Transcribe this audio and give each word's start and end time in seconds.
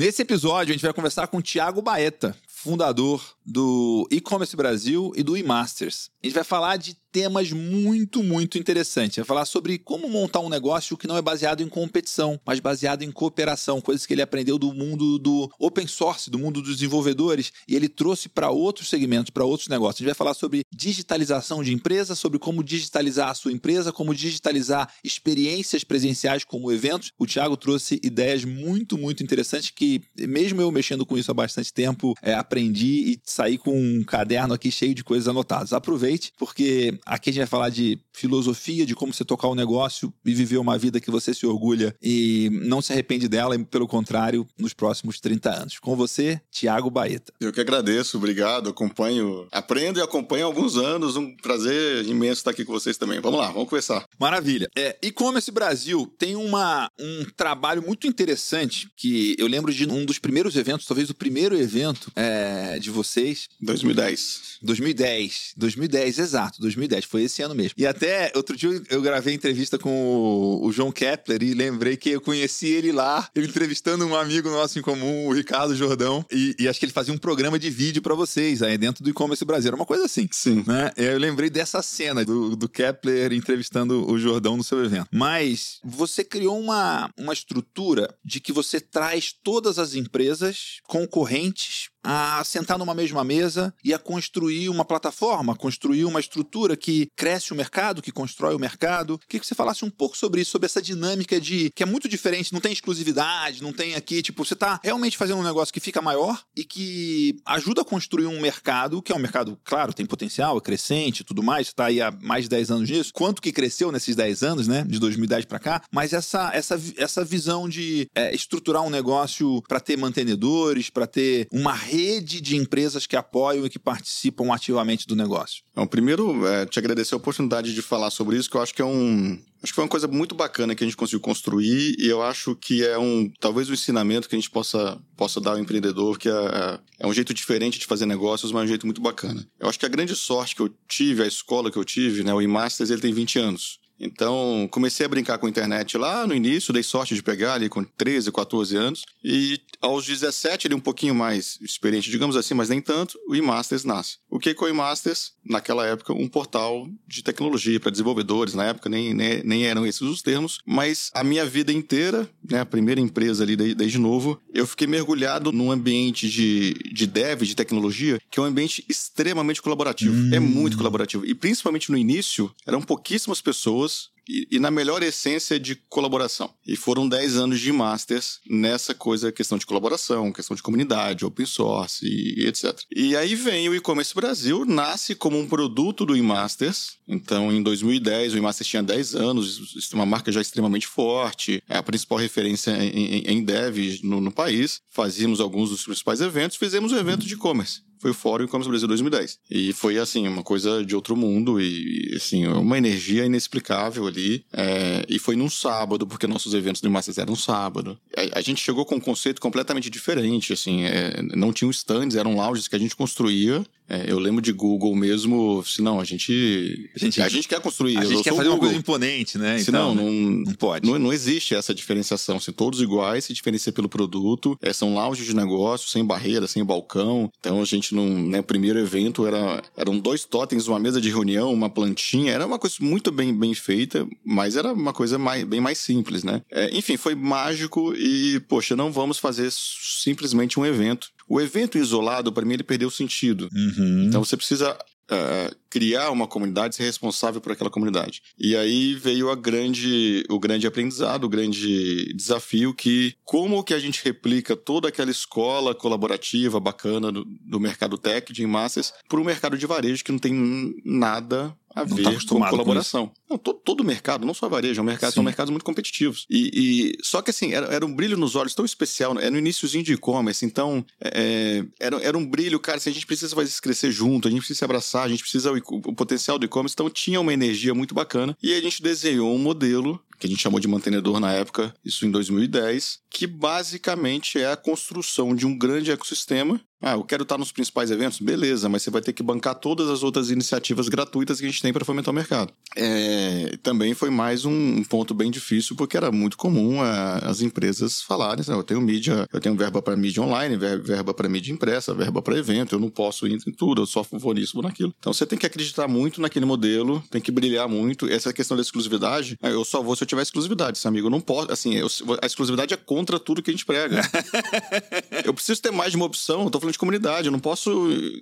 Nesse 0.00 0.22
episódio, 0.22 0.72
a 0.72 0.72
gente 0.72 0.80
vai 0.82 0.94
conversar 0.94 1.26
com 1.26 1.36
o 1.36 1.42
Thiago 1.42 1.82
Baeta, 1.82 2.34
fundador 2.46 3.22
do 3.50 4.06
E-Commerce 4.10 4.56
Brasil 4.56 5.12
e 5.16 5.22
do 5.22 5.36
eMasters. 5.36 6.08
A 6.22 6.26
gente 6.26 6.34
vai 6.34 6.44
falar 6.44 6.76
de 6.76 6.96
temas 7.10 7.50
muito, 7.50 8.22
muito 8.22 8.56
interessantes. 8.56 9.16
Vai 9.16 9.24
falar 9.24 9.44
sobre 9.44 9.78
como 9.78 10.08
montar 10.08 10.40
um 10.40 10.48
negócio 10.48 10.96
que 10.96 11.06
não 11.06 11.16
é 11.16 11.22
baseado 11.22 11.60
em 11.60 11.68
competição, 11.68 12.40
mas 12.46 12.60
baseado 12.60 13.02
em 13.02 13.10
cooperação, 13.10 13.80
coisas 13.80 14.06
que 14.06 14.14
ele 14.14 14.22
aprendeu 14.22 14.58
do 14.58 14.72
mundo 14.72 15.18
do 15.18 15.50
open 15.58 15.86
source, 15.86 16.30
do 16.30 16.38
mundo 16.38 16.62
dos 16.62 16.76
desenvolvedores, 16.76 17.52
e 17.66 17.74
ele 17.74 17.88
trouxe 17.88 18.28
para 18.28 18.50
outros 18.50 18.88
segmentos, 18.88 19.30
para 19.30 19.44
outros 19.44 19.68
negócios. 19.68 19.96
A 19.96 19.98
gente 20.00 20.06
vai 20.06 20.14
falar 20.14 20.34
sobre 20.34 20.62
digitalização 20.72 21.62
de 21.62 21.74
empresa, 21.74 22.14
sobre 22.14 22.38
como 22.38 22.62
digitalizar 22.62 23.30
a 23.30 23.34
sua 23.34 23.52
empresa, 23.52 23.92
como 23.92 24.14
digitalizar 24.14 24.92
experiências 25.02 25.82
presenciais 25.82 26.44
como 26.44 26.70
eventos. 26.70 27.12
O 27.18 27.26
Thiago 27.26 27.56
trouxe 27.56 28.00
ideias 28.02 28.44
muito, 28.44 28.96
muito 28.96 29.22
interessantes 29.22 29.70
que, 29.70 30.00
mesmo 30.16 30.60
eu 30.60 30.70
mexendo 30.70 31.04
com 31.04 31.18
isso 31.18 31.30
há 31.30 31.34
bastante 31.34 31.72
tempo, 31.72 32.14
é, 32.22 32.34
aprendi 32.34 33.10
e 33.10 33.20
saí 33.40 33.56
com 33.56 33.74
um 33.74 34.04
caderno 34.04 34.52
aqui 34.52 34.70
cheio 34.70 34.94
de 34.94 35.02
coisas 35.02 35.26
anotadas. 35.26 35.72
Aproveite, 35.72 36.32
porque 36.38 36.98
aqui 37.06 37.30
a 37.30 37.32
gente 37.32 37.40
vai 37.40 37.48
falar 37.48 37.70
de 37.70 37.98
filosofia, 38.12 38.84
de 38.84 38.94
como 38.94 39.14
você 39.14 39.24
tocar 39.24 39.48
um 39.48 39.54
negócio 39.54 40.12
e 40.26 40.34
viver 40.34 40.58
uma 40.58 40.76
vida 40.76 41.00
que 41.00 41.10
você 41.10 41.32
se 41.32 41.46
orgulha 41.46 41.94
e 42.02 42.50
não 42.52 42.82
se 42.82 42.92
arrepende 42.92 43.28
dela, 43.28 43.54
e 43.54 43.64
pelo 43.64 43.88
contrário, 43.88 44.46
nos 44.58 44.74
próximos 44.74 45.20
30 45.20 45.50
anos. 45.50 45.78
Com 45.78 45.96
você, 45.96 46.38
Tiago 46.50 46.90
Baeta. 46.90 47.32
Eu 47.40 47.50
que 47.50 47.60
agradeço, 47.62 48.18
obrigado, 48.18 48.68
acompanho, 48.68 49.46
aprendo 49.50 49.98
e 49.98 50.02
acompanho 50.02 50.44
há 50.44 50.46
alguns 50.46 50.76
anos, 50.76 51.16
um 51.16 51.34
prazer 51.36 52.04
imenso 52.06 52.40
estar 52.40 52.50
aqui 52.50 52.64
com 52.64 52.72
vocês 52.72 52.98
também. 52.98 53.20
Vamos 53.20 53.40
lá, 53.40 53.46
vamos 53.46 53.70
conversar. 53.70 54.04
Maravilha. 54.18 54.68
É, 54.76 54.98
E-Commerce 55.02 55.50
Brasil 55.50 56.12
tem 56.18 56.36
uma, 56.36 56.90
um 57.00 57.24
trabalho 57.34 57.82
muito 57.82 58.06
interessante 58.06 58.90
que 58.96 59.34
eu 59.38 59.46
lembro 59.46 59.72
de 59.72 59.88
um 59.88 60.04
dos 60.04 60.18
primeiros 60.18 60.56
eventos, 60.56 60.86
talvez 60.86 61.08
o 61.08 61.14
primeiro 61.14 61.56
evento 61.56 62.12
é, 62.14 62.78
de 62.78 62.90
vocês. 62.90 63.29
2010. 63.60 64.58
2010. 64.62 65.54
2010, 65.56 66.18
exato, 66.18 66.60
2010. 66.60 67.04
Foi 67.04 67.22
esse 67.22 67.42
ano 67.42 67.54
mesmo. 67.54 67.74
E 67.76 67.86
até 67.86 68.32
outro 68.34 68.56
dia 68.56 68.82
eu 68.88 69.02
gravei 69.02 69.34
entrevista 69.34 69.78
com 69.78 70.60
o 70.62 70.72
João 70.72 70.92
Kepler 70.92 71.42
e 71.42 71.54
lembrei 71.54 71.96
que 71.96 72.10
eu 72.10 72.20
conheci 72.20 72.68
ele 72.68 72.92
lá, 72.92 73.28
ele 73.34 73.46
entrevistando 73.46 74.06
um 74.06 74.14
amigo 74.14 74.50
nosso 74.50 74.78
em 74.78 74.82
comum, 74.82 75.26
o 75.26 75.32
Ricardo 75.32 75.74
Jordão. 75.74 76.24
E, 76.30 76.54
e 76.58 76.68
acho 76.68 76.78
que 76.78 76.86
ele 76.86 76.92
fazia 76.92 77.12
um 77.12 77.18
programa 77.18 77.58
de 77.58 77.70
vídeo 77.70 78.02
para 78.02 78.14
vocês 78.14 78.62
aí 78.62 78.76
dentro 78.76 79.02
do 79.02 79.10
e-commerce 79.10 79.44
Brasil. 79.44 79.68
Era 79.68 79.76
uma 79.76 79.86
coisa 79.86 80.04
assim. 80.04 80.28
Sim. 80.30 80.64
Né? 80.66 80.90
Eu 80.96 81.18
lembrei 81.18 81.50
dessa 81.50 81.82
cena 81.82 82.24
do, 82.24 82.56
do 82.56 82.68
Kepler 82.68 83.32
entrevistando 83.32 84.10
o 84.10 84.18
Jordão 84.18 84.56
no 84.56 84.64
seu 84.64 84.84
evento. 84.84 85.08
Mas 85.12 85.78
você 85.84 86.24
criou 86.24 86.58
uma, 86.58 87.10
uma 87.18 87.32
estrutura 87.32 88.14
de 88.24 88.40
que 88.40 88.52
você 88.52 88.80
traz 88.80 89.32
todas 89.32 89.78
as 89.78 89.94
empresas 89.94 90.80
concorrentes 90.86 91.89
a 92.02 92.42
sentar 92.44 92.78
numa 92.78 92.94
mesma 92.94 93.22
mesa 93.22 93.74
e 93.84 93.92
a 93.92 93.98
construir 93.98 94.68
uma 94.68 94.84
plataforma, 94.84 95.54
construir 95.54 96.04
uma 96.04 96.20
estrutura 96.20 96.76
que 96.76 97.08
cresce 97.16 97.52
o 97.52 97.56
mercado, 97.56 98.02
que 98.02 98.12
constrói 98.12 98.54
o 98.54 98.58
mercado. 98.58 99.18
Queria 99.28 99.40
que 99.40 99.46
você 99.46 99.54
falasse 99.54 99.84
um 99.84 99.90
pouco 99.90 100.16
sobre 100.16 100.40
isso, 100.40 100.50
sobre 100.50 100.66
essa 100.66 100.80
dinâmica 100.80 101.40
de 101.40 101.70
que 101.74 101.82
é 101.82 101.86
muito 101.86 102.08
diferente, 102.08 102.52
não 102.52 102.60
tem 102.60 102.72
exclusividade, 102.72 103.62
não 103.62 103.72
tem 103.72 103.94
aqui, 103.94 104.22
tipo, 104.22 104.44
você 104.44 104.54
está 104.54 104.80
realmente 104.82 105.16
fazendo 105.16 105.38
um 105.38 105.44
negócio 105.44 105.72
que 105.72 105.80
fica 105.80 106.00
maior 106.00 106.42
e 106.56 106.64
que 106.64 107.36
ajuda 107.44 107.82
a 107.82 107.84
construir 107.84 108.26
um 108.26 108.40
mercado, 108.40 109.02
que 109.02 109.12
é 109.12 109.14
um 109.14 109.18
mercado, 109.18 109.58
claro, 109.64 109.92
tem 109.92 110.06
potencial, 110.06 110.56
é 110.56 110.60
crescente 110.60 111.20
e 111.20 111.24
tudo 111.24 111.42
mais, 111.42 111.68
está 111.68 111.86
aí 111.86 112.00
há 112.00 112.10
mais 112.10 112.44
de 112.44 112.50
10 112.50 112.70
anos 112.70 112.90
nisso. 112.90 113.12
Quanto 113.12 113.42
que 113.42 113.52
cresceu 113.52 113.92
nesses 113.92 114.16
10 114.16 114.42
anos, 114.42 114.68
né, 114.68 114.84
de 114.86 114.98
2010 114.98 115.44
para 115.44 115.58
cá, 115.58 115.82
mas 115.90 116.12
essa, 116.12 116.50
essa, 116.54 116.80
essa 116.96 117.24
visão 117.24 117.68
de 117.68 118.08
é, 118.14 118.34
estruturar 118.34 118.82
um 118.82 118.90
negócio 118.90 119.62
para 119.68 119.80
ter 119.80 119.96
mantenedores, 119.96 120.90
para 120.90 121.06
ter 121.06 121.48
uma 121.52 121.72
rede 121.90 122.40
de 122.40 122.56
empresas 122.56 123.06
que 123.06 123.16
apoiam 123.16 123.66
e 123.66 123.70
que 123.70 123.78
participam 123.78 124.52
ativamente 124.52 125.06
do 125.06 125.16
negócio? 125.16 125.62
Então, 125.72 125.86
primeiro, 125.86 126.46
é, 126.46 126.66
te 126.66 126.78
agradecer 126.78 127.14
a 127.14 127.16
oportunidade 127.16 127.74
de 127.74 127.82
falar 127.82 128.10
sobre 128.10 128.36
isso, 128.36 128.48
que 128.48 128.56
eu 128.56 128.62
acho 128.62 128.74
que 128.74 128.82
é 128.82 128.84
um. 128.84 129.38
Acho 129.62 129.72
que 129.72 129.74
foi 129.74 129.84
uma 129.84 129.90
coisa 129.90 130.08
muito 130.08 130.34
bacana 130.34 130.74
que 130.74 130.82
a 130.82 130.86
gente 130.86 130.96
conseguiu 130.96 131.20
construir 131.20 131.94
e 131.98 132.06
eu 132.06 132.22
acho 132.22 132.56
que 132.56 132.82
é 132.82 132.98
um 132.98 133.30
talvez 133.38 133.68
um 133.68 133.74
ensinamento 133.74 134.26
que 134.26 134.34
a 134.34 134.38
gente 134.38 134.50
possa, 134.50 134.98
possa 135.14 135.38
dar 135.38 135.50
ao 135.50 135.58
empreendedor, 135.58 136.18
que 136.18 136.30
é, 136.30 136.78
é 137.00 137.06
um 137.06 137.12
jeito 137.12 137.34
diferente 137.34 137.78
de 137.78 137.84
fazer 137.84 138.06
negócios, 138.06 138.52
mas 138.52 138.62
é 138.62 138.64
um 138.64 138.68
jeito 138.68 138.86
muito 138.86 139.02
bacana. 139.02 139.46
Eu 139.58 139.68
acho 139.68 139.78
que 139.78 139.84
a 139.84 139.90
grande 139.90 140.16
sorte 140.16 140.56
que 140.56 140.62
eu 140.62 140.70
tive, 140.88 141.22
a 141.22 141.26
escola 141.26 141.70
que 141.70 141.76
eu 141.76 141.84
tive, 141.84 142.22
né, 142.24 142.32
o 142.32 142.40
eMasters, 142.40 142.88
ele 142.88 143.02
tem 143.02 143.12
20 143.12 143.38
anos. 143.38 143.79
Então, 144.00 144.66
comecei 144.70 145.04
a 145.04 145.08
brincar 145.08 145.36
com 145.38 145.46
a 145.46 145.50
internet 145.50 145.98
lá 145.98 146.26
no 146.26 146.34
início, 146.34 146.72
dei 146.72 146.82
sorte 146.82 147.14
de 147.14 147.22
pegar 147.22 147.54
ali 147.54 147.68
com 147.68 147.84
13, 147.84 148.32
14 148.32 148.76
anos. 148.76 149.04
E 149.22 149.60
aos 149.80 150.06
17, 150.06 150.66
ele 150.66 150.74
um 150.74 150.80
pouquinho 150.80 151.14
mais 151.14 151.58
experiente, 151.60 152.10
digamos 152.10 152.36
assim, 152.36 152.54
mas 152.54 152.70
nem 152.70 152.80
tanto, 152.80 153.18
o 153.28 153.36
eMasters 153.36 153.84
nasce. 153.84 154.16
O 154.30 154.38
que 154.38 154.50
é 154.50 154.54
o 154.58 154.68
eMasters? 154.68 155.32
Naquela 155.44 155.86
época, 155.86 156.12
um 156.14 156.28
portal 156.28 156.88
de 157.06 157.22
tecnologia 157.22 157.78
para 157.78 157.90
desenvolvedores. 157.90 158.54
Na 158.54 158.66
época, 158.66 158.88
nem, 158.88 159.12
nem, 159.12 159.42
nem, 159.44 159.66
eram 159.66 159.86
esses 159.86 160.00
os 160.00 160.22
termos. 160.22 160.60
Mas 160.64 161.10
a 161.14 161.22
minha 161.22 161.44
vida 161.44 161.72
inteira, 161.72 162.28
né, 162.48 162.60
a 162.60 162.66
primeira 162.66 163.00
empresa 163.00 163.42
ali 163.42 163.56
desde, 163.56 163.74
desde 163.74 163.98
novo, 163.98 164.40
eu 164.54 164.66
fiquei 164.66 164.86
mergulhado 164.86 165.52
num 165.52 165.70
ambiente 165.70 166.28
de, 166.28 166.74
de 166.92 167.06
dev, 167.06 167.42
de 167.42 167.54
tecnologia, 167.54 168.20
que 168.30 168.38
é 168.38 168.42
um 168.42 168.46
ambiente 168.46 168.84
extremamente 168.88 169.60
colaborativo. 169.60 170.14
Hum. 170.14 170.30
É 170.32 170.40
muito 170.40 170.76
colaborativo. 170.76 171.26
E 171.26 171.34
principalmente 171.34 171.90
no 171.90 171.98
início, 171.98 172.50
eram 172.66 172.80
pouquíssimas 172.80 173.40
pessoas 173.40 173.89
those 173.90 174.10
e, 174.28 174.48
e, 174.52 174.58
na 174.58 174.70
melhor 174.70 175.02
essência 175.02 175.58
de 175.58 175.74
colaboração. 175.74 176.52
E 176.66 176.76
foram 176.76 177.08
10 177.08 177.36
anos 177.36 177.60
de 177.60 177.72
Masters 177.72 178.40
nessa 178.48 178.94
coisa, 178.94 179.32
questão 179.32 179.58
de 179.58 179.66
colaboração, 179.66 180.32
questão 180.32 180.54
de 180.54 180.62
comunidade, 180.62 181.24
open 181.24 181.46
source 181.46 182.04
e, 182.06 182.42
e 182.42 182.46
etc. 182.46 182.78
E 182.94 183.16
aí 183.16 183.34
vem 183.34 183.68
o 183.68 183.74
e-commerce 183.74 184.14
Brasil, 184.14 184.64
nasce 184.64 185.14
como 185.14 185.38
um 185.38 185.46
produto 185.46 186.06
do 186.06 186.16
eMasters. 186.16 186.98
Então, 187.06 187.52
em 187.52 187.62
2010, 187.62 188.34
o 188.34 188.38
eMasters 188.38 188.68
tinha 188.68 188.82
10 188.82 189.14
anos, 189.14 189.90
uma 189.92 190.06
marca 190.06 190.30
já 190.30 190.40
extremamente 190.40 190.86
forte, 190.86 191.62
é 191.68 191.76
a 191.76 191.82
principal 191.82 192.18
referência 192.18 192.70
em, 192.70 192.88
em, 192.88 193.22
em 193.26 193.44
dev 193.44 194.00
no, 194.02 194.20
no 194.20 194.32
país. 194.32 194.80
Fazíamos 194.90 195.40
alguns 195.40 195.70
dos 195.70 195.84
principais 195.84 196.20
eventos, 196.20 196.56
fizemos 196.56 196.92
o 196.92 196.94
um 196.94 196.98
evento 196.98 197.26
de 197.26 197.34
e-commerce 197.34 197.82
foi 198.00 198.10
o 198.12 198.14
Fórum 198.14 198.44
E-Commerce 198.44 198.68
Brasil 198.68 198.88
2010. 198.88 199.38
E 199.50 199.72
foi, 199.74 199.98
assim, 199.98 200.26
uma 200.26 200.42
coisa 200.42 200.82
de 200.84 200.96
outro 200.96 201.14
mundo 201.14 201.60
e, 201.60 202.14
assim, 202.16 202.46
uma 202.46 202.78
energia 202.78 203.26
inexplicável 203.26 204.06
ali. 204.10 204.44
É, 204.52 205.04
e 205.08 205.18
foi 205.18 205.36
num 205.36 205.48
sábado, 205.48 206.06
porque 206.06 206.26
nossos 206.26 206.54
eventos 206.54 206.80
do 206.80 206.90
Masters 206.90 207.18
eram 207.18 207.34
sábado. 207.34 207.98
A, 208.16 208.38
a, 208.38 208.42
gente 208.42 208.62
chegou 208.62 208.84
com 208.84 208.96
um 208.96 209.00
conceito 209.00 209.40
completamente 209.40 209.88
diferente, 209.88 210.52
assim, 210.52 210.84
é, 210.84 211.22
não 211.34 211.52
tinham 211.52 211.70
stands, 211.70 212.16
eram 212.16 212.34
lounges 212.34 212.68
que 212.68 212.76
a 212.76 212.78
gente 212.78 212.94
construía 212.94 213.64
é, 213.90 214.04
eu 214.06 214.20
lembro 214.20 214.40
de 214.40 214.52
Google 214.52 214.94
mesmo, 214.94 215.64
se 215.64 215.82
não, 215.82 215.98
a 215.98 216.04
gente, 216.04 216.88
a 216.94 216.98
gente, 216.98 217.20
a 217.20 217.28
gente 217.28 217.48
quer 217.48 217.60
construir. 217.60 217.98
A 217.98 218.04
gente 218.04 218.22
quer 218.22 218.32
fazer 218.32 218.48
uma 218.48 218.58
coisa 218.58 218.76
imponente, 218.76 219.36
né? 219.36 219.58
Se 219.58 219.70
então, 219.70 219.92
não, 219.92 220.04
não, 220.04 220.12
não 220.12 220.54
pode. 220.54 220.88
Não, 220.88 220.96
não, 220.96 221.12
existe 221.12 221.56
essa 221.56 221.74
diferenciação. 221.74 222.38
Se 222.38 222.52
todos 222.52 222.80
iguais, 222.80 223.24
se 223.24 223.34
diferencia 223.34 223.72
pelo 223.72 223.88
produto. 223.88 224.56
É, 224.62 224.72
são 224.72 224.94
lounges 224.94 225.26
de 225.26 225.34
negócio, 225.34 225.88
sem 225.88 226.04
barreira, 226.04 226.46
sem 226.46 226.64
balcão. 226.64 227.32
Então 227.40 227.60
a 227.60 227.64
gente 227.64 227.92
não. 227.92 228.06
Né, 228.06 228.40
primeiro 228.40 228.78
evento 228.78 229.26
era, 229.26 229.60
eram 229.76 229.98
dois 229.98 230.24
totens, 230.24 230.68
uma 230.68 230.78
mesa 230.78 231.00
de 231.00 231.10
reunião, 231.10 231.52
uma 231.52 231.68
plantinha. 231.68 232.32
Era 232.32 232.46
uma 232.46 232.60
coisa 232.60 232.76
muito 232.78 233.10
bem, 233.10 233.36
bem 233.36 233.54
feita, 233.54 234.06
mas 234.24 234.54
era 234.54 234.72
uma 234.72 234.92
coisa 234.92 235.18
mais, 235.18 235.42
bem 235.42 235.60
mais 235.60 235.78
simples, 235.78 236.22
né? 236.22 236.42
É, 236.48 236.70
enfim, 236.76 236.96
foi 236.96 237.16
mágico 237.16 237.92
e, 237.96 238.38
poxa, 238.48 238.76
não 238.76 238.92
vamos 238.92 239.18
fazer 239.18 239.50
simplesmente 239.50 240.60
um 240.60 240.64
evento. 240.64 241.10
O 241.30 241.40
evento 241.40 241.78
isolado, 241.78 242.32
para 242.32 242.44
mim, 242.44 242.54
ele 242.54 242.64
perdeu 242.64 242.90
sentido. 242.90 243.48
Uhum. 243.54 244.06
Então 244.08 244.24
você 244.24 244.36
precisa 244.36 244.72
uh, 244.74 245.56
criar 245.70 246.10
uma 246.10 246.26
comunidade, 246.26 246.74
ser 246.74 246.82
responsável 246.82 247.40
por 247.40 247.52
aquela 247.52 247.70
comunidade. 247.70 248.22
E 248.38 248.56
aí 248.56 248.94
veio 248.94 249.30
a 249.30 249.36
grande, 249.36 250.24
o 250.28 250.38
grande 250.38 250.66
aprendizado, 250.66 251.24
o 251.24 251.28
grande 251.28 252.12
desafio 252.14 252.74
que 252.74 253.14
como 253.24 253.62
que 253.62 253.72
a 253.72 253.78
gente 253.78 254.02
replica 254.04 254.56
toda 254.56 254.88
aquela 254.88 255.10
escola 255.10 255.74
colaborativa 255.74 256.58
bacana 256.58 257.12
do, 257.12 257.24
do 257.24 257.60
mercado 257.60 257.96
tech 257.96 258.32
de 258.32 258.46
massas 258.46 258.92
para 259.08 259.20
o 259.20 259.24
mercado 259.24 259.56
de 259.56 259.66
varejo 259.66 260.04
que 260.04 260.12
não 260.12 260.18
tem 260.18 260.74
nada 260.84 261.56
a 261.74 261.84
Não 261.84 261.96
ver 261.96 262.02
tá 262.02 262.10
com 262.10 262.16
acostumado 262.16 262.50
com 262.50 262.56
colaboração. 262.56 263.12
Não, 263.28 263.38
todo, 263.38 263.60
todo 263.60 263.84
mercado, 263.84 264.26
não 264.26 264.34
só 264.34 264.48
varejo, 264.48 264.80
é 264.80 264.82
um 264.82 264.86
mercado, 264.86 265.12
são 265.12 265.22
mercados 265.22 265.50
muito 265.50 265.64
competitivos. 265.64 266.26
E, 266.28 266.50
e- 266.52 266.98
só 267.04 267.22
que 267.22 267.30
assim, 267.30 267.52
era, 267.52 267.66
era 267.66 267.86
um 267.86 267.94
brilho 267.94 268.16
nos 268.16 268.34
olhos 268.34 268.54
tão 268.54 268.64
especial, 268.64 269.16
era 269.18 269.30
no 269.30 269.38
iníciozinho 269.38 269.84
de 269.84 269.92
e-commerce, 269.92 270.44
então 270.44 270.84
é, 271.00 271.64
era, 271.78 271.96
era 272.02 272.18
um 272.18 272.26
brilho, 272.26 272.58
cara, 272.58 272.78
assim, 272.78 272.90
a 272.90 272.92
gente 272.92 273.06
precisa 273.06 273.34
fazer 273.36 273.48
isso 273.48 273.62
crescer 273.62 273.92
junto, 273.92 274.26
a 274.26 274.30
gente 274.30 274.40
precisa 274.40 274.58
se 274.58 274.64
abraçar, 274.64 275.04
a 275.04 275.08
gente 275.08 275.22
precisa 275.22 275.52
o, 275.66 275.94
potencial 275.94 276.38
do 276.38 276.44
e-commerce, 276.44 276.74
então 276.74 276.90
tinha 276.90 277.20
uma 277.20 277.32
energia 277.32 277.74
muito 277.74 277.94
bacana. 277.94 278.36
E 278.42 278.54
a 278.54 278.60
gente 278.60 278.82
desenhou 278.82 279.34
um 279.34 279.38
modelo 279.38 280.00
que 280.18 280.26
a 280.26 280.30
gente 280.30 280.42
chamou 280.42 280.60
de 280.60 280.68
mantenedor 280.68 281.18
na 281.18 281.32
época, 281.32 281.74
isso 281.82 282.04
em 282.04 282.10
2010, 282.10 282.98
que 283.08 283.26
basicamente 283.26 284.38
é 284.38 284.52
a 284.52 284.56
construção 284.56 285.34
de 285.34 285.46
um 285.46 285.56
grande 285.56 285.90
ecossistema. 285.90 286.60
Ah, 286.82 286.92
eu 286.92 287.04
quero 287.04 287.24
estar 287.24 287.36
nos 287.36 287.52
principais 287.52 287.90
eventos? 287.90 288.18
Beleza, 288.20 288.66
mas 288.68 288.82
você 288.82 288.90
vai 288.90 289.02
ter 289.02 289.12
que 289.12 289.22
bancar 289.22 289.54
todas 289.54 289.90
as 289.90 290.02
outras 290.02 290.30
iniciativas 290.30 290.88
gratuitas 290.88 291.38
que 291.38 291.44
a 291.44 291.48
gente 291.48 291.60
tem 291.60 291.72
para 291.74 291.84
fomentar 291.84 292.10
o 292.10 292.14
mercado. 292.14 292.52
É, 292.74 293.56
também 293.62 293.92
foi 293.92 294.08
mais 294.08 294.46
um 294.46 294.82
ponto 294.84 295.12
bem 295.12 295.30
difícil, 295.30 295.76
porque 295.76 295.96
era 295.96 296.10
muito 296.10 296.38
comum 296.38 296.80
ah, 296.80 297.18
as 297.24 297.42
empresas 297.42 298.00
falarem: 298.00 298.40
assim, 298.40 298.52
"Ah, 298.52 298.56
eu 298.56 298.62
tenho 298.62 298.80
mídia, 298.80 299.26
eu 299.30 299.40
tenho 299.40 299.54
verba 299.54 299.82
para 299.82 299.94
mídia 299.94 300.22
online, 300.22 300.56
ver- 300.56 300.80
verba 300.82 301.12
para 301.12 301.28
mídia 301.28 301.52
impressa, 301.52 301.92
verba 301.92 302.22
para 302.22 302.38
evento, 302.38 302.74
eu 302.74 302.78
não 302.80 302.88
posso 302.88 303.26
ir 303.26 303.34
em 303.34 303.52
tudo, 303.52 303.82
eu 303.82 303.86
só 303.86 304.02
vou 304.12 304.32
nisso, 304.32 304.60
naquilo. 304.62 304.94
Então 304.98 305.12
você 305.12 305.26
tem 305.26 305.38
que 305.38 305.44
acreditar 305.46 305.86
muito 305.86 306.20
naquele 306.20 306.46
modelo, 306.46 307.02
tem 307.10 307.20
que 307.20 307.30
brilhar 307.30 307.68
muito. 307.68 308.08
Essa 308.08 308.32
questão 308.32 308.56
da 308.56 308.62
exclusividade, 308.62 309.36
ah, 309.42 309.50
eu 309.50 309.64
só 309.66 309.82
vou 309.82 309.94
se 309.96 310.02
eu 310.04 310.06
tiver 310.06 310.22
exclusividade, 310.22 310.78
esse 310.78 310.88
amigo. 310.88 311.08
Eu 311.08 311.10
não 311.10 311.20
posso, 311.20 311.52
assim, 311.52 311.74
eu- 311.74 311.88
a 312.22 312.26
exclusividade 312.26 312.72
é 312.72 312.76
contra 312.78 313.18
tudo 313.20 313.42
que 313.42 313.50
a 313.50 313.52
gente 313.52 313.66
prega. 313.66 314.00
eu 315.26 315.34
preciso 315.34 315.60
ter 315.60 315.70
mais 315.70 315.90
de 315.90 315.96
uma 315.96 316.06
opção, 316.06 316.44
eu 316.44 316.50
tô 316.50 316.58
falando 316.58 316.69
de 316.72 316.78
comunidade, 316.78 317.26
eu 317.26 317.32
não 317.32 317.38
posso 317.38 317.70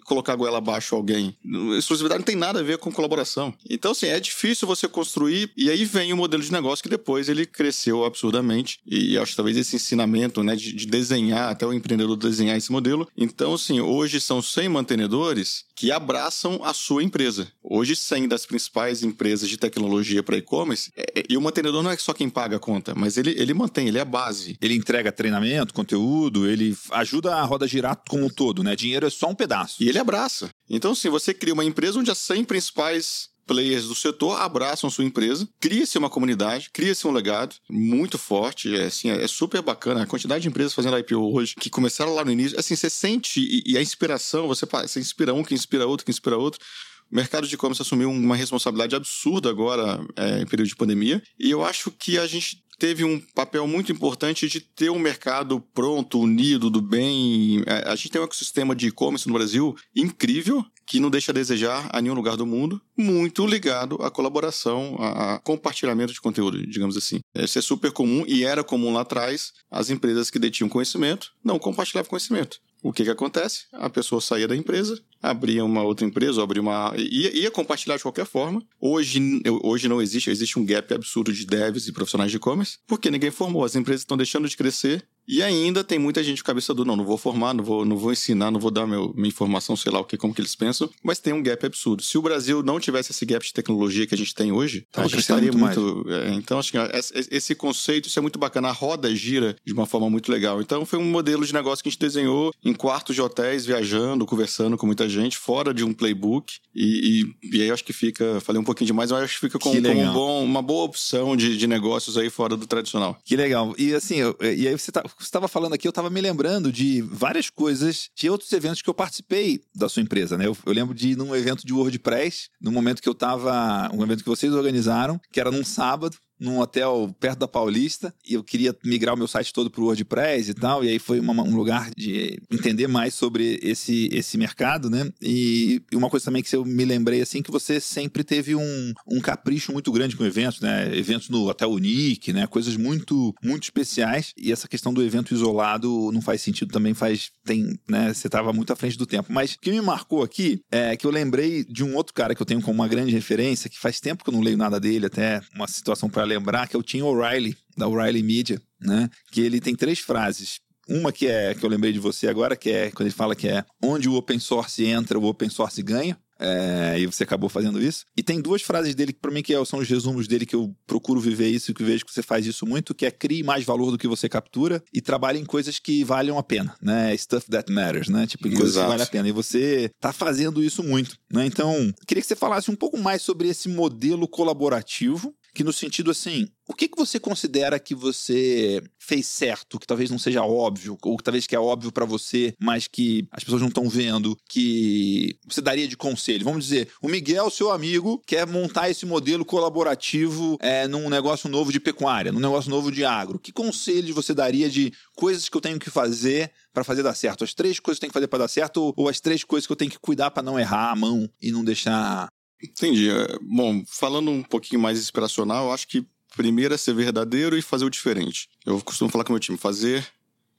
colocar 0.05 0.33
a 0.33 0.37
goela 0.37 0.59
abaixo 0.59 0.95
alguém. 0.95 1.37
Exclusividade 1.79 2.21
não 2.21 2.25
tem 2.27 2.37
nada 2.37 2.61
a 2.61 2.63
ver 2.63 2.79
com 2.79 2.91
colaboração. 2.93 3.53
Então, 3.69 3.93
assim, 3.93 4.07
é 4.07 4.19
difícil 4.21 4.67
você 4.67 4.89
construir, 4.89 5.51
e 5.57 5.71
aí 5.71 5.85
vem 5.85 6.13
o 6.13 6.17
modelo 6.17 6.43
de 6.43 6.53
negócio 6.53 6.83
que 6.83 6.89
depois 6.89 7.29
ele 7.29 7.47
cresceu 7.47 8.05
absurdamente, 8.05 8.81
e 8.87 9.17
acho 9.19 9.33
que 9.33 9.37
talvez 9.37 9.57
esse 9.57 9.77
ensinamento, 9.77 10.43
né, 10.43 10.55
de, 10.57 10.73
de 10.73 10.87
desenhar, 10.87 11.51
até 11.51 11.67
o 11.67 11.73
empreendedor 11.73 12.17
desenhar 12.17 12.57
esse 12.57 12.73
modelo. 12.73 13.09
Então, 13.17 13.55
assim, 13.55 13.81
hoje 13.81 14.21
são 14.21 14.41
100 14.43 14.69
mantenedores 14.69 15.65
que 15.75 15.93
abraçam 15.93 16.61
a 16.65 16.75
sua 16.75 17.03
empresa. 17.05 17.49
Hoje, 17.63 17.95
100 17.95 18.29
das 18.29 18.45
principais 18.45 19.03
empresas 19.03 19.49
de 19.49 19.57
tecnologia 19.57 20.23
para 20.23 20.37
e-commerce, 20.37 20.91
é- 20.97 21.21
é- 21.21 21.25
e 21.29 21.37
o 21.37 21.41
mantenedor 21.41 21.83
não 21.83 21.91
é 21.91 21.97
só 21.97 22.13
quem 22.13 22.29
paga 22.29 22.57
a 22.57 22.61
conta, 22.61 22.95
mas 22.97 23.17
ele, 23.17 23.31
ele 23.39 23.55
mantém, 23.55 23.87
ele 23.89 23.99
é 23.99 24.01
a 24.01 24.05
base. 24.05 24.57
Ele 24.61 24.75
entrega 24.75 25.13
treinamento, 25.13 25.73
conteúdo, 25.73 26.49
ele 26.49 26.77
ajuda 26.93 27.37
a 27.37 27.45
roda 27.45 27.67
girar 27.67 28.01
como 28.09 28.25
um 28.25 28.31
todo, 28.39 28.63
né? 28.63 28.77
Dinheiro 28.77 29.05
é 29.05 29.11
só 29.11 29.29
um 29.29 29.35
pedaço. 29.35 29.83
E 29.83 29.89
ele 29.89 29.99
abraça. 29.99 30.49
Então, 30.71 30.93
assim, 30.93 31.11
você 31.11 31.35
cria 31.35 31.53
uma 31.53 31.65
empresa 31.65 31.99
onde 31.99 32.09
as 32.09 32.19
100 32.19 32.45
principais 32.45 33.31
players 33.49 33.87
do 33.87 33.95
setor 33.95 34.39
abraçam 34.41 34.91
sua 34.91 35.05
empresa, 35.05 35.49
cria-se 35.59 35.97
uma 35.97 36.11
comunidade, 36.11 36.69
cria-se 36.71 37.07
um 37.07 37.11
legado 37.11 37.57
muito 37.69 38.19
forte, 38.19 38.77
é, 38.77 38.85
assim, 38.85 39.11
é 39.11 39.27
super 39.27 39.63
bacana. 39.63 40.03
A 40.03 40.07
quantidade 40.07 40.43
de 40.43 40.49
empresas 40.49 40.75
fazendo 40.75 40.99
IPO 40.99 41.35
hoje, 41.35 41.55
que 41.59 41.71
começaram 41.71 42.15
lá 42.15 42.25
no 42.25 42.31
início, 42.31 42.61
assim, 42.61 42.77
você 42.77 42.91
sente, 42.91 43.41
e, 43.41 43.73
e 43.73 43.79
a 43.79 43.83
inspiração, 43.83 44.47
você, 44.47 44.67
você 44.67 45.01
inspira 45.01 45.35
um, 45.35 45.43
que 45.43 45.55
inspira 45.55 45.87
outro, 45.87 46.05
que 46.05 46.13
inspira 46.13 46.37
outro. 46.37 46.61
O 47.11 47.17
mercado 47.17 47.47
de 47.47 47.55
e-commerce 47.55 47.83
assumiu 47.83 48.11
uma 48.11 48.37
responsabilidade 48.37 48.95
absurda 48.95 49.49
agora, 49.49 50.05
é, 50.17 50.41
em 50.41 50.47
período 50.47 50.69
de 50.69 50.77
pandemia, 50.77 51.23
e 51.39 51.51
eu 51.51 51.65
acho 51.65 51.91
que 51.91 52.19
a 52.19 52.27
gente 52.27 52.63
teve 52.79 53.05
um 53.05 53.19
papel 53.35 53.67
muito 53.67 53.91
importante 53.91 54.47
de 54.49 54.61
ter 54.61 54.89
um 54.91 54.99
mercado 54.99 55.61
pronto, 55.75 56.21
unido, 56.21 56.71
do 56.71 56.81
bem. 56.81 57.63
É, 57.67 57.91
A 57.91 57.97
gente 57.97 58.11
tem 58.11 58.21
um 58.21 58.25
ecossistema 58.25 58.75
de 58.75 58.87
e-commerce 58.87 59.27
no 59.27 59.35
Brasil 59.35 59.75
incrível, 59.95 60.65
que 60.87 61.01
não 61.01 61.11
deixa 61.11 61.33
a 61.33 61.35
desejar 61.35 61.89
a 61.93 62.01
nenhum 62.01 62.15
lugar 62.15 62.37
do 62.37 62.47
mundo, 62.47 62.81
muito 62.97 63.47
ligado 63.47 63.97
à 63.97 64.11
colaboração, 64.11 64.97
a, 64.99 65.39
compartilhamento 65.41 66.13
de 66.13 66.21
conteúdo, 66.21 66.65
digamos 66.67 66.97
assim. 66.97 67.21
Isso 67.35 67.59
é 67.59 67.63
super 67.63 67.93
comum 67.93 68.25
e 68.27 68.45
era 68.45 68.65
comum 68.65 68.93
lá 68.93 69.03
atrás. 69.03 69.53
As 69.71 69.91
empresas 69.91 70.31
que 70.31 70.39
detinham 70.39 70.69
conhecimento 70.69 71.33
não 71.45 71.59
compartilhavam 71.59 72.09
conhecimento. 72.09 72.59
O 72.83 72.93
que 72.93 73.05
que 73.05 73.11
acontece? 73.11 73.65
A 73.73 73.91
pessoa 73.91 74.21
saía 74.21 74.47
da 74.47 74.57
empresa, 74.57 74.99
abria 75.23 75.65
uma 75.65 75.83
outra 75.83 76.07
empresa, 76.07 76.39
ou 76.39 76.45
abria 76.45 76.63
uma. 76.63 76.93
Ia, 76.97 77.37
ia 77.37 77.51
compartilhar 77.51 77.97
de 77.97 78.03
qualquer 78.03 78.27
forma. 78.27 78.63
Hoje, 78.81 79.21
hoje 79.63 79.89
não 79.89 80.01
existe, 80.01 80.31
existe 80.31 80.59
um 80.59 80.65
gap 80.65 80.93
absurdo 80.95 81.33
de 81.33 81.45
devs 81.47 81.87
e 81.89 81.93
profissionais 81.93 82.31
de 82.31 82.37
e-commerce, 82.37 82.79
porque 82.87 83.11
ninguém 83.11 83.31
formou. 83.31 83.65
As 83.65 83.75
empresas 83.77 84.03
estão 84.03 84.17
deixando 84.17 84.49
de 84.49 84.57
crescer 84.57 85.05
e 85.31 85.43
ainda 85.43 85.85
tem 85.85 85.99
muita 85.99 86.25
gente 86.25 86.43
com 86.43 86.47
cabeça 86.47 86.73
dura. 86.73 86.89
Não, 86.89 86.97
não 86.97 87.05
vou 87.05 87.19
formar, 87.19 87.53
não 87.53 87.63
vou, 87.63 87.85
não 87.85 87.97
vou 87.99 88.13
ensinar, 88.13 88.51
não 88.51 88.59
vou 88.59 88.71
dar 88.71 88.87
meu, 88.87 89.13
minha 89.15 89.29
informação, 89.29 89.77
sei 89.77 89.93
lá 89.93 90.01
o 90.01 90.05
que, 90.05 90.17
como 90.17 90.33
que 90.35 90.41
eles 90.41 90.55
pensam, 90.57 90.89
mas 91.03 91.19
tem 91.19 91.33
um 91.35 91.43
gap 91.43 91.67
absurdo. 91.67 92.03
Se 92.03 92.17
o 92.17 92.23
Brasil 92.23 92.63
não 92.63 92.81
tivesse 92.81 93.13
esse 93.13 93.27
gap 93.27 93.45
de 93.45 93.53
tecnologia 93.53 94.07
que 94.07 94.15
a 94.15 94.19
gente 94.19 94.35
tem 94.35 94.53
hoje, 94.53 94.87
Tava 94.91 95.07
a 95.07 95.11
gente 95.11 95.21
estaria 95.21 95.53
muito 95.53 95.81
muito. 95.81 96.11
é, 96.11 96.33
então, 96.33 96.59
acho 96.59 96.73
que 96.73 96.79
esse- 96.79 97.29
esse 97.31 97.55
conceito, 97.55 98.09
isso 98.09 98.19
é 98.19 98.23
muito 98.23 98.39
bacana. 98.39 98.69
A 98.69 98.73
roda 98.73 99.15
gira 99.15 99.55
de 99.67 99.73
uma 99.75 99.85
forma 99.87 100.09
muito 100.09 100.33
legal. 100.33 100.63
Então, 100.63 100.87
foi 100.87 100.99
um 100.99 101.05
modelo 101.05 101.45
de 101.45 101.53
negócio 101.53 101.83
que 101.83 101.89
a 101.89 101.93
gente 101.93 102.01
desenhou 102.01 102.53
em 102.65 102.73
quartos 102.73 103.15
de 103.15 103.21
hotéis, 103.21 103.67
viajando, 103.67 104.25
conversando 104.25 104.77
com 104.79 104.87
muita 104.87 105.08
gente, 105.09 105.37
fora 105.39 105.73
de 105.75 105.85
um 105.85 105.93
playbook. 105.93 106.55
E, 106.75 107.25
e, 107.43 107.57
e 107.59 107.63
aí, 107.63 107.69
eu 107.69 107.75
acho 107.75 107.85
que 107.85 107.93
fica. 107.93 108.41
Falei 108.41 108.61
um 108.61 108.65
pouquinho 108.65 108.87
demais, 108.87 109.11
mas 109.11 109.23
acho 109.25 109.35
que 109.35 109.41
fica 109.41 109.59
com, 109.59 109.71
Que 109.73 109.81
como 109.83 110.01
um 110.01 110.13
bom, 110.13 110.45
uma 110.45 110.63
boa 110.63 110.85
opção 110.85 111.37
de, 111.37 111.57
de 111.57 111.67
negócios 111.67 112.17
aí 112.17 112.31
fora 112.31 112.57
do 112.57 112.67
tradicional. 112.67 113.19
Que 113.25 113.37
legal. 113.37 113.75
E 113.79 113.95
assim, 113.95 114.17
eu- 114.17 114.37
e 114.41 114.67
aí 114.69 114.73
você 114.79 114.93
tá- 114.93 115.05
estava 115.21 115.49
falando 115.49 115.73
aqui, 115.75 115.87
eu 115.87 115.91
estava 115.91 116.11
me 116.11 116.21
lembrando 116.21 116.71
de 116.73 117.03
várias 117.03 117.51
coisas, 117.51 118.11
de 118.17 118.29
outros 118.31 118.53
eventos 118.53 118.83
que 118.83 118.89
eu 118.91 118.95
participei 118.95 119.61
da 119.75 119.89
sua 119.89 120.03
empresa, 120.03 120.37
né? 120.39 120.47
Eu, 120.47 120.57
eu 120.67 120.73
lembro 120.73 120.95
de 120.95 121.11
ir 121.11 121.17
num 121.17 121.35
evento 121.35 121.67
de 121.67 121.73
WordPress, 121.73 122.49
no 122.61 122.71
momento 122.73 123.03
que 123.03 123.09
eu 123.09 123.13
estava, 123.13 123.91
um 123.93 124.03
evento 124.03 124.23
que 124.23 124.29
vocês 124.29 124.53
organizaram, 124.53 125.21
que 125.33 125.41
era 125.41 125.51
num 125.51 125.65
sábado, 125.65 126.17
num 126.41 126.59
hotel 126.59 127.15
perto 127.19 127.39
da 127.41 127.49
Paulista, 127.49 128.15
e 128.29 128.35
eu 128.35 128.45
queria 128.45 128.75
migrar 128.85 129.15
o 129.15 129.19
meu 129.19 129.27
site 129.29 129.53
todo 129.53 129.71
para 129.71 129.81
o 129.81 129.85
WordPress 129.85 130.51
e 130.51 130.55
tal, 130.55 130.85
e 130.85 130.89
aí 130.89 130.99
foi 130.99 131.21
uma- 131.21 131.43
um 131.43 131.55
lugar 131.57 131.91
de 131.97 132.41
entender 132.51 132.87
mais 132.87 133.15
sobre 133.15 133.59
esse, 133.63 134.09
esse 134.13 134.37
mercado, 134.39 134.89
né? 134.91 135.11
E, 135.21 135.83
e 135.93 135.97
uma 135.97 136.09
coisa 136.11 136.25
também 136.27 136.43
que 136.43 136.55
eu 136.55 136.65
me 136.65 136.85
lembrei, 136.85 137.21
assim, 137.21 137.43
que 137.43 137.51
você 137.51 137.81
sempre 137.81 138.23
teve 138.25 138.55
um, 138.55 138.93
um 139.07 139.21
capricho 139.21 139.73
muito 139.73 139.91
grande 139.93 140.17
com 140.17 140.25
eventos, 140.25 140.61
né? 140.61 140.97
Eventos 140.97 141.29
no 141.29 141.49
Hotel 141.49 141.71
Unique, 141.71 142.33
né? 142.33 142.47
Coisas 142.47 142.77
muito, 142.77 143.35
muito 143.43 143.65
especiais, 143.65 144.33
e 144.37 144.53
essa 144.53 144.69
questão 144.69 144.93
do 144.93 145.03
evento 145.03 145.35
isolado 145.35 146.11
não 146.13 146.21
faz 146.21 146.41
sentido 146.43 146.73
também, 146.73 146.95
faz, 146.95 147.31
tem, 147.45 147.79
né? 147.89 148.13
Você 148.13 148.29
estava 148.29 148.53
muito 148.53 148.73
à 148.73 148.77
frente 148.77 148.97
do 148.97 149.07
tempo. 149.07 149.33
Mas 149.33 149.53
o 149.55 149.59
que 149.61 149.71
me 149.71 149.81
marcou 149.81 150.23
aqui 150.23 150.61
é 150.71 150.97
que 150.97 151.07
eu 151.07 151.11
lembrei 151.11 151.65
de 151.65 151.83
um 151.85 151.95
outro 151.97 152.15
cara 152.15 152.35
que 152.35 152.43
eu 152.43 152.47
tenho 152.47 152.61
como 152.63 152.75
uma 152.75 152.89
grande 152.89 153.13
referência, 153.13 153.69
que 153.71 153.79
faz 153.79 154.01
tempo 154.01 154.23
que 154.25 154.31
eu 154.31 154.35
não 154.35 154.41
leio 154.41 154.57
nada 154.57 154.79
dele, 154.81 155.07
até 155.07 155.41
uma 155.55 155.67
situação 155.67 156.09
lembrar, 156.29 156.69
que 156.69 156.77
é 156.77 156.79
o 156.79 156.83
Tim 156.83 157.03
O'Reilly, 157.03 157.57
da 157.77 157.89
O'Reilly 157.89 158.23
Media, 158.23 158.61
né? 158.81 159.09
Que 159.33 159.41
ele 159.41 159.61
tem 159.61 159.75
três 159.75 159.99
frases. 159.99 160.61
Uma 160.89 161.13
que 161.13 161.27
é 161.27 161.55
que 161.55 161.65
eu 161.65 161.69
lembrei 161.69 161.93
de 161.93 161.99
você 161.99 162.29
agora, 162.29 162.57
que 162.57 162.71
é 162.71 162.91
quando 162.91 163.09
ele 163.09 163.15
fala 163.15 163.35
que 163.37 163.47
é 163.49 163.63
onde 163.83 164.09
o 164.09 164.15
open 164.15 164.39
source 164.39 164.85
entra, 164.85 165.19
o 165.19 165.25
open 165.25 165.49
source 165.51 165.83
ganha. 165.83 166.17
É, 166.41 166.95
e 167.01 167.05
você 167.05 167.25
acabou 167.25 167.49
fazendo 167.51 167.83
isso. 167.83 168.05
E 168.17 168.23
tem 168.23 168.41
duas 168.41 168.63
frases 168.63 168.95
dele 168.95 169.13
que, 169.13 169.19
para 169.19 169.33
mim, 169.33 169.43
que 169.43 169.53
é- 169.53 169.65
são 169.65 169.81
os 169.81 169.89
resumos 169.89 170.29
dele 170.29 170.47
que 170.47 170.55
eu 170.55 170.73
procuro 170.87 171.21
viver 171.21 171.49
isso 171.49 171.73
e 171.73 171.75
que 171.75 171.83
vejo 171.83 172.05
que 172.07 172.15
você 172.15 172.23
faz 172.23 172.47
isso 172.47 172.65
muito, 172.65 172.95
que 172.95 173.05
é 173.05 173.11
crie 173.11 173.43
mais 173.43 173.65
valor 173.65 173.91
do 173.91 173.99
que 173.99 174.07
você 174.07 174.29
captura 174.29 174.81
e 174.95 175.01
trabalhe 175.01 175.41
em 175.41 175.45
coisas 175.45 175.81
que 175.81 176.05
valham 176.05 176.39
a 176.39 176.43
pena, 176.45 176.77
né? 176.81 177.13
Stuff 177.17 177.51
that 177.51 177.73
matters, 177.73 178.09
né? 178.09 178.25
Tipo, 178.25 178.45
coisas 178.51 178.77
que 178.77 178.79
valem 178.89 179.03
a 179.03 179.07
pena. 179.07 179.29
E 179.29 179.33
você 179.33 179.91
tá 180.01 180.13
fazendo 180.13 180.63
isso 180.63 180.81
muito, 180.85 181.17
né? 181.29 181.45
Então, 181.45 181.93
queria 182.07 182.23
que 182.23 182.29
você 182.29 182.37
falasse 182.37 182.71
um 182.71 182.77
pouco 182.77 182.97
mais 182.97 183.21
sobre 183.21 183.49
esse 183.49 183.69
modelo 183.69 184.29
colaborativo, 184.29 185.35
que 185.55 185.65
no 185.65 185.73
sentido 185.73 186.11
assim, 186.11 186.49
o 186.69 186.75
que, 186.75 186.89
que 186.89 186.99
você 186.99 187.19
considera 187.19 187.79
que 187.79 187.95
você 187.95 188.83
fez 188.99 189.27
certo, 189.27 189.79
que 189.79 189.87
talvez 189.87 190.11
não 190.11 190.19
seja 190.19 190.45
óbvio, 190.45 190.99
ou 191.03 191.17
que 191.17 191.25
talvez 191.25 191.47
que 191.47 191.57
é 191.57 191.59
óbvio 191.59 191.91
para 191.91 192.05
você, 192.05 192.55
mas 192.61 192.87
que 192.87 193.27
as 193.33 193.43
pessoas 193.43 193.63
não 193.63 193.69
estão 193.69 193.89
vendo, 193.89 194.37
que 194.49 195.39
você 195.49 195.61
daria 195.61 195.89
de 195.89 195.97
conselho? 195.97 196.45
Vamos 196.45 196.65
dizer, 196.65 196.89
o 197.01 197.09
Miguel, 197.09 197.51
seu 197.51 197.71
amigo, 197.71 198.23
quer 198.27 198.47
montar 198.47 198.91
esse 198.91 199.07
modelo 199.07 199.45
colaborativo 199.45 200.59
é, 200.61 200.87
num 200.87 201.09
negócio 201.09 201.49
novo 201.49 201.73
de 201.73 201.81
pecuária, 201.81 202.31
num 202.31 202.41
negócio 202.41 202.71
novo 202.71 202.93
de 202.93 203.05
agro. 203.05 203.39
Que 203.39 203.53
conselhos 203.53 204.15
você 204.15 204.35
daria 204.35 204.69
de 204.69 204.93
coisas 205.17 205.49
que 205.49 205.57
eu 205.57 205.61
tenho 205.61 205.79
que 205.79 205.91
fazer 205.91 206.53
para 206.73 206.85
fazer 206.85 207.03
dar 207.03 207.15
certo? 207.15 207.45
As 207.45 207.55
três 207.55 207.81
coisas 207.81 207.99
que 207.99 208.05
eu 208.05 208.09
tenho 208.09 208.13
que 208.13 208.19
fazer 208.19 208.29
para 208.29 208.41
dar 208.41 208.49
certo 208.49 208.83
ou, 208.83 208.95
ou 208.97 209.09
as 209.09 209.21
três 209.21 209.43
coisas 209.43 209.67
que 209.67 209.73
eu 209.73 209.77
tenho 209.77 209.91
que 209.91 209.99
cuidar 209.99 210.31
para 210.31 210.43
não 210.43 210.59
errar 210.59 210.91
a 210.91 210.97
mão 210.97 211.29
e 211.41 211.51
não 211.51 211.65
deixar 211.65 212.29
Entendi. 212.63 213.11
É, 213.11 213.39
Bom, 213.41 213.83
falando 213.87 214.31
um 214.31 214.43
pouquinho 214.43 214.81
mais 214.81 214.99
inspiracional, 214.99 215.67
eu 215.67 215.73
acho 215.73 215.87
que 215.87 216.07
primeiro 216.37 216.75
é 216.75 216.77
ser 216.77 216.95
verdadeiro 216.95 217.57
e 217.57 217.63
fazer 217.63 217.85
o 217.85 217.91
diferente. 217.91 218.49
Eu 218.65 218.81
costumo 218.81 219.11
falar 219.11 219.25
com 219.25 219.33
o 219.33 219.35
meu 219.35 219.41
time, 219.41 219.59
fazer 219.59 220.07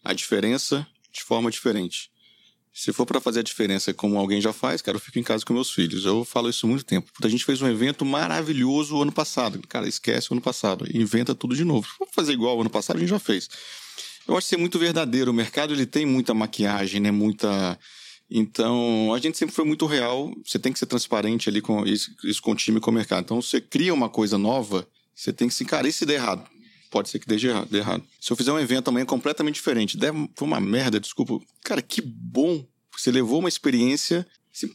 a 0.04 0.14
diferença 0.14 0.86
de 1.12 1.24
forma 1.24 1.52
diferente. 1.52 2.12
Se 2.72 2.94
for 2.94 3.06
para 3.06 3.20
fazer 3.20 3.40
a 3.40 3.44
diferença 3.44 3.94
como 3.94 4.18
alguém 4.18 4.40
já 4.40 4.54
faz, 4.54 4.82
cara, 4.82 4.96
eu 4.96 5.02
fico 5.02 5.20
em 5.20 5.24
casa 5.24 5.44
com 5.44 5.54
meus 5.54 5.72
filhos. 5.72 6.06
Eu 6.06 6.24
falo 6.24 6.50
isso 6.50 6.66
há 6.66 6.70
muito 6.70 6.86
tempo. 6.86 7.12
A 7.22 7.28
gente 7.28 7.44
fez 7.44 7.62
um 7.62 7.68
evento 7.68 8.06
maravilhoso 8.06 8.96
o 8.96 9.02
ano 9.02 9.12
passado. 9.12 9.60
Cara, 9.68 9.88
esquece 9.88 10.32
o 10.32 10.34
ano 10.34 10.42
passado. 10.42 10.86
Inventa 10.94 11.36
tudo 11.36 11.56
de 11.56 11.66
novo. 11.66 11.88
Vamos 12.00 12.14
fazer 12.14 12.34
igual 12.34 12.58
o 12.58 12.62
ano 12.62 12.70
passado, 12.70 12.98
a 12.98 13.00
gente 13.00 13.10
já 13.10 13.20
fez. 13.20 13.50
Eu 14.28 14.38
acho 14.38 14.48
que 14.48 14.56
muito 14.56 14.78
verdadeiro. 14.78 15.32
O 15.32 15.34
mercado 15.34 15.74
ele 15.74 15.86
tem 15.86 16.06
muita 16.06 16.34
maquiagem, 16.34 17.02
né? 17.02 17.12
Muita 17.12 17.78
Então, 18.30 19.12
a 19.14 19.20
gente 19.20 19.38
sempre 19.38 19.56
foi 19.56 19.66
muito 19.66 19.86
real. 19.86 20.32
Você 20.46 20.60
tem 20.60 20.72
que 20.72 20.80
ser 20.80 20.86
transparente 20.86 21.50
ali 21.50 21.62
com 21.62 21.86
isso, 21.86 22.12
isso 22.24 22.42
com 22.42 22.52
o 22.52 22.56
time 22.56 22.78
e 22.78 22.82
com 22.82 22.92
o 22.92 22.94
mercado. 22.94 23.24
Então, 23.24 23.42
você 23.42 23.60
cria 23.60 23.94
uma 23.94 24.10
coisa 24.10 24.38
nova, 24.38 24.88
você 25.16 25.34
tem 25.34 25.48
que 25.48 25.54
se 25.54 25.64
encarar. 25.64 25.88
E 25.88 25.92
se 25.92 26.06
der 26.06 26.16
errado? 26.16 26.48
Pode 26.90 27.10
ser 27.10 27.20
que 27.20 27.28
dê 27.28 27.36
errado, 27.36 27.68
dê 27.70 27.78
errado. 27.80 28.04
Se 28.20 28.32
eu 28.32 28.38
fizer 28.38 28.52
um 28.52 28.60
evento 28.60 28.88
amanhã 28.88 29.06
completamente 29.06 29.56
diferente, 29.56 29.96
der 29.96 30.12
foi 30.36 30.48
uma 30.48 30.60
merda, 30.60 31.00
desculpa. 31.00 31.40
Cara, 31.64 31.82
que 31.82 32.02
bom. 32.02 32.66
Você 32.98 33.12
levou 33.12 33.40
uma 33.40 33.50
experiência. 33.50 34.26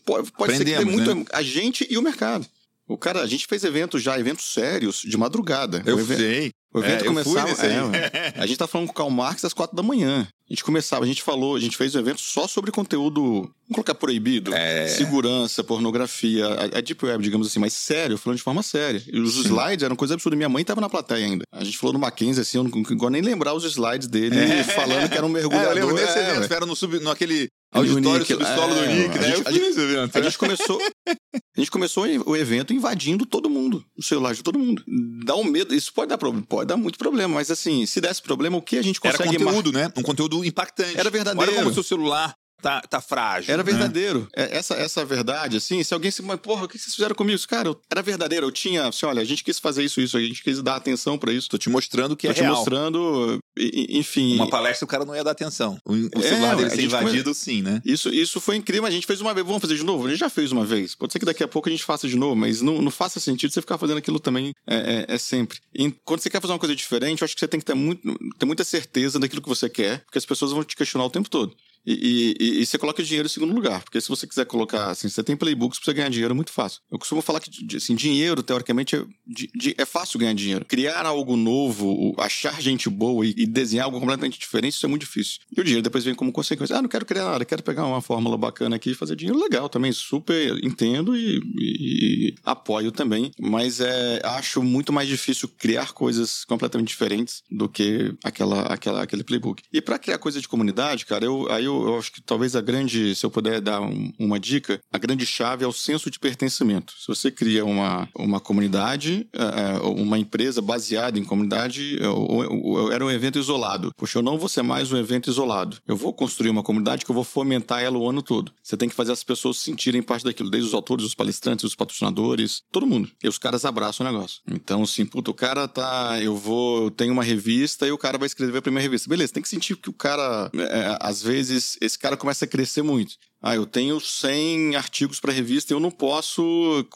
Pode, 0.04 0.30
pode 0.32 0.56
ser 0.56 0.64
que 0.64 0.76
dê 0.76 0.84
muito 0.84 1.14
né? 1.14 1.24
a 1.32 1.42
gente 1.42 1.86
e 1.90 1.98
o 1.98 2.02
mercado. 2.02 2.46
O 2.86 2.96
cara, 2.96 3.22
a 3.22 3.26
gente 3.26 3.46
fez 3.46 3.64
eventos 3.64 4.02
já, 4.02 4.18
eventos 4.18 4.52
sérios, 4.52 5.00
de 5.00 5.16
madrugada. 5.16 5.82
Eu 5.86 5.96
o 5.96 6.06
sei. 6.06 6.52
O 6.74 6.80
evento 6.80 7.04
é, 7.04 7.06
começava. 7.06 7.50
É, 7.50 8.34
a 8.42 8.46
gente 8.46 8.58
tá 8.58 8.66
falando 8.66 8.88
com 8.88 8.92
o 8.92 8.96
Karl 8.96 9.10
Marx 9.10 9.44
às 9.44 9.52
quatro 9.52 9.76
da 9.76 9.82
manhã. 9.82 10.26
A 10.50 10.52
gente 10.52 10.64
começava, 10.64 11.04
a 11.04 11.08
gente 11.08 11.22
falou, 11.22 11.56
a 11.56 11.60
gente 11.60 11.76
fez 11.76 11.94
um 11.94 12.00
evento 12.00 12.20
só 12.20 12.46
sobre 12.46 12.70
conteúdo, 12.70 13.22
vamos 13.22 13.72
colocar 13.72 13.94
proibido, 13.94 14.52
é... 14.52 14.88
segurança, 14.88 15.64
pornografia, 15.64 16.46
a, 16.46 16.64
a, 16.64 16.80
Deep 16.82 17.02
Web, 17.02 17.22
digamos 17.22 17.46
assim, 17.46 17.58
mas 17.58 17.72
sério, 17.72 18.18
falando 18.18 18.36
de 18.36 18.42
forma 18.42 18.62
séria. 18.62 19.02
E 19.06 19.18
os 19.18 19.34
Sim. 19.34 19.40
slides 19.40 19.84
eram 19.84 19.96
coisa 19.96 20.14
absurda. 20.14 20.36
Minha 20.36 20.48
mãe 20.48 20.64
tava 20.64 20.80
na 20.80 20.90
plateia 20.90 21.24
ainda. 21.24 21.44
A 21.50 21.64
gente 21.64 21.78
falou 21.78 21.94
no 21.94 21.98
Mackenzie, 21.98 22.42
assim, 22.42 22.58
eu 22.58 22.64
não, 22.64 22.70
não 22.70 23.10
nem 23.10 23.22
lembrar 23.22 23.54
os 23.54 23.64
slides 23.64 24.08
dele 24.08 24.36
é. 24.36 24.64
falando 24.64 25.08
que 25.08 25.16
era 25.16 25.24
um 25.24 25.30
mergulhador. 25.30 25.68
É, 25.68 25.80
eu 25.80 25.86
lembro 25.86 25.94
desse 25.94 26.18
evento, 26.18 26.52
era 26.52 26.66
no, 26.66 26.76
sub, 26.76 26.98
no 26.98 27.10
aquele 27.10 27.48
auditório 27.74 28.24
subsolo 28.24 28.74
é, 28.74 28.86
do 28.86 28.94
Nick, 28.94 29.18
né? 29.18 29.26
A 29.26 29.36
gente, 29.36 29.48
a, 29.48 29.52
gente, 29.52 30.18
a 30.18 30.22
gente 30.22 30.38
começou, 30.38 30.80
a 31.08 31.60
gente 31.60 31.70
começou 31.70 32.04
o 32.26 32.36
evento 32.36 32.72
invadindo 32.72 33.26
todo 33.26 33.50
mundo, 33.50 33.84
o 33.96 34.02
celular 34.02 34.34
de 34.34 34.42
todo 34.42 34.58
mundo. 34.58 34.82
Dá 35.24 35.34
um 35.34 35.44
medo, 35.44 35.74
isso 35.74 35.92
pode 35.92 36.08
dar 36.08 36.18
problema, 36.18 36.46
pode 36.48 36.68
dar 36.68 36.76
muito 36.76 36.98
problema, 36.98 37.34
mas 37.34 37.50
assim, 37.50 37.84
se 37.86 38.00
desse 38.00 38.22
problema, 38.22 38.56
o 38.56 38.62
que 38.62 38.78
a 38.78 38.82
gente 38.82 39.00
consegue... 39.00 39.22
Era 39.22 39.44
conteúdo, 39.44 39.72
mar... 39.72 39.82
né? 39.82 39.92
Um 39.96 40.02
conteúdo 40.02 40.44
impactante. 40.44 40.98
Era 40.98 41.10
verdadeiro. 41.10 41.50
Olha 41.50 41.58
como 41.58 41.70
o 41.70 41.74
seu 41.74 41.82
celular 41.82 42.34
tá, 42.64 42.80
tá 42.80 43.00
frágil. 43.00 43.52
Era 43.52 43.62
né? 43.62 43.70
verdadeiro. 43.70 44.20
Né? 44.34 44.48
Essa, 44.50 44.74
essa 44.74 45.04
verdade, 45.04 45.58
assim, 45.58 45.82
se 45.84 45.92
alguém 45.92 46.10
se. 46.10 46.22
Mas, 46.22 46.40
porra, 46.40 46.64
o 46.64 46.68
que 46.68 46.78
vocês 46.78 46.94
fizeram 46.94 47.14
comigo? 47.14 47.38
Cara, 47.46 47.68
eu, 47.68 47.80
era 47.90 48.00
verdadeiro. 48.00 48.46
Eu 48.46 48.50
tinha, 48.50 48.88
assim, 48.88 49.04
olha, 49.04 49.20
a 49.20 49.24
gente 49.24 49.44
quis 49.44 49.58
fazer 49.58 49.84
isso, 49.84 50.00
isso, 50.00 50.16
a 50.16 50.20
gente 50.20 50.42
quis 50.42 50.62
dar 50.62 50.76
atenção 50.76 51.18
para 51.18 51.30
isso. 51.32 51.48
Tô 51.48 51.58
te 51.58 51.68
mostrando 51.68 52.16
que 52.16 52.26
Tô 52.26 52.30
é 52.30 52.34
te 52.34 52.40
real. 52.40 52.54
mostrando, 52.56 53.38
enfim. 53.56 54.36
Uma 54.36 54.48
palestra 54.48 54.86
o 54.86 54.88
cara 54.88 55.04
não 55.04 55.14
ia 55.14 55.22
dar 55.22 55.32
atenção. 55.32 55.76
O, 55.84 55.92
o 55.92 56.08
é, 56.14 56.22
celular 56.22 56.56
dele 56.56 56.70
ser 56.70 56.84
invadido, 56.84 57.24
come... 57.24 57.34
sim, 57.34 57.60
né? 57.60 57.82
Isso, 57.84 58.08
isso 58.08 58.40
foi 58.40 58.56
incrível. 58.56 58.86
A 58.86 58.90
gente 58.90 59.06
fez 59.06 59.20
uma 59.20 59.34
vez. 59.34 59.46
Vamos 59.46 59.60
fazer 59.60 59.76
de 59.76 59.84
novo? 59.84 60.06
A 60.06 60.10
gente 60.10 60.20
já 60.20 60.30
fez 60.30 60.50
uma 60.50 60.64
vez. 60.64 60.94
Pode 60.94 61.12
ser 61.12 61.18
que 61.18 61.26
daqui 61.26 61.44
a 61.44 61.48
pouco 61.48 61.68
a 61.68 61.72
gente 61.72 61.84
faça 61.84 62.08
de 62.08 62.16
novo, 62.16 62.34
mas 62.34 62.62
não, 62.62 62.80
não 62.80 62.90
faça 62.90 63.20
sentido 63.20 63.52
você 63.52 63.60
ficar 63.60 63.76
fazendo 63.76 63.98
aquilo 63.98 64.18
também 64.18 64.52
é, 64.66 65.04
é, 65.08 65.14
é 65.14 65.18
sempre. 65.18 65.58
E 65.74 65.90
quando 66.04 66.20
você 66.20 66.30
quer 66.30 66.40
fazer 66.40 66.54
uma 66.54 66.58
coisa 66.58 66.74
diferente, 66.74 67.20
eu 67.20 67.26
acho 67.26 67.34
que 67.34 67.40
você 67.40 67.48
tem 67.48 67.60
que 67.60 67.66
ter, 67.66 67.74
muito, 67.74 68.16
ter 68.38 68.46
muita 68.46 68.64
certeza 68.64 69.18
daquilo 69.18 69.42
que 69.42 69.48
você 69.48 69.68
quer, 69.68 70.00
porque 70.04 70.18
as 70.18 70.24
pessoas 70.24 70.52
vão 70.52 70.64
te 70.64 70.74
questionar 70.74 71.04
o 71.04 71.10
tempo 71.10 71.28
todo. 71.28 71.54
E, 71.86 72.36
e, 72.40 72.62
e, 72.62 72.66
você 72.66 72.78
coloca 72.78 73.02
o 73.02 73.04
dinheiro 73.04 73.26
em 73.26 73.30
segundo 73.30 73.54
lugar. 73.54 73.82
Porque 73.82 74.00
se 74.00 74.08
você 74.08 74.26
quiser 74.26 74.46
colocar, 74.46 74.90
assim, 74.90 75.08
você 75.08 75.22
tem 75.22 75.36
playbooks 75.36 75.78
pra 75.78 75.86
você 75.86 75.94
ganhar 75.94 76.08
dinheiro, 76.08 76.32
é 76.32 76.34
muito 76.34 76.52
fácil. 76.52 76.80
Eu 76.90 76.98
costumo 76.98 77.20
falar 77.20 77.40
que, 77.40 77.76
assim, 77.76 77.94
dinheiro, 77.94 78.42
teoricamente, 78.42 78.96
é, 78.96 79.04
de, 79.26 79.50
de, 79.54 79.74
é 79.76 79.84
fácil 79.84 80.18
ganhar 80.18 80.34
dinheiro. 80.34 80.64
Criar 80.64 81.04
algo 81.04 81.36
novo, 81.36 82.14
achar 82.18 82.60
gente 82.60 82.88
boa 82.88 83.26
e, 83.26 83.34
e, 83.36 83.46
desenhar 83.46 83.86
algo 83.86 84.00
completamente 84.00 84.38
diferente, 84.38 84.74
isso 84.74 84.86
é 84.86 84.88
muito 84.88 85.02
difícil. 85.02 85.40
E 85.54 85.60
o 85.60 85.64
dinheiro 85.64 85.82
depois 85.82 86.04
vem 86.04 86.14
como 86.14 86.32
consequência. 86.32 86.76
Ah, 86.76 86.82
não 86.82 86.88
quero 86.88 87.04
criar 87.04 87.24
nada, 87.24 87.44
quero 87.44 87.62
pegar 87.62 87.84
uma 87.84 88.00
fórmula 88.00 88.38
bacana 88.38 88.76
aqui 88.76 88.90
e 88.90 88.94
fazer 88.94 89.16
dinheiro 89.16 89.38
legal 89.38 89.68
também. 89.68 89.92
Super 89.92 90.64
entendo 90.64 91.16
e, 91.16 92.34
apoio 92.44 92.90
também. 92.90 93.30
Mas 93.38 93.80
é, 93.80 94.20
acho 94.24 94.62
muito 94.62 94.92
mais 94.92 95.08
difícil 95.08 95.48
criar 95.48 95.92
coisas 95.92 96.44
completamente 96.44 96.88
diferentes 96.88 97.42
do 97.50 97.68
que 97.68 98.14
aquela, 98.22 98.62
aquela, 98.62 99.02
aquele 99.02 99.24
playbook. 99.24 99.62
E 99.72 99.80
para 99.80 99.98
criar 99.98 100.18
coisa 100.18 100.40
de 100.40 100.48
comunidade, 100.48 101.06
cara, 101.06 101.24
eu, 101.24 101.50
aí 101.50 101.64
eu 101.64 101.73
eu, 101.82 101.88
eu, 101.88 101.98
acho 101.98 102.12
que 102.12 102.22
talvez 102.22 102.54
a 102.56 102.60
grande, 102.60 103.14
se 103.14 103.24
eu 103.24 103.30
puder 103.30 103.60
dar 103.60 103.80
um, 103.80 104.12
uma 104.18 104.38
dica, 104.38 104.80
a 104.92 104.98
grande 104.98 105.26
chave 105.26 105.64
é 105.64 105.68
o 105.68 105.72
senso 105.72 106.10
de 106.10 106.18
pertencimento. 106.18 106.92
Se 106.98 107.06
você 107.06 107.30
cria 107.30 107.64
uma, 107.64 108.08
uma 108.16 108.40
comunidade, 108.40 109.26
uh, 109.34 109.88
uma 109.90 110.18
empresa 110.18 110.60
baseada 110.60 111.18
em 111.18 111.24
comunidade, 111.24 111.98
uh, 112.00 112.90
era 112.90 113.04
um 113.04 113.10
evento 113.10 113.38
isolado. 113.38 113.92
Poxa, 113.96 114.18
eu 114.18 114.22
não 114.22 114.38
vou 114.38 114.48
ser 114.48 114.62
mais 114.62 114.92
um 114.92 114.96
evento 114.96 115.30
isolado. 115.30 115.78
Eu 115.86 115.96
vou 115.96 116.12
construir 116.12 116.50
uma 116.50 116.62
comunidade 116.62 117.04
que 117.04 117.10
eu 117.10 117.14
vou 117.14 117.24
fomentar 117.24 117.82
ela 117.82 117.98
o 117.98 118.08
ano 118.08 118.22
todo. 118.22 118.52
Você 118.62 118.76
tem 118.76 118.88
que 118.88 118.94
fazer 118.94 119.12
as 119.12 119.24
pessoas 119.24 119.58
sentirem 119.58 120.02
parte 120.02 120.24
daquilo, 120.24 120.50
desde 120.50 120.68
os 120.68 120.74
autores, 120.74 121.04
os 121.04 121.14
palestrantes, 121.14 121.64
os 121.64 121.74
patrocinadores, 121.74 122.62
todo 122.70 122.86
mundo. 122.86 123.10
E 123.22 123.28
os 123.28 123.38
caras 123.38 123.64
abraçam 123.64 124.06
o 124.06 124.10
negócio. 124.10 124.40
Então, 124.50 124.82
assim, 124.82 125.04
puta, 125.04 125.30
o 125.30 125.34
cara 125.34 125.66
tá. 125.68 126.18
Eu 126.20 126.36
vou. 126.36 126.84
Eu 126.84 126.90
tenho 126.90 127.12
uma 127.12 127.24
revista 127.24 127.86
e 127.86 127.92
o 127.92 127.98
cara 127.98 128.18
vai 128.18 128.26
escrever 128.26 128.58
a 128.58 128.62
primeira 128.62 128.82
revista. 128.82 129.08
Beleza, 129.08 129.32
tem 129.32 129.42
que 129.42 129.48
sentir 129.48 129.76
que 129.76 129.90
o 129.90 129.92
cara, 129.92 130.50
é, 130.54 130.98
às 131.00 131.22
vezes, 131.22 131.63
esse 131.80 131.98
cara 131.98 132.16
começa 132.16 132.44
a 132.44 132.48
crescer 132.48 132.82
muito. 132.82 133.16
Ah, 133.46 133.54
eu 133.54 133.66
tenho 133.66 134.00
100 134.00 134.74
artigos 134.74 135.20
para 135.20 135.30
revista 135.30 135.70
e 135.70 135.74
eu 135.74 135.80
não 135.80 135.90
posso. 135.90 136.42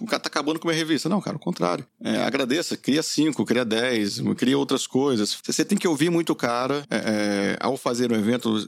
O 0.00 0.06
cara 0.06 0.18
tá 0.18 0.28
acabando 0.28 0.58
com 0.58 0.66
a 0.66 0.70
minha 0.70 0.78
revista. 0.82 1.06
Não, 1.06 1.20
cara, 1.20 1.36
o 1.36 1.38
contrário. 1.38 1.84
É, 2.02 2.22
agradeça, 2.22 2.74
cria 2.74 3.02
5, 3.02 3.44
cria 3.44 3.66
10, 3.66 4.22
cria 4.34 4.56
outras 4.56 4.86
coisas. 4.86 5.36
Você 5.44 5.62
tem 5.62 5.76
que 5.76 5.86
ouvir 5.86 6.08
muito 6.08 6.32
o 6.32 6.34
cara 6.34 6.86
é, 6.88 6.96
é, 6.96 7.56
ao 7.60 7.76
fazer 7.76 8.10
um 8.10 8.16
evento. 8.16 8.66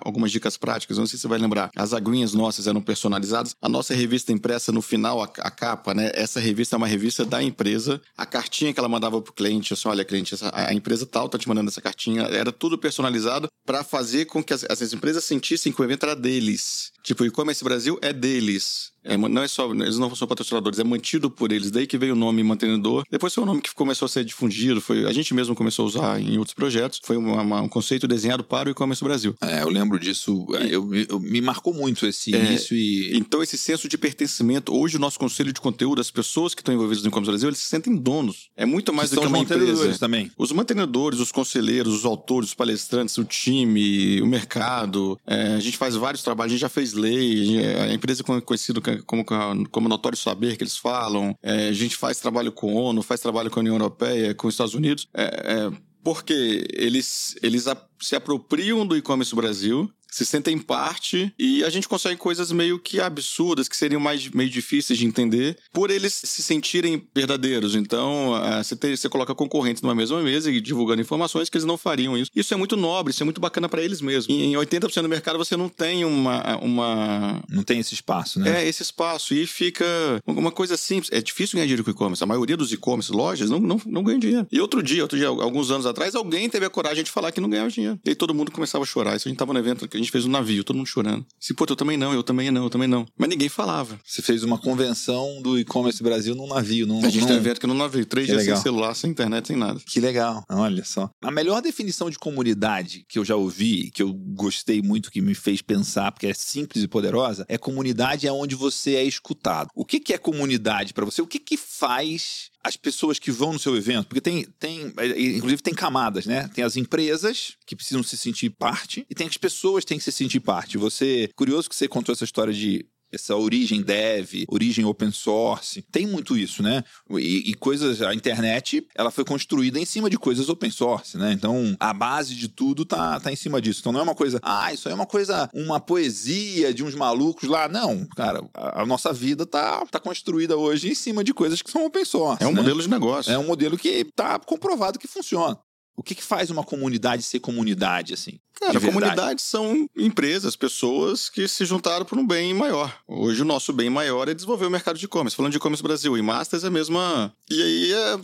algumas 0.00 0.32
dicas 0.32 0.56
práticas, 0.56 0.96
não 0.96 1.04
sei 1.04 1.18
se 1.18 1.22
você 1.22 1.28
vai 1.28 1.38
lembrar. 1.38 1.70
As 1.76 1.92
aguinhas 1.92 2.32
nossas 2.32 2.66
eram 2.66 2.80
personalizadas. 2.80 3.54
A 3.60 3.68
nossa 3.68 3.92
revista 3.92 4.32
impressa 4.32 4.72
no 4.72 4.80
final, 4.80 5.22
a, 5.22 5.26
a 5.26 5.50
capa, 5.50 5.92
né? 5.92 6.10
Essa 6.14 6.40
revista 6.40 6.76
é 6.76 6.78
uma 6.78 6.86
revista 6.86 7.26
da 7.26 7.42
empresa. 7.42 8.00
A 8.16 8.24
cartinha 8.24 8.72
que 8.72 8.80
ela 8.80 8.88
mandava 8.88 9.20
pro 9.20 9.34
cliente, 9.34 9.74
assim, 9.74 9.86
olha, 9.86 10.02
cliente, 10.02 10.32
essa, 10.32 10.50
a 10.54 10.72
empresa 10.72 11.04
tal 11.04 11.28
tá 11.28 11.36
te 11.36 11.46
mandando 11.46 11.68
essa 11.68 11.82
cartinha. 11.82 12.22
Era 12.22 12.50
tudo 12.50 12.78
personalizado 12.78 13.48
para 13.66 13.84
fazer 13.84 14.24
com 14.24 14.42
que 14.42 14.54
as, 14.54 14.64
as 14.64 14.94
empresas 14.94 15.24
sentissem 15.24 15.70
que 15.70 15.82
o 15.82 15.84
evento 15.84 16.04
era 16.04 16.16
deles. 16.16 16.90
Tipo, 17.02 17.24
o 17.24 17.26
e-commerce 17.26 17.64
Brasil 17.64 17.98
é 18.00 18.12
deles. 18.12 18.92
É, 19.04 19.16
não 19.16 19.42
é 19.42 19.48
só, 19.48 19.70
eles 19.72 19.98
não 19.98 20.14
são 20.14 20.28
patrocinadores, 20.28 20.78
é 20.78 20.84
mantido 20.84 21.30
por 21.30 21.52
eles. 21.52 21.70
Daí 21.70 21.86
que 21.86 21.98
veio 21.98 22.14
o 22.14 22.16
nome 22.16 22.42
mantenedor. 22.42 23.04
Depois 23.10 23.34
foi 23.34 23.42
um 23.42 23.46
nome 23.46 23.60
que 23.60 23.74
começou 23.74 24.06
a 24.06 24.08
ser 24.08 24.24
difundido, 24.24 24.80
foi, 24.80 25.06
a 25.06 25.12
gente 25.12 25.34
mesmo 25.34 25.54
começou 25.54 25.84
a 25.84 25.88
usar 25.88 26.20
em 26.20 26.38
outros 26.38 26.54
projetos. 26.54 27.00
Foi 27.02 27.16
uma, 27.16 27.42
uma, 27.42 27.60
um 27.62 27.68
conceito 27.68 28.06
desenhado 28.06 28.44
para 28.44 28.68
o 28.68 28.72
e-commerce 28.72 29.02
Brasil. 29.02 29.34
É, 29.40 29.62
eu 29.62 29.68
lembro 29.68 29.98
disso. 29.98 30.46
É, 30.54 30.66
eu, 30.66 30.94
eu, 30.94 31.18
me 31.20 31.40
marcou 31.40 31.74
muito 31.74 32.06
esse 32.06 32.34
é, 32.34 32.38
início 32.38 32.76
e. 32.76 33.16
Então, 33.16 33.42
esse 33.42 33.58
senso 33.58 33.88
de 33.88 33.98
pertencimento, 33.98 34.74
hoje 34.74 34.96
o 34.96 35.00
nosso 35.00 35.18
conselho 35.18 35.52
de 35.52 35.60
conteúdo, 35.60 36.00
as 36.00 36.10
pessoas 36.10 36.54
que 36.54 36.60
estão 36.60 36.74
envolvidas 36.74 37.02
no 37.02 37.08
e-commerce 37.08 37.30
Brasil, 37.30 37.48
eles 37.48 37.58
se 37.58 37.68
sentem 37.68 37.96
donos. 37.96 38.50
É 38.56 38.64
muito 38.64 38.92
mais 38.92 39.10
que 39.10 39.16
do 39.16 39.22
que 39.22 39.26
uma 39.26 39.38
empresa. 39.38 39.98
também. 39.98 40.30
Os 40.36 40.52
mantenedores, 40.52 41.18
os 41.18 41.32
conselheiros, 41.32 41.94
os 41.94 42.04
autores, 42.04 42.50
os 42.50 42.54
palestrantes, 42.54 43.18
o 43.18 43.24
time, 43.24 44.20
o 44.22 44.26
mercado. 44.26 45.18
É, 45.26 45.54
a 45.54 45.60
gente 45.60 45.76
faz 45.76 45.94
vários 45.94 46.22
trabalhos, 46.22 46.52
a 46.52 46.54
gente 46.54 46.60
já 46.60 46.68
fez 46.68 46.92
lei, 46.92 47.64
a 47.64 47.92
empresa 47.92 48.22
é 48.22 48.40
conhecida 48.40 48.80
como 49.06 49.24
como 49.70 49.88
notório 49.88 50.18
saber 50.18 50.56
que 50.56 50.62
eles 50.62 50.76
falam. 50.76 51.36
É, 51.42 51.68
a 51.68 51.72
gente 51.72 51.96
faz 51.96 52.18
trabalho 52.18 52.52
com 52.52 52.78
a 52.78 52.80
ONU, 52.82 53.02
faz 53.02 53.20
trabalho 53.20 53.50
com 53.50 53.60
a 53.60 53.62
União 53.62 53.74
Europeia, 53.74 54.34
com 54.34 54.48
os 54.48 54.54
Estados 54.54 54.74
Unidos. 54.74 55.08
É, 55.14 55.24
é, 55.24 55.70
porque 56.04 56.66
eles, 56.72 57.36
eles 57.42 57.66
se 58.00 58.16
apropriam 58.16 58.84
do 58.84 58.96
e-commerce 58.96 59.34
Brasil 59.34 59.88
se 60.12 60.26
sentem 60.26 60.58
parte 60.58 61.32
e 61.38 61.64
a 61.64 61.70
gente 61.70 61.88
consegue 61.88 62.16
coisas 62.16 62.52
meio 62.52 62.78
que 62.78 63.00
absurdas, 63.00 63.66
que 63.66 63.76
seriam 63.76 64.00
mais 64.00 64.28
meio 64.28 64.50
difíceis 64.50 64.98
de 64.98 65.06
entender, 65.06 65.56
por 65.72 65.90
eles 65.90 66.12
se 66.12 66.42
sentirem 66.42 67.08
verdadeiros. 67.14 67.74
Então, 67.74 68.32
uh, 68.32 68.62
você, 68.62 68.76
tem, 68.76 68.94
você 68.94 69.08
coloca 69.08 69.34
concorrentes 69.34 69.82
numa 69.82 69.94
mesma 69.94 70.22
mesa 70.22 70.50
e 70.50 70.60
divulgando 70.60 71.00
informações 71.00 71.48
que 71.48 71.56
eles 71.56 71.64
não 71.64 71.78
fariam 71.78 72.16
isso. 72.16 72.30
Isso 72.36 72.52
é 72.52 72.56
muito 72.56 72.76
nobre, 72.76 73.12
isso 73.12 73.22
é 73.22 73.24
muito 73.24 73.40
bacana 73.40 73.68
para 73.68 73.82
eles 73.82 74.02
mesmos. 74.02 74.26
E 74.28 74.42
em 74.44 74.52
80% 74.52 75.00
do 75.00 75.08
mercado 75.08 75.38
você 75.38 75.56
não 75.56 75.68
tem 75.68 76.04
uma, 76.04 76.58
uma. 76.58 77.42
Não 77.48 77.62
tem 77.62 77.78
esse 77.78 77.94
espaço, 77.94 78.38
né? 78.38 78.62
É, 78.62 78.68
esse 78.68 78.82
espaço. 78.82 79.32
E 79.32 79.46
fica 79.46 79.84
uma 80.26 80.52
coisa 80.52 80.76
simples. 80.76 81.10
É 81.10 81.22
difícil 81.22 81.56
ganhar 81.56 81.66
dinheiro 81.66 81.84
com 81.84 81.90
e-commerce. 81.90 82.22
A 82.22 82.26
maioria 82.26 82.56
dos 82.56 82.70
e-commerce 82.70 83.10
lojas 83.10 83.48
não, 83.48 83.58
não, 83.58 83.80
não 83.86 84.02
ganha 84.02 84.18
dinheiro. 84.18 84.46
E 84.52 84.60
outro 84.60 84.82
dia, 84.82 85.02
outro 85.02 85.16
dia, 85.16 85.28
alguns 85.28 85.70
anos 85.70 85.86
atrás, 85.86 86.14
alguém 86.14 86.50
teve 86.50 86.66
a 86.66 86.70
coragem 86.70 87.02
de 87.02 87.10
falar 87.10 87.32
que 87.32 87.40
não 87.40 87.48
ganhava 87.48 87.70
dinheiro. 87.70 87.98
E 88.04 88.10
aí 88.10 88.14
todo 88.14 88.34
mundo 88.34 88.52
começava 88.52 88.84
a 88.84 88.86
chorar. 88.86 89.16
Isso 89.16 89.26
a 89.28 89.30
gente 89.30 89.38
tava 89.38 89.52
no 89.52 89.58
evento 89.58 89.88
que 89.88 90.01
gente 90.02 90.12
fez 90.12 90.24
um 90.24 90.30
navio, 90.30 90.64
todo 90.64 90.76
mundo 90.76 90.86
chorando. 90.86 91.24
Se, 91.38 91.54
pô, 91.54 91.66
eu 91.68 91.76
também 91.76 91.96
não, 91.96 92.12
eu 92.12 92.22
também 92.22 92.50
não, 92.50 92.64
eu 92.64 92.70
também 92.70 92.88
não. 92.88 93.06
Mas 93.16 93.28
ninguém 93.28 93.48
falava. 93.48 93.98
Você 94.04 94.22
fez 94.22 94.42
uma 94.42 94.58
convenção 94.58 95.40
do 95.42 95.58
e-commerce 95.58 96.02
Brasil 96.02 96.34
num 96.34 96.46
navio. 96.46 96.86
Num, 96.86 97.04
a 97.04 97.08
gente 97.08 97.22
num... 97.22 97.26
tem 97.28 97.36
um 97.36 97.40
evento 97.40 97.60
que 97.60 97.66
num 97.66 97.74
navio, 97.74 98.04
três 98.04 98.26
que 98.26 98.32
dias 98.32 98.42
legal. 98.42 98.56
sem 98.56 98.62
celular, 98.62 98.94
sem 98.94 99.10
internet, 99.10 99.48
sem 99.48 99.56
nada. 99.56 99.80
Que 99.84 100.00
legal, 100.00 100.44
olha 100.48 100.84
só. 100.84 101.10
A 101.22 101.30
melhor 101.30 101.60
definição 101.62 102.10
de 102.10 102.18
comunidade 102.18 103.04
que 103.08 103.18
eu 103.18 103.24
já 103.24 103.36
ouvi, 103.36 103.90
que 103.90 104.02
eu 104.02 104.12
gostei 104.12 104.82
muito, 104.82 105.10
que 105.10 105.20
me 105.20 105.34
fez 105.34 105.62
pensar, 105.62 106.12
porque 106.12 106.26
é 106.26 106.34
simples 106.34 106.82
e 106.82 106.88
poderosa, 106.88 107.44
é 107.48 107.56
comunidade 107.56 108.26
é 108.26 108.32
onde 108.32 108.54
você 108.54 108.94
é 108.94 109.04
escutado. 109.04 109.68
O 109.74 109.84
que, 109.84 110.00
que 110.00 110.12
é 110.12 110.18
comunidade 110.18 110.92
para 110.92 111.04
você? 111.04 111.22
O 111.22 111.26
que, 111.26 111.38
que 111.38 111.56
faz 111.56 112.51
as 112.64 112.76
pessoas 112.76 113.18
que 113.18 113.30
vão 113.30 113.52
no 113.52 113.58
seu 113.58 113.76
evento, 113.76 114.06
porque 114.06 114.20
tem, 114.20 114.44
tem, 114.58 114.92
é, 114.96 115.20
inclusive 115.20 115.62
tem 115.62 115.74
camadas, 115.74 116.26
né? 116.26 116.48
Tem 116.54 116.62
as 116.62 116.76
empresas 116.76 117.56
que 117.66 117.74
precisam 117.74 118.02
se 118.02 118.16
sentir 118.16 118.50
parte 118.50 119.04
e 119.10 119.14
tem 119.14 119.26
as 119.26 119.36
pessoas 119.36 119.84
que 119.84 119.88
têm 119.88 119.98
que 119.98 120.04
se 120.04 120.12
sentir 120.12 120.40
parte. 120.40 120.78
Você, 120.78 121.28
curioso 121.34 121.68
que 121.68 121.74
você 121.74 121.88
contou 121.88 122.12
essa 122.12 122.24
história 122.24 122.52
de 122.52 122.86
essa 123.12 123.36
origem 123.36 123.82
dev, 123.82 124.44
origem 124.48 124.84
open 124.84 125.12
source. 125.12 125.82
Tem 125.92 126.06
muito 126.06 126.36
isso, 126.36 126.62
né? 126.62 126.82
E, 127.10 127.50
e, 127.50 127.54
coisas, 127.54 128.00
a 128.00 128.14
internet, 128.14 128.86
ela 128.94 129.10
foi 129.10 129.24
construída 129.24 129.78
em 129.78 129.84
cima 129.84 130.08
de 130.08 130.18
coisas 130.18 130.48
open 130.48 130.70
source, 130.70 131.16
né? 131.18 131.32
Então, 131.32 131.76
a 131.78 131.92
base 131.92 132.34
de 132.34 132.48
tudo 132.48 132.84
tá, 132.84 133.20
tá 133.20 133.30
em 133.30 133.36
cima 133.36 133.60
disso. 133.60 133.80
Então, 133.80 133.92
não 133.92 134.00
é 134.00 134.02
uma 134.02 134.14
coisa, 134.14 134.40
ah, 134.42 134.72
isso 134.72 134.88
aí 134.88 134.92
é 134.92 134.94
uma 134.94 135.06
coisa, 135.06 135.50
uma 135.52 135.78
poesia 135.78 136.72
de 136.72 136.82
uns 136.82 136.94
malucos 136.94 137.48
lá. 137.48 137.68
Não, 137.68 138.06
cara, 138.16 138.42
a, 138.54 138.82
a 138.82 138.86
nossa 138.86 139.12
vida 139.12 139.44
tá, 139.44 139.84
tá 139.86 140.00
construída 140.00 140.56
hoje 140.56 140.90
em 140.90 140.94
cima 140.94 141.22
de 141.22 141.34
coisas 141.34 141.60
que 141.60 141.70
são 141.70 141.84
open 141.84 142.04
source. 142.04 142.42
É 142.42 142.46
um 142.46 142.52
né? 142.52 142.60
modelo 142.60 142.82
de 142.82 142.88
negócio. 142.88 143.32
É 143.32 143.38
um 143.38 143.46
modelo 143.46 143.76
que 143.76 144.04
tá 144.16 144.38
comprovado 144.38 144.98
que 144.98 145.06
funciona. 145.06 145.58
O 145.96 146.02
que, 146.02 146.14
que 146.14 146.22
faz 146.22 146.50
uma 146.50 146.64
comunidade 146.64 147.22
ser 147.22 147.40
comunidade, 147.40 148.14
assim? 148.14 148.38
Cara, 148.58 148.80
comunidades 148.80 149.44
são 149.44 149.88
empresas, 149.96 150.54
pessoas 150.54 151.28
que 151.28 151.48
se 151.48 151.64
juntaram 151.64 152.04
por 152.04 152.16
um 152.16 152.26
bem 152.26 152.54
maior. 152.54 152.94
Hoje 153.08 153.42
o 153.42 153.44
nosso 153.44 153.72
bem 153.72 153.90
maior 153.90 154.28
é 154.28 154.34
desenvolver 154.34 154.66
o 154.66 154.70
mercado 154.70 154.98
de 154.98 155.04
e-commerce. 155.04 155.36
Falando 155.36 155.50
de 155.50 155.58
e-commerce 155.58 155.82
Brasil, 155.82 156.16
e-masters 156.16 156.62
é 156.62 156.68
a 156.68 156.70
mesma. 156.70 157.32
E 157.50 157.60
aí 157.60 157.92
é, 157.92 158.20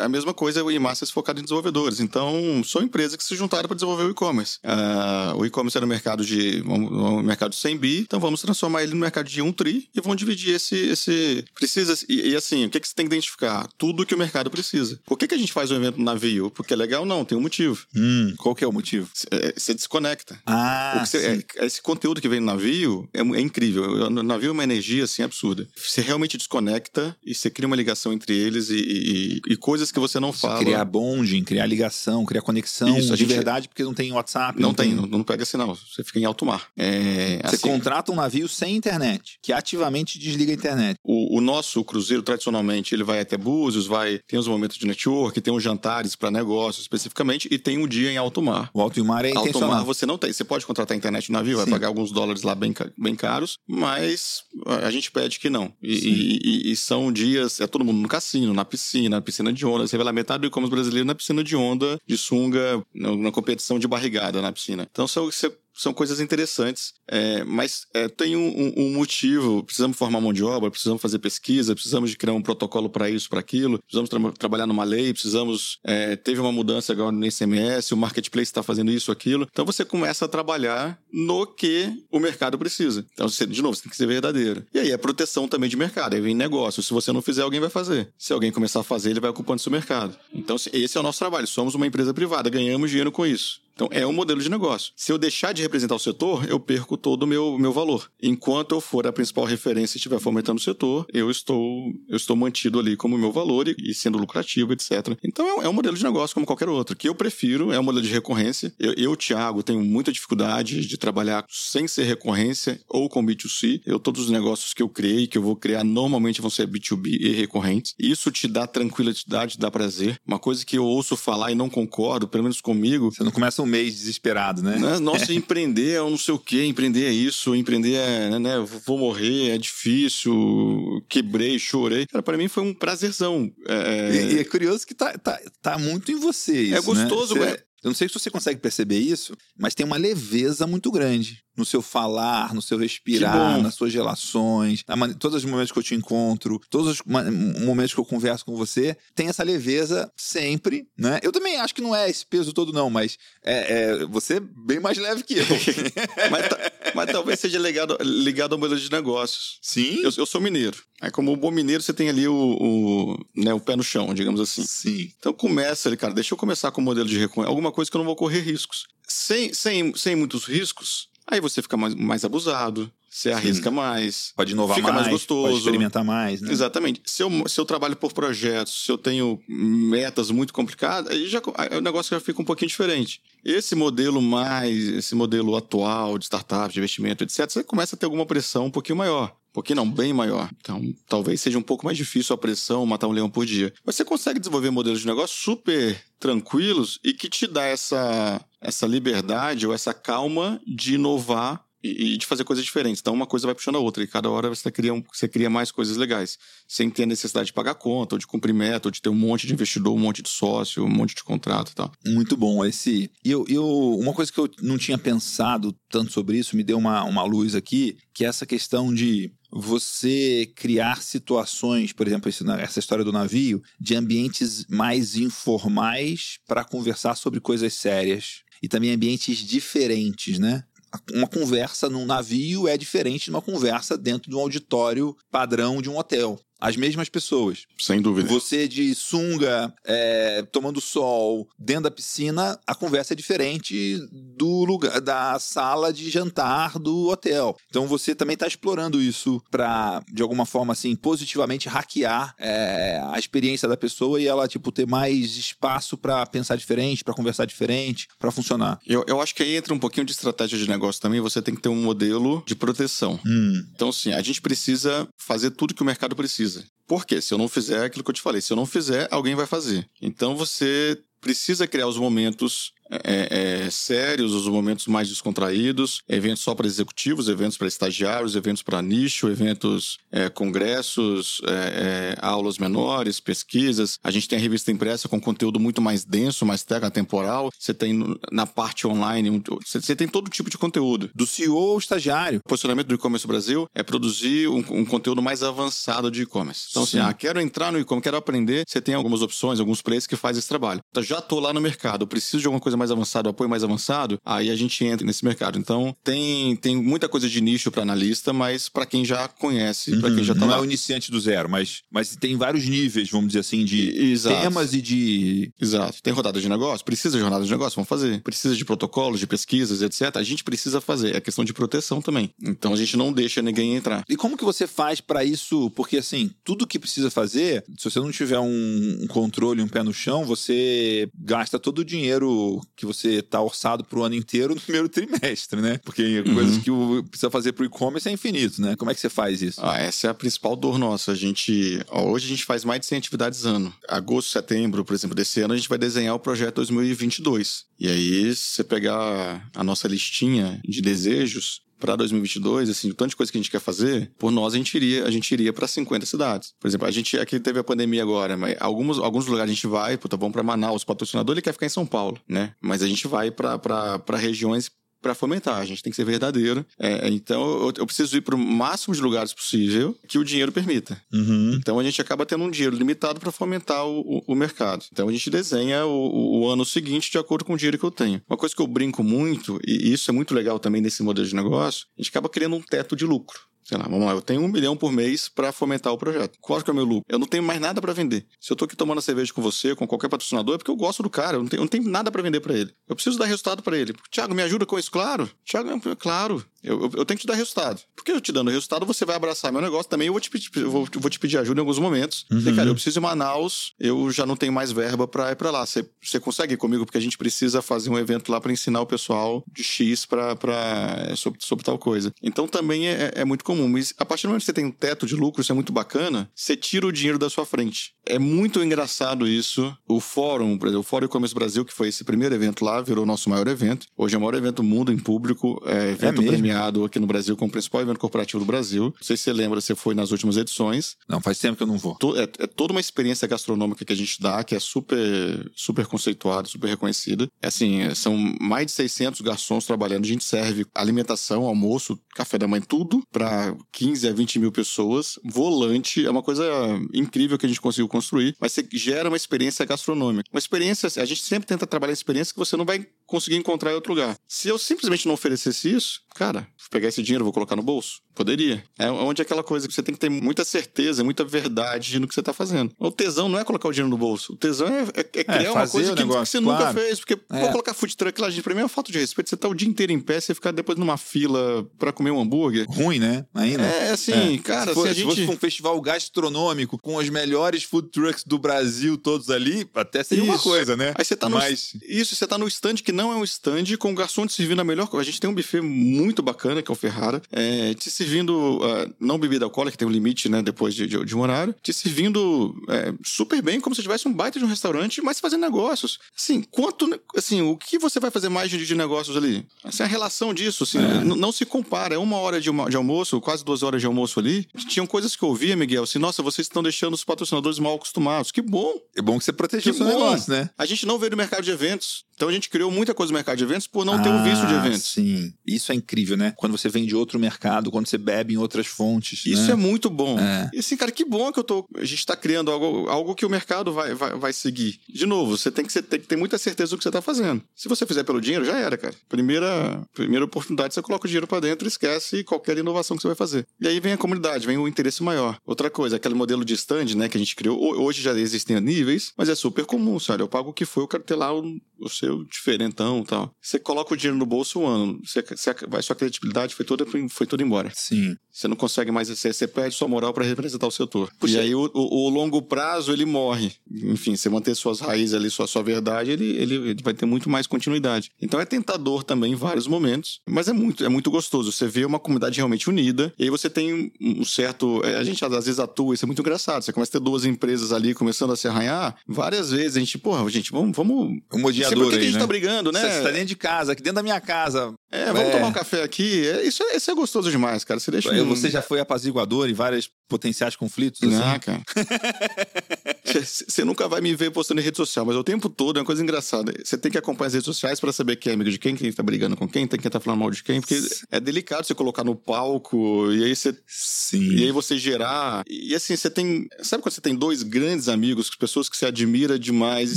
é 0.00 0.04
a 0.04 0.08
mesma 0.08 0.32
coisa, 0.32 0.62
o 0.62 0.70
e-masters 0.70 1.10
focado 1.10 1.40
em 1.40 1.42
desenvolvedores. 1.42 1.98
Então, 1.98 2.62
são 2.64 2.82
empresas 2.82 3.16
que 3.16 3.24
se 3.24 3.34
juntaram 3.34 3.66
para 3.66 3.74
desenvolver 3.74 4.04
o 4.04 4.10
e-commerce. 4.10 4.58
Uh, 4.64 5.38
o 5.38 5.46
e-commerce 5.46 5.76
era 5.76 5.84
um 5.84 5.88
mercado 5.88 6.24
de 6.24 6.62
um 6.66 7.22
mercado 7.22 7.50
de 7.50 7.56
100 7.56 7.76
bi, 7.76 7.98
então 8.00 8.20
vamos 8.20 8.40
transformar 8.40 8.82
ele 8.82 8.92
no 8.92 9.00
mercado 9.00 9.28
de 9.28 9.42
1 9.42 9.52
tri 9.52 9.88
e 9.94 10.00
vamos 10.00 10.18
dividir 10.18 10.54
esse. 10.54 10.76
esse 10.76 11.44
precisa. 11.54 11.98
E, 12.08 12.30
e 12.30 12.36
assim, 12.36 12.66
o 12.66 12.70
que, 12.70 12.78
que 12.78 12.86
você 12.86 12.94
tem 12.94 13.06
que 13.06 13.14
identificar? 13.14 13.68
Tudo 13.76 14.06
que 14.06 14.14
o 14.14 14.18
mercado 14.18 14.50
precisa. 14.50 15.00
Por 15.04 15.18
que, 15.18 15.26
que 15.26 15.34
a 15.34 15.38
gente 15.38 15.52
faz 15.52 15.70
um 15.70 15.76
evento 15.76 15.98
no 15.98 16.04
navio? 16.04 16.50
Porque 16.50 16.74
é 16.74 16.76
legal? 16.76 17.04
Não, 17.10 17.24
tem 17.24 17.36
um 17.36 17.40
motivo. 17.40 17.84
Hum, 17.94 18.34
qual 18.38 18.54
que 18.54 18.62
é 18.62 18.68
o 18.68 18.72
motivo? 18.72 19.10
Você 19.56 19.74
desconecta. 19.74 20.40
Ah, 20.46 21.02
você, 21.04 21.44
é, 21.58 21.66
esse 21.66 21.82
conteúdo 21.82 22.20
que 22.20 22.28
vem 22.28 22.38
no 22.38 22.46
navio 22.46 23.08
é, 23.12 23.18
é 23.18 23.40
incrível. 23.40 24.06
O 24.06 24.10
navio 24.10 24.50
é 24.50 24.52
uma 24.52 24.62
energia 24.62 25.02
assim 25.02 25.24
absurda. 25.24 25.66
Você 25.76 26.00
realmente 26.00 26.38
desconecta 26.38 27.16
e 27.26 27.34
você 27.34 27.50
cria 27.50 27.66
uma 27.66 27.74
ligação 27.74 28.12
entre 28.12 28.36
eles 28.36 28.70
e, 28.70 28.76
e, 28.76 29.40
e 29.52 29.56
coisas 29.56 29.90
que 29.90 29.98
você 29.98 30.20
não 30.20 30.32
fala. 30.32 30.60
Criar 30.60 30.84
bonding, 30.84 31.42
criar 31.42 31.66
ligação, 31.66 32.24
criar 32.24 32.42
conexão 32.42 32.96
Isso, 32.96 33.16
de 33.16 33.24
verdade, 33.24 33.66
porque 33.66 33.82
não 33.82 33.92
tem 33.92 34.12
WhatsApp. 34.12 34.60
Não, 34.60 34.68
não 34.68 34.74
tem, 34.74 34.96
tem, 34.96 35.10
Não, 35.10 35.24
pega 35.24 35.44
sinal. 35.44 35.74
Você 35.74 36.04
fica 36.04 36.20
em 36.20 36.24
alto 36.24 36.46
mar. 36.46 36.68
É, 36.76 37.40
você 37.42 37.56
assim... 37.56 37.68
contrata 37.68 38.12
um 38.12 38.14
navio 38.14 38.48
sem 38.48 38.76
internet, 38.76 39.40
que 39.42 39.52
ativamente 39.52 40.16
desliga 40.16 40.52
a 40.52 40.54
internet. 40.54 40.96
O, 41.02 41.38
o 41.38 41.40
nosso 41.40 41.82
cruzeiro, 41.82 42.22
tradicionalmente, 42.22 42.94
ele 42.94 43.02
vai 43.02 43.18
até 43.18 43.36
Búzios, 43.36 43.86
vai, 43.86 44.20
tem 44.28 44.38
os 44.38 44.46
momentos 44.46 44.78
de 44.78 44.86
network, 44.86 45.40
tem 45.40 45.52
os 45.52 45.62
jantares 45.62 46.14
para 46.14 46.30
negócios 46.30 46.86
especificamente, 47.00 47.48
e 47.50 47.58
tem 47.58 47.78
um 47.78 47.86
dia 47.86 48.10
em 48.10 48.16
alto 48.16 48.42
mar. 48.42 48.70
O 48.72 48.80
alto 48.80 49.04
mar 49.04 49.24
é 49.24 49.32
alto 49.34 49.60
mar 49.60 49.84
você 49.84 50.06
não 50.06 50.18
tem. 50.18 50.32
Você 50.32 50.44
pode 50.44 50.66
contratar 50.66 50.94
a 50.94 50.98
internet 50.98 51.30
no 51.30 51.38
navio, 51.38 51.58
Sim. 51.58 51.64
vai 51.64 51.70
pagar 51.70 51.88
alguns 51.88 52.12
dólares 52.12 52.42
lá 52.42 52.54
bem, 52.54 52.74
bem 52.96 53.14
caros, 53.14 53.58
mas 53.66 54.44
a 54.82 54.90
gente 54.90 55.10
pede 55.10 55.38
que 55.38 55.50
não. 55.50 55.72
E, 55.82 55.92
e, 55.92 56.72
e, 56.72 56.76
são 56.76 57.12
dias, 57.12 57.60
é 57.60 57.66
todo 57.66 57.84
mundo 57.84 57.98
no 57.98 58.08
cassino, 58.08 58.54
na 58.54 58.64
piscina, 58.64 59.16
na 59.16 59.22
piscina 59.22 59.52
de 59.52 59.66
onda. 59.66 59.86
Você 59.86 59.96
vê 59.96 60.02
lá 60.02 60.12
metade 60.12 60.42
do 60.42 60.46
e-commerce 60.46 60.70
brasileiro 60.70 61.06
na 61.06 61.14
piscina 61.14 61.42
de 61.42 61.56
onda, 61.56 61.98
de 62.06 62.16
sunga, 62.16 62.82
na 62.94 63.30
competição 63.30 63.78
de 63.78 63.88
barrigada 63.88 64.40
na 64.40 64.52
piscina. 64.52 64.86
Então, 64.90 65.06
você 65.06 65.52
são 65.80 65.94
coisas 65.94 66.20
interessantes, 66.20 66.92
é, 67.08 67.42
mas 67.44 67.86
é, 67.94 68.06
tem 68.06 68.36
um, 68.36 68.74
um, 68.76 68.92
motivo. 68.92 69.64
Precisamos 69.64 69.96
formar 69.96 70.20
mão 70.20 70.30
de 70.30 70.44
obra, 70.44 70.70
precisamos 70.70 71.00
fazer 71.00 71.18
pesquisa, 71.18 71.74
precisamos 71.74 72.10
de 72.10 72.18
criar 72.18 72.34
um 72.34 72.42
protocolo 72.42 72.90
para 72.90 73.08
isso, 73.08 73.30
para 73.30 73.40
aquilo, 73.40 73.78
precisamos 73.78 74.10
tra 74.10 74.20
trabalhar 74.32 74.66
numa 74.66 74.84
lei, 74.84 75.14
precisamos. 75.14 75.78
É, 75.82 76.16
teve 76.16 76.38
uma 76.38 76.52
mudança 76.52 76.92
agora 76.92 77.10
no 77.10 77.24
ICMS, 77.24 77.94
o 77.94 77.96
marketplace 77.96 78.50
está 78.50 78.62
fazendo 78.62 78.90
isso, 78.90 79.10
aquilo. 79.10 79.48
Então 79.50 79.64
você 79.64 79.82
começa 79.82 80.26
a 80.26 80.28
trabalhar 80.28 81.00
no 81.10 81.46
que 81.46 81.90
o 82.10 82.18
mercado 82.18 82.58
precisa. 82.58 83.06
Então, 83.14 83.26
você, 83.26 83.46
de 83.46 83.62
novo, 83.62 83.74
você 83.74 83.82
tem 83.82 83.90
que 83.90 83.96
ser 83.96 84.06
verdadeiro. 84.06 84.66
E 84.74 84.78
aí 84.78 84.90
é 84.90 84.98
proteção 84.98 85.48
também 85.48 85.70
de 85.70 85.78
mercado, 85.78 86.12
aí 86.12 86.20
vem 86.20 86.34
negócio. 86.34 86.82
Se 86.82 86.92
você 86.92 87.10
não 87.10 87.22
fizer, 87.22 87.40
alguém 87.40 87.60
vai 87.60 87.70
fazer. 87.70 88.12
Se 88.18 88.34
alguém 88.34 88.52
começar 88.52 88.80
a 88.80 88.84
fazer, 88.84 89.10
ele 89.10 89.20
vai 89.20 89.30
ocupando 89.30 89.62
seu 89.62 89.72
mercado. 89.72 90.14
Então, 90.30 90.56
esse 90.56 90.96
é 90.98 91.00
o 91.00 91.02
nosso 91.02 91.18
trabalho. 91.18 91.46
Somos 91.46 91.74
uma 91.74 91.86
empresa 91.86 92.12
privada, 92.12 92.50
ganhamos 92.50 92.90
dinheiro 92.90 93.10
com 93.10 93.24
isso. 93.24 93.60
Então, 93.80 93.88
é 93.92 94.06
um 94.06 94.12
modelo 94.12 94.42
de 94.42 94.50
negócio. 94.50 94.92
Se 94.94 95.10
eu 95.10 95.16
deixar 95.16 95.54
de 95.54 95.62
representar 95.62 95.94
o 95.94 95.98
setor, 95.98 96.46
eu 96.46 96.60
perco 96.60 96.98
todo 96.98 97.22
o 97.22 97.26
meu, 97.26 97.58
meu 97.58 97.72
valor. 97.72 98.10
Enquanto 98.22 98.72
eu 98.74 98.80
for 98.80 99.06
a 99.06 99.12
principal 99.12 99.46
referência 99.46 99.96
e 99.96 99.98
estiver 99.98 100.20
fomentando 100.20 100.60
o 100.60 100.62
setor, 100.62 101.06
eu 101.14 101.30
estou, 101.30 101.90
eu 102.06 102.16
estou 102.18 102.36
mantido 102.36 102.78
ali 102.78 102.94
como 102.94 103.16
meu 103.16 103.32
valor 103.32 103.68
e, 103.68 103.74
e 103.78 103.94
sendo 103.94 104.18
lucrativo, 104.18 104.74
etc. 104.74 105.16
Então, 105.24 105.62
é, 105.62 105.64
é, 105.64 105.68
um 105.70 105.72
modelo 105.72 105.96
de 105.96 106.04
negócio 106.04 106.34
como 106.34 106.44
qualquer 106.44 106.68
outro. 106.68 106.94
que 106.94 107.08
eu 107.08 107.14
prefiro 107.14 107.72
é 107.72 107.80
um 107.80 107.82
modelo 107.82 108.04
de 108.04 108.12
recorrência. 108.12 108.70
Eu, 108.78 108.92
eu, 108.98 109.16
Thiago, 109.16 109.62
tenho 109.62 109.82
muita 109.82 110.12
dificuldade 110.12 110.86
de 110.86 110.98
trabalhar 110.98 111.46
sem 111.48 111.88
ser 111.88 112.04
recorrência 112.04 112.78
ou 112.86 113.08
com 113.08 113.24
B2C. 113.24 113.80
Eu, 113.86 113.98
todos 113.98 114.24
os 114.24 114.30
negócios 114.30 114.74
que 114.74 114.82
eu 114.82 114.90
criei, 114.90 115.26
que 115.26 115.38
eu 115.38 115.42
vou 115.42 115.56
criar, 115.56 115.84
normalmente 115.84 116.42
vão 116.42 116.50
ser 116.50 116.68
B2B 116.68 117.16
e 117.18 117.30
recorrentes. 117.30 117.94
Isso 117.98 118.30
te 118.30 118.46
dá 118.46 118.66
tranquilidade, 118.66 119.52
te 119.52 119.58
dá 119.58 119.70
prazer. 119.70 120.20
Uma 120.26 120.38
coisa 120.38 120.66
que 120.66 120.76
eu 120.76 120.84
ouço 120.84 121.16
falar 121.16 121.50
e 121.50 121.54
não 121.54 121.70
concordo, 121.70 122.28
pelo 122.28 122.42
menos 122.42 122.60
comigo. 122.60 123.10
Você 123.10 123.24
não 123.24 123.30
começa 123.30 123.62
um 123.62 123.69
mês 123.70 123.94
desesperado, 123.94 124.62
né? 124.62 124.76
né? 124.76 124.98
Nossa, 124.98 125.32
empreender 125.34 125.92
é 125.92 126.02
um 126.02 126.10
não 126.10 126.18
sei 126.18 126.34
o 126.34 126.38
quê, 126.38 126.64
empreender 126.64 127.06
é 127.06 127.12
isso, 127.12 127.54
empreender 127.54 127.94
é, 127.94 128.38
né, 128.38 128.58
vou 128.84 128.98
morrer, 128.98 129.50
é 129.50 129.58
difícil, 129.58 131.02
quebrei, 131.08 131.58
chorei. 131.58 132.06
Cara, 132.06 132.22
para 132.22 132.36
mim 132.36 132.48
foi 132.48 132.64
um 132.64 132.74
prazerzão. 132.74 133.50
É... 133.68 134.10
E, 134.12 134.34
e, 134.34 134.38
é 134.40 134.44
curioso 134.44 134.86
que 134.86 134.94
tá, 134.94 135.16
tá, 135.16 135.38
tá 135.62 135.78
muito 135.78 136.10
em 136.12 136.16
você 136.16 136.60
isso, 136.60 136.76
É 136.76 136.80
gostoso, 136.80 137.34
né? 137.36 137.56
Eu 137.82 137.88
não 137.88 137.94
sei 137.94 138.08
se 138.08 138.14
você 138.14 138.30
consegue 138.30 138.60
perceber 138.60 138.98
isso, 138.98 139.34
mas 139.58 139.74
tem 139.74 139.86
uma 139.86 139.96
leveza 139.96 140.66
muito 140.66 140.90
grande 140.90 141.42
no 141.56 141.64
seu 141.64 141.82
falar, 141.82 142.54
no 142.54 142.62
seu 142.62 142.78
respirar, 142.78 143.60
nas 143.60 143.74
suas 143.74 143.92
relações, 143.92 144.84
todos 145.18 145.38
os 145.38 145.44
momentos 145.44 145.72
que 145.72 145.78
eu 145.78 145.82
te 145.82 145.94
encontro, 145.94 146.60
todos 146.70 147.00
os 147.00 147.02
momentos 147.04 147.92
que 147.92 148.00
eu 148.00 148.04
converso 148.04 148.44
com 148.44 148.56
você, 148.56 148.96
tem 149.14 149.28
essa 149.28 149.42
leveza 149.42 150.10
sempre, 150.16 150.88
né? 150.96 151.20
Eu 151.22 151.32
também 151.32 151.56
acho 151.56 151.74
que 151.74 151.82
não 151.82 151.94
é 151.94 152.08
esse 152.08 152.24
peso 152.26 152.52
todo, 152.52 152.72
não, 152.72 152.88
mas 152.88 153.18
é, 153.44 154.00
é 154.00 154.06
você 154.06 154.36
é 154.36 154.40
bem 154.40 154.80
mais 154.80 154.96
leve 154.96 155.22
que 155.22 155.34
eu. 155.34 155.44
mas, 156.30 156.46
mas, 156.94 157.10
talvez 157.10 157.40
seja 157.40 157.58
ligado, 157.58 157.96
ligado 158.00 158.52
ao 158.52 158.58
modelo 158.58 158.80
de 158.80 158.90
negócios. 158.90 159.58
Sim. 159.60 160.00
Eu, 160.02 160.10
eu 160.16 160.26
sou 160.26 160.40
mineiro. 160.40 160.78
Aí, 161.00 161.10
como 161.10 161.32
um 161.32 161.36
bom 161.36 161.50
mineiro, 161.50 161.82
você 161.82 161.92
tem 161.92 162.08
ali 162.08 162.28
o, 162.28 162.34
o, 162.34 163.26
né, 163.34 163.52
o 163.54 163.60
pé 163.60 163.76
no 163.76 163.82
chão, 163.82 164.12
digamos 164.14 164.40
assim. 164.40 164.62
Sim. 164.62 165.12
Então 165.18 165.32
começa 165.32 165.88
ali, 165.88 165.96
cara, 165.96 166.14
deixa 166.14 166.34
eu 166.34 166.38
começar 166.38 166.70
com 166.70 166.80
o 166.80 166.84
modelo 166.84 167.08
de 167.08 167.18
reconhecimento. 167.18 167.48
Alguma 167.48 167.72
coisa 167.72 167.90
que 167.90 167.96
eu 167.96 168.00
não 168.00 168.06
vou 168.06 168.16
correr 168.16 168.40
riscos. 168.40 168.86
Sem, 169.06 169.52
sem, 169.52 169.94
sem 169.96 170.14
muitos 170.14 170.44
riscos, 170.44 171.10
Aí 171.30 171.40
você 171.40 171.62
fica 171.62 171.76
mais, 171.76 171.94
mais 171.94 172.24
abusado, 172.24 172.92
você 173.20 173.32
arrisca 173.32 173.68
Sim. 173.68 173.76
mais. 173.76 174.32
Pode 174.34 174.52
inovar 174.52 174.76
fica 174.76 174.88
mais, 174.88 175.02
mais 175.02 175.12
gostoso. 175.12 175.48
Pode 175.48 175.58
experimentar 175.58 176.02
mais, 176.02 176.40
né? 176.40 176.50
Exatamente. 176.50 177.02
Se 177.04 177.22
eu, 177.22 177.30
se 177.46 177.60
eu 177.60 177.66
trabalho 177.66 177.94
por 177.94 178.12
projetos, 178.12 178.84
se 178.84 178.90
eu 178.90 178.96
tenho 178.96 179.38
metas 179.46 180.30
muito 180.30 180.54
complicadas, 180.54 181.12
aí, 181.12 181.28
já, 181.28 181.42
aí 181.54 181.76
o 181.76 181.82
negócio 181.82 182.16
já 182.16 182.20
fica 182.20 182.40
um 182.40 182.44
pouquinho 182.44 182.68
diferente. 182.68 183.20
Esse 183.44 183.74
modelo 183.74 184.22
mais, 184.22 184.88
esse 184.88 185.14
modelo 185.14 185.54
atual 185.54 186.18
de 186.18 186.24
startup, 186.24 186.72
de 186.72 186.78
investimento, 186.78 187.22
etc., 187.22 187.50
você 187.50 187.62
começa 187.62 187.94
a 187.94 187.98
ter 187.98 188.06
alguma 188.06 188.24
pressão 188.24 188.66
um 188.66 188.70
pouquinho 188.70 188.96
maior. 188.96 189.36
Um 189.50 189.52
pouquinho 189.52 189.76
não, 189.76 189.90
bem 189.90 190.12
maior. 190.12 190.48
Então, 190.60 190.80
talvez 191.08 191.40
seja 191.40 191.58
um 191.58 191.62
pouco 191.62 191.84
mais 191.84 191.98
difícil 191.98 192.32
a 192.34 192.38
pressão 192.38 192.86
matar 192.86 193.08
um 193.08 193.12
leão 193.12 193.28
por 193.28 193.44
dia. 193.44 193.72
Mas 193.84 193.96
você 193.96 194.04
consegue 194.04 194.38
desenvolver 194.38 194.70
modelos 194.70 195.00
de 195.00 195.06
negócio 195.06 195.36
super 195.36 196.00
tranquilos 196.20 197.00
e 197.02 197.12
que 197.12 197.28
te 197.28 197.48
dá 197.48 197.64
essa, 197.64 198.40
essa 198.60 198.86
liberdade 198.86 199.66
ou 199.66 199.74
essa 199.74 199.92
calma 199.92 200.60
de 200.64 200.94
inovar 200.94 201.64
e, 201.82 202.16
de 202.16 202.26
fazer 202.26 202.44
coisas 202.44 202.64
diferentes. 202.64 203.00
Então, 203.00 203.14
uma 203.14 203.26
coisa 203.26 203.46
vai 203.46 203.54
puxando 203.54 203.76
a 203.76 203.80
outra, 203.80 204.02
e 204.02 204.06
cada 204.06 204.28
hora 204.30 204.48
você 204.48 204.70
cria, 204.70 204.92
um, 204.92 205.02
você 205.12 205.28
cria 205.28 205.50
mais 205.50 205.70
coisas 205.70 205.96
legais, 205.96 206.38
sem 206.68 206.90
ter 206.90 207.06
necessidade 207.06 207.46
de 207.46 207.52
pagar 207.52 207.74
conta, 207.74 208.14
ou 208.14 208.18
de 208.18 208.26
cumprir 208.26 208.52
meta, 208.52 208.88
ou 208.88 208.92
de 208.92 209.00
ter 209.00 209.08
um 209.08 209.14
monte 209.14 209.46
de 209.46 209.52
investidor, 209.52 209.94
um 209.94 209.98
monte 209.98 210.22
de 210.22 210.28
sócio, 210.28 210.84
um 210.84 210.88
monte 210.88 211.14
de 211.14 211.24
contrato 211.24 211.72
e 211.72 211.74
tal. 211.74 211.92
Muito 212.06 212.36
bom 212.36 212.64
esse. 212.64 213.10
E 213.24 213.30
eu, 213.30 213.44
eu, 213.48 213.66
uma 213.98 214.12
coisa 214.12 214.32
que 214.32 214.38
eu 214.38 214.50
não 214.62 214.78
tinha 214.78 214.98
pensado 214.98 215.74
tanto 215.88 216.12
sobre 216.12 216.38
isso, 216.38 216.56
me 216.56 216.62
deu 216.62 216.78
uma, 216.78 217.04
uma 217.04 217.22
luz 217.24 217.54
aqui, 217.54 217.96
que 218.14 218.24
é 218.24 218.28
essa 218.28 218.46
questão 218.46 218.92
de 218.92 219.32
você 219.52 220.50
criar 220.54 221.02
situações, 221.02 221.92
por 221.92 222.06
exemplo, 222.06 222.30
essa 222.58 222.78
história 222.78 223.04
do 223.04 223.12
navio, 223.12 223.60
de 223.80 223.96
ambientes 223.96 224.64
mais 224.68 225.16
informais 225.16 226.38
para 226.46 226.64
conversar 226.64 227.16
sobre 227.16 227.40
coisas 227.40 227.74
sérias. 227.74 228.42
E 228.62 228.68
também 228.68 228.92
ambientes 228.92 229.38
diferentes, 229.38 230.38
né? 230.38 230.64
Uma 231.12 231.26
conversa 231.26 231.88
num 231.88 232.06
navio 232.06 232.66
é 232.66 232.76
diferente 232.76 233.24
de 233.24 233.30
uma 233.30 233.42
conversa 233.42 233.96
dentro 233.96 234.30
de 234.30 234.36
um 234.36 234.40
auditório 234.40 235.16
padrão 235.30 235.80
de 235.80 235.88
um 235.88 235.96
hotel. 235.96 236.38
As 236.60 236.76
mesmas 236.76 237.08
pessoas. 237.08 237.64
Sem 237.78 238.00
dúvida. 238.00 238.28
Você 238.28 238.68
de 238.68 238.94
sunga, 238.94 239.72
é, 239.84 240.42
tomando 240.52 240.80
sol, 240.80 241.48
dentro 241.58 241.84
da 241.84 241.90
piscina, 241.90 242.58
a 242.66 242.74
conversa 242.74 243.14
é 243.14 243.16
diferente 243.16 243.98
do 244.12 244.64
lugar 244.64 245.00
da 245.00 245.38
sala 245.38 245.92
de 245.92 246.10
jantar 246.10 246.78
do 246.78 247.08
hotel. 247.08 247.56
Então 247.68 247.86
você 247.86 248.14
também 248.14 248.34
está 248.34 248.46
explorando 248.46 249.00
isso 249.00 249.42
para 249.50 250.02
de 250.12 250.22
alguma 250.22 250.46
forma 250.46 250.72
assim 250.72 250.94
positivamente 250.94 251.68
hackear 251.68 252.34
é, 252.38 253.00
a 253.12 253.18
experiência 253.18 253.68
da 253.68 253.76
pessoa 253.76 254.20
e 254.20 254.26
ela 254.26 254.48
tipo 254.48 254.72
ter 254.72 254.86
mais 254.86 255.36
espaço 255.36 255.96
para 255.96 256.24
pensar 256.26 256.56
diferente, 256.56 257.04
para 257.04 257.14
conversar 257.14 257.44
diferente, 257.44 258.08
para 258.18 258.30
funcionar. 258.30 258.78
Eu, 258.86 259.04
eu 259.06 259.20
acho 259.20 259.34
que 259.34 259.42
aí 259.42 259.56
entra 259.56 259.72
um 259.72 259.78
pouquinho 259.78 260.06
de 260.06 260.12
estratégia 260.12 260.58
de 260.58 260.68
negócio 260.68 261.00
também. 261.00 261.20
Você 261.20 261.40
tem 261.40 261.54
que 261.54 261.62
ter 261.62 261.68
um 261.68 261.82
modelo 261.82 262.42
de 262.46 262.54
proteção. 262.54 263.18
Hum. 263.24 263.64
Então, 263.74 263.88
assim, 263.90 264.12
a 264.12 264.22
gente 264.22 264.40
precisa 264.40 265.08
fazer 265.16 265.50
tudo 265.50 265.74
que 265.74 265.82
o 265.82 265.86
mercado 265.86 266.16
precisa. 266.16 266.49
Por 266.86 267.06
quê? 267.06 267.20
Se 267.20 267.32
eu 267.32 267.38
não 267.38 267.48
fizer 267.48 267.84
aquilo 267.84 268.02
que 268.02 268.10
eu 268.10 268.14
te 268.14 268.20
falei, 268.20 268.40
se 268.40 268.52
eu 268.52 268.56
não 268.56 268.66
fizer, 268.66 269.06
alguém 269.10 269.34
vai 269.34 269.46
fazer. 269.46 269.88
Então 270.02 270.36
você 270.36 271.00
precisa 271.20 271.66
criar 271.66 271.86
os 271.86 271.96
momentos 271.96 272.72
é, 272.90 273.64
é, 273.66 273.70
sérios, 273.70 274.34
os 274.34 274.48
momentos 274.48 274.86
mais 274.86 275.08
descontraídos, 275.08 276.02
eventos 276.08 276.42
só 276.42 276.54
para 276.54 276.66
executivos, 276.66 277.28
eventos 277.28 277.56
para 277.56 277.68
estagiários, 277.68 278.34
eventos 278.34 278.62
para 278.62 278.82
nicho, 278.82 279.28
eventos, 279.28 279.98
é, 280.10 280.28
congressos, 280.28 281.40
é, 281.46 281.52
é, 281.52 282.16
aulas 282.20 282.58
menores, 282.58 283.20
pesquisas. 283.20 283.98
A 284.02 284.10
gente 284.10 284.28
tem 284.28 284.38
a 284.38 284.42
revista 284.42 284.70
impressa 284.70 285.08
com 285.08 285.20
conteúdo 285.20 285.60
muito 285.60 285.80
mais 285.80 286.04
denso, 286.04 286.44
mais 286.44 286.64
temporal. 286.92 287.50
Você 287.58 287.74
tem 287.74 288.16
na 288.32 288.46
parte 288.46 288.86
online, 288.86 289.42
você 289.64 289.94
tem 289.94 290.08
todo 290.08 290.30
tipo 290.30 290.50
de 290.50 290.58
conteúdo. 290.58 291.10
Do 291.14 291.26
CEO 291.26 291.72
ao 291.72 291.78
estagiário. 291.78 292.40
O 292.44 292.48
posicionamento 292.48 292.88
do 292.88 292.94
e-commerce 292.94 293.26
Brasil 293.26 293.66
é 293.74 293.82
produzir 293.82 294.48
um, 294.48 294.58
um, 294.70 294.84
conteúdo 294.84 295.22
mais 295.22 295.42
avançado 295.42 296.10
de 296.10 296.22
e-commerce. 296.22 296.68
Então, 296.70 296.82
assim, 296.82 296.92
Sim. 296.92 296.98
assim, 297.00 297.10
ah, 297.10 297.12
quero 297.12 297.40
entrar 297.40 297.72
no 297.72 297.78
e-commerce, 297.78 298.04
quero 298.04 298.16
aprender. 298.16 298.64
Você 298.66 298.80
tem 298.80 298.94
algumas 298.94 299.22
opções, 299.22 299.60
alguns 299.60 299.82
players 299.82 300.06
que 300.06 300.16
fazem 300.16 300.38
esse 300.38 300.48
trabalho. 300.48 300.80
Então, 300.90 301.02
já 301.02 301.18
estou 301.18 301.40
lá 301.40 301.52
no 301.52 301.60
mercado, 301.60 302.06
preciso 302.06 302.40
de 302.40 302.46
alguma 302.46 302.60
coisa 302.60 302.76
mais 302.80 302.90
avançado, 302.90 303.28
apoio 303.28 303.48
mais 303.48 303.62
avançado, 303.62 304.18
aí 304.24 304.50
a 304.50 304.56
gente 304.56 304.84
entra 304.84 305.06
nesse 305.06 305.24
mercado. 305.24 305.58
Então, 305.58 305.94
tem, 306.02 306.56
tem 306.56 306.76
muita 306.76 307.08
coisa 307.08 307.28
de 307.28 307.40
nicho 307.40 307.70
para 307.70 307.82
analista, 307.82 308.32
mas 308.32 308.68
para 308.68 308.86
quem 308.86 309.04
já 309.04 309.28
conhece, 309.28 309.92
uhum. 309.92 310.00
para 310.00 310.14
quem 310.14 310.24
já 310.24 310.34
tá 310.34 310.40
Não 310.40 310.48
lá. 310.48 310.56
é 310.56 310.60
o 310.60 310.64
iniciante 310.64 311.10
do 311.10 311.20
zero, 311.20 311.48
mas, 311.48 311.82
mas 311.90 312.16
tem 312.16 312.36
vários 312.36 312.66
níveis, 312.66 313.10
vamos 313.10 313.28
dizer 313.28 313.40
assim, 313.40 313.64
de 313.64 314.12
Exato. 314.12 314.40
temas 314.40 314.74
e 314.74 314.80
de. 314.80 315.52
Exato. 315.60 316.02
Tem 316.02 316.12
rodada 316.12 316.40
de 316.40 316.48
negócio? 316.48 316.84
Precisa 316.84 317.16
de 317.16 317.22
rodada 317.22 317.44
de 317.44 317.50
negócio? 317.50 317.76
Vamos 317.76 317.88
fazer. 317.88 318.22
Precisa 318.22 318.56
de 318.56 318.64
protocolos, 318.64 319.20
de 319.20 319.26
pesquisas, 319.26 319.82
etc. 319.82 320.16
A 320.16 320.22
gente 320.22 320.42
precisa 320.42 320.80
fazer. 320.80 321.14
É 321.14 321.20
questão 321.20 321.44
de 321.44 321.52
proteção 321.52 322.00
também. 322.00 322.30
Então 322.42 322.72
a 322.72 322.76
gente 322.76 322.96
não 322.96 323.12
deixa 323.12 323.42
ninguém 323.42 323.76
entrar. 323.76 324.04
E 324.08 324.16
como 324.16 324.36
que 324.36 324.44
você 324.44 324.66
faz 324.66 325.00
para 325.00 325.24
isso? 325.24 325.70
Porque 325.70 325.98
assim, 325.98 326.30
tudo 326.44 326.66
que 326.66 326.78
precisa 326.78 327.10
fazer, 327.10 327.64
se 327.76 327.84
você 327.90 327.98
não 328.00 328.10
tiver 328.10 328.38
um, 328.38 328.98
um 329.02 329.06
controle, 329.06 329.62
um 329.62 329.68
pé 329.68 329.82
no 329.82 329.92
chão, 329.92 330.24
você 330.24 331.08
gasta 331.14 331.58
todo 331.58 331.80
o 331.80 331.84
dinheiro 331.84 332.60
que 332.80 332.86
você 332.86 333.16
está 333.16 333.40
orçado 333.42 333.84
para 333.84 333.98
o 333.98 334.02
ano 334.02 334.14
inteiro 334.14 334.54
no 334.54 334.60
primeiro 334.60 334.88
trimestre, 334.88 335.60
né? 335.60 335.78
Porque 335.84 336.20
uhum. 336.20 336.34
coisas 336.34 336.58
que 336.58 336.70
o, 336.70 337.04
precisa 337.04 337.30
fazer 337.30 337.52
para 337.52 337.62
o 337.62 337.66
e-commerce 337.66 338.08
é 338.08 338.12
infinito, 338.12 338.62
né? 338.62 338.74
Como 338.74 338.90
é 338.90 338.94
que 338.94 339.00
você 339.00 339.10
faz 339.10 339.42
isso? 339.42 339.60
Ah, 339.62 339.78
essa 339.78 340.06
é 340.06 340.10
a 340.10 340.14
principal 340.14 340.56
dor 340.56 340.78
nossa. 340.78 341.12
A 341.12 341.14
gente, 341.14 341.84
ó, 341.88 342.04
hoje 342.04 342.24
a 342.24 342.28
gente 342.28 342.44
faz 342.44 342.64
mais 342.64 342.80
de 342.80 342.86
100 342.86 342.98
atividades 342.98 343.44
ano. 343.44 343.72
Agosto, 343.86 344.30
setembro, 344.30 344.82
por 344.82 344.94
exemplo, 344.94 345.14
desse 345.14 345.40
ano 345.42 345.52
a 345.52 345.56
gente 345.56 345.68
vai 345.68 345.78
desenhar 345.78 346.14
o 346.14 346.18
projeto 346.18 346.56
2022. 346.56 347.66
E 347.78 347.86
aí, 347.86 348.34
se 348.34 348.54
você 348.54 348.64
pegar 348.64 349.46
a 349.54 349.62
nossa 349.62 349.86
listinha 349.86 350.60
de 350.66 350.80
desejos, 350.80 351.60
para 351.80 351.96
2022, 351.96 352.70
assim, 352.70 352.90
o 352.90 352.94
tanto 352.94 353.10
de 353.10 353.16
coisa 353.16 353.32
que 353.32 353.38
a 353.38 353.40
gente 353.40 353.50
quer 353.50 353.60
fazer, 353.60 354.12
por 354.18 354.30
nós 354.30 354.54
a 354.54 354.56
gente 354.56 354.74
iria, 354.76 355.04
a 355.04 355.10
gente 355.10 355.32
iria 355.32 355.52
para 355.52 355.66
50 355.66 356.06
cidades. 356.06 356.54
Por 356.60 356.68
exemplo, 356.68 356.86
a 356.86 356.90
gente 356.90 357.18
aqui 357.18 357.40
teve 357.40 357.58
a 357.58 357.64
pandemia 357.64 358.02
agora, 358.02 358.36
mas 358.36 358.56
alguns, 358.60 358.98
alguns 358.98 359.26
lugares 359.26 359.50
a 359.50 359.54
gente 359.54 359.66
vai, 359.66 359.96
puta, 359.96 360.16
vamos 360.16 360.32
para 360.32 360.42
Manaus, 360.42 360.82
o 360.82 360.86
patrocinador 360.86 361.34
ele 361.34 361.42
quer 361.42 361.52
ficar 361.52 361.66
em 361.66 361.70
São 361.70 361.86
Paulo, 361.86 362.20
né? 362.28 362.54
Mas 362.60 362.82
a 362.82 362.86
gente 362.86 363.08
vai 363.08 363.30
para 363.30 364.16
regiões 364.16 364.70
para 365.00 365.14
fomentar. 365.14 365.58
A 365.58 365.64
gente 365.64 365.82
tem 365.82 365.90
que 365.90 365.96
ser 365.96 366.04
verdadeiro. 366.04 366.64
É, 366.78 367.08
então, 367.08 367.42
eu, 367.42 367.72
eu, 367.78 367.86
preciso 367.86 368.16
ir 368.16 368.20
para 368.20 368.34
o 368.34 368.38
máximo 368.38 368.94
de 368.94 369.00
lugares 369.00 369.32
possível 369.32 369.96
que 370.08 370.18
o 370.18 370.24
dinheiro 370.24 370.52
permita. 370.52 371.00
Uhum. 371.12 371.54
Então, 371.54 371.78
a 371.78 371.82
gente 371.84 372.00
acaba 372.00 372.26
tendo 372.26 372.44
um 372.44 372.50
dinheiro 372.50 372.76
limitado 372.76 373.20
para 373.20 373.32
fomentar 373.32 373.86
o, 373.86 374.00
o, 374.00 374.22
o, 374.28 374.34
mercado. 374.34 374.84
Então, 374.92 375.08
a 375.08 375.12
gente 375.12 375.30
desenha 375.30 375.86
o, 375.86 376.40
o, 376.40 376.48
ano 376.48 376.64
seguinte 376.64 377.10
de 377.10 377.18
acordo 377.18 377.44
com 377.44 377.54
o 377.54 377.56
dinheiro 377.56 377.78
que 377.78 377.84
eu 377.84 377.90
tenho. 377.90 378.22
Uma 378.28 378.36
coisa 378.36 378.54
que 378.54 378.62
eu 378.62 378.66
brinco 378.66 379.02
muito, 379.02 379.58
e 379.66 379.92
isso 379.92 380.10
é 380.10 380.14
muito 380.14 380.34
legal 380.34 380.58
também 380.58 380.80
nesse 380.80 381.02
modelo 381.02 381.26
de 381.26 381.34
negócio, 381.34 381.86
a 381.98 382.02
gente 382.02 382.10
acaba 382.10 382.28
criando 382.28 382.56
um 382.56 382.62
teto 382.62 382.94
de 382.94 383.04
lucro 383.04 383.50
sei 383.62 383.78
lá, 383.78 383.84
vamos 383.84 384.04
lá, 384.04 384.12
eu 384.12 384.22
tenho 384.22 384.40
um 384.40 384.48
milhão 384.48 384.76
por 384.76 384.92
mês 384.92 385.28
para 385.28 385.52
fomentar 385.52 385.92
o 385.92 385.98
projeto. 385.98 386.38
Qual 386.40 386.60
que 386.62 386.70
é 386.70 386.72
o 386.72 386.76
meu 386.76 386.84
lucro? 386.84 387.04
Eu 387.08 387.18
não 387.18 387.26
tenho 387.26 387.42
mais 387.42 387.60
nada 387.60 387.80
para 387.80 387.92
vender. 387.92 388.26
Se 388.40 388.52
eu 388.52 388.56
tô 388.56 388.64
aqui 388.64 388.76
tomando 388.76 389.00
cerveja 389.00 389.32
com 389.32 389.42
você, 389.42 389.74
com 389.74 389.86
qualquer 389.86 390.08
patrocinador, 390.08 390.54
é 390.54 390.58
porque 390.58 390.70
eu 390.70 390.76
gosto 390.76 391.02
do 391.02 391.10
cara, 391.10 391.36
eu 391.36 391.42
não 391.42 391.48
tenho, 391.48 391.60
eu 391.60 391.64
não 391.64 391.68
tenho 391.68 391.88
nada 391.88 392.10
para 392.10 392.22
vender 392.22 392.40
para 392.40 392.54
ele. 392.54 392.72
Eu 392.88 392.94
preciso 392.94 393.18
dar 393.18 393.26
resultado 393.26 393.62
para 393.62 393.78
ele. 393.78 393.94
Tiago, 394.10 394.34
me 394.34 394.42
ajuda 394.42 394.66
com 394.66 394.78
isso? 394.78 394.90
Claro. 394.90 395.30
Tiago, 395.44 395.70
claro. 395.96 396.44
Eu, 396.62 396.78
eu, 396.82 396.90
eu, 396.98 397.04
tenho 397.06 397.16
que 397.18 397.24
te 397.24 397.26
dar 397.26 397.34
resultado. 397.34 397.80
Porque 397.96 398.12
eu 398.12 398.20
te 398.20 398.32
dando 398.32 398.50
resultado, 398.50 398.84
você 398.84 399.04
vai 399.04 399.16
abraçar 399.16 399.50
meu 399.50 399.62
negócio 399.62 399.88
também. 399.88 400.08
Eu 400.08 400.12
vou 400.12 400.20
te, 400.20 400.28
pedir, 400.28 400.50
vou, 400.64 400.86
vou 400.94 401.10
te 401.10 401.18
pedir 401.18 401.38
ajuda 401.38 401.58
em 401.58 401.62
alguns 401.62 401.78
momentos. 401.78 402.26
Uhum. 402.30 402.38
E, 402.38 402.54
cara, 402.54 402.68
eu 402.68 402.74
preciso 402.74 402.98
ir 402.98 403.02
Manaus, 403.02 403.74
eu 403.80 404.10
já 404.10 404.26
não 404.26 404.36
tenho 404.36 404.52
mais 404.52 404.70
verba 404.70 405.08
para 405.08 405.32
ir 405.32 405.36
para 405.36 405.50
lá. 405.50 405.64
Você, 405.64 405.88
você 406.02 406.20
consegue 406.20 406.54
ir 406.54 406.56
comigo? 406.58 406.84
Porque 406.84 406.98
a 406.98 407.00
gente 407.00 407.16
precisa 407.16 407.62
fazer 407.62 407.88
um 407.88 407.98
evento 407.98 408.30
lá 408.30 408.40
para 408.40 408.52
ensinar 408.52 408.80
o 408.80 408.86
pessoal 408.86 409.42
de 409.50 409.64
X 409.64 410.04
pra, 410.04 410.36
pra, 410.36 411.06
é, 411.08 411.16
sobre, 411.16 411.42
sobre 411.42 411.64
tal 411.64 411.78
coisa. 411.78 412.12
Então 412.22 412.46
também 412.46 412.88
é, 412.88 413.12
é, 413.14 413.24
muito 413.24 413.44
comum. 413.50 413.68
Mas 413.68 413.92
a 413.98 414.04
partir 414.04 414.22
do 414.22 414.30
momento 414.30 414.42
que 414.42 414.46
você 414.46 414.52
tem 414.52 414.64
um 414.64 414.70
teto 414.70 415.06
de 415.06 415.16
lucro, 415.16 415.42
isso 415.42 415.50
é 415.50 415.54
muito 415.54 415.72
bacana, 415.72 416.30
você 416.34 416.56
tira 416.56 416.86
o 416.86 416.92
dinheiro 416.92 417.18
da 417.18 417.28
sua 417.28 417.44
frente. 417.44 417.92
É 418.06 418.18
muito 418.18 418.62
engraçado 418.62 419.26
isso. 419.26 419.76
O 419.88 420.00
fórum, 420.00 420.56
por 420.56 420.68
exemplo, 420.68 420.80
o 420.80 420.84
Fórum 420.84 421.06
E-Commerce 421.06 421.34
Brasil, 421.34 421.64
que 421.64 421.72
foi 421.72 421.88
esse 421.88 422.04
primeiro 422.04 422.34
evento 422.34 422.64
lá, 422.64 422.80
virou 422.80 423.04
nosso 423.04 423.28
maior 423.28 423.46
evento. 423.48 423.86
Hoje 423.96 424.14
é 424.14 424.18
o 424.18 424.20
maior 424.20 424.34
evento 424.34 424.56
do 424.56 424.62
mundo 424.62 424.92
em 424.92 424.98
público, 424.98 425.60
é 425.66 425.90
evento 425.90 426.22
é 426.22 426.26
premiado 426.26 426.84
aqui 426.84 426.98
no 426.98 427.06
Brasil 427.06 427.36
como 427.36 427.50
principal 427.50 427.80
evento 427.80 427.98
corporativo 427.98 428.40
do 428.40 428.46
Brasil. 428.46 428.84
Não 428.84 429.02
sei 429.02 429.16
se 429.16 429.24
você 429.24 429.32
lembra, 429.32 429.60
você 429.60 429.74
foi 429.74 429.94
nas 429.94 430.10
últimas 430.10 430.36
edições. 430.36 430.96
Não, 431.08 431.20
faz 431.20 431.38
tempo 431.38 431.56
que 431.56 431.62
eu 431.62 431.66
não 431.66 431.78
vou. 431.78 431.96
É, 432.16 432.22
é 432.22 432.46
toda 432.46 432.72
uma 432.72 432.80
experiência 432.80 433.26
gastronômica 433.26 433.84
que 433.84 433.92
a 433.92 433.96
gente 433.96 434.20
dá, 434.20 434.42
que 434.44 434.54
é 434.54 434.60
super, 434.60 435.50
super 435.54 435.86
conceituada, 435.86 436.48
super 436.48 436.68
reconhecida. 436.68 437.28
É 437.42 437.48
assim, 437.48 437.94
são 437.94 438.16
mais 438.40 438.66
de 438.66 438.72
600 438.72 439.20
garçons 439.20 439.64
trabalhando. 439.64 440.04
A 440.04 440.08
gente 440.08 440.24
serve 440.24 440.66
alimentação, 440.74 441.44
almoço, 441.44 441.98
café 442.14 442.38
da 442.38 442.48
manhã, 442.48 442.62
tudo 442.66 443.02
para 443.10 443.39
15 443.72 444.08
a 444.08 444.12
20 444.12 444.38
mil 444.38 444.52
pessoas. 444.52 445.18
Volante, 445.24 446.04
é 446.04 446.10
uma 446.10 446.22
coisa 446.22 446.44
incrível 446.92 447.38
que 447.38 447.46
a 447.46 447.48
gente 447.48 447.60
conseguiu 447.60 447.88
construir, 447.88 448.36
mas 448.40 448.52
você 448.52 448.66
gera 448.72 449.08
uma 449.08 449.16
experiência 449.16 449.64
gastronômica. 449.64 450.28
Uma 450.32 450.38
experiência, 450.38 450.88
a 451.00 451.04
gente 451.04 451.22
sempre 451.22 451.46
tenta 451.46 451.66
trabalhar 451.66 451.92
experiência 451.92 452.32
que 452.32 452.38
você 452.38 452.56
não 452.56 452.64
vai 452.64 452.86
conseguir 453.10 453.36
encontrar 453.36 453.72
em 453.72 453.74
outro 453.74 453.92
lugar. 453.92 454.16
Se 454.26 454.48
eu 454.48 454.56
simplesmente 454.56 455.06
não 455.06 455.14
oferecesse 455.14 455.68
isso, 455.68 456.00
cara, 456.14 456.40
vou 456.40 456.68
pegar 456.70 456.88
esse 456.88 457.02
dinheiro, 457.02 457.24
vou 457.24 457.32
colocar 457.32 457.56
no 457.56 457.62
bolso. 457.62 458.00
Poderia. 458.14 458.62
É 458.78 458.90
onde 458.90 459.22
é 459.22 459.24
aquela 459.24 459.42
coisa 459.42 459.66
que 459.66 459.72
você 459.72 459.82
tem 459.82 459.94
que 459.94 460.00
ter 460.00 460.10
muita 460.10 460.44
certeza, 460.44 461.02
muita 461.02 461.24
verdade 461.24 461.98
no 461.98 462.06
que 462.06 462.14
você 462.14 462.20
está 462.20 462.32
fazendo. 462.32 462.70
O 462.78 462.90
tesão 462.90 463.28
não 463.28 463.38
é 463.38 463.44
colocar 463.44 463.68
o 463.68 463.72
dinheiro 463.72 463.88
no 463.88 463.96
bolso. 463.96 464.34
O 464.34 464.36
tesão 464.36 464.68
é, 464.68 464.82
é, 464.94 465.00
é 465.00 465.24
criar 465.24 465.42
é, 465.42 465.50
uma 465.50 465.66
coisa 465.66 465.94
que, 465.94 466.00
negócio, 466.00 466.20
que, 466.22 466.30
você 466.30 466.40
claro. 466.42 466.66
nunca 466.66 466.80
fez. 466.80 466.98
Porque 466.98 467.14
é. 467.14 467.40
vou 467.40 467.50
colocar 467.50 467.72
food 467.72 467.96
truck 467.96 468.20
lá, 468.20 468.28
gente, 468.28 468.42
pra 468.42 468.52
mim 468.52 468.60
é 468.60 468.64
uma 468.64 468.68
falta 468.68 468.92
de 468.92 468.98
respeito. 468.98 469.30
Você 469.30 469.38
tá 469.38 469.48
o 469.48 469.54
dia 469.54 469.66
inteiro 469.66 469.92
em 469.92 469.98
pé, 469.98 470.20
você 470.20 470.34
ficar 470.34 470.52
depois 470.52 470.78
numa 470.78 470.98
fila 470.98 471.66
para 471.78 471.92
comer 471.92 472.10
um 472.10 472.20
hambúrguer. 472.20 472.66
Ruim, 472.68 472.98
né? 472.98 473.24
Ainda. 473.32 473.62
É, 473.62 473.92
assim, 473.92 474.34
é. 474.34 474.38
cara, 474.38 474.68
se, 474.68 474.74
for, 474.74 474.88
se, 474.88 474.94
gente... 474.94 475.06
fosse 475.06 475.22
um 475.22 475.36
festival 475.38 475.80
gastronômico 475.80 476.78
com 476.78 476.96
os 476.96 477.08
melhores 477.08 477.62
food 477.62 477.88
trucks 477.88 478.22
do 478.24 478.38
Brasil 478.38 478.98
todos 478.98 479.30
ali, 479.30 479.66
até 479.74 480.02
seria 480.02 480.24
Isso. 480.24 480.32
uma 480.32 480.38
coisa, 480.38 480.76
né? 480.76 480.92
Aí 480.94 481.04
você 481.04 481.16
tá 481.16 481.28
Mas... 481.28 481.70
no... 481.74 481.80
Isso, 481.88 482.14
você 482.14 482.26
tá 482.26 482.36
no 482.36 482.46
stand 482.48 482.74
que 482.76 482.92
não 482.92 482.99
é 483.00 483.14
um 483.14 483.24
stand 483.24 483.76
com 483.78 483.92
o 483.92 483.94
garçom 483.94 484.26
te 484.26 484.32
servindo 484.32 484.60
a 484.60 484.64
melhor 484.64 484.88
coisa. 484.88 485.02
A 485.02 485.10
gente 485.10 485.20
tem 485.20 485.30
um 485.30 485.34
buffet 485.34 485.60
muito 485.60 486.22
bacana, 486.22 486.62
que 486.62 486.70
é 486.70 486.72
o 486.72 486.76
Ferrara, 486.76 487.22
é, 487.30 487.74
te 487.74 487.90
servindo 487.90 488.58
uh, 488.58 488.94
não 488.98 489.18
bebida 489.18 489.44
alcoólica, 489.44 489.72
que 489.72 489.78
tem 489.78 489.88
um 489.88 489.90
limite, 489.90 490.28
né, 490.28 490.42
depois 490.42 490.74
de, 490.74 490.86
de, 490.86 491.04
de 491.04 491.16
um 491.16 491.20
horário, 491.20 491.54
te 491.62 491.72
servindo 491.72 492.54
é, 492.68 492.92
super 493.04 493.40
bem, 493.42 493.60
como 493.60 493.74
se 493.74 493.82
tivesse 493.82 494.08
um 494.08 494.12
baita 494.12 494.38
de 494.38 494.44
um 494.44 494.48
restaurante, 494.48 495.00
mas 495.00 495.20
fazendo 495.20 495.40
negócios. 495.40 495.98
Assim, 496.16 496.42
quanto, 496.42 497.00
assim, 497.16 497.42
o 497.42 497.56
que 497.56 497.78
você 497.78 498.00
vai 498.00 498.10
fazer 498.10 498.28
mais 498.28 498.50
de, 498.50 498.64
de 498.64 498.74
negócios 498.74 499.16
ali? 499.16 499.46
Assim, 499.64 499.82
a 499.82 499.86
relação 499.86 500.34
disso, 500.34 500.64
assim, 500.64 500.78
é. 500.78 501.04
não 501.04 501.32
se 501.32 501.44
compara. 501.44 501.94
É 501.94 501.98
uma 501.98 502.16
hora 502.16 502.40
de, 502.40 502.50
uma, 502.50 502.68
de 502.68 502.76
almoço, 502.76 503.20
quase 503.20 503.44
duas 503.44 503.62
horas 503.62 503.80
de 503.80 503.86
almoço 503.86 504.18
ali. 504.18 504.46
Tinham 504.68 504.86
coisas 504.86 505.14
que 505.14 505.22
eu 505.22 505.28
ouvia, 505.28 505.56
Miguel, 505.56 505.84
assim, 505.84 505.98
nossa, 505.98 506.22
vocês 506.22 506.46
estão 506.46 506.62
deixando 506.62 506.94
os 506.94 507.04
patrocinadores 507.04 507.58
mal 507.58 507.76
acostumados. 507.76 508.32
Que 508.32 508.42
bom! 508.42 508.74
É 508.96 509.02
bom 509.02 509.18
que 509.18 509.24
você 509.24 509.32
protegeu 509.32 509.72
o 509.72 509.76
seu 509.76 509.86
negócio, 509.86 510.32
né? 510.32 510.50
A 510.56 510.66
gente 510.66 510.86
não 510.86 510.98
veio 510.98 511.10
do 511.10 511.16
mercado 511.16 511.42
de 511.42 511.50
eventos. 511.50 512.04
Então 512.20 512.28
a 512.28 512.32
gente 512.32 512.50
criou 512.50 512.70
muita 512.90 512.94
coisa 512.94 513.12
no 513.12 513.16
mercado 513.16 513.36
de 513.36 513.44
eventos 513.44 513.66
por 513.66 513.84
não 513.84 513.94
ah, 513.94 514.02
ter 514.02 514.08
um 514.08 514.22
visto 514.22 514.46
de 514.46 514.54
eventos. 514.54 514.82
Sim, 514.82 515.32
isso 515.46 515.72
é 515.72 515.74
incrível, 515.74 516.16
né? 516.16 516.32
Quando 516.36 516.56
você 516.56 516.68
vem 516.68 516.84
de 516.84 516.94
outro 516.94 517.18
mercado, 517.18 517.70
quando 517.70 517.86
você 517.86 517.98
bebe 517.98 518.34
em 518.34 518.36
outras 518.36 518.66
fontes. 518.66 519.24
Isso 519.26 519.46
né? 519.46 519.52
é 519.52 519.54
muito 519.54 519.88
bom. 519.88 520.18
É. 520.18 520.50
E 520.52 520.58
assim, 520.58 520.76
cara, 520.76 520.90
que 520.90 521.04
bom 521.04 521.32
que 521.32 521.38
eu 521.38 521.44
tô. 521.44 521.66
A 521.76 521.84
gente 521.84 522.04
tá 522.04 522.16
criando 522.16 522.50
algo, 522.50 522.88
algo 522.88 523.14
que 523.14 523.24
o 523.24 523.30
mercado 523.30 523.72
vai, 523.72 523.94
vai, 523.94 524.16
vai 524.16 524.32
seguir. 524.32 524.80
De 524.88 525.06
novo, 525.06 525.36
você 525.36 525.50
tem 525.50 525.64
que, 525.64 525.72
ser, 525.72 525.82
tem 525.82 526.00
que 526.00 526.06
ter 526.06 526.16
muita 526.16 526.38
certeza 526.38 526.70
do 526.70 526.78
que 526.78 526.82
você 526.82 526.90
tá 526.90 527.00
fazendo. 527.00 527.42
Se 527.54 527.68
você 527.68 527.86
fizer 527.86 528.04
pelo 528.04 528.20
dinheiro, 528.20 528.44
já 528.44 528.58
era, 528.58 528.76
cara. 528.76 528.94
Primeira, 529.08 529.82
primeira 529.94 530.24
oportunidade, 530.24 530.74
você 530.74 530.82
coloca 530.82 531.06
o 531.06 531.08
dinheiro 531.08 531.26
para 531.26 531.40
dentro 531.40 531.66
e 531.66 531.68
esquece 531.68 532.24
qualquer 532.24 532.58
inovação 532.58 532.96
que 532.96 533.02
você 533.02 533.08
vai 533.08 533.16
fazer. 533.16 533.46
E 533.60 533.68
aí 533.68 533.78
vem 533.80 533.92
a 533.92 533.98
comunidade, 533.98 534.46
vem 534.46 534.58
o 534.58 534.66
interesse 534.66 535.02
maior. 535.02 535.38
Outra 535.46 535.70
coisa, 535.70 535.96
aquele 535.96 536.14
modelo 536.14 536.44
de 536.44 536.54
stand, 536.54 536.96
né, 536.96 537.08
que 537.08 537.16
a 537.16 537.20
gente 537.20 537.36
criou. 537.36 537.58
Hoje 537.80 538.02
já 538.02 538.12
existem 538.12 538.60
níveis, 538.60 539.12
mas 539.16 539.28
é 539.28 539.34
super 539.34 539.64
comum, 539.64 539.98
sabe? 539.98 540.22
Eu 540.22 540.28
pago 540.28 540.50
o 540.50 540.52
que 540.52 540.64
foi, 540.64 540.82
eu 540.82 540.88
quero 540.88 541.02
ter 541.02 541.14
lá 541.14 541.32
o, 541.32 541.60
o 541.80 542.24
diferentão 542.24 543.00
e 543.00 543.04
tal. 543.04 543.34
Você 543.40 543.58
coloca 543.58 543.94
o 543.94 543.96
dinheiro 543.96 544.18
no 544.18 544.26
bolso 544.26 544.60
um 544.60 544.66
ano, 544.66 545.00
você, 545.04 545.22
você, 545.22 545.54
vai, 545.68 545.82
sua 545.82 545.96
credibilidade 545.96 546.54
foi 546.54 546.64
toda, 546.64 546.84
foi 547.08 547.26
toda 547.26 547.42
embora. 547.42 547.70
Sim. 547.74 548.16
Você 548.30 548.46
não 548.46 548.56
consegue 548.56 548.90
mais, 548.90 549.08
você, 549.08 549.32
você 549.32 549.46
perde 549.46 549.74
sua 549.74 549.88
moral 549.88 550.12
para 550.12 550.24
representar 550.24 550.66
o 550.66 550.70
setor. 550.70 551.10
Puxa. 551.18 551.34
E 551.34 551.40
aí 551.40 551.54
o, 551.54 551.70
o, 551.74 552.06
o, 552.06 552.08
longo 552.08 552.40
prazo 552.40 552.92
ele 552.92 553.04
morre. 553.04 553.52
Enfim, 553.70 554.14
você 554.16 554.28
manter 554.28 554.54
suas 554.54 554.80
raízes 554.80 555.14
ali, 555.14 555.28
sua, 555.30 555.46
sua 555.46 555.62
verdade, 555.62 556.10
ele, 556.10 556.36
ele, 556.36 556.54
ele 556.54 556.82
vai 556.82 556.94
ter 556.94 557.06
muito 557.06 557.28
mais 557.28 557.46
continuidade. 557.46 558.10
Então 558.20 558.40
é 558.40 558.44
tentador 558.44 559.02
também 559.02 559.32
em 559.32 559.36
vários 559.36 559.66
momentos, 559.66 560.20
mas 560.28 560.48
é 560.48 560.52
muito, 560.52 560.84
é 560.84 560.88
muito 560.88 561.10
gostoso. 561.10 561.50
Você 561.50 561.66
vê 561.66 561.84
uma 561.84 561.98
comunidade 561.98 562.36
realmente 562.36 562.68
unida, 562.68 563.12
e 563.18 563.24
aí 563.24 563.30
você 563.30 563.50
tem 563.50 563.92
um 564.00 564.24
certo. 564.24 564.80
É, 564.84 564.96
a 564.96 565.04
gente 565.04 565.24
às 565.24 565.44
vezes 565.44 565.58
atua, 565.58 565.94
isso 565.94 566.04
é 566.04 566.06
muito 566.06 566.20
engraçado. 566.20 566.62
Você 566.62 566.72
começa 566.72 566.90
a 566.90 567.00
ter 567.00 567.04
duas 567.04 567.24
empresas 567.24 567.72
ali 567.72 567.94
começando 567.94 568.32
a 568.32 568.36
se 568.36 568.46
arranhar, 568.46 568.96
várias 569.06 569.50
vezes 569.50 569.76
a 569.76 569.80
gente, 569.80 569.98
porra, 569.98 570.28
gente, 570.30 570.52
vamos. 570.52 570.76
vamos 570.76 571.18
um 571.32 571.40
odiador 571.72 571.84
por 571.84 571.90
que, 571.90 571.96
aí, 571.96 572.00
que 572.00 572.06
a 572.06 572.10
gente 572.10 572.14
né? 572.14 572.20
tá 572.20 572.26
brigando, 572.26 572.72
né? 572.72 572.80
Você 572.80 573.02
tá 573.02 573.10
dentro 573.10 573.26
de 573.26 573.36
casa, 573.36 573.72
aqui 573.72 573.82
dentro 573.82 573.96
da 573.96 574.02
minha 574.02 574.20
casa. 574.20 574.74
É, 574.92 575.06
vamos 575.12 575.28
é. 575.28 575.30
tomar 575.30 575.46
um 575.46 575.52
café 575.52 575.82
aqui. 575.82 576.26
É, 576.26 576.42
isso, 576.42 576.62
é, 576.64 576.76
isso 576.76 576.90
é 576.90 576.94
gostoso 576.94 577.30
demais, 577.30 577.62
cara. 577.62 577.78
Você 577.78 577.90
deixa. 577.90 578.24
Você 578.24 578.50
já 578.50 578.60
foi 578.60 578.80
apaziguador 578.80 579.48
em 579.48 579.52
vários 579.52 579.88
potenciais 580.08 580.56
conflitos? 580.56 581.00
Assim? 581.02 581.16
Não, 581.16 581.38
cara. 581.38 581.62
Você 583.12 583.64
nunca 583.64 583.88
vai 583.88 584.00
me 584.00 584.14
ver 584.14 584.30
postando 584.30 584.60
em 584.60 584.64
rede 584.64 584.76
social, 584.76 585.04
mas 585.04 585.16
o 585.16 585.24
tempo 585.24 585.48
todo 585.48 585.78
é 585.78 585.80
uma 585.80 585.86
coisa 585.86 586.02
engraçada. 586.02 586.52
Você 586.62 586.78
tem 586.78 586.92
que 586.92 586.98
acompanhar 586.98 587.28
as 587.28 587.34
redes 587.34 587.46
sociais 587.46 587.80
para 587.80 587.92
saber 587.92 588.16
quem 588.16 588.30
é 588.30 588.34
amigo 588.34 588.50
de 588.50 588.58
quem, 588.58 588.76
quem 588.76 588.92
tá 588.92 589.02
brigando 589.02 589.36
com 589.36 589.48
quem, 589.48 589.66
quem 589.66 589.78
tá 589.78 589.98
falando 589.98 590.20
mal 590.20 590.30
de 590.30 590.44
quem, 590.44 590.60
porque 590.60 590.80
é 591.10 591.18
delicado 591.18 591.66
você 591.66 591.74
colocar 591.74 592.04
no 592.04 592.14
palco 592.14 593.10
e 593.12 593.24
aí 593.24 593.34
você. 593.34 593.56
Sim. 593.66 594.36
E 594.36 594.44
aí 594.44 594.52
você 594.52 594.78
gerar. 594.78 595.44
E 595.48 595.74
assim, 595.74 595.96
você 595.96 596.08
tem. 596.08 596.46
Sabe 596.62 596.82
quando 596.82 596.94
você 596.94 597.00
tem 597.00 597.14
dois 597.14 597.42
grandes 597.42 597.88
amigos, 597.88 598.30
pessoas 598.30 598.68
que 598.68 598.76
você 598.76 598.86
admira 598.86 599.38
demais? 599.38 599.96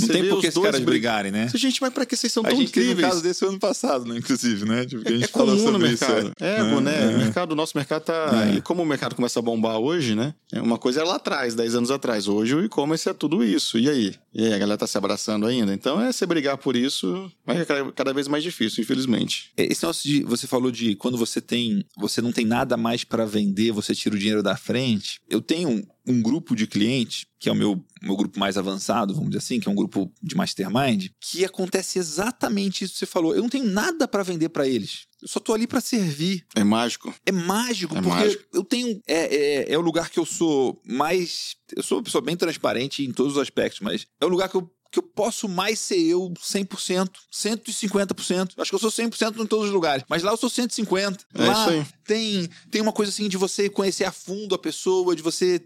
Não 0.00 0.06
você 0.06 0.12
tem 0.12 0.28
por 0.28 0.40
que 0.40 0.48
esses 0.48 0.62
caras 0.62 0.80
brigarem, 0.80 1.30
né? 1.30 1.48
Gente, 1.54 1.80
mas 1.80 1.92
pra 1.92 2.04
que 2.04 2.16
vocês 2.16 2.32
são 2.32 2.44
a 2.44 2.48
tão 2.48 2.56
gente 2.56 2.68
incríveis? 2.68 2.96
Teve 2.96 3.06
um 3.06 3.10
caso 3.10 3.22
desse 3.22 3.44
ano 3.44 3.58
passado, 3.58 4.04
né? 4.06 4.18
Inclusive, 4.18 4.64
né? 4.64 4.83
Tipo, 4.86 5.08
é, 5.08 5.12
a 5.12 5.14
gente 5.14 5.24
é 5.24 5.28
comum 5.28 5.70
no 5.70 5.78
mercado. 5.78 6.18
Isso, 6.18 6.32
é, 6.40 6.56
é, 6.58 6.80
né? 6.80 7.04
É. 7.04 7.14
O 7.14 7.18
mercado, 7.18 7.52
o 7.52 7.54
nosso 7.54 7.76
mercado 7.76 8.02
tá. 8.02 8.48
É. 8.48 8.56
E 8.56 8.60
como 8.60 8.82
o 8.82 8.86
mercado 8.86 9.14
começa 9.14 9.38
a 9.38 9.42
bombar 9.42 9.78
hoje, 9.78 10.14
né? 10.14 10.34
Uma 10.54 10.78
coisa 10.78 11.00
era 11.00 11.08
lá 11.08 11.16
atrás, 11.16 11.54
10 11.54 11.74
anos 11.74 11.90
atrás. 11.90 12.28
Hoje 12.28 12.54
o 12.54 12.64
e-commerce 12.64 13.08
é 13.08 13.12
tudo 13.12 13.44
isso. 13.44 13.78
E 13.78 13.88
aí? 13.88 14.14
E 14.32 14.44
aí, 14.44 14.52
a 14.52 14.58
galera 14.58 14.78
tá 14.78 14.86
se 14.86 14.98
abraçando 14.98 15.46
ainda? 15.46 15.72
Então 15.72 16.00
é 16.00 16.12
você 16.12 16.26
brigar 16.26 16.58
por 16.58 16.76
isso, 16.76 17.30
mas 17.46 17.60
é 17.60 17.64
cada, 17.64 17.92
cada 17.92 18.12
vez 18.12 18.26
mais 18.28 18.42
difícil, 18.42 18.82
infelizmente. 18.82 19.52
Esse 19.56 19.82
negócio 19.82 20.08
de. 20.08 20.22
Você 20.24 20.46
falou 20.46 20.70
de 20.70 20.94
quando 20.96 21.16
você 21.16 21.40
tem. 21.40 21.84
Você 21.96 22.20
não 22.20 22.32
tem 22.32 22.44
nada 22.44 22.76
mais 22.76 23.04
para 23.04 23.24
vender, 23.24 23.72
você 23.72 23.94
tira 23.94 24.14
o 24.14 24.18
dinheiro 24.18 24.42
da 24.42 24.56
frente. 24.56 25.20
Eu 25.28 25.40
tenho 25.40 25.86
um, 26.06 26.22
grupo 26.22 26.54
de 26.54 26.66
clientes, 26.66 27.26
que 27.38 27.48
é 27.48 27.52
o 27.52 27.54
meu, 27.54 27.84
meu 28.02 28.16
grupo 28.16 28.38
mais 28.38 28.56
avançado, 28.56 29.14
vamos 29.14 29.30
dizer 29.30 29.38
assim, 29.38 29.60
que 29.60 29.68
é 29.68 29.72
um 29.72 29.74
grupo 29.74 30.12
de 30.22 30.34
mastermind, 30.36 31.08
que 31.20 31.44
acontece 31.44 31.98
exatamente 31.98 32.84
isso 32.84 32.94
que 32.94 32.98
você 33.00 33.06
falou. 33.06 33.34
Eu 33.34 33.42
não 33.42 33.48
tenho 33.48 33.64
nada 33.64 34.06
para 34.06 34.22
vender 34.22 34.48
para 34.48 34.66
eles. 34.66 35.06
Eu 35.20 35.28
só 35.28 35.40
tô 35.40 35.54
ali 35.54 35.66
para 35.66 35.80
servir. 35.80 36.44
É 36.54 36.62
mágico. 36.62 37.14
É 37.24 37.32
mágico, 37.32 37.96
É 37.96 38.02
porque 38.02 38.18
mágico. 38.18 38.44
eu 38.52 38.62
tenho. 38.62 39.00
É, 39.06 39.34
é, 39.34 39.72
é 39.72 39.78
o 39.78 39.80
lugar 39.80 40.10
que 40.10 40.18
eu 40.18 40.26
sou 40.26 40.80
mais. 40.86 41.56
Eu 41.74 41.82
sou 41.82 41.98
uma 41.98 42.04
pessoa 42.04 42.20
bem 42.20 42.36
transparente 42.36 43.02
em 43.02 43.10
todos 43.10 43.32
os 43.32 43.38
aspectos, 43.38 43.80
mas 43.80 44.06
é 44.20 44.26
o 44.26 44.28
lugar 44.28 44.50
que 44.50 44.56
eu, 44.56 44.70
que 44.92 44.98
eu 44.98 45.02
posso 45.02 45.48
mais 45.48 45.78
ser 45.78 45.98
eu 45.98 46.30
100%, 46.38 47.08
150%. 47.32 48.52
Acho 48.58 48.70
que 48.70 48.74
eu 48.74 48.78
sou 48.78 48.90
100% 48.90 49.40
em 49.42 49.46
todos 49.46 49.66
os 49.66 49.72
lugares, 49.72 50.04
mas 50.08 50.22
lá 50.22 50.32
eu 50.32 50.36
sou 50.36 50.50
150%. 50.50 51.20
É 51.34 51.42
lá 51.42 51.52
isso 51.52 51.70
aí. 51.70 51.86
Tem, 52.04 52.48
tem 52.70 52.82
uma 52.82 52.92
coisa 52.92 53.10
assim 53.10 53.28
de 53.28 53.36
você 53.36 53.70
conhecer 53.70 54.04
a 54.04 54.12
fundo 54.12 54.54
a 54.54 54.58
pessoa, 54.58 55.16
de 55.16 55.22
você 55.22 55.58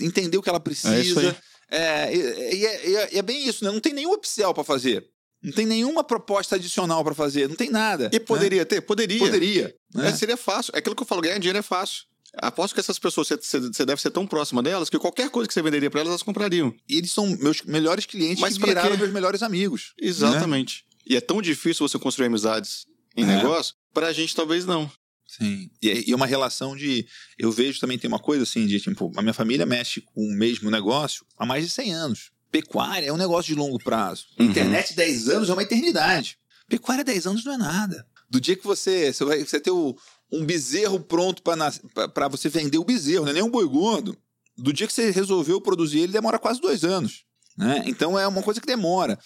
entender 0.00 0.36
o 0.38 0.42
que 0.42 0.48
ela 0.48 0.60
precisa. 0.60 0.94
É 0.94 1.28
aí. 1.28 1.36
É, 1.70 2.14
e, 2.16 2.66
é, 2.66 2.88
e 2.88 2.96
é- 2.96 3.14
e 3.14 3.18
é 3.18 3.22
bem 3.22 3.46
isso, 3.48 3.64
né? 3.64 3.70
Não 3.70 3.80
tem 3.80 3.92
nenhum 3.92 4.12
upsell 4.12 4.52
para 4.54 4.62
fazer. 4.64 5.04
Não 5.42 5.52
tem 5.52 5.66
nenhuma 5.66 6.02
proposta 6.04 6.56
adicional 6.56 7.02
para 7.04 7.14
fazer. 7.14 7.48
Não 7.48 7.56
tem 7.56 7.68
nada. 7.70 8.08
E 8.12 8.18
poderia 8.20 8.64
ter? 8.64 8.80
Poderia. 8.80 9.18
Né? 9.18 9.24
Poderia. 9.26 9.74
né? 9.94 10.08
É, 10.08 10.12
seria 10.12 10.36
fácil. 10.36 10.72
É 10.74 10.78
aquilo 10.78 10.94
que 10.96 11.02
eu 11.02 11.06
falo, 11.06 11.20
ganhar 11.20 11.38
dinheiro 11.38 11.58
é 11.58 11.62
fácil. 11.62 12.04
Aposto 12.36 12.74
que 12.74 12.80
essas 12.80 12.98
pessoas, 12.98 13.28
você- 13.28 13.84
deve 13.84 14.00
ser 14.00 14.10
tão 14.10 14.26
próxima 14.26 14.62
delas 14.62 14.90
que 14.90 14.98
qualquer 14.98 15.30
coisa 15.30 15.46
que 15.46 15.54
você 15.54 15.62
venderia 15.62 15.90
para 15.90 16.00
elas, 16.00 16.10
elas 16.10 16.22
comprariam. 16.22 16.74
E 16.88 16.96
eles 16.98 17.12
são 17.12 17.26
meus 17.28 17.62
melhores 17.62 18.06
clientes 18.06 18.40
Mas 18.40 18.56
que 18.58 18.64
viraram 18.66 18.96
meus 18.96 19.12
melhores 19.12 19.42
amigos. 19.42 19.92
Exatamente. 20.00 20.84
E 21.06 21.16
é 21.16 21.20
tão 21.20 21.40
difícil 21.42 21.86
você 21.86 21.98
construir 21.98 22.26
amizades 22.26 22.86
em 23.16 23.22
É. 23.24 23.26
negócio, 23.36 23.74
pra 23.92 24.12
gente 24.12 24.34
talvez 24.34 24.64
não. 24.64 24.90
Sim. 25.38 25.70
E, 25.82 26.04
e 26.08 26.12
é 26.12 26.16
uma 26.16 26.26
relação 26.26 26.76
de. 26.76 27.06
Eu 27.38 27.50
vejo 27.50 27.80
também 27.80 27.98
tem 27.98 28.08
uma 28.08 28.18
coisa 28.18 28.42
assim 28.44 28.66
de 28.66 28.78
tipo, 28.80 29.12
a 29.16 29.22
minha 29.22 29.34
família 29.34 29.64
mexe 29.66 30.00
com 30.00 30.20
o 30.22 30.32
mesmo 30.34 30.70
negócio 30.70 31.24
há 31.38 31.44
mais 31.46 31.64
de 31.64 31.70
100 31.70 31.92
anos. 31.94 32.30
Pecuária 32.50 33.06
é 33.08 33.12
um 33.12 33.16
negócio 33.16 33.52
de 33.52 33.58
longo 33.58 33.78
prazo. 33.82 34.26
Uhum. 34.38 34.46
Internet 34.46 34.94
10 34.94 35.28
anos 35.28 35.48
é 35.48 35.52
uma 35.52 35.62
eternidade. 35.62 36.38
Pecuária 36.68 37.02
10 37.04 37.26
anos 37.26 37.44
não 37.44 37.52
é 37.54 37.56
nada. 37.56 38.06
Do 38.30 38.40
dia 38.40 38.56
que 38.56 38.64
você. 38.64 39.12
Você 39.12 39.24
vai 39.24 39.44
você 39.44 39.58
ter 39.60 39.70
o- 39.70 39.96
um 40.32 40.44
bezerro 40.44 40.98
pronto 41.00 41.42
para 41.42 42.28
você 42.28 42.48
vender 42.48 42.78
o 42.78 42.84
bezerro, 42.84 43.24
não 43.24 43.30
é 43.30 43.34
nem 43.34 43.42
um 43.42 43.50
boi 43.50 43.66
gordo. 43.68 44.16
Do 44.56 44.72
dia 44.72 44.86
que 44.86 44.92
você 44.92 45.10
resolveu 45.10 45.60
produzir 45.60 45.98
ele, 46.00 46.12
demora 46.12 46.38
quase 46.38 46.60
dois 46.60 46.84
anos. 46.84 47.24
Né? 47.56 47.82
Então 47.86 48.18
é 48.18 48.26
uma 48.26 48.42
coisa 48.42 48.60
que 48.60 48.66
demora. 48.66 49.18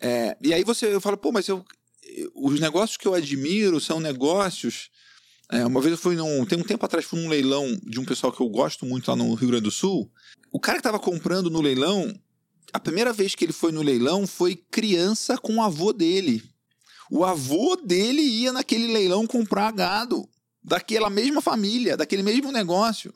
É, 0.00 0.36
e 0.42 0.52
aí 0.52 0.62
você 0.64 0.86
eu 0.86 1.00
falo, 1.00 1.16
pô, 1.16 1.30
mas 1.32 1.46
eu, 1.48 1.64
eu- 2.04 2.30
os 2.34 2.58
negócios 2.60 2.96
que 2.96 3.06
eu 3.06 3.14
admiro 3.14 3.80
são 3.80 4.00
negócios. 4.00 4.90
É, 5.52 5.66
uma 5.66 5.82
vez 5.82 5.92
eu 5.92 5.98
fui 5.98 6.16
num. 6.16 6.46
Tem 6.46 6.58
um 6.58 6.64
tempo 6.64 6.84
atrás, 6.86 7.04
fui 7.04 7.20
num 7.20 7.28
leilão 7.28 7.78
de 7.84 8.00
um 8.00 8.04
pessoal 8.06 8.32
que 8.32 8.40
eu 8.40 8.48
gosto 8.48 8.86
muito 8.86 9.10
lá 9.10 9.14
no 9.14 9.34
Rio 9.34 9.48
Grande 9.48 9.64
do 9.64 9.70
Sul. 9.70 10.10
O 10.50 10.58
cara 10.58 10.78
que 10.78 10.80
estava 10.80 10.98
comprando 10.98 11.50
no 11.50 11.60
leilão, 11.60 12.10
a 12.72 12.80
primeira 12.80 13.12
vez 13.12 13.34
que 13.34 13.44
ele 13.44 13.52
foi 13.52 13.70
no 13.70 13.82
leilão 13.82 14.26
foi 14.26 14.56
criança 14.56 15.36
com 15.36 15.56
o 15.56 15.62
avô 15.62 15.92
dele. 15.92 16.42
O 17.10 17.22
avô 17.22 17.76
dele 17.76 18.22
ia 18.22 18.50
naquele 18.50 18.90
leilão 18.90 19.26
comprar 19.26 19.70
gado 19.72 20.26
daquela 20.64 21.10
mesma 21.10 21.42
família, 21.42 21.98
daquele 21.98 22.22
mesmo 22.22 22.50
negócio. 22.50 23.12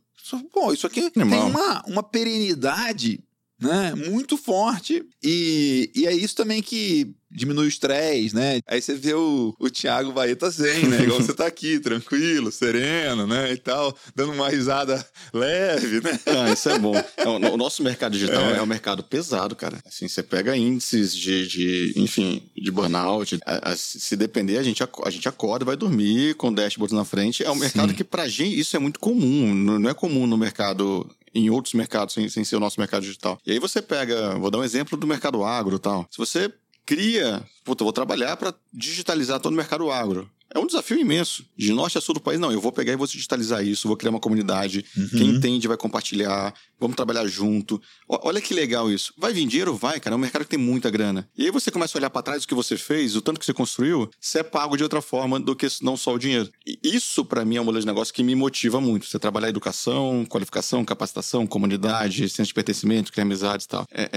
Pô, 0.52 0.74
isso 0.74 0.86
aqui 0.86 1.10
tem 1.10 1.22
uma, 1.24 1.82
uma 1.86 2.02
perenidade 2.02 3.24
né, 3.58 3.94
muito 3.94 4.36
forte. 4.36 5.02
E, 5.22 5.90
e 5.94 6.06
é 6.06 6.12
isso 6.12 6.34
também 6.34 6.62
que 6.62 7.14
diminui 7.36 7.66
o 7.66 7.68
estresse, 7.68 8.34
né? 8.34 8.60
Aí 8.66 8.80
você 8.80 8.94
vê 8.94 9.12
o, 9.14 9.54
o 9.60 9.68
Thiago 9.70 10.10
Baeta 10.12 10.48
zen, 10.50 10.86
né? 10.88 11.02
Igual 11.02 11.20
você 11.20 11.34
tá 11.34 11.46
aqui, 11.46 11.78
tranquilo, 11.80 12.50
sereno, 12.50 13.26
né? 13.26 13.52
E 13.52 13.56
tal, 13.58 13.96
dando 14.14 14.32
uma 14.32 14.48
risada 14.48 15.06
leve, 15.32 16.00
né? 16.00 16.18
Ah, 16.26 16.50
isso 16.52 16.68
é 16.70 16.78
bom. 16.78 16.94
É, 17.16 17.28
O 17.28 17.56
nosso 17.56 17.82
mercado 17.82 18.12
digital 18.12 18.42
é. 18.50 18.62
um 18.62 18.66
mercado 18.66 19.02
pesado, 19.04 19.54
cara. 19.54 19.78
Assim, 19.86 20.08
você 20.08 20.22
pega 20.22 20.56
índices 20.56 21.14
de, 21.14 21.46
de 21.46 21.92
enfim, 21.96 22.42
de 22.56 22.70
burnout. 22.70 23.38
A- 23.44 23.72
a- 23.72 23.76
se 23.76 24.16
depender, 24.16 24.58
a 24.58 24.62
gente, 24.62 24.82
a 24.82 25.10
gente 25.10 25.28
acorda, 25.28 25.64
vai 25.64 25.76
dormir 25.76 26.34
com 26.36 26.52
dashboards 26.52 26.96
na 26.96 27.04
frente. 27.04 27.44
É 27.44 27.50
um 27.50 27.54
mercado 27.56 27.90
Sim. 27.90 27.94
que, 27.96 28.04
pra 28.04 28.26
gente, 28.26 28.58
isso 28.58 28.74
é 28.76 28.78
muito 28.78 28.98
comum. 28.98 29.54
Não 29.54 29.90
é 29.90 29.94
comum 29.94 30.26
no 30.26 30.38
mercado 30.38 31.08
em 31.34 31.50
outros 31.50 31.74
mercados, 31.74 32.14
sem, 32.14 32.28
sem 32.30 32.44
ser 32.44 32.56
o 32.56 32.60
nosso 32.60 32.80
mercado 32.80 33.02
digital. 33.02 33.38
E 33.46 33.52
aí 33.52 33.58
você 33.58 33.82
pega, 33.82 34.38
vou 34.38 34.50
dar 34.50 34.58
um 34.58 34.64
exemplo 34.64 34.96
do 34.96 35.06
mercado 35.06 35.44
agro 35.44 35.76
e 35.76 35.78
tal. 35.78 36.06
Se 36.10 36.16
você 36.16 36.50
cria, 36.86 37.44
puta, 37.64 37.84
vou 37.84 37.92
trabalhar 37.92 38.36
para 38.36 38.54
digitalizar 38.72 39.40
todo 39.40 39.52
o 39.52 39.56
mercado 39.56 39.90
agro. 39.90 40.30
É 40.56 40.58
um 40.58 40.66
desafio 40.66 40.98
imenso. 40.98 41.44
De 41.56 41.72
norte 41.72 41.98
a 41.98 42.00
sul 42.00 42.14
do 42.14 42.20
país, 42.20 42.40
não, 42.40 42.50
eu 42.50 42.60
vou 42.60 42.72
pegar 42.72 42.92
e 42.92 42.96
vou 42.96 43.06
digitalizar 43.06 43.64
isso, 43.64 43.86
vou 43.88 43.96
criar 43.96 44.10
uma 44.10 44.20
comunidade. 44.20 44.84
Quem 45.10 45.28
entende 45.28 45.68
vai 45.68 45.76
compartilhar, 45.76 46.54
vamos 46.80 46.96
trabalhar 46.96 47.26
junto. 47.26 47.80
O- 48.08 48.18
Olha 48.28 48.40
que 48.40 48.54
legal 48.54 48.90
isso. 48.90 49.12
Vai 49.18 49.32
vir 49.32 49.46
dinheiro? 49.46 49.74
Vai, 49.76 50.00
cara. 50.00 50.14
É 50.14 50.16
um 50.16 50.20
mercado 50.20 50.42
que 50.44 50.50
tem 50.50 50.58
muita 50.58 50.90
grana. 50.90 51.28
E 51.36 51.44
aí 51.44 51.50
você 51.50 51.70
começa 51.70 51.96
a 51.96 51.98
olhar 52.00 52.10
para 52.10 52.22
trás 52.22 52.44
o 52.44 52.48
que 52.48 52.54
você 52.54 52.76
fez, 52.76 53.14
o 53.16 53.20
tanto 53.20 53.38
que 53.38 53.44
você 53.46 53.52
construiu, 53.52 54.10
você 54.20 54.38
é 54.38 54.42
pago 54.42 54.76
de 54.76 54.82
outra 54.82 55.02
forma 55.02 55.38
do 55.38 55.54
que 55.54 55.66
não 55.82 55.96
só 55.96 56.14
o 56.14 56.18
dinheiro. 56.18 56.48
E 56.66 56.78
isso, 56.82 57.24
para 57.24 57.44
mim, 57.44 57.56
é 57.56 57.60
um 57.60 57.64
modelo 57.64 57.80
de 57.80 57.86
negócio 57.86 58.12
que 58.14 58.22
me 58.22 58.34
motiva 58.34 58.80
muito. 58.80 59.06
Você 59.06 59.18
trabalhar 59.18 59.48
educação, 59.48 60.24
qualificação, 60.28 60.84
capacitação, 60.84 61.46
comunidade, 61.46 62.28
senso 62.28 62.48
de 62.48 62.54
pertencimento, 62.54 63.12
criar 63.12 63.24
amizades 63.24 63.66
e 63.66 63.68
tal. 63.68 63.86
É, 63.92 64.08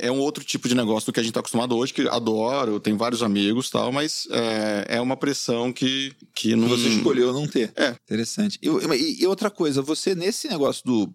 é, 0.00 0.06
é 0.08 0.12
um 0.12 0.18
outro 0.20 0.44
tipo 0.44 0.68
de 0.68 0.74
negócio 0.74 1.06
do 1.06 1.12
que 1.12 1.20
a 1.20 1.22
gente 1.22 1.32
tá 1.32 1.40
acostumado 1.40 1.76
hoje, 1.76 1.92
que 1.92 2.06
adoro, 2.08 2.78
tenho 2.78 2.96
vários 2.96 3.22
amigos 3.22 3.68
e 3.68 3.70
tal, 3.72 3.90
mas 3.90 4.26
é, 4.30 4.96
é 4.96 5.00
uma 5.00 5.16
pressão 5.16 5.72
que, 5.72 5.87
que 6.34 6.54
não... 6.56 6.68
Você 6.68 6.88
escolheu 6.88 7.32
não 7.32 7.46
ter. 7.46 7.72
É. 7.76 7.90
Interessante. 8.04 8.58
E, 8.62 8.68
e- 8.68 9.22
e 9.22 9.26
outra 9.26 9.50
coisa, 9.50 9.80
você 9.82 10.14
nesse 10.14 10.48
negócio 10.48 10.82
do. 10.84 11.14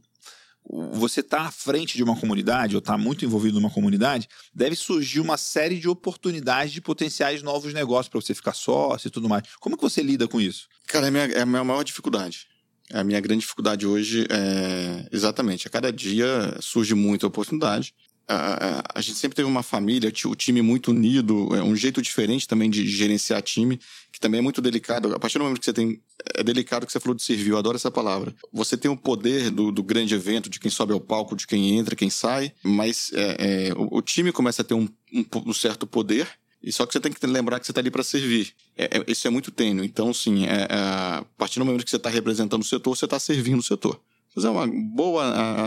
Você 0.93 1.21
tá 1.21 1.41
à 1.41 1.51
frente 1.51 1.97
de 1.97 2.03
uma 2.03 2.15
comunidade, 2.17 2.73
ou 2.73 2.81
tá 2.81 2.97
muito 2.97 3.25
envolvido 3.25 3.59
numa 3.59 3.69
comunidade, 3.69 4.29
deve 4.55 4.77
surgir 4.77 5.19
uma 5.19 5.35
série 5.37 5.77
de 5.77 5.89
oportunidades 5.89 6.71
de 6.71 6.79
potenciais 6.79 7.43
novos 7.43 7.73
negócios 7.73 8.07
para 8.07 8.21
você 8.21 8.33
ficar 8.33 8.53
sócio 8.53 9.09
e 9.09 9.11
tudo 9.11 9.27
mais. 9.27 9.43
Como 9.59 9.75
que 9.75 9.83
você 9.83 10.01
lida 10.01 10.25
com 10.25 10.39
isso? 10.39 10.67
Cara, 10.87 11.07
é 11.07 11.09
a 11.09 11.11
minha, 11.11 11.23
é 11.25 11.41
a 11.41 11.45
minha 11.45 11.63
maior 11.65 11.83
dificuldade. 11.83 12.47
A 12.93 13.03
minha 13.03 13.19
grande 13.19 13.41
dificuldade 13.41 13.85
hoje 13.85 14.25
é 14.29 15.05
exatamente, 15.11 15.67
a 15.67 15.69
cada 15.69 15.91
dia 15.91 16.55
surge 16.61 16.93
muita 16.95 17.27
oportunidade. 17.27 17.93
A, 18.25 18.35
a- 18.79 18.83
a 18.95 19.01
gente 19.01 19.17
sempre 19.17 19.35
teve 19.35 19.49
uma 19.49 19.63
família, 19.63 20.09
o 20.27 20.35
time 20.35 20.61
muito 20.61 20.91
unido, 20.91 21.53
é 21.53 21.61
um 21.61 21.75
jeito 21.75 22.01
diferente 22.01 22.47
também 22.47 22.69
de 22.69 22.87
gerenciar 22.87 23.41
time, 23.41 23.77
que 24.12 24.12
também 24.23 24.39
é 24.39 24.41
muito 24.41 24.61
delicado. 24.61 25.13
A 25.13 25.19
partir 25.19 25.37
do 25.37 25.43
momento 25.43 25.59
que 25.59 25.65
você 25.65 25.73
tem. 25.73 26.01
É 26.35 26.43
delicado 26.43 26.85
que 26.85 26.91
você 26.91 26.99
falou 26.99 27.13
de 27.13 27.21
servir, 27.21 27.49
eu 27.49 27.57
adoro 27.57 27.75
essa 27.75 27.91
palavra. 27.91 28.33
Você 28.53 28.77
tem 28.77 28.89
o 28.89 28.95
poder 28.95 29.51
do, 29.51 29.69
do 29.69 29.83
grande 29.83 30.15
evento, 30.15 30.49
de 30.49 30.59
quem 30.59 30.71
sobe 30.71 30.93
ao 30.93 30.99
palco, 30.99 31.35
de 31.35 31.45
quem 31.45 31.77
entra, 31.77 31.95
quem 31.95 32.09
sai, 32.09 32.53
mas 32.63 33.11
é, 33.13 33.67
é, 33.69 33.73
o, 33.73 33.97
o 33.97 34.01
time 34.01 34.31
começa 34.31 34.61
a 34.61 34.65
ter 34.65 34.73
um, 34.73 34.87
um 35.13 35.25
um 35.47 35.53
certo 35.53 35.85
poder 35.85 36.27
E 36.63 36.71
só 36.71 36.85
que 36.85 36.93
você 36.93 36.99
tem 37.01 37.11
que 37.11 37.27
lembrar 37.27 37.59
que 37.59 37.65
você 37.65 37.71
está 37.73 37.81
ali 37.81 37.91
para 37.91 38.03
servir. 38.03 38.53
É, 38.77 38.85
é, 38.85 39.03
isso 39.07 39.27
é 39.27 39.29
muito 39.29 39.51
tênue. 39.51 39.85
Então, 39.85 40.13
sim, 40.13 40.45
é, 40.45 40.61
é, 40.61 40.67
a 40.69 41.25
partir 41.37 41.59
do 41.59 41.65
momento 41.65 41.83
que 41.83 41.89
você 41.89 41.97
está 41.97 42.09
representando 42.09 42.61
o 42.61 42.65
setor, 42.65 42.95
você 42.95 43.03
está 43.03 43.19
servindo 43.19 43.59
o 43.59 43.63
setor 43.63 43.99
fazer 44.33 44.47
uma 44.47 44.67
boa 44.67 45.23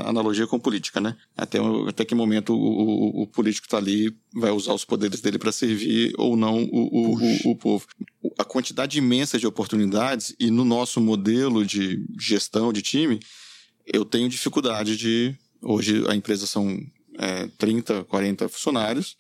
analogia 0.09 0.47
com 0.47 0.59
política, 0.59 1.01
né? 1.01 1.17
Até, 1.37 1.59
até 1.89 2.05
que 2.05 2.15
momento 2.15 2.53
o, 2.53 2.57
o, 2.57 3.23
o 3.23 3.27
político 3.27 3.67
está 3.67 3.77
ali, 3.79 4.15
vai 4.35 4.51
usar 4.51 4.73
os 4.75 4.85
poderes 4.85 5.21
dele 5.21 5.39
para 5.39 5.53
servir 5.53 6.13
ou 6.19 6.37
não 6.37 6.65
o, 6.65 7.51
o, 7.51 7.57
povo. 7.57 7.87
A 8.39 8.45
quantidade 8.45 8.99
imensa 8.99 9.39
de 9.39 9.47
oportunidades, 9.47 10.35
e 10.39 10.51
no 10.51 10.65
nosso 10.65 11.01
modelo 11.01 11.65
de 11.65 12.05
gestão 12.19 12.73
de 12.73 12.83
time, 12.83 13.21
eu 13.87 14.05
tenho 14.05 14.29
dificuldade 14.29 14.97
de. 14.97 15.35
Hoje 15.63 16.05
a 16.09 16.15
empresa 16.15 16.47
são 16.47 16.79
é, 17.19 17.49
30, 17.59 18.05
40 18.05 18.49
funcionários 18.49 19.17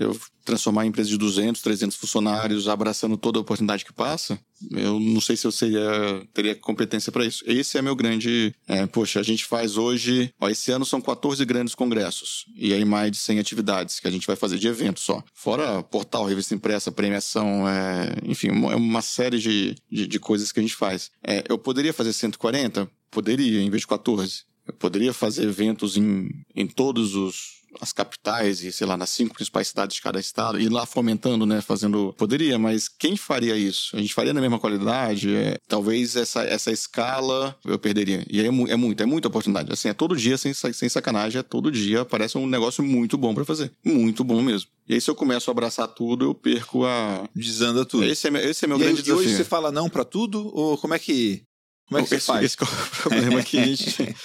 eu 0.00 0.18
transformar 0.44 0.82
a 0.82 0.86
empresa 0.86 1.08
de 1.10 1.18
200, 1.18 1.60
300 1.60 1.96
funcionários, 1.96 2.68
abraçando 2.68 3.16
toda 3.16 3.38
a 3.38 3.42
oportunidade 3.42 3.84
que 3.84 3.92
passa, 3.92 4.40
eu 4.70 4.98
não 4.98 5.20
sei 5.20 5.36
se 5.36 5.46
eu 5.46 5.52
seria, 5.52 6.26
teria 6.34 6.54
competência 6.54 7.12
para 7.12 7.24
isso. 7.24 7.44
Esse 7.46 7.78
é 7.78 7.82
meu 7.82 7.94
grande. 7.94 8.54
É, 8.66 8.86
poxa, 8.86 9.20
a 9.20 9.22
gente 9.22 9.44
faz 9.44 9.76
hoje. 9.76 10.32
Ó, 10.40 10.48
esse 10.48 10.70
ano 10.72 10.84
são 10.84 11.00
14 11.00 11.44
grandes 11.44 11.74
congressos. 11.74 12.46
E 12.56 12.72
aí 12.72 12.84
mais 12.84 13.10
de 13.12 13.18
100 13.18 13.38
atividades 13.38 14.00
que 14.00 14.08
a 14.08 14.10
gente 14.10 14.26
vai 14.26 14.36
fazer 14.36 14.58
de 14.58 14.66
eventos 14.66 15.02
só. 15.02 15.22
Fora 15.32 15.82
portal, 15.82 16.26
revista 16.26 16.54
impressa, 16.54 16.90
premiação, 16.90 17.68
é, 17.68 18.14
enfim, 18.24 18.50
uma, 18.50 18.76
uma 18.76 19.02
série 19.02 19.38
de, 19.38 19.76
de, 19.90 20.06
de, 20.06 20.18
coisas 20.18 20.50
que 20.50 20.60
a 20.60 20.62
gente 20.62 20.74
faz. 20.76 21.10
É, 21.22 21.44
eu 21.48 21.58
poderia 21.58 21.92
fazer 21.92 22.12
140? 22.12 22.90
Poderia, 23.10 23.60
em 23.60 23.70
vez 23.70 23.82
de 23.82 23.86
14. 23.86 24.44
Eu 24.66 24.74
poderia 24.74 25.12
fazer 25.12 25.44
eventos 25.44 25.96
em, 25.96 26.28
em 26.54 26.66
todos 26.66 27.14
os 27.14 27.59
as 27.80 27.92
capitais 27.92 28.62
e, 28.62 28.72
sei 28.72 28.86
lá, 28.86 28.96
nas 28.96 29.10
cinco 29.10 29.34
principais 29.34 29.68
cidades 29.68 29.96
de 29.96 30.02
cada 30.02 30.18
estado, 30.18 30.60
e 30.60 30.68
lá 30.68 30.86
fomentando, 30.86 31.44
né, 31.44 31.60
fazendo... 31.60 32.14
Poderia, 32.16 32.58
mas 32.58 32.88
quem 32.88 33.16
faria 33.16 33.56
isso? 33.56 33.96
A 33.96 34.00
gente 34.00 34.14
faria 34.14 34.32
na 34.32 34.40
mesma 34.40 34.58
qualidade? 34.58 35.34
É, 35.34 35.58
talvez 35.68 36.16
essa, 36.16 36.42
essa 36.42 36.70
escala 36.70 37.56
eu 37.64 37.78
perderia. 37.78 38.24
E 38.28 38.40
aí 38.40 38.46
é, 38.46 38.50
mu 38.50 38.66
é 38.68 38.76
muito, 38.76 39.02
é 39.02 39.06
muita 39.06 39.28
oportunidade. 39.28 39.72
Assim, 39.72 39.88
é 39.88 39.94
todo 39.94 40.16
dia, 40.16 40.36
sem, 40.36 40.52
sem 40.54 40.88
sacanagem, 40.88 41.38
é 41.38 41.42
todo 41.42 41.70
dia, 41.70 42.04
parece 42.04 42.38
um 42.38 42.46
negócio 42.46 42.82
muito 42.82 43.16
bom 43.16 43.34
para 43.34 43.44
fazer. 43.44 43.72
Muito 43.84 44.24
bom 44.24 44.42
mesmo. 44.42 44.68
E 44.88 44.94
aí, 44.94 45.00
se 45.00 45.08
eu 45.08 45.14
começo 45.14 45.48
a 45.48 45.52
abraçar 45.52 45.86
tudo, 45.86 46.24
eu 46.24 46.34
perco 46.34 46.84
a. 46.84 47.28
Desanda 47.32 47.84
tudo. 47.84 48.04
Esse 48.04 48.26
é, 48.26 48.50
esse 48.50 48.64
é 48.64 48.68
meu 48.68 48.76
e 48.76 48.80
grande 48.80 48.98
aí, 48.98 49.02
desafio. 49.04 49.22
E 49.22 49.26
hoje 49.26 49.36
você 49.36 49.44
fala 49.44 49.70
não 49.70 49.88
para 49.88 50.04
tudo? 50.04 50.50
Ou 50.52 50.76
como 50.76 50.94
é 50.94 50.98
que. 50.98 51.44
Como 51.90 52.04
é 52.04 52.06
que 52.06 52.14
esse, 52.14 52.26
faz? 52.26 52.44
Esse 52.44 52.56
é 52.60 52.64
o 52.64 52.68
problema 53.02 53.42
que 53.42 53.58
a 53.58 53.66
gente. 53.66 54.16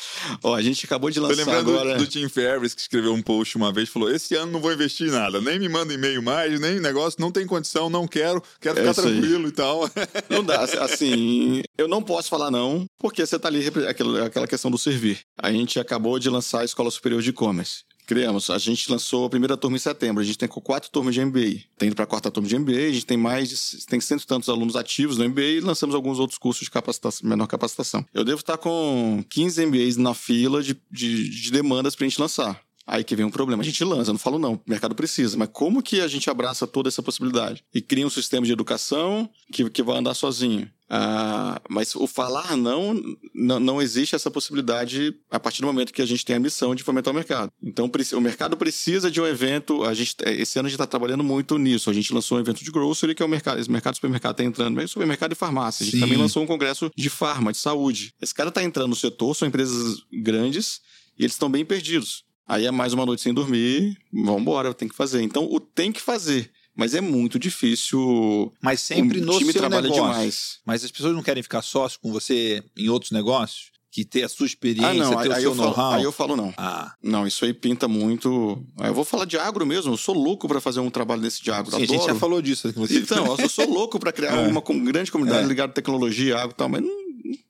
ó, 0.43 0.53
a 0.53 0.61
gente 0.61 0.85
acabou 0.85 1.09
de 1.09 1.19
lançar. 1.19 1.43
Tô 1.43 1.51
lembrando 1.51 1.71
agora... 1.71 1.97
do, 1.97 2.05
do 2.05 2.07
Tim 2.07 2.29
Ferriss 2.29 2.75
que 2.75 2.81
escreveu 2.81 3.11
um 3.11 3.23
post 3.23 3.57
uma 3.57 3.73
vez 3.73 3.89
falou: 3.89 4.09
esse 4.13 4.35
ano 4.35 4.51
não 4.51 4.61
vou 4.61 4.71
investir 4.71 5.07
em 5.07 5.11
nada, 5.11 5.41
nem 5.41 5.57
me 5.57 5.67
manda 5.67 5.91
e-mail 5.91 6.21
mais, 6.21 6.59
nem 6.59 6.79
negócio, 6.79 7.19
não 7.19 7.31
tem 7.31 7.47
condição, 7.47 7.89
não 7.89 8.07
quero, 8.07 8.41
quero 8.61 8.75
ficar 8.75 8.91
é 8.91 8.93
tranquilo 8.93 9.45
aí. 9.45 9.49
e 9.49 9.51
tal. 9.51 9.89
Não 10.29 10.43
dá, 10.43 10.61
assim, 10.61 11.61
eu 11.77 11.87
não 11.87 12.01
posso 12.01 12.29
falar 12.29 12.51
não, 12.51 12.85
porque 12.97 13.25
você 13.25 13.37
tá 13.39 13.47
ali, 13.47 13.67
aquela, 13.87 14.25
aquela 14.25 14.47
questão 14.47 14.69
do 14.69 14.77
servir. 14.77 15.19
A 15.41 15.51
gente 15.51 15.79
acabou 15.79 16.19
de 16.19 16.29
lançar 16.29 16.61
a 16.61 16.65
Escola 16.65 16.91
Superior 16.91 17.21
de 17.21 17.29
E-Commerce. 17.29 17.83
Criamos. 18.05 18.49
A 18.49 18.57
gente 18.57 18.89
lançou 18.91 19.25
a 19.25 19.29
primeira 19.29 19.57
turma 19.57 19.77
em 19.77 19.79
setembro. 19.79 20.21
A 20.21 20.25
gente 20.25 20.37
tem 20.37 20.47
quatro 20.47 20.89
turmas 20.89 21.13
de 21.13 21.23
MBA. 21.23 21.63
Tem 21.77 21.87
indo 21.87 21.95
para 21.95 22.03
a 22.03 22.07
quarta 22.07 22.31
turma 22.31 22.47
de 22.47 22.57
MBA. 22.57 22.73
A 22.73 22.91
gente 22.91 23.05
tem 23.05 23.17
mais 23.17 23.49
de 23.49 23.85
tem 23.85 23.99
cento 23.99 24.23
e 24.23 24.27
tantos 24.27 24.49
alunos 24.49 24.75
ativos 24.75 25.17
no 25.17 25.27
MBA 25.27 25.41
e 25.41 25.59
lançamos 25.59 25.95
alguns 25.95 26.19
outros 26.19 26.37
cursos 26.37 26.65
de 26.65 26.71
capacitação, 26.71 27.27
menor 27.27 27.47
capacitação. 27.47 28.05
Eu 28.13 28.23
devo 28.23 28.39
estar 28.39 28.57
com 28.57 29.23
15 29.29 29.65
MBAs 29.65 29.97
na 29.97 30.13
fila 30.13 30.61
de, 30.61 30.79
de, 30.91 31.29
de 31.29 31.51
demandas 31.51 31.95
para 31.95 32.05
a 32.05 32.09
gente 32.09 32.19
lançar. 32.19 32.64
Aí 32.87 33.03
que 33.03 33.15
vem 33.15 33.25
um 33.25 33.31
problema. 33.31 33.63
A 33.63 33.65
gente 33.65 33.83
lança, 33.83 34.09
eu 34.09 34.13
não 34.13 34.19
falo 34.19 34.37
não, 34.37 34.53
o 34.53 34.61
mercado 34.67 34.93
precisa, 34.93 35.35
mas 35.37 35.49
como 35.51 35.81
que 35.81 36.01
a 36.01 36.07
gente 36.07 36.29
abraça 36.29 36.67
toda 36.67 36.87
essa 36.87 37.01
possibilidade? 37.01 37.63
E 37.73 37.81
cria 37.81 38.05
um 38.05 38.09
sistema 38.09 38.45
de 38.45 38.51
educação 38.51 39.29
que, 39.51 39.67
que 39.69 39.81
vai 39.81 39.97
andar 39.97 40.13
sozinho. 40.13 40.69
Ah, 40.87 41.59
mas 41.67 41.95
o 41.95 42.05
falar 42.05 42.55
não, 42.55 43.01
não, 43.33 43.59
não 43.59 43.81
existe 43.81 44.15
essa 44.15 44.29
possibilidade 44.29 45.15
a 45.31 45.39
partir 45.39 45.61
do 45.61 45.67
momento 45.67 45.91
que 45.91 46.01
a 46.01 46.05
gente 46.05 46.23
tem 46.23 46.35
a 46.35 46.39
missão 46.39 46.75
de 46.75 46.83
fomentar 46.83 47.11
o 47.11 47.15
mercado. 47.15 47.51
Então, 47.61 47.89
o 48.13 48.21
mercado 48.21 48.55
precisa 48.55 49.09
de 49.09 49.19
um 49.19 49.25
evento. 49.25 49.83
A 49.83 49.93
gente, 49.93 50.15
esse 50.25 50.59
ano 50.59 50.67
a 50.67 50.69
gente 50.69 50.75
está 50.75 50.85
trabalhando 50.85 51.23
muito 51.23 51.57
nisso. 51.57 51.89
A 51.89 51.93
gente 51.93 52.13
lançou 52.13 52.37
um 52.37 52.41
evento 52.41 52.63
de 52.63 52.69
grocery, 52.69 53.15
que 53.15 53.23
é 53.23 53.25
o 53.25 53.29
mercado. 53.29 53.59
Esse 53.59 53.71
mercado 53.71 53.95
supermercado 53.95 54.33
está 54.33 54.43
entrando, 54.43 54.75
mas 54.75 54.91
supermercado 54.91 55.31
e 55.31 55.35
farmácia. 55.35 55.83
A 55.83 55.85
gente 55.85 55.95
Sim. 55.95 56.01
também 56.01 56.17
lançou 56.17 56.43
um 56.43 56.47
congresso 56.47 56.91
de 56.95 57.09
farma, 57.09 57.51
de 57.51 57.57
saúde. 57.57 58.13
Esse 58.21 58.33
cara 58.33 58.49
está 58.49 58.63
entrando 58.63 58.89
no 58.89 58.95
setor, 58.95 59.35
são 59.35 59.47
empresas 59.47 60.03
grandes 60.13 60.81
e 61.17 61.23
eles 61.23 61.33
estão 61.33 61.49
bem 61.49 61.65
perdidos. 61.65 62.23
Aí 62.47 62.65
é 62.65 62.71
mais 62.71 62.93
uma 62.93 63.05
noite 63.05 63.23
sem 63.23 63.33
dormir, 63.33 63.97
vamos 64.13 64.41
embora, 64.41 64.73
tem 64.73 64.87
que 64.87 64.95
fazer. 64.95 65.21
Então, 65.23 65.45
o 65.49 65.59
tem 65.59 65.91
que 65.91 66.01
fazer. 66.01 66.51
Mas 66.75 66.93
é 66.93 67.01
muito 67.01 67.39
difícil. 67.39 68.53
Mas 68.61 68.81
sempre 68.81 69.19
o 69.19 69.25
no 69.25 69.37
time 69.37 69.51
seu 69.51 69.61
trabalha 69.61 69.83
negócio. 69.83 70.03
demais. 70.03 70.59
Mas 70.65 70.83
as 70.83 70.91
pessoas 70.91 71.15
não 71.15 71.23
querem 71.23 71.41
ficar 71.41 71.61
sócio 71.61 71.99
com 72.01 72.11
você 72.11 72.63
em 72.75 72.89
outros 72.89 73.11
negócios? 73.11 73.71
Que 73.89 74.03
ter 74.03 74.23
a 74.23 74.29
sua 74.29 74.45
experiência, 74.45 74.89
ah, 74.89 74.93
não. 74.93 75.21
ter 75.21 75.31
aí, 75.31 75.47
o 75.47 75.53
seu 75.53 75.55
know-how? 75.55 75.93
Aí 75.93 76.03
eu 76.03 76.11
falo 76.11 76.35
não. 76.35 76.53
Ah. 76.57 76.93
Não, 77.01 77.25
isso 77.25 77.45
aí 77.45 77.53
pinta 77.53 77.87
muito. 77.87 78.61
Eu 78.77 78.93
vou 78.93 79.05
falar 79.05 79.23
de 79.23 79.37
agro 79.37 79.65
mesmo. 79.65 79.93
Eu 79.93 79.97
sou 79.97 80.13
louco 80.13 80.49
para 80.49 80.59
fazer 80.59 80.81
um 80.81 80.89
trabalho 80.89 81.21
desse 81.21 81.41
de 81.41 81.49
agro. 81.49 81.71
Sim, 81.71 81.83
a 81.83 81.85
gente 81.85 82.05
já 82.05 82.13
falou 82.13 82.41
disso. 82.41 82.69
Você... 82.73 82.97
Então, 82.99 83.37
eu 83.39 83.47
sou 83.47 83.69
louco 83.69 83.97
para 83.97 84.11
criar 84.11 84.35
é. 84.43 84.47
uma 84.47 84.61
grande 84.83 85.09
comunidade 85.09 85.45
é. 85.45 85.47
ligada 85.47 85.71
à 85.71 85.73
tecnologia, 85.73 86.37
agro 86.37 86.51
e 86.51 86.55
tal, 86.55 86.67
mas 86.67 86.81
não, 86.81 86.89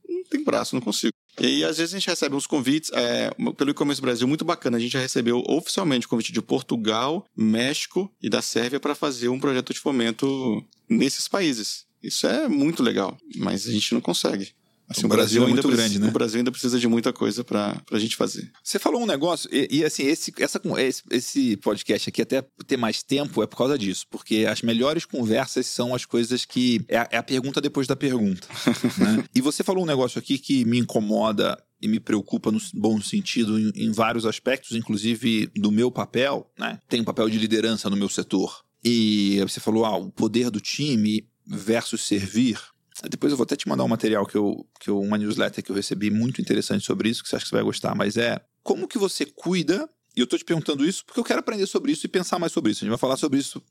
não 0.07 0.23
tem 0.29 0.43
braço, 0.43 0.75
não 0.75 0.81
consigo. 0.83 1.15
E 1.39 1.63
às 1.63 1.77
vezes, 1.77 1.93
a 1.93 1.99
gente 1.99 2.07
recebe 2.07 2.35
uns 2.35 2.47
convites 2.47 2.89
é, 2.93 3.29
pelo 3.57 3.71
e-commerce 3.71 4.01
Brasil 4.01 4.27
muito 4.27 4.45
bacana. 4.45 4.77
A 4.77 4.79
gente 4.79 4.93
já 4.93 4.99
recebeu 4.99 5.43
oficialmente 5.47 6.07
convite 6.07 6.31
de 6.31 6.41
Portugal, 6.41 7.25
México 7.35 8.11
e 8.21 8.29
da 8.29 8.41
Sérvia 8.41 8.79
para 8.79 8.95
fazer 8.95 9.29
um 9.29 9.39
projeto 9.39 9.73
de 9.73 9.79
fomento 9.79 10.63
nesses 10.87 11.27
países. 11.27 11.85
Isso 12.01 12.27
é 12.27 12.47
muito 12.47 12.83
legal, 12.83 13.17
mas 13.35 13.67
a 13.67 13.71
gente 13.71 13.93
não 13.93 14.01
consegue. 14.01 14.53
Assim, 14.89 15.05
o, 15.05 15.09
Brasil, 15.09 15.41
Brasil 15.41 15.43
é 15.43 15.47
muito 15.47 15.67
grande, 15.67 15.99
né? 15.99 16.07
O 16.07 16.11
Brasil 16.11 16.37
ainda 16.37 16.51
precisa 16.51 16.79
de 16.79 16.87
muita 16.87 17.11
coisa 17.11 17.43
para 17.43 17.81
a 17.91 17.99
gente 17.99 18.15
fazer. 18.15 18.51
Você 18.63 18.77
falou 18.77 19.01
um 19.01 19.05
negócio, 19.05 19.49
e, 19.51 19.79
e 19.79 19.85
assim, 19.85 20.03
esse, 20.03 20.33
essa, 20.39 20.61
esse, 20.77 21.03
esse 21.11 21.57
podcast 21.57 22.09
aqui, 22.09 22.21
até 22.21 22.43
ter 22.67 22.77
mais 22.77 23.01
tempo, 23.01 23.41
é 23.41 23.47
por 23.47 23.57
causa 23.57 23.77
disso. 23.77 24.05
Porque 24.09 24.45
as 24.47 24.61
melhores 24.61 25.05
conversas 25.05 25.65
são 25.65 25.93
as 25.95 26.05
coisas 26.05 26.45
que. 26.45 26.83
É 26.87 26.97
a, 26.97 27.07
é 27.11 27.17
a 27.17 27.23
pergunta 27.23 27.59
depois 27.59 27.87
da 27.87 27.95
pergunta. 27.95 28.47
né? 28.97 29.23
E 29.33 29.41
você 29.41 29.63
falou 29.63 29.83
um 29.83 29.87
negócio 29.87 30.19
aqui 30.19 30.37
que 30.37 30.65
me 30.65 30.79
incomoda 30.79 31.57
e 31.81 31.87
me 31.87 31.99
preocupa 31.99 32.51
no 32.51 32.59
bom 32.73 33.01
sentido 33.01 33.59
em, 33.59 33.71
em, 33.75 33.91
vários 33.91 34.25
aspectos, 34.25 34.75
inclusive 34.75 35.47
do 35.55 35.71
meu 35.71 35.91
papel, 35.91 36.49
né? 36.57 36.79
Tem 36.87 37.01
um 37.01 37.05
papel 37.05 37.29
de 37.29 37.37
liderança 37.37 37.89
no 37.89 37.97
meu 37.97 38.09
setor. 38.09 38.63
E 38.83 39.39
você 39.41 39.59
falou, 39.59 39.83
ah, 39.83 39.97
o 39.97 40.11
poder 40.11 40.51
do 40.51 40.59
time 40.59 41.27
versus 41.45 42.01
servir. 42.01 42.59
Depois 43.03 43.31
eu 43.31 43.37
vou 43.37 43.43
até 43.43 43.55
te 43.55 43.67
mandar 43.67 43.83
um 43.83 43.89
material 43.89 44.25
que 44.25 44.35
eu, 44.35 44.65
que 44.79 44.89
eu, 44.89 44.99
uma 44.99 45.17
newsletter 45.17 45.63
que 45.63 45.71
eu 45.71 45.75
recebi 45.75 46.09
muito 46.09 46.41
interessante 46.41 46.85
sobre 46.85 47.09
isso, 47.09 47.23
que 47.23 47.29
você 47.29 47.35
acha 47.35 47.45
que 47.45 47.49
você 47.49 47.55
vai 47.55 47.63
gostar, 47.63 47.93
mas 47.93 48.15
é 48.15 48.39
como 48.63 48.87
que 48.87 48.97
você 48.97 49.25
cuida 49.25 49.89
e 50.15 50.21
eu 50.21 50.23
estou 50.23 50.39
te 50.39 50.45
perguntando 50.45 50.85
isso 50.85 51.05
porque 51.05 51.19
eu 51.19 51.23
quero 51.23 51.41
aprender 51.41 51.67
sobre 51.67 51.91
isso 51.91 52.05
e 52.05 52.09
pensar 52.09 52.39
mais 52.39 52.53
sobre 52.53 52.71
isso. 52.71 52.79
A 52.79 52.83
gente 52.85 52.89
vai 52.89 52.97
falar 52.97 53.17
sobre 53.17 53.37
isso. 53.37 53.61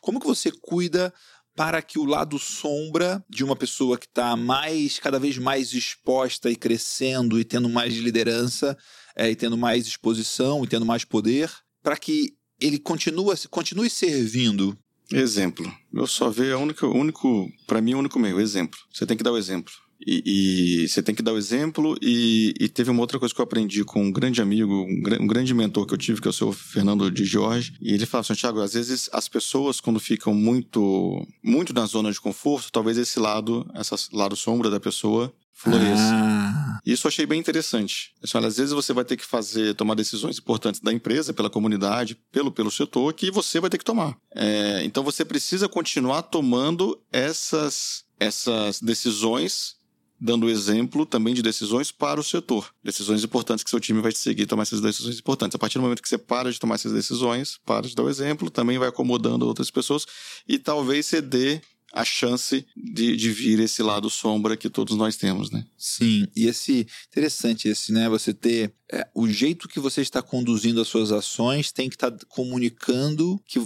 Como 0.00 0.18
que 0.18 0.26
você 0.26 0.50
cuida 0.50 1.14
para 1.54 1.82
que 1.82 1.98
o 1.98 2.04
lado 2.04 2.38
sombra 2.38 3.24
de 3.28 3.42
uma 3.42 3.56
pessoa 3.56 3.98
que 3.98 4.06
está 4.06 4.36
mais, 4.36 4.98
cada 4.98 5.18
vez 5.18 5.38
mais 5.38 5.72
exposta 5.72 6.50
e 6.50 6.56
crescendo 6.56 7.38
e 7.38 7.44
tendo 7.44 7.68
mais 7.68 7.94
liderança 7.94 8.76
é, 9.16 9.28
e 9.28 9.34
tendo 9.34 9.56
mais 9.56 9.86
exposição 9.86 10.64
e 10.64 10.68
tendo 10.68 10.86
mais 10.86 11.04
poder, 11.04 11.50
para 11.82 11.96
que 11.96 12.36
ele 12.60 12.78
continue, 12.78 13.34
continue 13.50 13.90
servindo 13.90 14.78
Exemplo. 15.12 15.70
Eu 15.92 16.06
só 16.06 16.28
vejo 16.30 16.58
única, 16.58 16.86
único, 16.86 17.50
para 17.66 17.80
mim, 17.80 17.94
o 17.94 17.98
único 17.98 18.18
meio, 18.18 18.40
exemplo. 18.40 18.78
Você 18.92 19.06
tem 19.06 19.16
que 19.16 19.22
dar 19.22 19.32
o 19.32 19.38
exemplo. 19.38 19.72
E, 20.06 20.82
e, 20.84 20.88
você 20.88 21.02
tem 21.02 21.14
que 21.14 21.22
dar 21.22 21.32
o 21.32 21.38
exemplo. 21.38 21.96
E, 22.00 22.54
e, 22.60 22.68
teve 22.68 22.90
uma 22.90 23.00
outra 23.00 23.18
coisa 23.18 23.34
que 23.34 23.40
eu 23.40 23.44
aprendi 23.44 23.84
com 23.84 24.04
um 24.04 24.12
grande 24.12 24.40
amigo, 24.40 24.72
um, 24.72 25.02
um, 25.20 25.26
grande 25.26 25.52
mentor 25.52 25.86
que 25.86 25.94
eu 25.94 25.98
tive, 25.98 26.20
que 26.20 26.28
é 26.28 26.30
o 26.30 26.32
seu 26.32 26.52
Fernando 26.52 27.10
de 27.10 27.24
Jorge. 27.24 27.74
E 27.80 27.94
ele 27.94 28.06
fala 28.06 28.20
assim: 28.20 28.34
Tiago, 28.34 28.60
às 28.60 28.74
vezes 28.74 29.10
as 29.12 29.28
pessoas, 29.28 29.80
quando 29.80 29.98
ficam 29.98 30.32
muito, 30.32 31.26
muito 31.42 31.74
na 31.74 31.84
zona 31.86 32.12
de 32.12 32.20
conforto, 32.20 32.70
talvez 32.70 32.96
esse 32.96 33.18
lado, 33.18 33.66
esse 33.74 34.14
lado 34.14 34.36
sombra 34.36 34.70
da 34.70 34.78
pessoa, 34.78 35.32
floresça. 35.58 36.12
Ah. 36.14 36.78
Isso 36.86 37.06
eu 37.06 37.08
achei 37.08 37.26
bem 37.26 37.40
interessante. 37.40 38.12
Assim, 38.22 38.38
olha, 38.38 38.46
às 38.46 38.56
vezes 38.56 38.72
você 38.72 38.92
vai 38.92 39.04
ter 39.04 39.16
que 39.16 39.24
fazer, 39.24 39.74
tomar 39.74 39.94
decisões 39.94 40.38
importantes 40.38 40.80
da 40.80 40.92
empresa, 40.92 41.34
pela 41.34 41.50
comunidade, 41.50 42.16
pelo, 42.30 42.52
pelo 42.52 42.70
setor, 42.70 43.12
que 43.12 43.30
você 43.30 43.58
vai 43.58 43.68
ter 43.68 43.78
que 43.78 43.84
tomar. 43.84 44.16
É, 44.34 44.82
então 44.84 45.02
você 45.02 45.24
precisa 45.24 45.68
continuar 45.68 46.22
tomando 46.22 46.98
essas, 47.12 48.04
essas 48.20 48.80
decisões 48.80 49.76
dando 50.20 50.48
exemplo 50.48 51.06
também 51.06 51.32
de 51.32 51.42
decisões 51.42 51.92
para 51.92 52.18
o 52.18 52.24
setor. 52.24 52.72
Decisões 52.82 53.22
importantes 53.22 53.62
que 53.62 53.70
seu 53.70 53.78
time 53.78 54.00
vai 54.00 54.10
te 54.10 54.18
seguir 54.18 54.46
tomar 54.46 54.62
essas 54.62 54.80
decisões 54.80 55.18
importantes. 55.18 55.54
A 55.54 55.58
partir 55.58 55.78
do 55.78 55.82
momento 55.82 56.02
que 56.02 56.08
você 56.08 56.18
para 56.18 56.50
de 56.50 56.58
tomar 56.58 56.74
essas 56.74 56.92
decisões, 56.92 57.58
para 57.64 57.86
de 57.86 57.94
dar 57.94 58.02
o 58.02 58.08
exemplo, 58.08 58.50
também 58.50 58.78
vai 58.78 58.88
acomodando 58.88 59.46
outras 59.46 59.70
pessoas 59.70 60.06
e 60.48 60.58
talvez 60.58 61.08
dê 61.22 61.60
a 61.92 62.04
chance 62.04 62.66
de, 62.76 63.16
de 63.16 63.30
vir 63.30 63.60
esse 63.60 63.82
lado 63.82 64.10
sombra 64.10 64.56
que 64.56 64.68
todos 64.68 64.96
nós 64.96 65.16
temos, 65.16 65.50
né? 65.50 65.64
Sim, 65.76 66.26
e 66.36 66.46
esse 66.46 66.86
interessante 67.08 67.68
esse, 67.68 67.92
né? 67.92 68.08
Você 68.08 68.34
ter 68.34 68.74
é, 68.92 69.06
o 69.14 69.28
jeito 69.28 69.68
que 69.68 69.80
você 69.80 70.00
está 70.02 70.22
conduzindo 70.22 70.80
as 70.80 70.88
suas 70.88 71.12
ações 71.12 71.72
tem 71.72 71.88
que 71.88 71.96
estar 71.96 72.10
tá 72.10 72.26
comunicando 72.28 73.40
que 73.46 73.60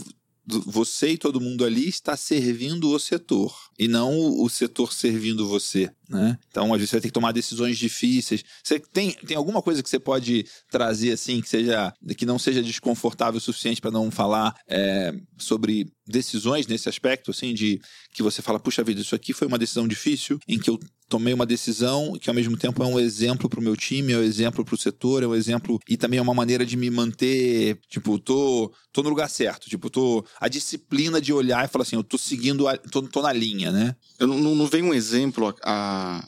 você 0.47 1.11
e 1.11 1.19
todo 1.19 1.41
mundo 1.41 1.65
ali 1.65 1.89
está 1.89 2.17
servindo 2.17 2.91
o 2.91 2.99
setor 2.99 3.55
e 3.79 3.87
não 3.87 4.41
o 4.41 4.49
setor 4.49 4.93
servindo 4.93 5.47
você, 5.47 5.91
né? 6.13 6.39
Então, 6.49 6.73
às 6.73 6.79
vezes 6.79 6.91
você 6.91 6.97
vai 6.97 7.01
ter 7.01 7.09
que 7.09 7.15
tomar 7.15 7.33
decisões 7.33 7.79
difíceis. 7.79 8.45
Você 8.63 8.79
tem, 8.79 9.13
tem 9.13 9.37
alguma 9.37 9.63
coisa 9.63 9.83
que 9.83 9.89
você 9.89 9.99
pode 9.99 10.45
trazer 10.71 11.13
assim 11.13 11.41
que 11.41 11.49
seja 11.49 11.93
que 12.17 12.27
não 12.27 12.39
seja 12.39 12.63
desconfortável 12.63 13.39
o 13.39 13.41
suficiente 13.41 13.81
para 13.81 13.91
não 13.91 14.11
falar 14.11 14.55
é, 14.69 15.15
sobre 15.39 15.91
decisões 16.07 16.67
nesse 16.67 16.89
aspecto, 16.89 17.31
assim, 17.31 17.55
de 17.55 17.81
que 18.13 18.23
você 18.23 18.43
fala, 18.43 18.61
puxa 18.61 18.85
vida, 18.85 19.01
isso 19.01 19.15
aqui 19.15 19.33
foi 19.33 19.47
uma 19.47 19.59
decisão 19.59 19.87
difícil, 19.87 20.39
em 20.47 20.59
que 20.59 20.69
eu 20.69 20.79
tomei 21.09 21.35
uma 21.35 21.45
decisão 21.45 22.15
que 22.19 22.31
ao 22.31 22.35
mesmo 22.35 22.57
tempo 22.57 22.83
é 22.83 22.87
um 22.87 22.99
exemplo 22.99 23.49
para 23.49 23.61
o 23.61 23.63
meu 23.63 23.77
time, 23.77 24.15
é 24.15 24.19
um 24.19 24.23
exemplo 24.23 24.65
para 24.65 24.75
o 24.75 24.79
setor, 24.79 25.23
é 25.23 25.27
um 25.27 25.35
exemplo 25.35 25.79
e 25.87 25.97
também 25.97 26.19
é 26.19 26.23
uma 26.23 26.33
maneira 26.33 26.65
de 26.65 26.75
me 26.75 26.91
manter, 26.91 27.79
tipo, 27.89 28.19
tô, 28.19 28.73
tô 28.91 29.03
no 29.03 29.11
lugar 29.11 29.29
certo, 29.29 29.69
tipo, 29.69 29.91
tô 29.91 30.25
a 30.41 30.49
disciplina 30.49 31.21
de 31.21 31.33
olhar 31.33 31.65
e 31.65 31.69
falar 31.69 31.83
assim, 31.83 31.97
eu 31.97 32.05
tô 32.05 32.17
seguindo, 32.17 32.67
a, 32.67 32.79
tô, 32.79 33.03
tô 33.03 33.21
na 33.21 33.33
linha, 33.33 33.71
né? 33.71 33.95
Eu 34.19 34.27
não, 34.27 34.55
não 34.55 34.67
vem 34.67 34.83
um 34.83 34.95
exemplo 34.95 35.55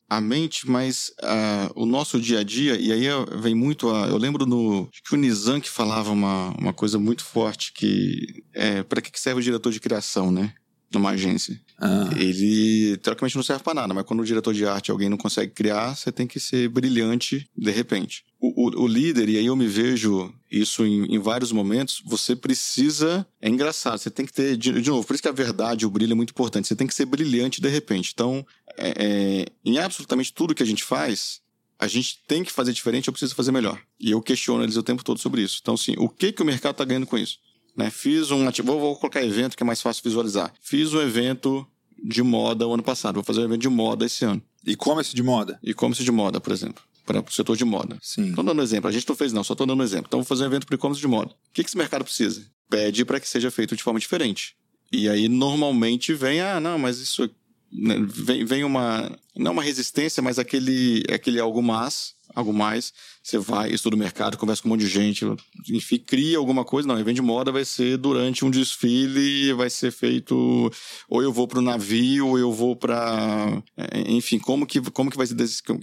à 0.08 0.20
mente, 0.20 0.68
mas 0.68 1.12
uh, 1.22 1.72
o 1.74 1.86
nosso 1.86 2.20
dia 2.20 2.40
a 2.40 2.42
dia, 2.42 2.76
e 2.76 2.92
aí 2.92 3.06
vem 3.40 3.54
muito 3.54 3.90
a, 3.90 4.06
eu 4.08 4.16
lembro 4.16 4.46
no 4.46 4.88
que 5.06 5.14
o 5.14 5.16
Nizam 5.16 5.60
que 5.60 5.70
falava 5.70 6.10
uma, 6.10 6.50
uma 6.58 6.72
coisa 6.72 6.98
muito 6.98 7.24
forte 7.24 7.72
que 7.72 8.44
é 8.52 8.82
para 8.82 9.00
que 9.00 9.18
serve 9.18 9.40
o 9.40 9.44
diretor 9.44 9.72
de 9.72 9.80
criação, 9.80 10.30
né? 10.30 10.54
Numa 10.94 11.10
agência. 11.10 11.60
Ah. 11.78 12.08
Ele, 12.16 12.96
teoricamente, 12.98 13.36
não 13.36 13.42
serve 13.42 13.62
para 13.62 13.74
nada, 13.74 13.92
mas 13.92 14.04
quando 14.04 14.20
o 14.20 14.24
diretor 14.24 14.54
de 14.54 14.66
arte 14.66 14.90
alguém 14.90 15.08
não 15.08 15.16
consegue 15.16 15.52
criar, 15.52 15.94
você 15.94 16.10
tem 16.10 16.26
que 16.26 16.40
ser 16.40 16.68
brilhante 16.68 17.48
de 17.56 17.70
repente. 17.70 18.24
O, 18.40 18.68
o, 18.68 18.84
o 18.84 18.86
líder, 18.86 19.28
e 19.28 19.38
aí 19.38 19.46
eu 19.46 19.56
me 19.56 19.66
vejo 19.66 20.32
isso 20.50 20.84
em, 20.84 21.14
em, 21.14 21.18
vários 21.18 21.50
momentos, 21.50 22.02
você 22.04 22.36
precisa. 22.36 23.26
É 23.40 23.48
engraçado, 23.48 23.98
você 23.98 24.10
tem 24.10 24.24
que 24.24 24.32
ter. 24.32 24.56
De, 24.56 24.80
de, 24.80 24.90
novo, 24.90 25.06
por 25.06 25.14
isso 25.14 25.22
que 25.22 25.28
a 25.28 25.32
verdade, 25.32 25.86
o 25.86 25.90
brilho 25.90 26.12
é 26.12 26.14
muito 26.14 26.30
importante. 26.30 26.68
Você 26.68 26.76
tem 26.76 26.86
que 26.86 26.94
ser 26.94 27.06
brilhante 27.06 27.60
de 27.60 27.68
repente. 27.68 28.12
Então, 28.14 28.46
é, 28.76 28.94
é, 28.96 29.46
em 29.64 29.78
absolutamente 29.78 30.32
tudo 30.32 30.54
que 30.54 30.62
a 30.62 30.66
gente 30.66 30.84
faz, 30.84 31.40
a 31.78 31.86
gente 31.86 32.20
tem 32.26 32.44
que 32.44 32.52
fazer 32.52 32.72
diferente, 32.72 33.08
eu 33.08 33.12
preciso 33.12 33.34
fazer 33.34 33.52
melhor. 33.52 33.80
E 33.98 34.10
eu 34.10 34.22
questiono 34.22 34.62
eles 34.62 34.76
o 34.76 34.82
tempo 34.82 35.04
todo 35.04 35.18
sobre 35.18 35.42
isso. 35.42 35.58
Então, 35.60 35.74
assim, 35.74 35.94
o 35.98 36.08
que, 36.08 36.32
que 36.32 36.42
o 36.42 36.46
mercado 36.46 36.72
está 36.72 36.84
ganhando 36.84 37.06
com 37.06 37.18
isso? 37.18 37.38
Né? 37.76 37.90
Fiz 37.90 38.30
um. 38.30 38.44
Vou, 38.62 38.80
vou 38.80 38.96
colocar 38.96 39.22
evento 39.22 39.56
que 39.56 39.62
é 39.62 39.66
mais 39.66 39.82
fácil 39.82 40.02
visualizar. 40.04 40.52
Fiz 40.60 40.92
um 40.92 41.00
evento 41.00 41.66
de 42.02 42.22
moda 42.22 42.66
o 42.66 42.74
ano 42.74 42.82
passado. 42.82 43.14
Vou 43.16 43.24
fazer 43.24 43.40
um 43.40 43.44
evento 43.44 43.62
de 43.62 43.68
moda 43.68 44.04
esse 44.04 44.24
ano. 44.24 44.42
E-commerce 44.66 45.14
de 45.14 45.22
moda? 45.22 45.58
E-commerce 45.62 46.02
de 46.02 46.12
moda, 46.12 46.40
por 46.40 46.52
exemplo. 46.52 46.82
Para 47.04 47.20
o 47.20 47.32
setor 47.32 47.56
de 47.56 47.64
moda. 47.64 47.98
Sim. 48.00 48.30
Estou 48.30 48.44
dando 48.44 48.62
exemplo. 48.62 48.88
A 48.88 48.92
gente 48.92 49.06
não 49.08 49.14
fez, 49.14 49.32
não, 49.32 49.44
só 49.44 49.52
estou 49.52 49.66
dando 49.66 49.80
um 49.80 49.84
exemplo. 49.84 50.06
Então, 50.08 50.20
vou 50.20 50.26
fazer 50.26 50.44
um 50.44 50.46
evento 50.46 50.66
para 50.66 50.74
e-commerce 50.74 51.00
de 51.00 51.08
moda. 51.08 51.32
O 51.32 51.52
que, 51.52 51.62
que 51.62 51.68
esse 51.68 51.76
mercado 51.76 52.04
precisa? 52.04 52.46
Pede 52.70 53.04
para 53.04 53.20
que 53.20 53.28
seja 53.28 53.50
feito 53.50 53.76
de 53.76 53.82
forma 53.82 54.00
diferente. 54.00 54.56
E 54.90 55.08
aí, 55.08 55.28
normalmente, 55.28 56.14
vem, 56.14 56.40
ah, 56.40 56.60
não, 56.60 56.78
mas 56.78 56.98
isso. 56.98 57.28
Né, 57.74 57.96
vem, 58.06 58.44
vem 58.44 58.64
uma. 58.64 59.10
Não 59.36 59.52
uma 59.52 59.62
resistência, 59.62 60.22
mas 60.22 60.38
aquele, 60.38 61.02
aquele 61.12 61.40
algo 61.40 61.62
mais 61.62 62.14
algo 62.34 62.52
mais, 62.52 62.92
você 63.22 63.38
vai, 63.38 63.70
estuda 63.70 63.96
o 63.96 63.98
mercado, 63.98 64.36
conversa 64.36 64.62
com 64.62 64.68
um 64.68 64.72
monte 64.72 64.80
de 64.80 64.88
gente, 64.88 65.24
enfim, 65.68 65.98
cria 65.98 66.36
alguma 66.36 66.64
coisa. 66.64 66.86
Não, 66.86 66.98
evento 66.98 67.16
de 67.16 67.22
moda 67.22 67.52
vai 67.52 67.64
ser 67.64 67.96
durante 67.96 68.44
um 68.44 68.50
desfile, 68.50 69.52
vai 69.52 69.70
ser 69.70 69.92
feito, 69.92 70.70
ou 71.08 71.22
eu 71.22 71.32
vou 71.32 71.46
para 71.46 71.58
o 71.58 71.62
navio, 71.62 72.28
ou 72.28 72.38
eu 72.38 72.52
vou 72.52 72.74
para, 72.74 73.62
é, 73.76 74.10
enfim, 74.10 74.38
como 74.38 74.66
que, 74.66 74.80
como 74.90 75.10
que 75.10 75.16
vai 75.16 75.26
ser, 75.26 75.36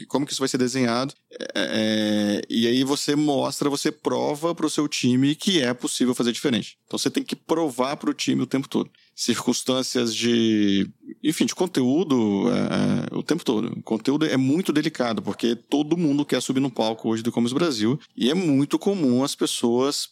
como 0.07 0.25
que 0.25 0.31
isso 0.31 0.41
vai 0.41 0.49
ser 0.49 0.57
desenhado. 0.57 1.13
É, 1.31 1.47
é, 1.55 2.41
e 2.49 2.67
aí 2.67 2.83
você 2.83 3.15
mostra, 3.15 3.69
você 3.69 3.91
prova 3.91 4.53
para 4.53 4.65
o 4.65 4.69
seu 4.69 4.87
time 4.87 5.35
que 5.35 5.61
é 5.61 5.73
possível 5.73 6.13
fazer 6.13 6.31
diferente. 6.31 6.77
Então 6.85 6.97
você 6.97 7.09
tem 7.09 7.23
que 7.23 7.35
provar 7.35 7.95
para 7.97 8.09
o 8.09 8.13
time 8.13 8.41
o 8.41 8.47
tempo 8.47 8.67
todo 8.67 8.89
circunstâncias 9.21 10.15
de, 10.15 10.89
enfim, 11.23 11.45
de 11.45 11.53
conteúdo 11.53 12.45
é, 12.49 13.15
o 13.15 13.21
tempo 13.21 13.45
todo. 13.45 13.67
O 13.67 13.83
conteúdo 13.83 14.25
é 14.25 14.35
muito 14.35 14.73
delicado, 14.73 15.21
porque 15.21 15.55
todo 15.55 15.95
mundo 15.95 16.25
quer 16.25 16.41
subir 16.41 16.59
no 16.59 16.71
palco 16.71 17.07
hoje 17.07 17.21
do 17.21 17.31
e 17.31 17.53
Brasil, 17.53 17.99
e 18.17 18.31
é 18.31 18.33
muito 18.33 18.79
comum 18.79 19.23
as 19.23 19.35
pessoas 19.35 20.09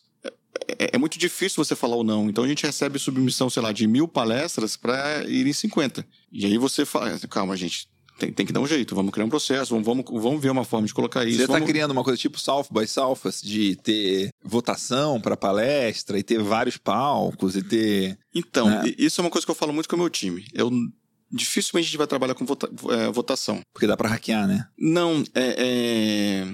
é, 0.78 0.92
é, 0.94 0.98
muito 1.00 1.18
difícil 1.18 1.64
você 1.64 1.76
falar 1.76 1.96
ou 1.96 2.04
não. 2.04 2.30
Então 2.30 2.44
a 2.44 2.48
gente 2.48 2.64
recebe 2.64 3.00
submissão, 3.00 3.50
sei 3.50 3.64
lá, 3.64 3.72
de 3.72 3.88
mil 3.88 4.08
palestras 4.08 4.78
para 4.78 5.28
ir 5.28 5.48
em 5.48 5.54
50. 5.54 6.06
E 6.32 6.46
aí 6.46 6.58
você 6.60 6.86
fala, 6.86 7.18
calma, 7.28 7.58
gente, 7.58 7.88
tem, 8.20 8.32
tem 8.32 8.46
que 8.46 8.54
dar 8.54 8.60
um 8.60 8.68
jeito, 8.68 8.94
vamos 8.94 9.12
criar 9.12 9.26
um 9.26 9.30
processo, 9.30 9.72
vamos, 9.72 9.86
vamos, 9.86 10.24
vamos 10.24 10.42
ver 10.42 10.52
uma 10.52 10.66
forma 10.66 10.86
de 10.86 10.94
colocar 10.94 11.26
isso. 11.26 11.38
Você 11.38 11.44
está 11.44 11.54
vamos... 11.54 11.70
criando 11.70 11.92
uma 11.92 12.04
coisa 12.04 12.20
tipo 12.20 12.40
South 12.40 12.68
by 12.72 12.86
Southwest, 12.86 13.44
de 13.44 13.76
ter 13.78 14.30
votação 14.44 15.20
para 15.20 15.38
palestra 15.38 16.20
e 16.20 16.24
ter 16.24 16.42
vários 16.42 16.78
palcos 16.78 17.56
e 17.56 17.64
ter. 17.64 18.18
Então, 18.36 18.70
né? 18.70 18.94
isso 18.98 19.20
é 19.20 19.24
uma 19.24 19.32
coisa 19.32 19.46
que 19.46 19.52
eu 19.52 19.56
falo 19.56 19.74
muito 19.74 19.88
com 19.88 19.96
o 19.96 20.00
meu 20.00 20.10
time. 20.10 20.46
Eu 20.54 20.70
dificilmente 21.32 21.86
a 21.86 21.90
gente 21.90 21.98
vai 21.98 22.08
trabalhar 22.08 22.34
com 22.34 22.46
vota, 22.46 22.70
é, 22.90 23.12
votação. 23.12 23.62
Porque 23.74 23.88
dá 23.88 23.96
para 23.96 24.10
hackear, 24.10 24.48
né? 24.48 24.68
Não, 24.78 25.24
é, 25.34 25.56
é, 25.58 26.48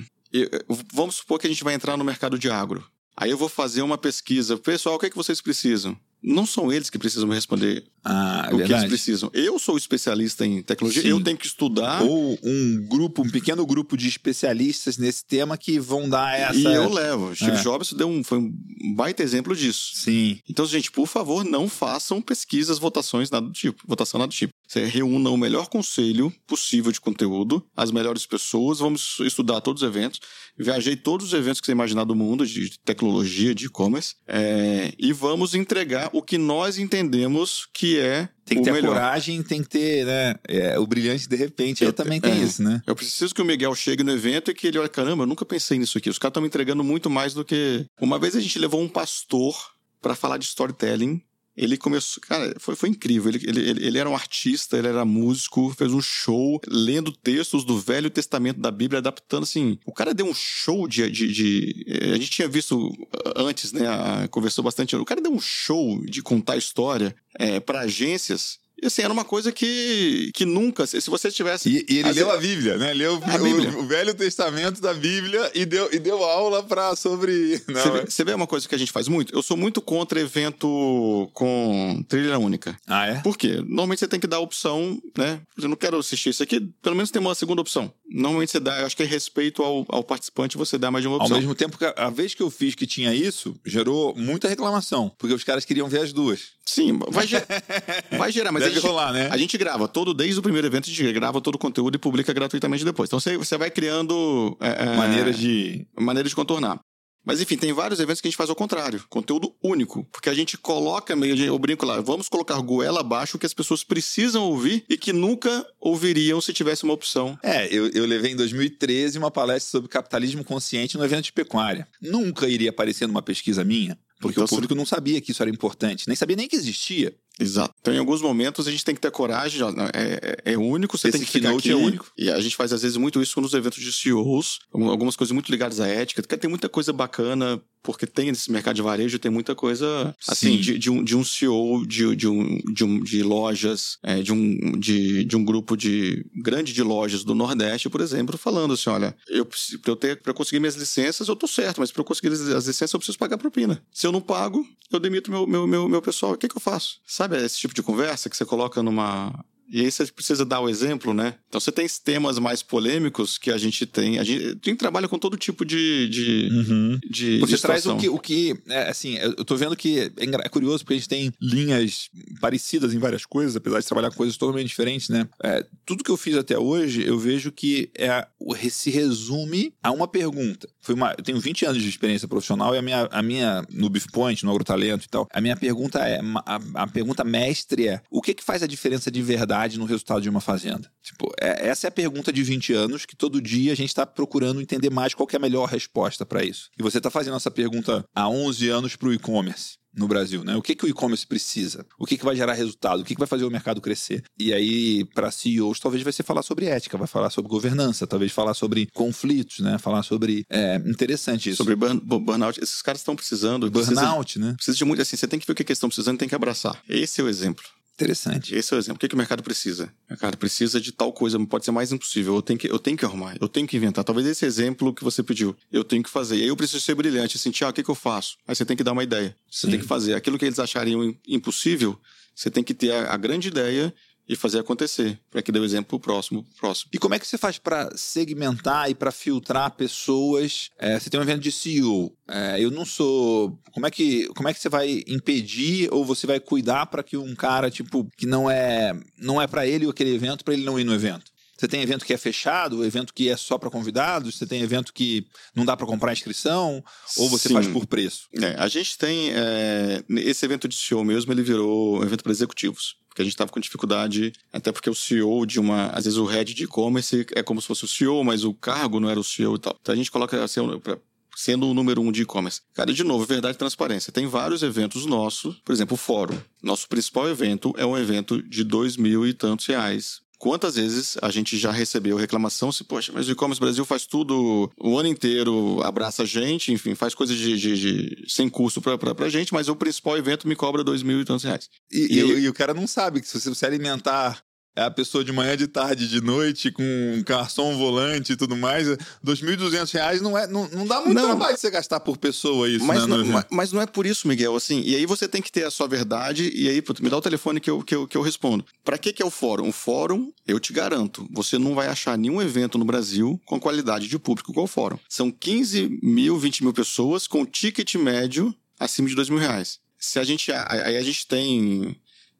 Vamos 0.93 1.15
supor 1.15 1.39
que 1.39 1.47
a 1.47 1.49
gente 1.49 1.63
vai 1.63 1.73
entrar 1.73 1.95
no 1.95 2.03
mercado 2.03 2.37
de 2.37 2.49
agro. 2.49 2.85
Aí 3.15 3.31
eu 3.31 3.37
vou 3.37 3.47
fazer 3.47 3.81
uma 3.81 3.97
pesquisa. 3.97 4.57
Pessoal, 4.57 4.95
o 4.95 4.99
que, 4.99 5.05
é 5.05 5.09
que 5.09 5.15
vocês 5.15 5.39
precisam? 5.39 5.97
Não 6.27 6.45
são 6.45 6.73
eles 6.73 6.89
que 6.89 6.97
precisam 6.97 7.27
me 7.27 7.35
responder 7.35 7.83
ah, 8.03 8.49
o 8.51 8.57
verdade. 8.57 8.65
que 8.65 8.73
eles 8.73 8.85
precisam. 8.87 9.29
Eu 9.31 9.59
sou 9.59 9.77
especialista 9.77 10.43
em 10.43 10.63
tecnologia, 10.63 11.03
Sim. 11.03 11.09
eu 11.09 11.23
tenho 11.23 11.37
que 11.37 11.45
estudar. 11.45 12.01
Ou 12.01 12.39
um 12.43 12.87
grupo, 12.87 13.21
um 13.21 13.29
pequeno 13.29 13.63
grupo 13.63 13.95
de 13.95 14.07
especialistas 14.07 14.97
nesse 14.97 15.23
tema 15.23 15.55
que 15.55 15.79
vão 15.79 16.09
dar 16.09 16.35
essa. 16.35 16.57
E 16.57 16.63
eu 16.65 16.91
levo. 16.91 17.35
Steve 17.35 17.57
é. 17.57 17.61
Jobs 17.61 17.93
deu 17.93 18.07
um, 18.07 18.23
foi 18.23 18.39
um 18.39 18.51
baita 18.95 19.21
exemplo 19.21 19.55
disso. 19.55 19.91
Sim. 19.93 20.39
Então, 20.49 20.65
gente, 20.65 20.91
por 20.91 21.05
favor, 21.05 21.45
não 21.45 21.69
façam 21.69 22.19
pesquisas, 22.19 22.79
votações, 22.79 23.29
nada 23.29 23.45
do 23.45 23.53
tipo. 23.53 23.83
Votação, 23.87 24.17
nada 24.17 24.29
do 24.29 24.35
tipo. 24.35 24.53
Você 24.67 24.85
reúna 24.85 25.29
o 25.29 25.37
melhor 25.37 25.67
conselho 25.67 26.33
possível 26.47 26.91
de 26.91 26.99
conteúdo, 26.99 27.65
as 27.75 27.91
melhores 27.91 28.25
pessoas, 28.25 28.79
vamos 28.79 29.17
estudar 29.21 29.61
todos 29.61 29.83
os 29.83 29.87
eventos. 29.87 30.19
Viajei 30.57 30.95
todos 30.95 31.27
os 31.27 31.33
eventos 31.33 31.59
que 31.59 31.65
você 31.65 31.71
imaginar 31.71 32.03
do 32.03 32.15
mundo, 32.15 32.45
de 32.45 32.79
tecnologia, 32.79 33.53
de 33.53 33.65
e-commerce, 33.65 34.15
é, 34.27 34.93
e 34.97 35.13
vamos 35.13 35.53
entregar 35.53 36.09
o 36.13 36.21
que 36.21 36.37
nós 36.37 36.77
entendemos 36.77 37.67
que 37.73 37.99
é 37.99 38.29
tem 38.45 38.59
que 38.59 38.63
ter 38.63 38.71
melhor. 38.71 38.93
coragem, 38.93 39.41
tem 39.41 39.63
que 39.63 39.69
ter, 39.69 40.05
né? 40.05 40.35
É, 40.47 40.77
o 40.77 40.85
brilhante 40.85 41.27
de 41.27 41.35
repente. 41.35 41.83
Eu, 41.83 41.91
também 41.91 42.21
tem 42.21 42.31
é, 42.31 42.43
isso, 42.43 42.61
né? 42.61 42.81
Eu 42.85 42.95
preciso 42.95 43.33
que 43.33 43.41
o 43.41 43.45
Miguel 43.45 43.73
chegue 43.73 44.03
no 44.03 44.11
evento 44.11 44.51
e 44.51 44.53
que 44.53 44.67
ele 44.67 44.77
olhe, 44.77 44.87
caramba, 44.87 45.23
eu 45.23 45.27
nunca 45.27 45.43
pensei 45.43 45.79
nisso 45.79 45.97
aqui. 45.97 46.09
Os 46.09 46.19
caras 46.19 46.31
estão 46.31 46.41
me 46.41 46.47
entregando 46.47 46.83
muito 46.83 47.09
mais 47.09 47.33
do 47.33 47.43
que. 47.43 47.85
Uma 47.99 48.19
vez 48.19 48.35
a 48.35 48.39
gente 48.39 48.59
levou 48.59 48.81
um 48.81 48.87
pastor 48.87 49.55
para 49.99 50.13
falar 50.13 50.37
de 50.37 50.45
storytelling 50.45 51.19
ele 51.55 51.77
começou. 51.77 52.21
Cara, 52.21 52.53
foi, 52.59 52.75
foi 52.75 52.89
incrível. 52.89 53.29
Ele, 53.29 53.41
ele, 53.47 53.85
ele 53.85 53.97
era 53.97 54.09
um 54.09 54.15
artista, 54.15 54.77
ele 54.77 54.87
era 54.87 55.05
músico, 55.05 55.73
fez 55.77 55.93
um 55.93 56.01
show 56.01 56.59
lendo 56.67 57.11
textos 57.11 57.63
do 57.63 57.79
Velho 57.79 58.09
Testamento 58.09 58.59
da 58.59 58.71
Bíblia, 58.71 58.99
adaptando 58.99 59.43
assim. 59.43 59.79
O 59.85 59.93
cara 59.93 60.13
deu 60.13 60.25
um 60.25 60.33
show 60.33 60.87
de. 60.87 61.09
de, 61.09 61.31
de 61.31 61.85
eh, 61.87 62.13
a 62.13 62.17
gente 62.17 62.31
tinha 62.31 62.47
visto 62.47 62.91
antes, 63.35 63.71
né? 63.71 63.87
A, 63.87 64.27
conversou 64.27 64.63
bastante. 64.63 64.95
O 64.95 65.05
cara 65.05 65.21
deu 65.21 65.31
um 65.31 65.39
show 65.39 66.03
de 66.05 66.21
contar 66.21 66.57
história 66.57 67.15
é, 67.37 67.59
para 67.59 67.81
agências 67.81 68.59
e 68.81 68.87
assim, 68.87 69.01
era 69.01 69.13
uma 69.13 69.23
coisa 69.23 69.51
que, 69.51 70.31
que 70.33 70.45
nunca, 70.45 70.85
se 70.85 71.09
você 71.09 71.31
tivesse. 71.31 71.69
E, 71.69 71.93
e 71.93 71.99
ele 71.99 72.11
leu 72.11 72.31
a 72.31 72.37
Bíblia, 72.37 72.77
né? 72.77 72.93
Leu 72.93 73.21
a 73.23 73.37
Bíblia. 73.37 73.71
O, 73.71 73.83
o, 73.83 73.87
Velho 73.87 74.13
Testamento 74.13 74.81
da 74.81 74.93
Bíblia 74.93 75.49
e 75.53 75.65
deu, 75.65 75.89
e 75.93 75.99
deu 75.99 76.23
aula 76.23 76.61
para 76.61 76.95
sobre. 76.95 77.61
Não, 77.67 77.81
você, 77.81 77.91
vê, 77.91 77.99
é. 77.99 78.05
você 78.05 78.23
vê 78.23 78.33
uma 78.33 78.47
coisa 78.47 78.67
que 78.67 78.75
a 78.75 78.77
gente 78.77 78.91
faz 78.91 79.07
muito? 79.07 79.33
Eu 79.33 79.41
sou 79.41 79.55
muito 79.55 79.81
contra 79.81 80.19
evento 80.19 81.29
com 81.33 82.03
trilha 82.07 82.37
única. 82.37 82.77
Ah, 82.85 83.07
é? 83.07 83.15
Por 83.21 83.37
quê? 83.37 83.55
Normalmente 83.65 83.99
você 83.99 84.07
tem 84.07 84.19
que 84.19 84.27
dar 84.27 84.37
a 84.37 84.41
opção, 84.41 85.01
né? 85.17 85.39
Eu 85.57 85.69
não 85.69 85.77
quero 85.77 85.97
assistir 85.97 86.29
isso 86.29 86.43
aqui, 86.43 86.59
pelo 86.81 86.95
menos 86.95 87.11
tem 87.11 87.21
uma 87.21 87.35
segunda 87.35 87.61
opção. 87.61 87.91
Normalmente 88.09 88.51
você 88.51 88.59
dá, 88.59 88.79
eu 88.79 88.85
acho 88.85 88.95
que 88.95 89.03
é 89.03 89.05
respeito 89.05 89.63
ao, 89.63 89.85
ao 89.87 90.03
participante, 90.03 90.57
você 90.57 90.77
dá 90.77 90.91
mais 90.91 91.01
de 91.01 91.07
uma 91.07 91.17
opção. 91.17 91.35
Ao 91.35 91.41
mesmo 91.41 91.55
tempo 91.55 91.77
que 91.77 91.85
a, 91.85 91.93
a 91.95 92.09
vez 92.09 92.33
que 92.33 92.43
eu 92.43 92.49
fiz 92.49 92.75
que 92.75 92.85
tinha 92.85 93.13
isso, 93.13 93.55
gerou 93.65 94.13
muita 94.15 94.47
reclamação, 94.47 95.11
porque 95.17 95.33
os 95.33 95.43
caras 95.43 95.63
queriam 95.63 95.87
ver 95.87 96.01
as 96.01 96.11
duas. 96.11 96.55
Sim, 96.65 96.99
vai, 97.09 97.27
vai 98.17 98.31
gerar, 98.31 98.51
mas 98.51 98.64
Deve 98.65 98.77
a 98.77 98.81
gente, 98.81 98.89
rolar, 98.89 99.13
né? 99.13 99.29
a 99.31 99.37
gente 99.37 99.57
grava 99.57 99.87
todo, 99.87 100.13
desde 100.13 100.39
o 100.39 100.43
primeiro 100.43 100.67
evento, 100.67 100.85
a 100.85 100.93
gente 100.93 101.13
grava 101.13 101.41
todo 101.41 101.55
o 101.55 101.59
conteúdo 101.59 101.95
e 101.95 101.99
publica 101.99 102.33
gratuitamente 102.33 102.83
depois. 102.83 103.09
Então 103.09 103.19
você, 103.19 103.37
você 103.37 103.57
vai 103.57 103.69
criando. 103.69 104.57
É, 104.59 104.83
é 104.83 104.95
maneiras 104.95 105.37
de. 105.37 105.87
Maneiras 105.97 106.29
de 106.29 106.35
contornar. 106.35 106.79
Mas 107.25 107.41
enfim, 107.41 107.57
tem 107.57 107.73
vários 107.73 107.99
eventos 107.99 108.21
que 108.21 108.27
a 108.27 108.29
gente 108.29 108.37
faz 108.37 108.49
ao 108.49 108.55
contrário, 108.55 109.03
conteúdo 109.09 109.53
único, 109.63 110.05
porque 110.11 110.29
a 110.29 110.33
gente 110.33 110.57
coloca 110.57 111.15
meio 111.15 111.35
de, 111.35 111.45
eu 111.45 111.57
brinco 111.57 111.85
lá, 111.85 111.99
vamos 111.99 112.29
colocar 112.29 112.61
goela 112.61 112.99
abaixo 112.99 113.39
que 113.39 113.47
as 113.47 113.53
pessoas 113.53 113.83
precisam 113.83 114.43
ouvir 114.43 114.85
e 114.87 114.95
que 114.95 115.11
nunca 115.11 115.65
ouviriam 115.79 116.39
se 116.39 116.53
tivesse 116.53 116.83
uma 116.83 116.93
opção. 116.93 117.37
É, 117.41 117.65
eu, 117.73 117.89
eu 117.89 118.05
levei 118.05 118.33
em 118.33 118.35
2013 118.35 119.17
uma 119.17 119.31
palestra 119.31 119.71
sobre 119.71 119.89
capitalismo 119.89 120.43
consciente 120.43 120.97
no 120.97 121.03
evento 121.03 121.25
de 121.25 121.33
pecuária. 121.33 121.87
Nunca 121.99 122.47
iria 122.47 122.69
aparecer 122.69 123.07
numa 123.07 123.23
pesquisa 123.23 123.63
minha, 123.63 123.97
porque 124.19 124.39
então, 124.39 124.45
o 124.45 124.47
público 124.47 124.75
não 124.75 124.85
sabia 124.85 125.19
que 125.19 125.31
isso 125.31 125.41
era 125.41 125.49
importante, 125.49 126.07
nem 126.07 126.15
sabia 126.15 126.35
nem 126.35 126.47
que 126.47 126.55
existia. 126.55 127.15
Exato. 127.39 127.73
Então, 127.81 127.93
em 127.93 127.97
alguns 127.97 128.21
momentos, 128.21 128.67
a 128.67 128.71
gente 128.71 128.85
tem 128.85 128.95
que 128.95 129.01
ter 129.01 129.11
coragem. 129.11 129.61
É, 129.93 130.45
é, 130.45 130.53
é 130.53 130.57
único, 130.57 130.97
você 130.97 131.09
Esse 131.09 131.17
tem 131.17 131.25
que 131.25 131.31
ficar 131.31 131.51
aqui. 131.51 131.71
É 131.71 131.75
único. 131.75 132.11
E 132.17 132.31
a 132.31 132.39
gente 132.39 132.55
faz, 132.55 132.71
às 132.71 132.81
vezes, 132.81 132.97
muito 132.97 133.21
isso 133.21 133.39
nos 133.41 133.53
eventos 133.53 133.83
de 133.83 133.91
CEOs. 133.91 134.59
Algumas 134.73 135.15
coisas 135.15 135.33
muito 135.33 135.51
ligadas 135.51 135.79
à 135.79 135.87
ética. 135.87 136.21
Tem 136.23 136.49
muita 136.49 136.69
coisa 136.69 136.93
bacana 136.93 137.61
porque 137.85 138.07
tem 138.07 138.31
nesse 138.31 138.51
mercado 138.51 138.75
de 138.75 138.81
varejo, 138.81 139.19
tem 139.19 139.31
muita 139.31 139.53
coisa, 139.53 140.15
assim, 140.27 140.57
de, 140.57 140.77
de, 140.77 140.89
um, 140.89 141.03
de 141.03 141.15
um 141.15 141.23
CEO 141.23 141.85
de, 141.85 142.15
de, 142.15 142.27
um, 142.27 142.57
de, 142.73 142.83
um, 142.83 142.99
de 142.99 143.21
lojas, 143.21 143.97
é, 144.01 144.21
de, 144.21 144.33
um, 144.33 144.77
de, 144.77 145.23
de 145.23 145.37
um 145.37 145.45
grupo 145.45 145.77
de 145.77 146.25
grande 146.35 146.73
de 146.73 146.81
lojas 146.81 147.23
do 147.23 147.35
Nordeste, 147.35 147.89
por 147.89 148.01
exemplo, 148.01 148.37
falando 148.37 148.73
assim, 148.73 148.89
olha, 148.89 149.15
eu 149.29 149.45
para 149.45 149.91
eu 149.91 149.95
ter 149.95 150.21
para 150.21 150.33
conseguir 150.33 150.59
minhas 150.59 150.75
licenças, 150.75 151.27
eu 151.27 151.35
tô 151.35 151.47
certo, 151.47 151.79
mas 151.79 151.91
para 151.91 152.01
eu 152.01 152.05
conseguir 152.05 152.29
as 152.29 152.65
licenças 152.65 152.93
eu 152.93 152.99
preciso 152.99 153.19
pagar 153.19 153.37
propina. 153.37 153.81
Se 153.93 154.07
eu 154.07 154.11
não 154.11 154.21
pago, 154.21 154.65
eu 154.91 154.99
demito 154.99 155.29
meu, 155.29 155.45
meu, 155.45 155.67
meu, 155.67 155.87
meu 155.87 156.01
pessoal. 156.01 156.33
O 156.33 156.37
que, 156.37 156.47
que 156.47 156.57
eu 156.57 156.61
faço? 156.61 156.99
Sabe 157.05 157.37
esse 157.37 157.59
tipo 157.59 157.73
de 157.73 157.83
conversa 157.83 158.29
que 158.29 158.35
você 158.35 158.45
coloca 158.45 158.81
numa 158.81 159.45
e 159.67 159.81
aí 159.81 159.91
você 159.91 160.05
precisa 160.07 160.45
dar 160.45 160.59
o 160.59 160.69
exemplo, 160.69 161.13
né? 161.13 161.35
Então 161.47 161.59
você 161.59 161.71
tem 161.71 161.87
temas 162.03 162.37
mais 162.37 162.61
polêmicos 162.61 163.37
que 163.37 163.51
a 163.51 163.57
gente 163.57 163.85
tem. 163.85 164.19
A 164.19 164.23
gente, 164.23 164.75
trabalha 164.75 165.07
com 165.07 165.17
todo 165.17 165.37
tipo 165.37 165.65
de. 165.65 166.07
de, 166.09 166.49
uhum. 166.51 166.99
de 167.09 167.39
você 167.39 167.55
de 167.55 167.61
traz 167.61 167.85
o 167.85 167.97
que. 167.97 168.09
O 168.09 168.19
que 168.19 168.55
é, 168.67 168.89
assim, 168.89 169.17
eu 169.17 169.43
tô 169.43 169.55
vendo 169.55 169.75
que 169.75 169.99
é, 169.99 170.11
é, 170.17 170.49
curioso 170.49 170.83
porque 170.83 170.93
a 170.93 170.97
gente 170.97 171.09
tem 171.09 171.33
linhas 171.41 172.09
parecidas 172.39 172.93
em 172.93 172.99
várias 172.99 173.25
coisas, 173.25 173.55
apesar 173.55 173.79
de 173.79 173.87
trabalhar 173.87 174.11
coisas 174.11 174.37
totalmente 174.37 174.67
diferentes, 174.67 175.09
né? 175.09 175.27
É, 175.43 175.65
tudo 175.85 176.03
que 176.03 176.11
eu 176.11 176.17
fiz 176.17 176.35
até 176.35 176.57
hoje, 176.57 177.05
eu 177.05 177.17
vejo 177.17 177.51
que 177.51 177.89
é, 177.97 178.27
se 178.69 178.91
resume 178.91 179.73
a 179.81 179.91
uma 179.91 180.07
pergunta. 180.07 180.69
Foi 180.79 180.93
uma, 180.93 181.15
eu 181.17 181.23
tenho 181.23 181.39
20 181.39 181.65
anos 181.65 181.81
de 181.81 181.89
experiência 181.89 182.27
profissional 182.27 182.75
e 182.75 182.77
a 182.77 182.81
minha, 182.81 183.07
a 183.11 183.21
minha 183.21 183.65
no 183.71 183.89
Beef 183.89 184.05
Point, 184.11 184.45
no 184.45 184.51
Agrotalento 184.51 185.05
e 185.05 185.09
tal, 185.09 185.27
a 185.33 185.41
minha 185.41 185.55
pergunta 185.55 185.99
é. 185.99 186.19
A, 186.45 186.59
a 186.83 186.87
pergunta 186.87 187.23
mestre 187.23 187.87
é: 187.87 188.01
o 188.11 188.21
que, 188.21 188.33
que 188.33 188.43
faz 188.43 188.61
a 188.61 188.67
diferença 188.67 189.09
de 189.09 189.21
verdade? 189.21 189.54
Verdade 189.55 189.79
no 189.79 189.85
resultado 189.85 190.21
de 190.21 190.29
uma 190.29 190.41
fazenda? 190.41 190.91
Tipo, 191.01 191.31
é, 191.39 191.67
essa 191.67 191.87
é 191.87 191.89
a 191.89 191.91
pergunta 191.91 192.31
de 192.31 192.43
20 192.43 192.73
anos 192.73 193.05
que 193.05 193.15
todo 193.15 193.41
dia 193.41 193.71
a 193.71 193.75
gente 193.75 193.89
está 193.89 194.05
procurando 194.05 194.61
entender 194.61 194.89
mais 194.89 195.13
qual 195.13 195.27
é 195.31 195.35
a 195.35 195.39
melhor 195.39 195.67
resposta 195.67 196.25
para 196.25 196.43
isso. 196.43 196.69
E 196.77 196.83
você 196.83 196.97
está 196.97 197.09
fazendo 197.09 197.37
essa 197.37 197.51
pergunta 197.51 198.03
há 198.13 198.27
11 198.27 198.69
anos 198.69 198.95
para 198.95 199.07
o 199.07 199.13
e-commerce 199.13 199.75
no 199.95 200.09
Brasil, 200.09 200.43
né? 200.43 200.57
O 200.57 200.61
que, 200.61 200.75
que 200.75 200.85
o 200.85 200.89
e-commerce 200.89 201.25
precisa? 201.25 201.85
O 201.97 202.05
que, 202.05 202.17
que 202.17 202.25
vai 202.25 202.35
gerar 202.35 202.51
resultado? 202.51 202.99
O 202.99 203.05
que, 203.05 203.15
que 203.15 203.19
vai 203.19 203.27
fazer 203.27 203.45
o 203.45 203.49
mercado 203.49 203.79
crescer? 203.79 204.23
E 204.37 204.53
aí, 204.53 205.05
para 205.05 205.31
CEOs, 205.31 205.79
talvez 205.79 206.03
vai 206.03 206.11
ser 206.11 206.23
falar 206.23 206.43
sobre 206.43 206.65
ética, 206.65 206.97
vai 206.97 207.07
falar 207.07 207.29
sobre 207.29 207.49
governança, 207.49 208.05
talvez 208.05 208.33
falar 208.33 208.53
sobre 208.53 208.89
conflitos, 208.93 209.59
né? 209.59 209.77
Falar 209.77 210.03
sobre. 210.03 210.43
É 210.49 210.75
interessante 210.85 211.49
isso. 211.49 211.57
Sobre 211.57 211.77
burn, 211.77 212.01
burnout. 212.01 212.59
Esses 212.61 212.81
caras 212.81 212.99
estão 212.99 213.15
precisando. 213.15 213.71
Burnout, 213.71 214.33
precisa, 214.33 214.45
né? 214.45 214.53
Precisa 214.55 214.77
de 214.77 214.83
muito. 214.83 215.01
Assim, 215.01 215.15
você 215.15 215.29
tem 215.29 215.39
que 215.39 215.47
ver 215.47 215.53
o 215.53 215.55
que 215.55 215.63
eles 215.63 215.77
estão 215.77 215.87
precisando 215.87 216.15
e 216.15 216.19
tem 216.19 216.27
que 216.27 216.35
abraçar. 216.35 216.77
Esse 216.89 217.21
é 217.21 217.23
o 217.23 217.29
exemplo. 217.29 217.63
Interessante. 217.95 218.53
Esse 218.53 218.73
é 218.73 218.77
o 218.77 218.79
exemplo. 218.79 218.97
O 218.97 218.99
que, 218.99 219.07
que 219.07 219.15
o 219.15 219.17
mercado 219.17 219.41
precisa? 219.41 219.85
O 220.09 220.11
mercado 220.13 220.37
precisa 220.37 220.81
de 220.81 220.91
tal 220.91 221.13
coisa, 221.13 221.39
pode 221.45 221.63
ser 221.63 221.71
mais 221.71 221.93
impossível. 221.93 222.35
Eu 222.35 222.41
tenho, 222.41 222.59
que, 222.59 222.69
eu 222.69 222.77
tenho 222.77 222.97
que 222.97 223.05
arrumar, 223.05 223.37
eu 223.39 223.47
tenho 223.47 223.65
que 223.65 223.77
inventar. 223.77 224.03
Talvez 224.03 224.27
esse 224.27 224.45
exemplo 224.45 224.93
que 224.93 225.03
você 225.03 225.23
pediu, 225.23 225.55
eu 225.71 225.83
tenho 225.83 226.03
que 226.03 226.09
fazer. 226.09 226.35
E 226.35 226.41
aí 226.41 226.47
eu 226.49 226.57
preciso 226.57 226.83
ser 226.83 226.93
brilhante, 226.93 227.37
assim, 227.37 227.51
Tiago, 227.51 227.71
o 227.71 227.73
que, 227.73 227.83
que 227.83 227.89
eu 227.89 227.95
faço? 227.95 228.37
Aí 228.45 228.53
você 228.53 228.65
tem 228.65 228.75
que 228.75 228.83
dar 228.83 228.91
uma 228.91 229.03
ideia. 229.03 229.33
Você 229.49 229.67
Sim. 229.67 229.71
tem 229.71 229.79
que 229.79 229.85
fazer. 229.85 230.13
Aquilo 230.13 230.37
que 230.37 230.43
eles 230.43 230.59
achariam 230.59 231.15
impossível, 231.25 231.97
você 232.35 232.51
tem 232.51 232.63
que 232.63 232.73
ter 232.73 232.91
a, 232.91 233.13
a 233.13 233.17
grande 233.17 233.47
ideia 233.47 233.93
e 234.27 234.35
fazer 234.35 234.59
acontecer, 234.59 235.19
para 235.29 235.41
que 235.41 235.51
dê 235.51 235.59
o 235.59 235.61
um 235.61 235.65
exemplo 235.65 235.99
pro 235.99 235.99
próximo, 235.99 236.43
pro 236.43 236.55
próximo. 236.55 236.89
E 236.93 236.97
como 236.97 237.13
é 237.13 237.19
que 237.19 237.27
você 237.27 237.37
faz 237.37 237.57
para 237.57 237.89
segmentar 237.95 238.89
e 238.89 238.95
para 238.95 239.11
filtrar 239.11 239.71
pessoas? 239.71 240.69
É, 240.79 240.99
você 240.99 241.09
tem 241.09 241.19
um 241.19 241.23
evento 241.23 241.41
de 241.41 241.51
CEO. 241.51 242.15
É, 242.27 242.57
eu 242.59 242.71
não 242.71 242.85
sou. 242.85 243.59
Como 243.71 243.85
é 243.85 243.91
que 243.91 244.27
como 244.29 244.49
é 244.49 244.53
que 244.53 244.59
você 244.59 244.69
vai 244.69 245.03
impedir 245.07 245.89
ou 245.91 246.03
você 246.03 246.25
vai 246.25 246.39
cuidar 246.39 246.87
para 246.87 247.03
que 247.03 247.17
um 247.17 247.35
cara 247.35 247.69
tipo 247.69 248.07
que 248.17 248.25
não 248.25 248.49
é 248.49 248.93
não 249.17 249.41
é 249.41 249.47
para 249.47 249.67
ele 249.67 249.87
aquele 249.87 250.15
evento 250.15 250.43
para 250.43 250.53
ele 250.53 250.63
não 250.63 250.79
ir 250.79 250.83
no 250.83 250.93
evento? 250.93 251.34
Você 251.57 251.67
tem 251.67 251.81
evento 251.81 252.05
que 252.05 252.13
é 252.13 252.17
fechado, 252.17 252.83
evento 252.83 253.13
que 253.13 253.29
é 253.29 253.37
só 253.37 253.57
para 253.57 253.69
convidados, 253.69 254.37
você 254.37 254.45
tem 254.45 254.61
evento 254.61 254.93
que 254.93 255.25
não 255.55 255.63
dá 255.63 255.77
para 255.77 255.87
comprar 255.87 256.11
inscrição, 256.11 256.83
ou 257.17 257.29
você 257.29 257.47
Sim. 257.47 257.53
faz 257.53 257.67
por 257.67 257.85
preço? 257.85 258.27
É, 258.33 258.55
a 258.57 258.67
gente 258.67 258.97
tem. 258.97 259.31
É, 259.33 260.03
esse 260.17 260.45
evento 260.45 260.67
de 260.67 260.75
CEO 260.75 261.03
mesmo, 261.03 261.31
ele 261.31 261.43
virou 261.43 261.99
um 261.99 262.03
evento 262.03 262.23
para 262.23 262.31
executivos 262.31 262.97
porque 263.15 263.21
a 263.21 263.25
gente 263.25 263.33
estava 263.33 263.49
com 263.49 263.61
dificuldade, 263.61 264.33
até 264.51 264.73
porque 264.73 264.89
o 264.89 264.93
CEO 264.93 265.45
de 265.45 265.57
uma. 265.57 265.87
Às 265.87 266.03
vezes 266.03 266.19
o 266.19 266.25
head 266.25 266.53
de 266.53 266.65
e-commerce 266.65 267.25
é 267.33 267.41
como 267.41 267.61
se 267.61 267.67
fosse 267.67 267.85
o 267.85 267.87
CEO, 267.87 268.21
mas 268.25 268.43
o 268.43 268.53
cargo 268.53 268.99
não 268.99 269.09
era 269.09 269.17
o 269.17 269.23
CEO 269.23 269.55
e 269.55 269.59
tal. 269.59 269.73
Então 269.81 269.93
a 269.93 269.95
gente 269.95 270.11
coloca 270.11 270.43
assim, 270.43 270.59
pra, 270.79 270.97
sendo 271.33 271.65
o 271.65 271.73
número 271.73 272.01
um 272.01 272.11
de 272.11 272.23
e-commerce. 272.23 272.59
Cara, 272.73 272.93
de 272.93 273.03
novo, 273.05 273.25
verdade 273.25 273.55
e 273.55 273.57
transparência. 273.57 274.11
Tem 274.11 274.27
vários 274.27 274.63
eventos 274.63 275.05
nossos, 275.05 275.55
por 275.63 275.71
exemplo, 275.71 275.95
o 275.95 275.97
fórum. 275.97 276.37
Nosso 276.61 276.89
principal 276.89 277.29
evento 277.29 277.73
é 277.77 277.85
um 277.85 277.97
evento 277.97 278.43
de 278.43 278.65
dois 278.65 278.97
mil 278.97 279.25
e 279.25 279.33
tantos 279.33 279.65
reais 279.65 280.19
Quantas 280.37 280.75
vezes 280.75 281.17
a 281.21 281.29
gente 281.29 281.57
já 281.57 281.71
recebeu 281.71 282.17
reclamação 282.17 282.71
se, 282.71 282.83
poxa, 282.83 283.11
mas 283.13 283.27
o 283.27 283.31
e-commerce 283.31 283.59
Brasil 283.59 283.85
faz 283.85 284.05
tudo 284.05 284.71
o 284.77 284.97
ano 284.97 285.09
inteiro, 285.09 285.81
abraça 285.83 286.23
a 286.23 286.25
gente, 286.25 286.71
enfim, 286.71 286.95
faz 286.95 287.15
coisas 287.15 287.37
de, 287.37 287.57
de, 287.57 287.77
de, 287.77 288.25
sem 288.27 288.49
custo 288.49 288.81
pra, 288.81 288.97
pra, 288.97 289.15
pra 289.15 289.29
gente, 289.29 289.53
mas 289.53 289.67
o 289.67 289.75
principal 289.75 290.17
evento 290.17 290.47
me 290.47 290.55
cobra 290.55 290.83
dois 290.83 291.01
mil 291.01 291.21
e 291.21 291.25
tantos 291.25 291.43
reais. 291.43 291.69
E, 291.91 292.13
e, 292.13 292.19
e, 292.19 292.39
e 292.41 292.49
o 292.49 292.53
cara 292.53 292.73
não 292.73 292.87
sabe 292.87 293.21
que 293.21 293.27
se 293.27 293.49
você 293.49 293.65
alimentar 293.65 294.43
é 294.75 294.83
a 294.83 294.91
pessoa 294.91 295.23
de 295.23 295.31
manhã, 295.31 295.55
de 295.55 295.67
tarde, 295.67 296.07
de 296.07 296.19
noite, 296.21 296.69
com 296.69 296.83
um 296.83 297.23
garçom 297.23 297.77
volante 297.77 298.33
e 298.33 298.35
tudo 298.35 298.57
mais. 298.57 298.87
2.200 299.23 299.93
reais 299.93 300.21
não, 300.21 300.37
é, 300.37 300.45
não, 300.47 300.67
não 300.69 300.85
dá 300.85 300.99
muito 301.01 301.13
não, 301.13 301.25
trabalho 301.25 301.57
você 301.57 301.71
gastar 301.71 301.99
por 302.01 302.17
pessoa 302.17 302.69
isso, 302.69 302.83
mas 302.85 303.01
né? 303.01 303.17
Não, 303.17 303.25
mas, 303.25 303.45
mas, 303.49 303.71
não 303.71 303.81
é 303.81 303.85
por 303.85 304.05
isso, 304.05 304.27
Miguel. 304.27 304.55
Assim, 304.55 304.81
e 304.81 304.95
aí 304.95 305.05
você 305.05 305.27
tem 305.27 305.41
que 305.41 305.51
ter 305.51 305.63
a 305.63 305.71
sua 305.71 305.87
verdade 305.87 306.51
e 306.53 306.67
aí, 306.67 306.83
me 307.01 307.09
dá 307.09 307.17
o 307.17 307.21
telefone 307.21 307.59
que 307.59 307.69
eu, 307.69 307.81
que 307.81 307.95
eu, 307.95 308.07
que 308.07 308.17
eu 308.17 308.21
respondo. 308.21 308.65
Para 308.83 308.97
que, 308.97 309.13
que 309.13 309.23
é 309.23 309.25
o 309.25 309.31
fórum? 309.31 309.69
O 309.69 309.71
fórum, 309.71 310.31
eu 310.45 310.59
te 310.59 310.73
garanto, 310.73 311.27
você 311.31 311.57
não 311.57 311.73
vai 311.73 311.87
achar 311.87 312.17
nenhum 312.17 312.41
evento 312.41 312.77
no 312.77 312.85
Brasil 312.85 313.39
com 313.45 313.59
qualidade 313.59 314.07
de 314.07 314.19
público 314.19 314.51
igual 314.51 314.65
o 314.65 314.67
fórum. 314.67 314.99
São 315.07 315.31
15 315.31 315.99
mil, 316.03 316.37
20 316.37 316.63
mil 316.63 316.73
pessoas 316.73 317.27
com 317.27 317.45
ticket 317.45 317.95
médio 317.95 318.53
acima 318.79 319.07
de 319.07 319.15
2 319.15 319.29
mil 319.29 319.39
reais. 319.39 319.79
Se 319.97 320.19
a 320.19 320.23
gente. 320.23 320.51
Aí 320.51 320.97
a 320.97 321.01
gente 321.01 321.25
tem 321.25 321.95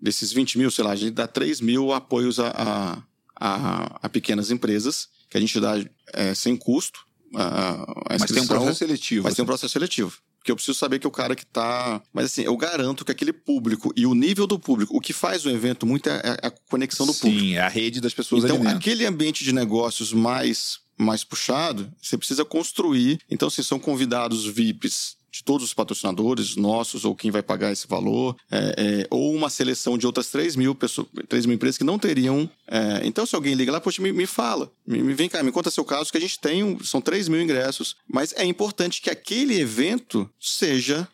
desses 0.05 0.31
20 0.31 0.57
mil, 0.59 0.71
sei 0.71 0.83
lá, 0.83 0.91
a 0.91 0.95
gente 0.95 1.11
dá 1.11 1.27
3 1.27 1.59
mil 1.59 1.91
apoios 1.91 2.39
a, 2.39 3.03
a, 3.35 3.97
a, 4.01 4.09
pequenas 4.09 4.51
empresas, 4.51 5.09
que 5.29 5.35
a 5.35 5.39
gente 5.41 5.59
dá 5.59 5.73
é, 6.13 6.33
sem 6.33 6.55
custo. 6.55 6.99
A, 7.33 7.81
a 8.13 8.17
mas 8.19 8.31
tem 8.31 8.43
um 8.43 8.47
processo 8.47 8.79
seletivo. 8.79 9.23
Mas 9.23 9.31
assim. 9.31 9.37
tem 9.37 9.43
um 9.43 9.47
processo 9.47 9.73
seletivo. 9.73 10.13
Porque 10.37 10.51
eu 10.51 10.55
preciso 10.55 10.77
saber 10.77 10.99
que 10.99 11.07
o 11.07 11.11
cara 11.11 11.35
que 11.35 11.43
está. 11.43 12.01
Mas 12.13 12.25
assim, 12.25 12.43
eu 12.43 12.55
garanto 12.55 13.03
que 13.03 13.11
aquele 13.11 13.33
público 13.33 13.91
e 13.95 14.05
o 14.05 14.13
nível 14.13 14.45
do 14.45 14.59
público, 14.59 14.95
o 14.95 15.01
que 15.01 15.11
faz 15.11 15.43
o 15.43 15.49
evento 15.49 15.87
muito 15.87 16.07
é, 16.07 16.21
é 16.43 16.47
a 16.47 16.51
conexão 16.51 17.05
do 17.07 17.13
Sim, 17.13 17.19
público. 17.19 17.43
Sim, 17.45 17.55
é 17.55 17.61
a 17.61 17.67
rede 17.67 17.99
das 17.99 18.13
pessoas 18.13 18.43
então, 18.43 18.61
aquele 18.67 19.05
ambiente 19.05 19.43
de 19.43 19.51
negócios 19.51 20.13
mais 20.13 20.79
mais 20.97 21.25
puxado, 21.25 21.91
você 22.01 22.17
precisa 22.17 22.45
construir. 22.45 23.19
Então, 23.29 23.49
se 23.49 23.61
são 23.63 23.77
convidados 23.77 24.45
VIPs 24.45 25.17
de 25.35 25.43
todos 25.43 25.67
os 25.67 25.73
patrocinadores 25.73 26.55
nossos 26.55 27.03
ou 27.03 27.13
quem 27.13 27.29
vai 27.29 27.43
pagar 27.43 27.69
esse 27.69 27.85
valor, 27.85 28.37
é, 28.49 29.01
é, 29.01 29.07
ou 29.09 29.33
uma 29.33 29.49
seleção 29.49 29.97
de 29.97 30.05
outras 30.05 30.29
3 30.29 30.55
mil, 30.55 30.73
pessoas, 30.73 31.07
3 31.27 31.45
mil 31.45 31.55
empresas 31.55 31.77
que 31.77 31.83
não 31.83 31.99
teriam. 31.99 32.49
É, 32.65 33.01
então, 33.03 33.25
se 33.25 33.35
alguém 33.35 33.53
liga 33.53 33.69
lá, 33.69 33.81
poxa, 33.81 34.01
me, 34.01 34.13
me 34.13 34.25
fala, 34.25 34.71
me, 34.87 35.03
me, 35.03 35.13
vem 35.13 35.27
cá, 35.27 35.43
me 35.43 35.51
conta 35.51 35.69
seu 35.69 35.83
caso, 35.83 36.09
que 36.09 36.17
a 36.17 36.21
gente 36.21 36.39
tem, 36.39 36.79
são 36.85 37.01
3 37.01 37.27
mil 37.27 37.41
ingressos, 37.41 37.97
mas 38.07 38.31
é 38.37 38.45
importante 38.45 39.01
que 39.01 39.09
aquele 39.09 39.59
evento 39.59 40.29
seja 40.39 41.05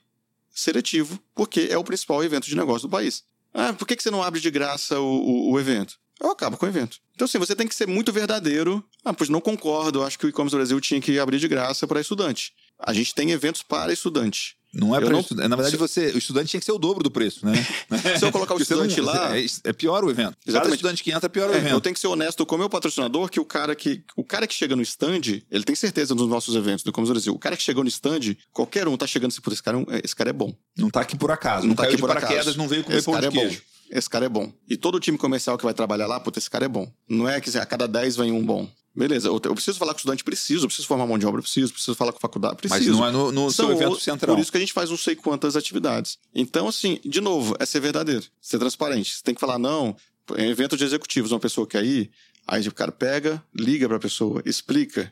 seletivo, 0.54 1.20
porque 1.34 1.70
é 1.72 1.78
o 1.78 1.84
principal 1.84 2.24
evento 2.24 2.46
de 2.46 2.56
negócio 2.56 2.88
do 2.88 2.92
país. 2.92 3.24
Ah, 3.52 3.74
por 3.74 3.88
que, 3.88 3.96
que 3.96 4.04
você 4.04 4.12
não 4.12 4.22
abre 4.22 4.40
de 4.40 4.52
graça 4.52 5.00
o, 5.00 5.04
o, 5.04 5.52
o 5.54 5.60
evento? 5.60 5.96
eu 6.22 6.30
acabo 6.30 6.56
com 6.56 6.66
o 6.66 6.70
evento. 6.70 6.98
Então, 7.16 7.26
assim, 7.26 7.40
você 7.40 7.56
tem 7.56 7.68
que 7.68 7.74
ser 7.74 7.88
muito 7.88 8.14
verdadeiro. 8.14 8.84
Ah, 9.04 9.14
pois 9.14 9.30
não 9.30 9.42
concordo, 9.42 10.04
acho 10.04 10.20
que 10.20 10.26
o 10.26 10.30
e-commerce 10.30 10.56
Brasil 10.56 10.80
tinha 10.80 11.02
que 11.02 11.18
abrir 11.20 11.40
de 11.40 11.48
graça 11.48 11.88
para 11.88 12.00
estudante. 12.00 12.54
A 12.84 12.94
gente 12.94 13.14
tem 13.14 13.32
eventos 13.32 13.64
para 13.64 13.94
estudante. 13.94 14.56
Não 14.74 14.96
é 14.96 15.02
para 15.02 15.20
estudante. 15.20 15.50
Na 15.50 15.56
verdade, 15.56 15.76
você, 15.76 16.12
o 16.12 16.18
estudante 16.18 16.52
tinha 16.52 16.60
que 16.60 16.66
ser 16.66 16.72
o 16.72 16.78
dobro 16.78 17.04
do 17.04 17.12
preço, 17.12 17.46
né? 17.46 17.54
Se 18.18 18.24
eu 18.24 18.32
colocar 18.32 18.56
o 18.56 18.58
estudante 18.62 18.98
não, 18.98 19.06
lá. 19.06 19.38
É, 19.38 19.46
é, 19.66 19.74
pior 19.74 20.04
o 20.04 20.10
evento. 20.10 20.38
Exatamente. 20.48 20.54
Cada 20.54 20.76
estudante 20.76 21.04
que 21.04 21.12
entra, 21.12 21.26
é 21.26 21.30
pior 21.30 21.50
o 21.50 21.54
é, 21.54 21.58
evento. 21.58 21.74
Eu 21.74 21.82
tenho 21.82 21.94
que 21.94 22.00
ser 22.00 22.08
honesto 22.08 22.46
com 22.46 22.56
o 22.56 22.58
meu 22.58 22.70
patrocinador, 22.70 23.30
que 23.30 23.40
o 23.40 23.46
cara 23.46 23.76
que. 23.76 24.02
O 24.16 24.24
cara 24.24 24.48
que 24.48 24.54
chega 24.54 24.76
no 24.76 24.82
stand, 24.82 25.42
ele 25.52 25.64
tem 25.66 25.76
certeza 25.76 26.16
nos 26.16 26.28
nossos 26.30 26.56
eventos 26.56 26.84
do 26.84 26.90
e-commerce 26.90 27.12
Brasil. 27.12 27.34
O 27.34 27.40
cara 27.40 27.58
que 27.58 27.64
chegou 27.64 27.84
no 27.84 27.90
stand, 27.90 28.38
qualquer 28.54 28.88
um 28.88 28.96
tá 28.96 29.06
chegando 29.06 29.32
assim, 29.32 29.42
por 29.42 29.52
esse 29.52 29.62
cara, 29.62 29.78
é 29.90 30.02
esse 30.06 30.16
cara 30.16 30.30
é 30.30 30.34
bom. 30.34 30.56
Não 30.78 30.90
tá 30.90 31.02
aqui 31.02 31.18
por 31.18 31.32
acaso. 31.32 31.64
Não, 31.64 31.70
não 31.70 31.76
tá 31.76 31.84
aqui 31.84 31.98
por 31.98 32.10
acaso. 32.10 32.58
não 32.58 32.68
veio 32.68 32.84
com 32.86 32.94
esse 32.94 33.12
cara 33.12 33.26
é 33.26 33.30
bom 33.30 33.50
esse 33.92 34.10
cara 34.10 34.26
é 34.26 34.30
bom. 34.30 34.52
E 34.70 34.78
todo 34.78 35.00
time 35.00 35.18
comercial 35.18 35.58
que 35.58 35.66
vai 35.66 35.74
trabalhar 35.74 36.08
lá, 36.08 36.20
puta, 36.20 36.40
esse 36.40 36.50
cara 36.50 36.66
é 36.66 36.70
bom. 36.70 36.92
Não 37.08 37.28
é 37.28 37.42
que 37.42 37.50
assim, 37.50 37.60
a 37.60 37.66
cada 37.66 37.88
10 37.88 38.16
vem 38.16 38.32
um 38.32 38.44
bom. 38.44 38.68
Beleza, 38.94 39.30
eu, 39.30 39.40
preciso 39.40 39.78
falar 39.78 39.94
com 39.94 39.98
o 39.98 40.00
estudante, 40.00 40.24
preciso, 40.24 40.66
eu 40.66 40.68
preciso 40.68 40.88
formar 40.88 41.08
mão 41.08 41.18
de 41.18 41.26
obra, 41.26 41.42
preciso, 41.42 41.72
preciso 41.72 41.96
falar 41.96 42.12
com 42.12 42.18
a 42.18 42.22
faculdade, 42.22 42.58
preciso. 42.58 42.98
Mas 42.98 42.98
não 42.98 43.08
é 43.08 43.12
no, 43.12 43.32
no 43.32 43.52
seu 43.52 43.72
evento 43.72 43.98
central. 44.00 44.36
Por 44.36 44.42
isso 44.42 44.52
que 44.52 44.58
a 44.58 44.60
gente 44.60 44.74
faz 44.74 44.90
não 44.90 44.98
sei 44.98 45.16
quantas 45.16 45.56
atividades. 45.56 46.18
Então, 46.36 46.68
assim, 46.68 47.00
de 47.06 47.22
novo, 47.22 47.56
é 47.58 47.66
ser 47.66 47.80
verdadeiro, 47.80 48.26
ser 48.42 48.60
transparente. 48.60 49.16
Você 49.16 49.24
tem 49.24 49.34
que 49.34 49.40
falar, 49.40 49.58
não, 49.58 49.96
em 50.38 50.50
evento 50.50 50.76
de 50.76 50.84
executivos, 50.84 51.32
uma 51.32 51.40
pessoa 51.40 51.66
quer 51.66 51.86
ir, 51.86 52.12
aí 52.46 52.68
o 52.68 52.74
cara 52.74 52.92
pega, 52.92 53.42
liga 53.56 53.88
pra 53.88 53.98
pessoa, 53.98 54.42
explica. 54.46 55.12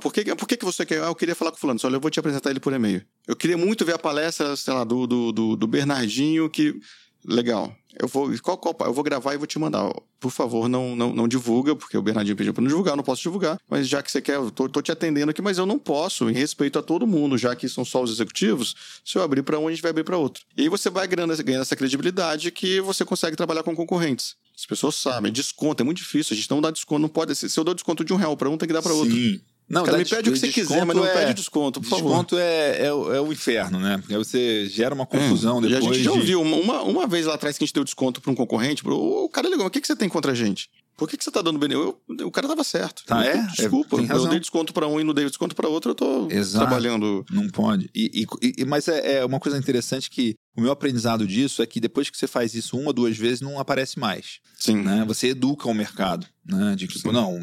por 0.00 0.10
que, 0.10 0.34
por 0.34 0.48
que, 0.48 0.56
que 0.56 0.64
você 0.64 0.86
quer? 0.86 1.02
Ah, 1.02 1.08
eu 1.08 1.14
queria 1.14 1.34
falar 1.34 1.50
com 1.50 1.58
o 1.58 1.60
fulano, 1.60 1.78
só 1.78 1.90
eu 1.90 2.00
vou 2.00 2.10
te 2.10 2.18
apresentar 2.18 2.48
ele 2.48 2.60
por 2.60 2.72
e-mail. 2.72 3.04
Eu 3.26 3.36
queria 3.36 3.58
muito 3.58 3.84
ver 3.84 3.94
a 3.94 3.98
palestra, 3.98 4.56
sei 4.56 4.72
lá, 4.72 4.84
do, 4.84 5.06
do, 5.06 5.32
do, 5.32 5.56
do 5.56 5.66
Bernardinho, 5.66 6.48
que. 6.48 6.80
Legal 7.26 7.76
eu 7.98 8.08
vou, 8.08 8.30
qual, 8.42 8.56
qual, 8.56 8.76
eu 8.88 8.92
vou 8.92 9.04
gravar 9.04 9.34
e 9.34 9.36
vou 9.36 9.46
te 9.46 9.58
mandar. 9.58 9.92
Por 10.20 10.30
favor, 10.30 10.68
não, 10.68 10.94
não, 10.94 11.12
não 11.12 11.28
divulga, 11.28 11.74
porque 11.74 11.96
o 11.96 12.02
Bernardinho 12.02 12.36
pediu 12.36 12.54
para 12.54 12.62
não 12.62 12.68
divulgar, 12.68 12.92
eu 12.92 12.96
não 12.96 13.04
posso 13.04 13.22
divulgar. 13.22 13.58
Mas 13.68 13.88
já 13.88 14.02
que 14.02 14.10
você 14.10 14.20
quer, 14.20 14.36
eu 14.36 14.50
tô, 14.50 14.68
tô, 14.68 14.82
te 14.82 14.92
atendendo 14.92 15.30
aqui, 15.30 15.42
mas 15.42 15.58
eu 15.58 15.66
não 15.66 15.78
posso, 15.78 16.30
em 16.30 16.32
respeito 16.32 16.78
a 16.78 16.82
todo 16.82 17.06
mundo, 17.06 17.36
já 17.36 17.54
que 17.54 17.68
são 17.68 17.84
só 17.84 18.02
os 18.02 18.10
executivos. 18.10 18.74
Se 19.04 19.18
eu 19.18 19.22
abrir 19.22 19.42
para 19.42 19.58
um, 19.58 19.68
a 19.68 19.70
gente 19.70 19.82
vai 19.82 19.90
abrir 19.90 20.04
para 20.04 20.16
outro. 20.16 20.44
E 20.56 20.62
aí 20.62 20.68
você 20.68 20.90
vai 20.90 21.06
ganhando, 21.06 21.36
ganhando 21.42 21.62
essa 21.62 21.76
credibilidade 21.76 22.50
que 22.50 22.80
você 22.80 23.04
consegue 23.04 23.36
trabalhar 23.36 23.62
com 23.62 23.74
concorrentes. 23.74 24.36
As 24.56 24.66
pessoas 24.66 24.96
sabem, 24.96 25.30
desconto, 25.30 25.82
é 25.82 25.84
muito 25.84 25.98
difícil. 25.98 26.34
A 26.34 26.36
gente 26.36 26.50
não 26.50 26.60
dá 26.60 26.72
desconto, 26.72 27.00
não 27.00 27.08
pode. 27.08 27.34
Se 27.34 27.58
eu 27.58 27.62
dou 27.62 27.74
desconto 27.74 28.04
de 28.04 28.12
um 28.12 28.16
real 28.16 28.36
para 28.36 28.48
um, 28.48 28.56
tem 28.56 28.66
que 28.66 28.72
dar 28.72 28.82
para 28.82 28.92
outro. 28.92 29.14
Sim. 29.14 29.40
Não, 29.68 29.84
cara, 29.84 29.98
me 29.98 30.04
pede 30.04 30.30
o 30.30 30.32
que 30.32 30.38
você 30.38 30.48
quiser, 30.48 30.84
mas 30.86 30.96
não 30.96 31.04
é, 31.04 31.12
pede 31.12 31.34
desconto, 31.34 31.80
por 31.80 31.88
favor. 31.88 32.08
Desconto 32.08 32.38
é, 32.38 32.78
é, 32.78 32.86
é, 32.86 33.20
o 33.20 33.32
inferno, 33.32 33.78
né? 33.78 33.98
Porque 33.98 34.16
você 34.16 34.66
gera 34.66 34.94
uma 34.94 35.04
confusão 35.04 35.58
é. 35.58 35.68
depois. 35.68 35.84
E 35.84 35.88
a 35.88 35.92
gente 35.92 36.04
já 36.04 36.12
ouviu 36.12 36.40
uma, 36.40 36.82
uma 36.82 37.06
vez 37.06 37.26
lá 37.26 37.34
atrás 37.34 37.58
que 37.58 37.64
a 37.64 37.66
gente 37.66 37.74
deu 37.74 37.84
desconto 37.84 38.20
para 38.20 38.30
um 38.30 38.34
concorrente, 38.34 38.82
pro, 38.82 38.96
o 38.96 39.28
cara 39.28 39.48
ligou, 39.48 39.66
o 39.66 39.70
que, 39.70 39.80
que 39.80 39.86
você 39.86 39.94
tem 39.94 40.08
contra 40.08 40.32
a 40.32 40.34
gente? 40.34 40.70
Por 40.98 41.08
que, 41.08 41.16
que 41.16 41.22
você 41.22 41.30
tá 41.30 41.40
dando 41.40 41.60
benefício? 41.60 41.96
O 42.24 42.30
cara 42.30 42.48
tava 42.48 42.64
certo. 42.64 43.04
Tá, 43.06 43.24
é? 43.24 43.36
Desculpa. 43.56 44.00
É, 44.00 44.16
eu 44.16 44.26
dei 44.26 44.40
desconto 44.40 44.72
para 44.72 44.88
um 44.88 44.98
e 44.98 45.04
não 45.04 45.14
dei 45.14 45.24
desconto 45.26 45.54
para 45.54 45.68
outro, 45.68 45.92
eu 45.92 45.94
tô 45.94 46.28
Exato. 46.28 46.66
trabalhando. 46.66 47.24
Não 47.30 47.48
pode. 47.48 47.88
E, 47.94 48.26
e, 48.42 48.64
mas 48.64 48.88
é, 48.88 49.18
é, 49.18 49.24
uma 49.24 49.38
coisa 49.38 49.56
interessante 49.56 50.10
que 50.10 50.34
o 50.56 50.60
meu 50.60 50.72
aprendizado 50.72 51.24
disso 51.24 51.62
é 51.62 51.66
que 51.66 51.78
depois 51.78 52.10
que 52.10 52.18
você 52.18 52.26
faz 52.26 52.52
isso 52.52 52.76
uma, 52.76 52.92
duas 52.92 53.16
vezes, 53.16 53.40
não 53.40 53.60
aparece 53.60 53.96
mais. 53.96 54.40
Sim. 54.58 54.82
Né? 54.82 55.04
Você 55.06 55.28
educa 55.28 55.68
o 55.68 55.74
mercado. 55.74 56.26
Né? 56.44 56.74
De 56.74 56.88
tipo, 56.88 57.10
Sim. 57.10 57.12
não, 57.12 57.38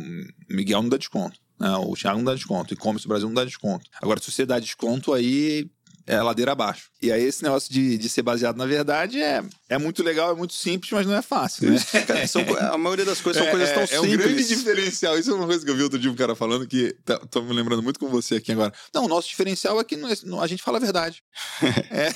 Miguel 0.50 0.82
não 0.82 0.90
dá 0.90 0.98
desconto. 0.98 1.40
Não, 1.60 1.82
né? 1.82 1.88
o 1.88 1.94
Thiago 1.96 2.18
não 2.18 2.26
dá 2.26 2.34
desconto. 2.34 2.74
E-commerce 2.74 3.08
Brasil 3.08 3.28
não 3.28 3.34
dá 3.34 3.46
desconto. 3.46 3.90
Agora, 4.02 4.20
se 4.22 4.32
você 4.32 4.46
dá 4.46 4.60
desconto, 4.60 5.14
aí 5.14 5.70
é 6.08 6.22
ladeira 6.22 6.52
abaixo. 6.52 6.90
E 7.02 7.12
aí 7.12 7.24
esse 7.24 7.44
negócio 7.44 7.72
de, 7.72 7.98
de 7.98 8.10
ser 8.10 8.22
baseado 8.22 8.58
na 8.58 8.66
verdade 8.66 9.22
é, 9.22 9.44
é 9.70 9.78
muito 9.78 10.04
legal, 10.04 10.32
é 10.32 10.36
muito 10.36 10.54
simples, 10.54 10.92
mas 10.92 11.06
não 11.06 11.16
é 11.16 11.22
fácil, 11.22 11.72
né? 11.72 11.80
Cara, 12.06 12.28
são, 12.28 12.42
a 12.72 12.78
maioria 12.78 13.06
das 13.06 13.22
coisas 13.22 13.42
são 13.42 13.50
é, 13.50 13.52
coisas 13.52 13.72
tão 13.72 13.84
é, 13.84 13.88
simples. 13.88 14.12
É 14.12 14.14
um 14.14 14.18
grande 14.18 14.48
diferencial. 14.48 15.18
Isso 15.18 15.32
é 15.32 15.34
uma 15.34 15.46
coisa 15.46 15.66
que 15.66 15.72
eu 15.72 15.76
vi 15.76 15.84
outro 15.84 16.00
dia 16.00 16.12
um 16.12 16.16
cara 16.16 16.36
falando 16.36 16.68
que 16.68 16.96
tá, 17.04 17.18
tô 17.18 17.42
me 17.42 17.54
lembrando 17.54 17.82
muito 17.82 18.00
com 18.00 18.08
você 18.08 18.36
aqui 18.36 18.52
agora. 18.52 18.74
Não, 18.94 19.06
o 19.06 19.08
nosso 19.08 19.28
diferencial 19.28 19.80
é 19.80 19.84
que 19.84 19.96
não, 19.96 20.42
a 20.42 20.48
gente 20.48 20.64
fala 20.64 20.78
a 20.78 20.82
verdade. 20.82 21.24
é. 21.92 22.14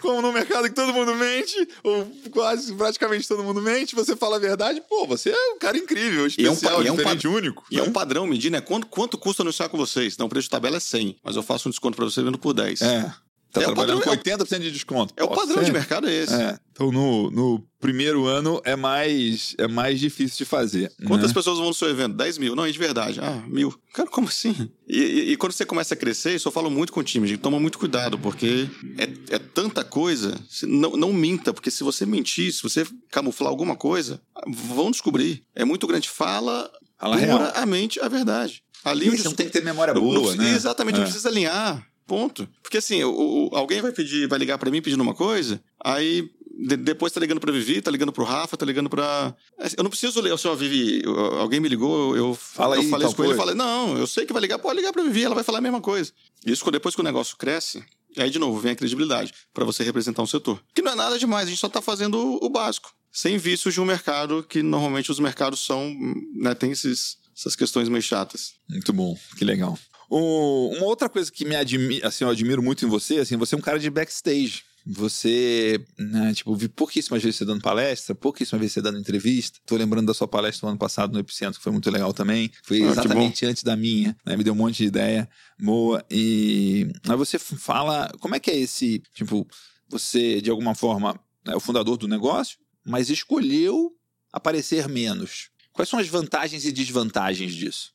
Como 0.00 0.22
no 0.22 0.32
mercado 0.32 0.68
que 0.68 0.74
todo 0.74 0.92
mundo 0.92 1.14
mente, 1.14 1.68
ou 1.82 2.10
quase 2.30 2.72
praticamente 2.74 3.26
todo 3.26 3.42
mundo 3.42 3.60
mente, 3.60 3.94
você 3.94 4.14
fala 4.14 4.36
a 4.36 4.38
verdade, 4.38 4.80
pô, 4.88 5.06
você 5.06 5.30
é 5.30 5.52
um 5.54 5.58
cara 5.58 5.76
incrível, 5.76 6.26
especial, 6.26 6.82
e 6.82 6.86
é 6.86 6.92
um, 6.92 6.96
diferente, 6.96 7.26
é 7.26 7.28
um 7.28 7.34
único. 7.34 7.64
E 7.70 7.76
né? 7.76 7.80
é 7.80 7.84
um 7.84 7.92
padrão 7.92 8.26
medir, 8.26 8.50
né? 8.50 8.60
Quanto, 8.60 8.86
quanto 8.86 9.18
custa 9.18 9.42
anunciar 9.42 9.68
com 9.68 9.76
vocês? 9.76 10.14
Então 10.14 10.26
o 10.26 10.28
preço 10.28 10.44
de 10.44 10.50
tabela 10.50 10.76
é 10.76 10.80
100, 10.80 11.18
mas 11.22 11.36
eu 11.36 11.42
faço 11.42 11.68
um 11.68 11.70
desconto 11.70 11.96
para 11.96 12.04
você 12.04 12.17
vendo 12.22 12.38
por 12.38 12.52
10. 12.52 12.82
É. 12.82 13.12
Tá 13.50 13.62
é 13.62 13.64
trabalhando 13.64 14.02
com 14.02 14.10
80% 14.10 14.58
de 14.58 14.70
desconto. 14.70 15.14
É 15.16 15.24
o 15.24 15.28
padrão 15.28 15.58
ser. 15.58 15.64
de 15.64 15.72
mercado 15.72 16.06
é 16.06 16.12
esse. 16.12 16.34
É. 16.34 16.58
Então, 16.70 16.92
no, 16.92 17.30
no 17.30 17.64
primeiro 17.80 18.26
ano 18.26 18.60
é 18.62 18.76
mais, 18.76 19.54
é 19.56 19.66
mais 19.66 19.98
difícil 19.98 20.38
de 20.38 20.44
fazer. 20.44 20.92
Quantas 21.06 21.30
né? 21.30 21.34
pessoas 21.34 21.56
vão 21.58 21.68
no 21.68 21.74
seu 21.74 21.88
evento? 21.88 22.14
10 22.14 22.38
mil. 22.38 22.54
Não, 22.54 22.66
é 22.66 22.70
de 22.70 22.78
verdade. 22.78 23.20
Ah, 23.22 23.42
mil. 23.48 23.74
Cara, 23.94 24.08
como 24.10 24.28
assim? 24.28 24.70
E, 24.86 24.98
e, 24.98 25.32
e, 25.32 25.36
quando 25.36 25.52
você 25.52 25.64
começa 25.64 25.94
a 25.94 25.96
crescer, 25.96 26.34
isso 26.34 26.48
eu 26.48 26.52
falo 26.52 26.70
muito 26.70 26.92
com 26.92 27.00
o 27.00 27.02
time, 27.02 27.26
gente, 27.26 27.40
toma 27.40 27.58
muito 27.58 27.78
cuidado, 27.78 28.18
porque 28.18 28.68
é, 28.98 29.34
é 29.34 29.38
tanta 29.38 29.82
coisa. 29.82 30.38
Não, 30.64 30.90
não 30.90 31.12
minta, 31.12 31.52
porque 31.52 31.70
se 31.70 31.82
você 31.82 32.04
mentir, 32.04 32.52
se 32.52 32.62
você 32.62 32.86
camuflar 33.10 33.48
alguma 33.48 33.76
coisa, 33.76 34.20
vão 34.46 34.90
descobrir. 34.90 35.42
É 35.54 35.64
muito 35.64 35.86
grande. 35.86 36.08
Fala, 36.08 36.70
Fala 36.98 37.16
puramente 37.16 37.98
a 38.00 38.08
verdade. 38.08 38.62
Ali 38.84 39.10
você 39.10 39.24
não 39.24 39.34
tem 39.34 39.46
que 39.46 39.52
ter 39.52 39.64
memória 39.64 39.94
boa, 39.94 40.34
não, 40.34 40.44
né? 40.44 40.54
Exatamente, 40.54 40.96
é. 40.96 40.98
não 40.98 41.04
precisa 41.04 41.28
alinhar. 41.28 41.84
Ponto. 42.08 42.48
Porque 42.62 42.78
assim, 42.78 43.04
o, 43.04 43.10
o, 43.50 43.50
alguém 43.54 43.82
vai 43.82 43.92
pedir, 43.92 44.26
vai 44.26 44.38
ligar 44.38 44.56
para 44.56 44.70
mim 44.70 44.80
pedindo 44.80 45.02
uma 45.02 45.14
coisa, 45.14 45.62
aí 45.78 46.30
de, 46.58 46.74
depois 46.74 47.12
tá 47.12 47.20
ligando 47.20 47.38
pra 47.38 47.52
Vivi, 47.52 47.82
tá 47.82 47.90
ligando 47.90 48.10
pro 48.10 48.24
Rafa, 48.24 48.56
tá 48.56 48.64
ligando 48.64 48.88
pra. 48.88 49.36
Eu 49.76 49.84
não 49.84 49.90
preciso 49.90 50.18
ler, 50.22 50.32
o 50.32 50.38
senhor 50.38 50.56
Vivi, 50.56 51.02
alguém 51.38 51.60
me 51.60 51.68
ligou, 51.68 52.16
eu, 52.16 52.34
Fala 52.34 52.76
eu 52.76 52.80
aí, 52.80 52.88
falei 52.88 53.06
isso 53.06 53.14
com 53.14 53.24
ele, 53.24 53.34
falei, 53.34 53.54
não, 53.54 53.98
eu 53.98 54.06
sei 54.06 54.24
que 54.24 54.32
vai 54.32 54.40
ligar, 54.40 54.58
pode 54.58 54.76
ligar 54.76 54.90
pra 54.90 55.02
Vivi, 55.02 55.22
ela 55.22 55.34
vai 55.34 55.44
falar 55.44 55.58
a 55.58 55.60
mesma 55.60 55.82
coisa. 55.82 56.10
Isso 56.46 56.68
depois 56.70 56.94
que 56.94 57.02
o 57.02 57.04
negócio 57.04 57.36
cresce, 57.36 57.84
aí 58.16 58.30
de 58.30 58.38
novo 58.38 58.58
vem 58.58 58.72
a 58.72 58.76
credibilidade 58.76 59.34
para 59.52 59.66
você 59.66 59.84
representar 59.84 60.22
um 60.22 60.26
setor. 60.26 60.58
Que 60.74 60.80
não 60.80 60.92
é 60.92 60.94
nada 60.94 61.18
demais, 61.18 61.46
a 61.46 61.50
gente 61.50 61.60
só 61.60 61.68
tá 61.68 61.82
fazendo 61.82 62.16
o, 62.16 62.46
o 62.46 62.48
básico. 62.48 62.90
Sem 63.12 63.36
vícios 63.36 63.74
de 63.74 63.82
um 63.82 63.84
mercado 63.84 64.42
que 64.42 64.62
normalmente 64.62 65.12
os 65.12 65.20
mercados 65.20 65.60
são, 65.60 65.94
né, 66.34 66.54
tem 66.54 66.72
esses, 66.72 67.18
essas 67.36 67.54
questões 67.54 67.90
meio 67.90 68.02
chatas. 68.02 68.54
Muito 68.66 68.94
bom, 68.94 69.14
que 69.36 69.44
legal. 69.44 69.78
O, 70.08 70.70
uma 70.76 70.86
outra 70.86 71.08
coisa 71.08 71.30
que 71.30 71.44
me 71.44 71.54
admira, 71.54 72.08
assim, 72.08 72.24
eu 72.24 72.30
admiro 72.30 72.62
muito 72.62 72.84
em 72.84 72.88
você, 72.88 73.18
assim, 73.18 73.36
você 73.36 73.54
é 73.54 73.58
um 73.58 73.62
cara 73.62 73.78
de 73.78 73.90
backstage. 73.90 74.62
Você, 74.90 75.84
né, 75.98 76.32
tipo, 76.32 76.54
vi 76.56 76.66
pouquíssimas 76.66 77.22
vezes 77.22 77.36
você 77.36 77.44
dando 77.44 77.60
palestra, 77.60 78.14
pouquíssimas 78.14 78.58
vezes 78.60 78.72
você 78.72 78.80
dando 78.80 78.98
entrevista. 78.98 79.58
Tô 79.66 79.76
lembrando 79.76 80.06
da 80.06 80.14
sua 80.14 80.26
palestra 80.26 80.64
no 80.64 80.70
ano 80.70 80.78
passado 80.78 81.12
no 81.12 81.18
Epicentro, 81.18 81.58
que 81.58 81.62
foi 81.62 81.72
muito 81.72 81.90
legal 81.90 82.14
também. 82.14 82.50
Foi 82.62 82.82
ah, 82.82 82.86
exatamente 82.86 83.44
antes 83.44 83.62
da 83.62 83.76
minha, 83.76 84.16
né? 84.24 84.34
Me 84.34 84.42
deu 84.42 84.54
um 84.54 84.56
monte 84.56 84.78
de 84.78 84.84
ideia 84.84 85.28
boa. 85.60 86.02
E 86.10 86.90
aí 87.06 87.16
você 87.16 87.38
fala, 87.38 88.10
como 88.18 88.34
é 88.34 88.40
que 88.40 88.50
é 88.50 88.56
esse, 88.56 89.02
tipo, 89.14 89.46
você, 89.90 90.40
de 90.40 90.48
alguma 90.48 90.74
forma, 90.74 91.20
é 91.46 91.54
o 91.54 91.60
fundador 91.60 91.98
do 91.98 92.08
negócio, 92.08 92.56
mas 92.82 93.10
escolheu 93.10 93.92
aparecer 94.32 94.88
menos. 94.88 95.50
Quais 95.72 95.88
são 95.88 95.98
as 95.98 96.08
vantagens 96.08 96.64
e 96.64 96.72
desvantagens 96.72 97.54
disso? 97.54 97.92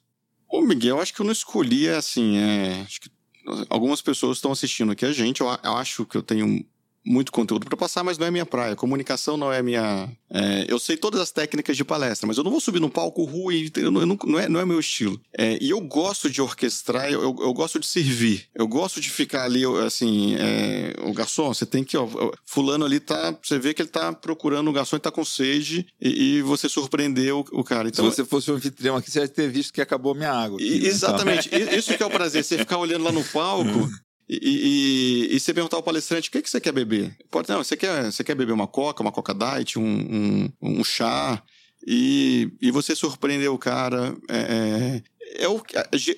Ô, 0.53 0.61
Miguel, 0.61 0.97
eu 0.97 1.01
acho 1.01 1.11
que 1.11 1.19
eu 1.19 1.25
não 1.25 1.31
escolhi, 1.31 1.89
assim, 1.89 2.37
é, 2.37 2.81
acho 2.81 3.01
que 3.01 3.09
algumas 3.71 4.03
pessoas 4.03 4.37
estão 4.37 4.51
assistindo 4.51 4.91
aqui 4.91 5.03
a 5.03 5.11
gente, 5.11 5.41
eu, 5.41 5.47
eu 5.47 5.75
acho 5.77 6.05
que 6.05 6.15
eu 6.15 6.21
tenho 6.21 6.63
muito 7.05 7.31
conteúdo 7.31 7.65
para 7.65 7.75
passar, 7.75 8.03
mas 8.03 8.17
não 8.17 8.25
é 8.25 8.31
minha 8.31 8.45
praia. 8.45 8.75
Comunicação 8.75 9.35
não 9.35 9.51
é 9.51 9.61
minha. 9.61 10.09
É, 10.29 10.65
eu 10.67 10.79
sei 10.79 10.95
todas 10.95 11.19
as 11.19 11.31
técnicas 11.31 11.75
de 11.75 11.83
palestra, 11.83 12.25
mas 12.25 12.37
eu 12.37 12.43
não 12.43 12.51
vou 12.51 12.59
subir 12.59 12.79
num 12.79 12.89
palco 12.89 13.23
ruim, 13.23 13.69
eu 13.75 13.91
não, 13.91 14.01
eu 14.01 14.07
não, 14.07 14.17
não, 14.25 14.39
é, 14.39 14.49
não 14.49 14.59
é 14.59 14.65
meu 14.65 14.79
estilo. 14.79 15.19
É, 15.37 15.57
e 15.61 15.69
eu 15.69 15.81
gosto 15.81 16.29
de 16.29 16.41
orquestrar, 16.41 17.11
eu, 17.11 17.21
eu, 17.21 17.35
eu, 17.41 17.53
gosto 17.53 17.79
de 17.79 17.85
servir. 17.85 18.47
Eu 18.55 18.67
gosto 18.67 19.01
de 19.01 19.09
ficar 19.09 19.43
ali, 19.43 19.63
assim, 19.85 20.35
é, 20.35 20.93
o 21.03 21.13
garçom, 21.13 21.53
você 21.53 21.65
tem 21.65 21.83
que. 21.83 21.97
Ó, 21.97 22.07
fulano 22.45 22.85
ali 22.85 22.99
tá. 22.99 23.37
Você 23.41 23.59
vê 23.59 23.73
que 23.73 23.81
ele 23.81 23.89
tá 23.89 24.13
procurando 24.13 24.69
o 24.69 24.73
garçom 24.73 24.95
e 24.95 24.99
tá 24.99 25.11
com 25.11 25.25
sede, 25.25 25.85
e, 26.01 26.37
e 26.37 26.41
você 26.41 26.69
surpreendeu 26.69 27.45
o, 27.51 27.59
o, 27.59 27.63
cara. 27.63 27.89
Então, 27.89 28.09
Se 28.09 28.15
você 28.15 28.25
fosse 28.25 28.51
um 28.51 28.55
anfitrião 28.55 28.95
aqui, 28.95 29.11
você 29.11 29.19
ia 29.19 29.27
ter 29.27 29.49
visto 29.49 29.73
que 29.73 29.81
acabou 29.81 30.15
minha 30.15 30.31
água. 30.31 30.57
Aqui, 30.57 30.65
e, 30.65 30.87
exatamente. 30.87 31.49
Então. 31.51 31.77
Isso 31.77 31.95
que 31.95 32.03
é 32.03 32.05
o 32.05 32.09
prazer, 32.09 32.43
você 32.43 32.57
ficar 32.57 32.77
olhando 32.77 33.03
lá 33.03 33.11
no 33.11 33.23
palco. 33.25 33.89
E, 34.27 35.29
e, 35.31 35.35
e, 35.35 35.39
você 35.39 35.53
perguntar 35.53 35.77
ao 35.77 35.83
palestrante 35.83 36.29
o 36.29 36.31
que, 36.31 36.41
que 36.41 36.49
você 36.49 36.61
quer 36.61 36.71
beber? 36.71 37.15
Pode, 37.29 37.49
não, 37.49 37.63
você 37.63 37.75
quer, 37.75 38.11
você 38.11 38.23
quer 38.23 38.35
beber 38.35 38.53
uma 38.53 38.67
coca, 38.67 39.01
uma 39.01 39.11
coca 39.11 39.33
diet, 39.33 39.77
um, 39.77 39.83
um, 39.83 40.49
um 40.61 40.83
chá, 40.83 41.43
e, 41.85 42.51
e 42.61 42.71
você 42.71 42.95
surpreender 42.95 43.51
o 43.51 43.57
cara. 43.57 44.15
É, 44.29 45.01
é, 45.37 45.43
é 45.43 45.47
o, 45.49 45.61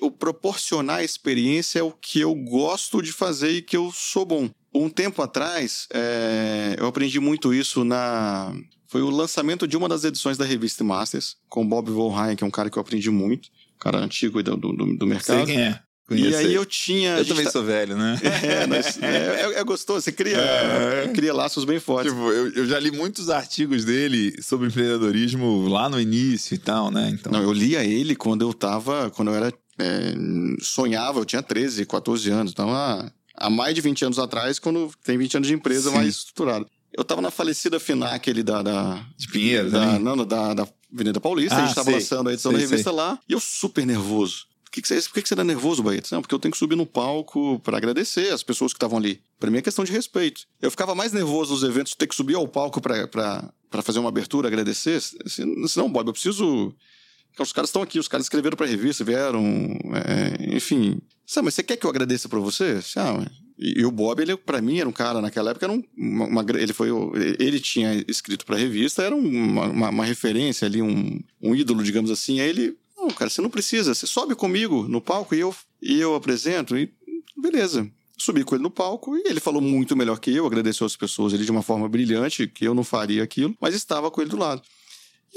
o 0.02 0.10
proporcionar 0.10 0.98
a 0.98 1.04
experiência 1.04 1.80
é 1.80 1.82
o 1.82 1.92
que 1.92 2.20
eu 2.20 2.34
gosto 2.34 3.02
de 3.02 3.12
fazer 3.12 3.50
e 3.50 3.62
que 3.62 3.76
eu 3.76 3.90
sou 3.92 4.24
bom. 4.24 4.48
Um 4.72 4.88
tempo 4.88 5.22
atrás, 5.22 5.88
é, 5.92 6.76
eu 6.78 6.86
aprendi 6.86 7.18
muito 7.18 7.52
isso 7.52 7.82
na. 7.82 8.54
Foi 8.88 9.02
o 9.02 9.10
lançamento 9.10 9.66
de 9.66 9.76
uma 9.76 9.88
das 9.88 10.04
edições 10.04 10.38
da 10.38 10.44
revista 10.44 10.84
Masters, 10.84 11.36
com 11.48 11.66
Bob 11.66 11.90
Volheim, 11.90 12.36
que 12.36 12.44
é 12.44 12.46
um 12.46 12.50
cara 12.50 12.70
que 12.70 12.78
eu 12.78 12.80
aprendi 12.80 13.10
muito, 13.10 13.48
um 13.74 13.78
cara 13.78 13.98
antigo 13.98 14.40
do, 14.42 14.56
do, 14.56 14.96
do 14.96 15.06
mercado. 15.06 15.44
Sei 15.44 15.46
quem 15.46 15.62
é. 15.62 15.80
Conheci. 16.06 16.30
E 16.30 16.36
aí 16.36 16.54
eu 16.54 16.64
tinha. 16.64 17.16
Eu 17.18 17.24
também 17.26 17.44
tá... 17.44 17.50
sou 17.50 17.64
velho, 17.64 17.96
né? 17.96 18.18
É, 18.46 18.66
nós, 18.66 19.02
é, 19.02 19.06
é, 19.06 19.58
é, 19.58 19.64
gostoso, 19.64 20.02
você 20.02 20.12
cria, 20.12 20.36
é. 20.36 21.08
cria 21.08 21.34
laços 21.34 21.64
bem 21.64 21.80
fortes. 21.80 22.12
Tipo, 22.12 22.30
eu, 22.30 22.52
eu, 22.52 22.66
já 22.66 22.78
li 22.78 22.92
muitos 22.92 23.28
artigos 23.28 23.84
dele 23.84 24.40
sobre 24.40 24.68
empreendedorismo 24.68 25.66
lá 25.66 25.88
no 25.88 26.00
início 26.00 26.54
e 26.54 26.58
tal, 26.58 26.90
né? 26.90 27.10
Então... 27.12 27.32
Não, 27.32 27.42
eu 27.42 27.52
lia 27.52 27.82
ele 27.84 28.14
quando 28.14 28.42
eu 28.42 28.54
tava. 28.54 29.10
Quando 29.10 29.28
eu 29.28 29.34
era. 29.34 29.52
É, 29.78 30.14
sonhava, 30.62 31.18
eu 31.18 31.24
tinha 31.24 31.42
13, 31.42 31.84
14 31.84 32.30
anos. 32.30 32.52
Então, 32.52 32.72
há, 32.72 33.10
há 33.34 33.50
mais 33.50 33.74
de 33.74 33.80
20 33.80 34.04
anos 34.04 34.18
atrás, 34.18 34.58
quando 34.58 34.90
tem 35.04 35.18
20 35.18 35.38
anos 35.38 35.48
de 35.48 35.54
empresa 35.54 35.90
Sim. 35.90 35.96
mais 35.96 36.08
estruturada. 36.08 36.66
Eu 36.96 37.04
tava 37.04 37.20
na 37.20 37.30
falecida 37.30 37.80
FINAC 37.80 38.30
ali 38.30 38.42
da. 38.44 38.62
da 38.62 39.04
de 39.16 39.28
Pinheiro, 39.28 39.70
da, 39.70 39.98
Não, 39.98 40.16
da, 40.24 40.54
da 40.54 40.68
Avenida 40.92 41.20
Paulista, 41.20 41.56
ah, 41.56 41.64
a 41.64 41.66
gente 41.66 41.74
tava 41.74 41.86
sei. 41.86 41.94
lançando 41.94 42.28
a 42.28 42.32
edição 42.32 42.52
sei, 42.52 42.60
da 42.60 42.64
revista 42.64 42.90
sei. 42.90 42.96
lá, 42.96 43.18
e 43.28 43.32
eu 43.32 43.40
super 43.40 43.84
nervoso 43.84 44.46
que, 44.76 44.82
que, 44.82 44.88
você, 44.88 45.08
por 45.08 45.14
que, 45.14 45.22
que 45.22 45.28
você 45.28 45.36
tá 45.36 45.42
nervoso, 45.42 45.82
Baeta? 45.82 46.08
Não, 46.12 46.20
porque 46.20 46.34
eu 46.34 46.38
tenho 46.38 46.52
que 46.52 46.58
subir 46.58 46.76
no 46.76 46.84
palco 46.84 47.58
para 47.60 47.78
agradecer 47.78 48.30
as 48.30 48.42
pessoas 48.42 48.74
que 48.74 48.76
estavam 48.76 48.98
ali. 48.98 49.22
Para 49.40 49.50
mim 49.50 49.56
é 49.56 49.62
questão 49.62 49.84
de 49.84 49.92
respeito. 49.92 50.42
Eu 50.60 50.70
ficava 50.70 50.94
mais 50.94 51.12
nervoso 51.12 51.54
nos 51.54 51.62
eventos 51.62 51.94
ter 51.94 52.06
que 52.06 52.14
subir 52.14 52.34
ao 52.34 52.46
palco 52.46 52.78
para 52.80 53.82
fazer 53.82 53.98
uma 53.98 54.10
abertura, 54.10 54.48
agradecer. 54.48 55.00
Senão, 55.66 55.90
Bob, 55.90 56.08
eu 56.08 56.12
preciso. 56.12 56.74
Os 57.38 57.52
caras 57.52 57.70
estão 57.70 57.82
aqui, 57.82 57.98
os 57.98 58.08
caras 58.08 58.26
escreveram 58.26 58.56
para 58.56 58.66
a 58.66 58.68
revista, 58.68 59.02
vieram. 59.02 59.42
É, 59.94 60.54
enfim. 60.54 61.00
Sabe, 61.24 61.46
mas 61.46 61.54
você 61.54 61.62
quer 61.62 61.76
que 61.76 61.86
eu 61.86 61.90
agradeça 61.90 62.28
para 62.28 62.38
você? 62.38 62.78
Ah, 62.96 63.26
e, 63.58 63.80
e, 63.80 63.84
o 63.86 63.90
Bob, 63.90 64.20
ele 64.20 64.36
para 64.36 64.60
mim 64.60 64.78
era 64.78 64.88
um 64.88 64.92
cara 64.92 65.20
naquela 65.22 65.50
época, 65.50 65.64
era 65.64 65.72
um, 65.72 65.82
uma, 65.96 66.26
uma, 66.26 66.44
ele 66.58 66.74
foi, 66.74 66.90
ele 67.38 67.58
tinha 67.58 68.04
escrito 68.06 68.44
para 68.44 68.56
a 68.56 68.58
revista, 68.58 69.02
era 69.02 69.16
uma, 69.16 69.64
uma, 69.66 69.88
uma, 69.88 70.04
referência 70.04 70.66
ali, 70.66 70.82
um, 70.82 71.18
um 71.42 71.54
ídolo, 71.54 71.82
digamos 71.82 72.10
assim. 72.10 72.40
Aí 72.40 72.50
ele 72.50 72.76
não, 73.06 73.14
cara, 73.14 73.30
você 73.30 73.40
não 73.40 73.48
precisa. 73.48 73.94
Você 73.94 74.06
sobe 74.06 74.34
comigo 74.34 74.88
no 74.88 75.00
palco 75.00 75.34
e 75.34 75.40
eu, 75.40 75.54
e 75.80 76.00
eu 76.00 76.14
apresento 76.14 76.76
e 76.76 76.92
beleza. 77.36 77.88
Subi 78.18 78.44
com 78.44 78.54
ele 78.54 78.62
no 78.62 78.70
palco 78.70 79.16
e 79.16 79.22
ele 79.26 79.40
falou 79.40 79.60
muito 79.60 79.94
melhor 79.94 80.18
que 80.18 80.34
eu, 80.34 80.46
agradeceu 80.46 80.86
as 80.86 80.96
pessoas 80.96 81.32
ali 81.34 81.44
de 81.44 81.50
uma 81.50 81.62
forma 81.62 81.88
brilhante, 81.88 82.46
que 82.46 82.66
eu 82.66 82.74
não 82.74 82.82
faria 82.82 83.22
aquilo, 83.22 83.54
mas 83.60 83.74
estava 83.74 84.10
com 84.10 84.20
ele 84.20 84.30
do 84.30 84.38
lado. 84.38 84.62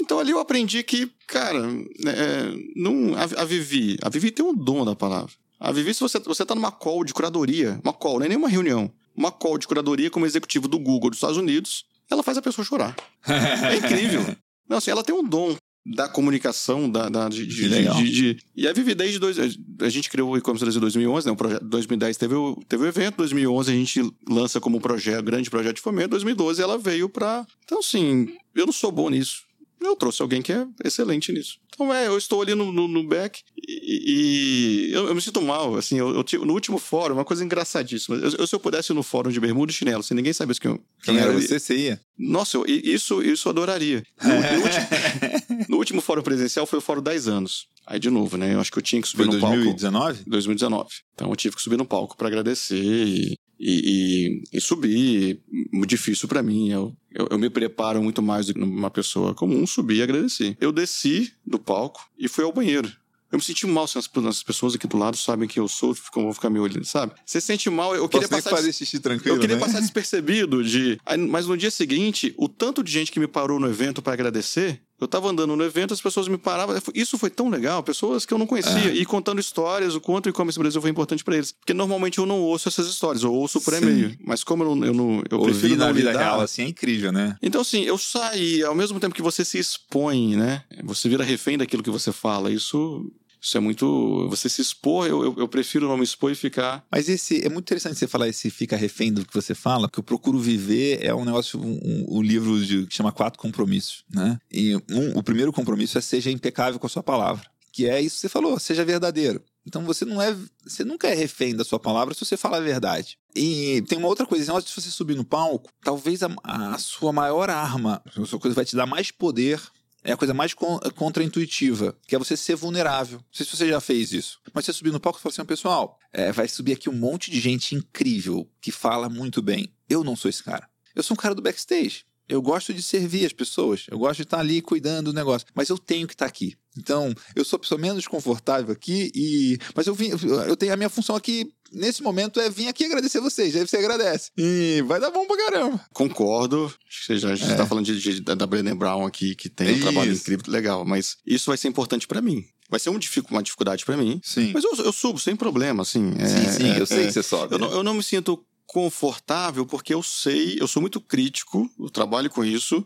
Então 0.00 0.18
ali 0.18 0.30
eu 0.30 0.40
aprendi 0.40 0.82
que, 0.82 1.10
cara, 1.26 1.58
é, 1.58 2.54
não, 2.74 3.14
a, 3.14 3.42
a 3.42 3.44
Vivi, 3.44 3.98
a 4.02 4.08
Vivi 4.08 4.30
tem 4.30 4.44
um 4.44 4.54
dom 4.54 4.84
da 4.84 4.96
palavra. 4.96 5.32
A 5.58 5.70
Vivi, 5.70 5.92
se 5.92 6.00
você, 6.00 6.18
você 6.20 6.44
tá 6.44 6.54
numa 6.54 6.72
call 6.72 7.04
de 7.04 7.12
curadoria, 7.12 7.78
uma 7.84 7.92
call, 7.92 8.18
não 8.18 8.26
é 8.26 8.28
nem 8.30 8.38
uma 8.38 8.48
reunião, 8.48 8.90
uma 9.14 9.30
call 9.30 9.58
de 9.58 9.68
curadoria 9.68 10.10
como 10.10 10.24
executivo 10.24 10.66
do 10.66 10.78
Google 10.78 11.10
dos 11.10 11.18
Estados 11.18 11.36
Unidos, 11.36 11.84
ela 12.10 12.22
faz 12.22 12.38
a 12.38 12.42
pessoa 12.42 12.64
chorar. 12.64 12.96
é 13.28 13.76
incrível. 13.76 14.24
Não, 14.66 14.78
assim, 14.78 14.92
ela 14.92 15.02
tem 15.02 15.12
um 15.14 15.24
dom 15.24 15.56
da 15.94 16.08
comunicação, 16.08 16.88
da, 16.88 17.08
da 17.08 17.28
de, 17.28 17.46
de, 17.46 17.68
de, 18.12 18.38
E 18.56 18.68
a 18.68 18.72
Vivi 18.72 18.94
desde... 18.94 19.18
Dois, 19.18 19.38
a 19.38 19.88
gente 19.88 20.08
criou 20.08 20.30
o 20.30 20.36
e-commerce 20.36 20.64
Brasil 20.64 20.80
2011, 20.80 21.26
né? 21.26 21.32
O 21.32 21.36
projeto, 21.36 21.64
2010 21.64 22.16
teve 22.16 22.34
o, 22.34 22.62
teve 22.68 22.84
o 22.84 22.86
evento, 22.86 23.16
2011 23.16 23.70
a 23.70 23.74
gente 23.74 24.12
lança 24.28 24.60
como 24.60 24.80
projeto, 24.80 25.24
grande 25.24 25.50
projeto 25.50 25.76
de 25.76 25.82
fomento, 25.82 26.10
2012 26.10 26.62
ela 26.62 26.78
veio 26.78 27.08
para 27.08 27.44
Então, 27.64 27.80
assim, 27.80 28.28
eu 28.54 28.66
não 28.66 28.72
sou 28.72 28.92
bom 28.92 29.10
nisso. 29.10 29.42
Eu 29.80 29.96
trouxe 29.96 30.20
alguém 30.20 30.42
que 30.42 30.52
é 30.52 30.66
excelente 30.84 31.32
nisso. 31.32 31.58
Então, 31.72 31.92
é, 31.92 32.06
eu 32.06 32.18
estou 32.18 32.42
ali 32.42 32.54
no, 32.54 32.70
no, 32.70 32.86
no 32.86 33.02
back 33.02 33.40
e, 33.56 34.90
e 34.90 34.92
eu, 34.92 35.08
eu, 35.08 35.14
me 35.14 35.22
sinto 35.22 35.40
mal. 35.40 35.76
Assim, 35.76 35.98
eu, 35.98 36.14
eu, 36.14 36.44
no 36.44 36.52
último 36.52 36.78
fórum, 36.78 37.14
uma 37.14 37.24
coisa 37.24 37.42
engraçadíssima. 37.42 38.16
Eu, 38.16 38.46
se 38.46 38.54
eu 38.54 38.60
pudesse 38.60 38.92
ir 38.92 38.94
no 38.94 39.02
fórum 39.02 39.30
de 39.30 39.40
bermuda 39.40 39.72
e 39.72 39.74
chinelo, 39.74 40.02
se 40.02 40.12
ninguém 40.12 40.34
sabesse 40.34 40.60
quem, 40.60 40.78
quem 41.02 41.16
era 41.16 41.32
você, 41.32 41.58
você 41.58 41.76
ia. 41.76 42.00
Nossa, 42.18 42.58
eu, 42.58 42.66
isso, 42.66 43.22
isso 43.22 43.48
eu 43.48 43.50
adoraria. 43.50 44.02
No, 44.22 44.34
no, 44.34 44.62
último, 44.62 45.66
no, 45.68 45.76
último, 45.78 46.00
fórum 46.02 46.22
presencial 46.22 46.66
foi 46.66 46.78
o 46.78 46.82
fórum 46.82 47.02
10 47.02 47.28
anos. 47.28 47.66
Aí, 47.86 47.98
de 47.98 48.10
novo, 48.10 48.36
né? 48.36 48.54
Eu 48.54 48.60
acho 48.60 48.70
que 48.70 48.78
eu 48.78 48.82
tinha 48.82 49.00
que 49.00 49.08
subir 49.08 49.24
foi 49.24 49.34
no 49.34 49.40
2019? 49.40 49.64
palco. 49.64 49.80
2019? 49.80 50.30
2019. 50.30 50.88
Então, 51.14 51.30
eu 51.30 51.36
tive 51.36 51.56
que 51.56 51.62
subir 51.62 51.78
no 51.78 51.86
palco 51.86 52.16
para 52.16 52.28
agradecer 52.28 52.76
e, 52.76 53.38
e, 53.60 54.42
e, 54.52 54.56
e 54.56 54.60
subir. 54.60 55.40
Difícil 55.86 56.26
para 56.26 56.42
mim. 56.42 56.70
Eu, 56.70 56.96
eu, 57.12 57.28
eu, 57.32 57.38
me 57.38 57.50
preparo 57.50 58.02
muito 58.02 58.22
mais 58.22 58.46
do 58.46 58.54
que 58.54 58.60
uma 58.60 58.90
pessoa 58.90 59.34
comum 59.34 59.66
subir 59.66 59.98
e 59.98 60.02
agradecer. 60.02 60.56
Eu 60.60 60.72
desci 60.72 61.32
do 61.46 61.58
palco 61.58 62.00
e 62.18 62.26
fui 62.26 62.44
ao 62.44 62.52
banheiro. 62.52 62.90
Eu 63.30 63.38
me 63.38 63.44
senti 63.44 63.64
mal 63.64 63.86
se 63.86 63.96
as, 63.96 64.10
as, 64.26 64.42
pessoas 64.42 64.74
aqui 64.74 64.88
do 64.88 64.96
lado 64.96 65.16
sabem 65.16 65.46
que 65.46 65.60
eu 65.60 65.68
sou, 65.68 65.94
ficam, 65.94 66.24
vão 66.24 66.32
ficar 66.32 66.50
me 66.50 66.58
olhando, 66.58 66.84
sabe? 66.84 67.12
Você 67.24 67.40
sente 67.40 67.70
mal, 67.70 67.94
eu 67.94 68.08
queria 68.08 68.26
passar. 68.26 68.50
fazer 68.50 68.72
xixi 68.72 68.98
tranquilo. 68.98 69.36
Eu 69.36 69.40
queria 69.40 69.54
né? 69.54 69.62
passar 69.62 69.78
despercebido 69.80 70.64
de. 70.64 70.98
Mas 71.28 71.46
no 71.46 71.56
dia 71.56 71.70
seguinte, 71.70 72.34
o 72.36 72.48
tanto 72.48 72.82
de 72.82 72.90
gente 72.90 73.12
que 73.12 73.20
me 73.20 73.28
parou 73.28 73.60
no 73.60 73.68
evento 73.68 74.02
para 74.02 74.14
agradecer, 74.14 74.82
eu 75.00 75.08
tava 75.08 75.28
andando 75.28 75.56
no 75.56 75.64
evento, 75.64 75.94
as 75.94 76.00
pessoas 76.00 76.28
me 76.28 76.36
paravam. 76.36 76.76
Isso 76.94 77.16
foi 77.16 77.30
tão 77.30 77.48
legal, 77.48 77.82
pessoas 77.82 78.26
que 78.26 78.34
eu 78.34 78.38
não 78.38 78.46
conhecia. 78.46 78.90
É. 78.90 78.94
E 78.94 79.04
contando 79.04 79.40
histórias, 79.40 79.94
o 79.94 80.00
quanto 80.00 80.26
o 80.26 80.28
e-commerce 80.28 80.58
Brasil 80.58 80.80
foi 80.80 80.90
importante 80.90 81.24
para 81.24 81.36
eles. 81.36 81.52
Porque 81.52 81.72
normalmente 81.72 82.18
eu 82.18 82.26
não 82.26 82.40
ouço 82.40 82.68
essas 82.68 82.86
histórias, 82.86 83.22
eu 83.22 83.32
ouço 83.32 83.60
por 83.60 83.72
e-mail. 83.74 84.16
Mas 84.24 84.44
como 84.44 84.62
eu 84.62 84.74
não. 84.74 84.86
Eu, 84.86 84.94
não, 84.94 85.22
eu 85.30 85.38
Ouvir 85.38 85.52
prefiro 85.52 85.76
na 85.76 85.92
vida 85.92 86.10
lidar, 86.10 86.20
real, 86.20 86.40
assim, 86.40 86.62
é 86.62 86.68
incrível, 86.68 87.12
né? 87.12 87.36
Então, 87.42 87.60
assim, 87.60 87.82
eu 87.82 87.96
saí, 87.96 88.62
ao 88.62 88.74
mesmo 88.74 89.00
tempo 89.00 89.14
que 89.14 89.22
você 89.22 89.44
se 89.44 89.58
expõe, 89.58 90.36
né? 90.36 90.64
Você 90.84 91.08
vira 91.08 91.24
refém 91.24 91.56
daquilo 91.56 91.82
que 91.82 91.90
você 91.90 92.12
fala. 92.12 92.50
Isso 92.50 93.10
isso 93.40 93.56
é 93.56 93.60
muito. 93.60 94.28
Você 94.28 94.48
se 94.48 94.60
expor, 94.60 95.06
eu, 95.06 95.24
eu, 95.24 95.34
eu, 95.38 95.48
prefiro 95.48 95.88
não 95.88 95.96
me 95.96 96.04
expor 96.04 96.30
e 96.30 96.34
ficar. 96.34 96.84
Mas 96.90 97.08
esse. 97.08 97.44
É 97.44 97.48
muito 97.48 97.64
interessante 97.64 97.98
você 97.98 98.06
falar 98.06 98.28
esse 98.28 98.50
fica 98.50 98.76
refém 98.76 99.12
do 99.12 99.24
que 99.24 99.32
você 99.32 99.54
fala, 99.54 99.88
que 99.88 99.98
eu 99.98 100.04
procuro 100.04 100.38
viver 100.38 100.98
é 101.02 101.14
um 101.14 101.24
negócio, 101.24 101.58
um, 101.58 102.18
um, 102.18 102.22
livro 102.22 102.62
de, 102.64 102.86
que 102.86 102.94
chama 102.94 103.12
Quatro 103.12 103.40
Compromissos, 103.40 104.04
né? 104.10 104.38
E 104.52 104.76
um, 104.90 105.18
o 105.18 105.22
primeiro 105.22 105.52
compromisso 105.52 105.96
é 105.96 106.00
seja 106.02 106.30
impecável 106.30 106.78
com 106.78 106.86
a 106.86 106.90
sua 106.90 107.02
palavra. 107.02 107.48
Que 107.72 107.88
é 107.88 108.00
isso 108.00 108.16
que 108.16 108.20
você 108.22 108.28
falou, 108.28 108.58
seja 108.58 108.84
verdadeiro. 108.84 109.42
Então 109.66 109.84
você 109.84 110.04
não 110.04 110.20
é. 110.20 110.36
Você 110.66 110.84
nunca 110.84 111.08
é 111.08 111.14
refém 111.14 111.54
da 111.54 111.64
sua 111.64 111.78
palavra 111.78 112.12
se 112.12 112.24
você 112.24 112.36
fala 112.36 112.58
a 112.58 112.60
verdade. 112.60 113.16
E 113.34 113.82
tem 113.88 113.96
uma 113.96 114.08
outra 114.08 114.26
coisa, 114.26 114.60
de 114.60 114.70
você 114.70 114.90
subir 114.90 115.16
no 115.16 115.24
palco, 115.24 115.70
talvez 115.82 116.22
a, 116.22 116.28
a 116.42 116.76
sua 116.78 117.12
maior 117.12 117.48
arma, 117.48 118.02
a 118.04 118.26
sua 118.26 118.38
coisa 118.38 118.54
vai 118.54 118.64
te 118.64 118.76
dar 118.76 118.86
mais 118.86 119.10
poder 119.10 119.60
é 120.02 120.12
a 120.12 120.16
coisa 120.16 120.32
mais 120.32 120.54
contraintuitiva, 120.54 121.96
que 122.06 122.14
é 122.14 122.18
você 122.18 122.36
ser 122.36 122.56
vulnerável. 122.56 123.18
Não 123.18 123.26
sei 123.32 123.44
se 123.44 123.56
você 123.56 123.68
já 123.68 123.80
fez 123.80 124.12
isso. 124.12 124.40
Mas 124.52 124.64
você 124.64 124.72
subir 124.72 124.92
no 124.92 125.00
palco 125.00 125.18
e 125.18 125.22
falar 125.22 125.32
assim, 125.32 125.44
pessoal, 125.44 125.98
é, 126.12 126.32
vai 126.32 126.48
subir 126.48 126.72
aqui 126.72 126.88
um 126.88 126.94
monte 126.94 127.30
de 127.30 127.40
gente 127.40 127.74
incrível 127.74 128.50
que 128.60 128.72
fala 128.72 129.08
muito 129.08 129.42
bem. 129.42 129.72
Eu 129.88 130.02
não 130.02 130.16
sou 130.16 130.28
esse 130.28 130.42
cara. 130.42 130.68
Eu 130.94 131.02
sou 131.02 131.14
um 131.14 131.18
cara 131.18 131.34
do 131.34 131.42
backstage. 131.42 132.04
Eu 132.30 132.40
gosto 132.40 132.72
de 132.72 132.82
servir 132.82 133.26
as 133.26 133.32
pessoas. 133.32 133.86
Eu 133.90 133.98
gosto 133.98 134.16
de 134.16 134.22
estar 134.22 134.38
ali 134.38 134.62
cuidando 134.62 135.12
do 135.12 135.12
negócio. 135.12 135.46
Mas 135.54 135.68
eu 135.68 135.76
tenho 135.76 136.06
que 136.06 136.14
estar 136.14 136.26
aqui. 136.26 136.56
Então, 136.78 137.12
eu 137.34 137.44
sou 137.44 137.56
a 137.56 137.60
pessoa 137.60 137.80
menos 137.80 138.06
confortável 138.06 138.72
aqui 138.72 139.10
e. 139.14 139.58
Mas 139.74 139.86
eu 139.86 139.94
vim. 139.94 140.10
Eu 140.46 140.56
tenho 140.56 140.72
a 140.72 140.76
minha 140.76 140.88
função 140.88 141.16
aqui 141.16 141.52
nesse 141.72 142.02
momento 142.02 142.40
é 142.40 142.50
vir 142.50 142.68
aqui 142.68 142.84
agradecer 142.84 143.20
vocês. 143.20 143.54
Aí 143.54 143.66
você 143.66 143.76
agradece. 143.76 144.30
E 144.36 144.82
vai 144.86 145.00
dar 145.00 145.10
bom 145.10 145.26
pra 145.26 145.36
caramba. 145.36 145.80
Concordo. 145.92 146.72
Acho 146.88 147.06
que 147.06 147.18
já, 147.18 147.30
a 147.30 147.34
gente 147.34 147.52
é. 147.52 147.56
tá 147.56 147.66
falando 147.66 147.86
de, 147.86 147.98
de, 148.00 148.20
da 148.20 148.46
Brené 148.46 148.74
Brown 148.74 149.04
aqui, 149.06 149.34
que 149.34 149.48
tem 149.48 149.68
um 149.68 149.72
isso. 149.72 149.82
trabalho 149.82 150.12
incrível, 150.12 150.44
legal. 150.48 150.84
Mas 150.84 151.16
isso 151.26 151.50
vai 151.50 151.56
ser 151.56 151.68
importante 151.68 152.06
para 152.06 152.20
mim. 152.20 152.44
Vai 152.68 152.78
ser 152.78 152.90
um, 152.90 152.98
uma 153.30 153.42
dificuldade 153.42 153.84
para 153.84 153.96
mim. 153.96 154.20
Sim. 154.22 154.52
Mas 154.54 154.62
eu, 154.62 154.72
eu, 154.84 154.92
subo 154.92 155.18
sem 155.18 155.34
problema, 155.34 155.82
assim. 155.82 156.12
É, 156.18 156.26
sim, 156.26 156.52
sim, 156.52 156.76
eu 156.78 156.86
sei 156.86 157.02
é, 157.02 157.06
que 157.06 157.12
você 157.12 157.22
sobe. 157.22 157.54
Eu 157.54 157.58
não, 157.58 157.72
eu 157.72 157.82
não 157.82 157.94
me 157.94 158.02
sinto 158.02 158.44
confortável 158.72 159.66
porque 159.66 159.92
eu 159.92 160.00
sei, 160.00 160.56
eu 160.60 160.68
sou 160.68 160.80
muito 160.80 161.00
crítico, 161.00 161.68
eu 161.76 161.90
trabalho 161.90 162.30
com 162.30 162.44
isso. 162.44 162.84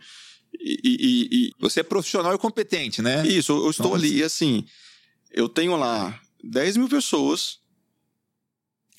E, 0.59 0.81
e, 0.83 1.29
e, 1.31 1.53
Você 1.59 1.81
é 1.81 1.83
profissional 1.83 2.35
e 2.35 2.39
competente, 2.39 3.03
né? 3.03 3.27
Isso, 3.27 3.53
eu 3.53 3.71
estou 3.71 3.91
Nossa. 3.91 3.99
ali 3.99 4.19
e 4.19 4.23
assim, 4.23 4.65
eu 5.31 5.47
tenho 5.47 5.77
lá 5.77 6.19
10 6.43 6.79
mil 6.79 6.89
pessoas 6.89 7.59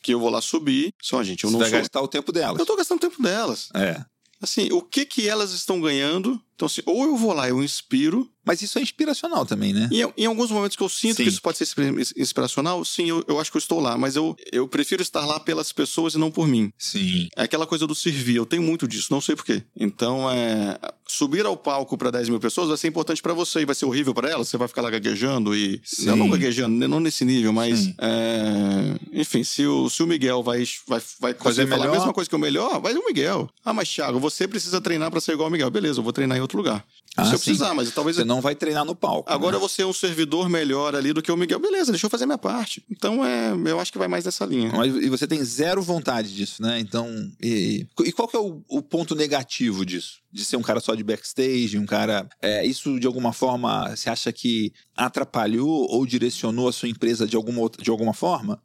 que 0.03 0.13
eu 0.13 0.19
vou 0.19 0.29
lá 0.29 0.41
subir. 0.41 0.93
Só, 1.01 1.23
gente, 1.23 1.43
eu 1.43 1.49
Você 1.49 1.53
não 1.53 1.59
vai 1.59 1.69
sou... 1.71 1.79
gastar 1.79 2.01
o 2.01 2.07
tempo 2.07 2.31
delas. 2.31 2.59
Eu 2.59 2.63
estou 2.63 2.77
gastando 2.77 2.97
o 2.99 3.09
tempo 3.09 3.19
delas. 3.23 3.69
É. 3.73 4.05
Assim, 4.39 4.71
o 4.71 4.79
que 4.79 5.07
que 5.07 5.27
elas 5.27 5.53
estão 5.53 5.81
ganhando? 5.81 6.39
Então, 6.55 6.65
assim, 6.67 6.81
ou 6.85 7.03
eu 7.03 7.17
vou 7.17 7.33
lá, 7.33 7.49
eu 7.49 7.61
inspiro, 7.61 8.29
mas 8.45 8.61
isso 8.61 8.77
é 8.77 8.81
inspiracional 8.81 9.45
também, 9.45 9.73
né? 9.73 9.89
Em, 9.91 10.23
em 10.23 10.25
alguns 10.25 10.51
momentos 10.51 10.77
que 10.77 10.83
eu 10.83 10.87
sinto 10.87 11.17
sim. 11.17 11.23
que 11.23 11.29
isso 11.29 11.41
pode 11.41 11.57
ser 11.57 11.67
inspiracional, 12.15 12.85
sim, 12.85 13.09
eu, 13.09 13.23
eu 13.27 13.39
acho 13.39 13.51
que 13.51 13.57
eu 13.57 13.59
estou 13.59 13.79
lá. 13.79 13.97
Mas 13.97 14.15
eu, 14.15 14.37
eu 14.51 14.67
prefiro 14.67 15.01
estar 15.01 15.25
lá 15.25 15.39
pelas 15.39 15.73
pessoas 15.73 16.13
e 16.13 16.17
não 16.17 16.29
por 16.31 16.47
mim. 16.47 16.71
Sim. 16.77 17.27
É 17.35 17.43
aquela 17.43 17.65
coisa 17.65 17.87
do 17.87 17.95
servir. 17.95 18.35
Eu 18.35 18.45
tenho 18.45 18.61
muito 18.61 18.87
disso, 18.87 19.07
não 19.11 19.19
sei 19.19 19.35
porquê. 19.35 19.63
Então, 19.75 20.29
é, 20.31 20.77
subir 21.07 21.45
ao 21.45 21.57
palco 21.57 21.97
para 21.97 22.11
10 22.11 22.29
mil 22.29 22.39
pessoas 22.39 22.69
vai 22.69 22.77
ser 22.77 22.87
importante 22.87 23.21
para 23.21 23.33
você 23.33 23.61
e 23.61 23.65
vai 23.65 23.75
ser 23.75 23.85
horrível 23.85 24.13
para 24.13 24.29
elas. 24.29 24.47
Você 24.47 24.57
vai 24.57 24.67
ficar 24.67 24.83
lá 24.83 24.91
gaguejando 24.91 25.55
e. 25.55 25.81
Sim. 25.83 26.05
Não, 26.05 26.15
não 26.15 26.29
gaguejando, 26.29 26.75
né, 26.77 26.87
não 26.87 26.99
nesse 26.99 27.25
nível, 27.25 27.51
mas. 27.51 27.93
É, 27.97 28.95
enfim, 29.11 29.43
se 29.43 29.65
o, 29.65 29.89
se 29.89 30.03
o 30.03 30.07
Miguel 30.07 30.43
vai, 30.43 30.63
vai, 30.87 31.01
vai 31.19 31.33
fazer 31.33 31.67
falar 31.67 31.87
a 31.87 31.91
mesma 31.91 32.13
coisa 32.13 32.29
que 32.29 32.35
o 32.35 32.39
melhor, 32.39 32.79
vai 32.79 32.93
o 32.93 33.05
Miguel. 33.05 33.49
Ah, 33.63 33.73
mas 33.73 33.89
Thiago, 33.89 34.19
você 34.19 34.47
precisa 34.47 34.79
treinar 34.79 35.09
para 35.09 35.19
ser 35.19 35.33
igual 35.33 35.47
ao 35.47 35.51
Miguel. 35.51 35.69
Beleza, 35.71 35.99
eu 35.99 36.03
vou 36.03 36.13
treinar 36.13 36.37
em 36.37 36.41
outro 36.45 36.57
lugar. 36.57 36.85
Ah, 37.17 37.23
se 37.23 37.33
eu 37.33 37.37
sim. 37.37 37.45
precisar, 37.45 37.73
mas 37.73 37.91
talvez. 37.91 38.17
Você 38.17 38.25
não 38.25 38.41
vai 38.41 38.55
treinar 38.55 38.83
no 38.83 38.93
palco. 38.93 39.31
Agora 39.31 39.55
né? 39.55 39.59
você 39.59 39.83
é 39.83 39.85
um 39.85 39.93
servidor 39.93 40.49
melhor 40.49 40.95
ali 40.95 41.13
do 41.13 41.21
que 41.21 41.31
o 41.31 41.37
Miguel. 41.37 41.59
Beleza, 41.59 41.91
deixa 41.91 42.05
eu 42.05 42.09
fazer 42.09 42.25
minha 42.25 42.37
parte. 42.37 42.83
Então 42.91 43.25
é, 43.25 43.51
eu 43.65 43.79
acho 43.79 43.91
que 43.91 43.97
vai 43.97 44.07
mais 44.07 44.25
nessa 44.25 44.45
linha. 44.45 44.71
Mas, 44.73 44.93
e 44.95 45.09
você 45.09 45.25
tem 45.25 45.41
zero 45.43 45.81
vontade 45.81 46.35
disso, 46.35 46.61
né? 46.61 46.79
Então. 46.79 47.07
E, 47.41 47.87
e 48.03 48.11
qual 48.11 48.27
que 48.27 48.35
é 48.35 48.39
o, 48.39 48.61
o, 48.67 48.81
ponto 48.81 49.15
negativo 49.15 49.85
disso? 49.85 50.19
De 50.31 50.43
ser 50.43 50.57
um 50.57 50.61
cara 50.61 50.81
só 50.81 50.93
de 50.93 51.03
backstage, 51.03 51.77
um 51.77 51.85
cara. 51.85 52.27
É, 52.41 52.65
isso 52.65 52.99
de 52.99 53.07
alguma 53.07 53.31
forma 53.31 53.95
você 53.95 54.09
acha 54.09 54.31
que 54.33 54.73
atrapalhou 54.95 55.87
ou 55.89 56.05
direcionou 56.05 56.67
a 56.67 56.73
sua 56.73 56.89
empresa 56.89 57.25
de 57.25 57.37
alguma, 57.37 57.69
de 57.69 57.89
alguma 57.89 58.13
forma? 58.13 58.61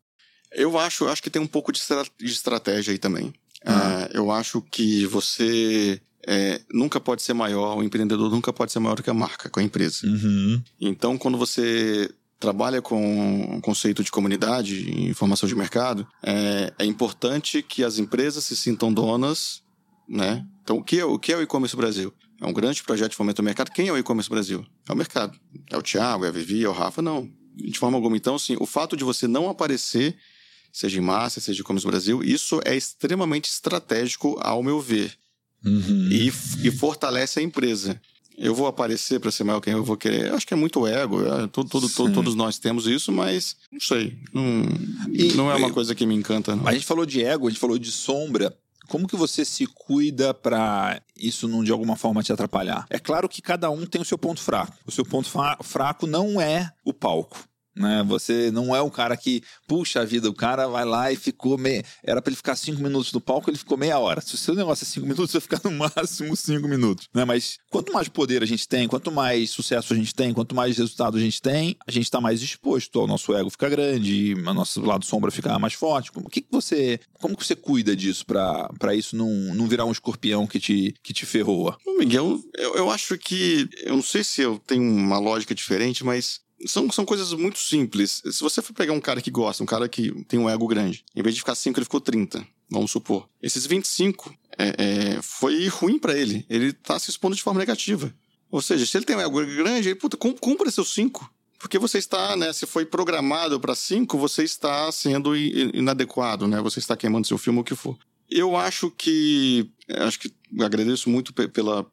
Eu 0.51 0.77
acho, 0.77 1.07
acho 1.07 1.23
que 1.23 1.31
tem 1.31 1.41
um 1.41 1.47
pouco 1.47 1.71
de, 1.71 1.81
de 2.19 2.33
estratégia 2.33 2.91
aí 2.91 2.99
também. 2.99 3.33
Uhum. 3.63 4.09
eu 4.15 4.31
acho 4.31 4.63
que 4.63 5.05
você 5.05 6.01
é, 6.27 6.61
nunca 6.73 7.01
pode 7.01 7.23
ser 7.23 7.33
maior, 7.33 7.77
o 7.79 7.83
empreendedor 7.83 8.31
nunca 8.31 8.53
pode 8.53 8.73
ser 8.73 8.79
maior 8.79 8.95
do 8.95 9.03
que 9.03 9.11
a 9.11 9.15
marca, 9.15 9.49
com 9.49 9.61
a 9.61 9.63
empresa. 9.63 10.07
Uhum. 10.07 10.63
Então, 10.81 11.17
quando 11.17 11.39
você 11.39 12.11
trabalha 12.39 12.81
com 12.81 13.57
o 13.57 13.61
conceito 13.61 14.03
de 14.03 14.11
comunidade, 14.11 14.91
informação 15.09 15.49
de 15.49 15.55
mercado, 15.55 16.07
é, 16.23 16.73
é 16.79 16.85
importante 16.87 17.63
que 17.63 17.85
as 17.85 17.99
empresas 17.99 18.45
se 18.45 18.57
sintam 18.57 18.93
donas, 18.93 19.63
né? 20.09 20.45
Então, 20.63 20.79
o 20.79 20.83
que 20.83 20.99
é 20.99 21.05
o, 21.05 21.19
que 21.19 21.33
é 21.33 21.37
o 21.37 21.43
e-commerce 21.43 21.77
Brasil? 21.77 22.13
É 22.41 22.47
um 22.47 22.53
grande 22.53 22.83
projeto 22.83 23.11
de 23.11 23.17
fomento 23.17 23.43
ao 23.43 23.45
mercado. 23.45 23.71
Quem 23.71 23.89
é 23.89 23.93
o 23.93 23.99
e-commerce 23.99 24.31
Brasil? 24.31 24.65
É 24.89 24.93
o 24.93 24.97
mercado. 24.97 25.39
É 25.71 25.77
o 25.77 25.83
Thiago, 25.83 26.25
é 26.25 26.29
a 26.29 26.33
Vivi, 26.33 26.65
é 26.65 26.69
o 26.69 26.73
Rafa? 26.73 27.03
Não. 27.03 27.31
De 27.55 27.79
forma 27.79 27.99
alguma. 27.99 28.17
Então, 28.17 28.39
sim, 28.39 28.57
o 28.59 28.65
fato 28.65 28.97
de 28.97 29.05
você 29.05 29.29
não 29.29 29.51
aparecer, 29.51 30.17
seja 30.73 30.99
em 30.99 31.03
massa, 31.03 31.41
seja 31.41 31.59
em 31.59 31.61
e-commerce 31.61 31.87
Brasil, 31.87 32.23
isso 32.23 32.61
é 32.65 32.75
extremamente 32.75 33.51
estratégico, 33.51 34.39
ao 34.41 34.63
meu 34.63 34.81
ver. 34.81 35.15
Uhum. 35.65 36.09
E, 36.11 36.29
e 36.29 36.71
fortalece 36.71 37.41
a 37.41 37.43
empresa. 37.43 38.01
Eu 38.37 38.55
vou 38.55 38.67
aparecer 38.67 39.21
para 39.21 39.31
ser 39.31 39.45
maior 39.45 39.61
quem 39.61 39.75
eu 39.75 39.85
vou 39.85 39.99
querer. 39.99 40.29
Eu 40.29 40.35
acho 40.35 40.47
que 40.47 40.55
é 40.55 40.57
muito 40.57 40.87
ego. 40.87 41.23
É, 41.23 41.47
todo, 41.49 41.69
todo, 41.69 41.89
todo, 41.91 42.13
todos 42.15 42.35
nós 42.35 42.59
temos 42.59 42.87
isso, 42.87 43.13
mas 43.13 43.57
não 43.71 43.81
sei. 43.81 44.17
Não, 44.33 44.65
e, 45.13 45.35
não 45.35 45.51
é 45.51 45.55
uma 45.57 45.71
coisa 45.71 45.95
que 45.95 46.07
me 46.07 46.15
encanta. 46.15 46.57
Não. 46.57 46.67
A 46.67 46.73
gente 46.73 46.87
falou 46.87 47.05
de 47.05 47.23
ego, 47.23 47.47
a 47.47 47.51
gente 47.51 47.61
falou 47.61 47.79
de 47.79 47.93
sombra. 47.93 48.57
Como 48.89 49.07
que 49.07 49.15
você 49.15 49.45
se 49.45 49.67
cuida 49.67 50.33
para 50.33 51.01
isso 51.15 51.47
não 51.47 51.63
de 51.63 51.71
alguma 51.71 51.97
forma 51.97 52.23
te 52.23 52.33
atrapalhar? 52.33 52.87
É 52.89 52.99
claro 52.99 53.29
que 53.29 53.43
cada 53.43 53.71
um 53.71 53.85
tem 53.85 54.01
o 54.01 54.05
seu 54.07 54.17
ponto 54.17 54.41
fraco. 54.41 54.73
O 54.87 54.91
seu 54.91 55.05
ponto 55.05 55.31
fraco 55.63 56.07
não 56.07 56.41
é 56.41 56.73
o 56.83 56.93
palco. 56.95 57.39
Né? 57.75 58.05
Você 58.07 58.51
não 58.51 58.75
é 58.75 58.83
um 58.83 58.91
cara 58.91 59.17
que, 59.17 59.43
puxa 59.67 60.01
a 60.01 60.05
vida, 60.05 60.29
o 60.29 60.35
cara 60.35 60.67
vai 60.67 60.85
lá 60.85 61.13
e 61.13 61.17
ficou. 61.17 61.59
Era 62.03 62.21
para 62.21 62.31
ele 62.31 62.37
ficar 62.37 62.57
cinco 62.57 62.83
minutos 62.83 63.13
no 63.13 63.21
palco, 63.21 63.51
ele 63.51 63.59
ficou 63.59 63.77
meia 63.77 63.99
hora. 63.99 64.21
Se 64.21 64.35
o 64.35 64.39
seu 64.39 64.55
negócio 64.55 64.85
é 64.85 64.87
cinco 64.87 65.07
minutos, 65.09 65.31
você 65.31 65.41
ficar 65.41 65.61
no 65.65 65.71
máximo 65.71 66.37
cinco 66.37 66.69
minutos. 66.69 67.09
Né? 67.15 67.25
Mas 67.25 67.59
quanto 67.71 67.93
mais 67.93 68.09
poder 68.09 68.43
a 68.43 68.47
gente 68.47 68.67
tem, 68.67 68.89
quanto 68.89 69.11
mais 69.11 69.51
sucesso 69.51 69.93
a 69.93 69.97
gente 69.97 70.15
tem, 70.15 70.33
quanto 70.33 70.55
mais 70.55 70.77
resultado 70.77 71.17
a 71.17 71.21
gente 71.21 71.41
tem, 71.41 71.77
a 71.87 71.91
gente 71.91 72.05
está 72.05 72.21
mais 72.21 72.43
exposto 72.43 73.01
ao 73.01 73.07
nosso 73.07 73.35
ego 73.35 73.51
ficar 73.51 73.69
grande, 73.69 74.35
o 74.35 74.55
nosso 74.55 74.81
lado 74.81 75.05
sombra 75.05 75.31
ficar 75.31 75.59
mais 75.59 75.75
forte. 75.75 76.13
Como 76.13 76.29
que, 76.29 76.41
que 76.41 76.49
você. 76.51 77.01
Como 77.15 77.37
que 77.37 77.47
você 77.47 77.55
cuida 77.55 77.95
disso 77.95 78.25
para 78.27 78.95
isso 78.95 79.17
não, 79.17 79.31
não 79.55 79.67
virar 79.67 79.85
um 79.85 79.93
escorpião 79.93 80.47
que 80.47 80.59
te, 80.59 80.95
que 81.03 81.13
te 81.13 81.27
ferroa? 81.27 81.77
Miguel, 81.99 82.41
eu, 82.57 82.75
eu 82.77 82.91
acho 82.91 83.17
que. 83.19 83.69
Eu 83.85 83.97
não 83.97 84.03
sei 84.03 84.25
se 84.25 84.43
eu 84.43 84.59
tenho 84.67 84.83
uma 84.83 85.19
lógica 85.19 85.55
diferente, 85.55 86.05
mas 86.05 86.41
são, 86.67 86.91
são 86.91 87.05
coisas 87.05 87.33
muito 87.33 87.59
simples. 87.59 88.23
Se 88.31 88.41
você 88.41 88.61
for 88.61 88.73
pegar 88.73 88.93
um 88.93 89.01
cara 89.01 89.21
que 89.21 89.31
gosta, 89.31 89.63
um 89.63 89.67
cara 89.67 89.89
que 89.89 90.13
tem 90.25 90.39
um 90.39 90.49
ego 90.49 90.67
grande, 90.67 91.05
em 91.15 91.23
vez 91.23 91.35
de 91.35 91.41
ficar 91.41 91.55
5, 91.55 91.79
ele 91.79 91.85
ficou 91.85 92.01
30, 92.01 92.47
vamos 92.71 92.91
supor. 92.91 93.29
Esses 93.43 93.67
25 93.67 94.35
é, 94.59 94.75
é, 95.17 95.23
foi 95.23 95.67
ruim 95.69 95.99
para 95.99 96.17
ele. 96.17 96.45
Ele 96.49 96.73
tá 96.73 96.99
se 96.99 97.11
expondo 97.11 97.37
de 97.37 97.43
forma 97.43 97.61
negativa. 97.61 98.15
Ou 98.51 98.61
seja, 98.61 98.85
se 98.85 98.97
ele 98.97 99.05
tem 99.05 99.17
um 99.17 99.21
ego 99.21 99.45
grande, 99.45 99.89
ele, 99.89 99.95
puta, 99.95 100.17
cumpra 100.17 100.71
seus 100.71 100.93
5. 100.93 101.31
Porque 101.59 101.79
você 101.79 101.99
está, 101.99 102.37
né? 102.37 102.53
Se 102.53 102.67
foi 102.67 102.87
programado 102.87 103.61
para 103.61 103.75
5, 103.75 104.17
você 104.17 104.43
está 104.43 104.91
sendo 104.91 105.37
inadequado, 105.37 106.49
né? 106.49 106.61
Você 106.63 106.79
está 106.79 106.97
queimando 106.97 107.27
seu 107.27 107.37
filme, 107.37 107.61
o 107.61 107.65
que 107.65 107.75
for. 107.75 107.99
Eu 108.31 108.57
acho 108.57 108.91
que. 108.91 109.71
Acho 109.89 110.19
que 110.21 110.33
agradeço 110.59 111.11
muito 111.11 111.35
pela, 111.35 111.87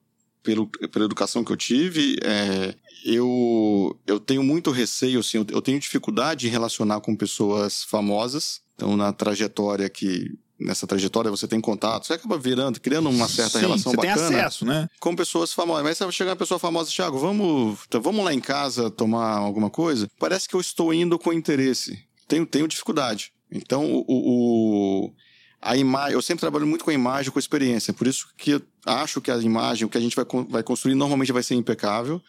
pelo, 0.47 0.65
pela 0.67 1.03
educação 1.03 1.43
que 1.43 1.51
eu 1.51 1.57
tive. 1.57 2.15
É, 2.23 2.73
eu, 3.03 3.99
eu 4.07 4.17
tenho 4.17 4.41
muito 4.41 4.71
receio, 4.71 5.19
assim, 5.19 5.45
eu, 5.49 5.61
tenho 5.61 5.77
dificuldade 5.77 6.47
em 6.47 6.49
relacionar 6.49 7.01
com 7.01 7.13
pessoas 7.13 7.83
famosas. 7.83 8.61
Então, 8.75 8.95
na 8.95 9.11
trajetória 9.11 9.89
que 9.89 10.31
nessa 10.57 10.87
trajetória 10.87 11.29
você 11.29 11.47
tem 11.47 11.59
contato, 11.59 12.07
você 12.07 12.13
acaba 12.13 12.37
virando, 12.37 12.79
criando 12.79 13.09
uma 13.09 13.27
certa 13.27 13.59
Sim, 13.59 13.65
relação 13.65 13.91
você 13.91 13.97
bacana. 13.97 14.27
Tem 14.29 14.39
acesso, 14.39 14.65
né? 14.65 14.87
Com 15.01 15.15
pessoas 15.15 15.53
famosas. 15.53 15.83
Mas 15.83 15.97
se 15.97 16.11
chegar 16.13 16.31
uma 16.31 16.37
pessoa 16.37 16.57
famosa, 16.57 16.89
Thiago, 16.89 17.19
vamos, 17.19 17.79
então, 17.87 18.01
vamos 18.01 18.23
lá 18.23 18.33
em 18.33 18.39
casa 18.39 18.89
tomar 18.89 19.37
alguma 19.37 19.69
coisa? 19.69 20.09
Parece 20.17 20.47
que 20.47 20.55
eu 20.55 20.61
estou 20.61 20.93
indo 20.93 21.19
com 21.19 21.33
interesse. 21.33 21.99
Tenho, 22.25 22.45
tenho 22.45 22.67
dificuldade. 22.67 23.33
Então, 23.51 23.85
o, 23.85 24.05
o 24.07 25.13
a 25.61 25.75
imagem, 25.75 26.13
eu 26.13 26.21
sempre 26.21 26.41
trabalho 26.41 26.67
muito 26.67 26.83
com 26.83 26.91
a 26.91 26.93
imagem, 26.93 27.31
com 27.31 27.39
a 27.39 27.41
experiência. 27.41 27.93
Por 27.93 28.07
isso 28.07 28.27
que 28.37 28.51
eu 28.51 28.61
acho 28.85 29.19
que 29.19 29.31
a 29.31 29.37
imagem, 29.37 29.85
o 29.85 29.89
que 29.89 29.97
a 29.97 30.01
gente 30.01 30.15
vai, 30.15 30.25
vai 30.49 30.63
construir, 30.63 30.95
normalmente 30.95 31.31
vai 31.31 31.43
ser 31.43 31.55
impecável. 31.55 32.21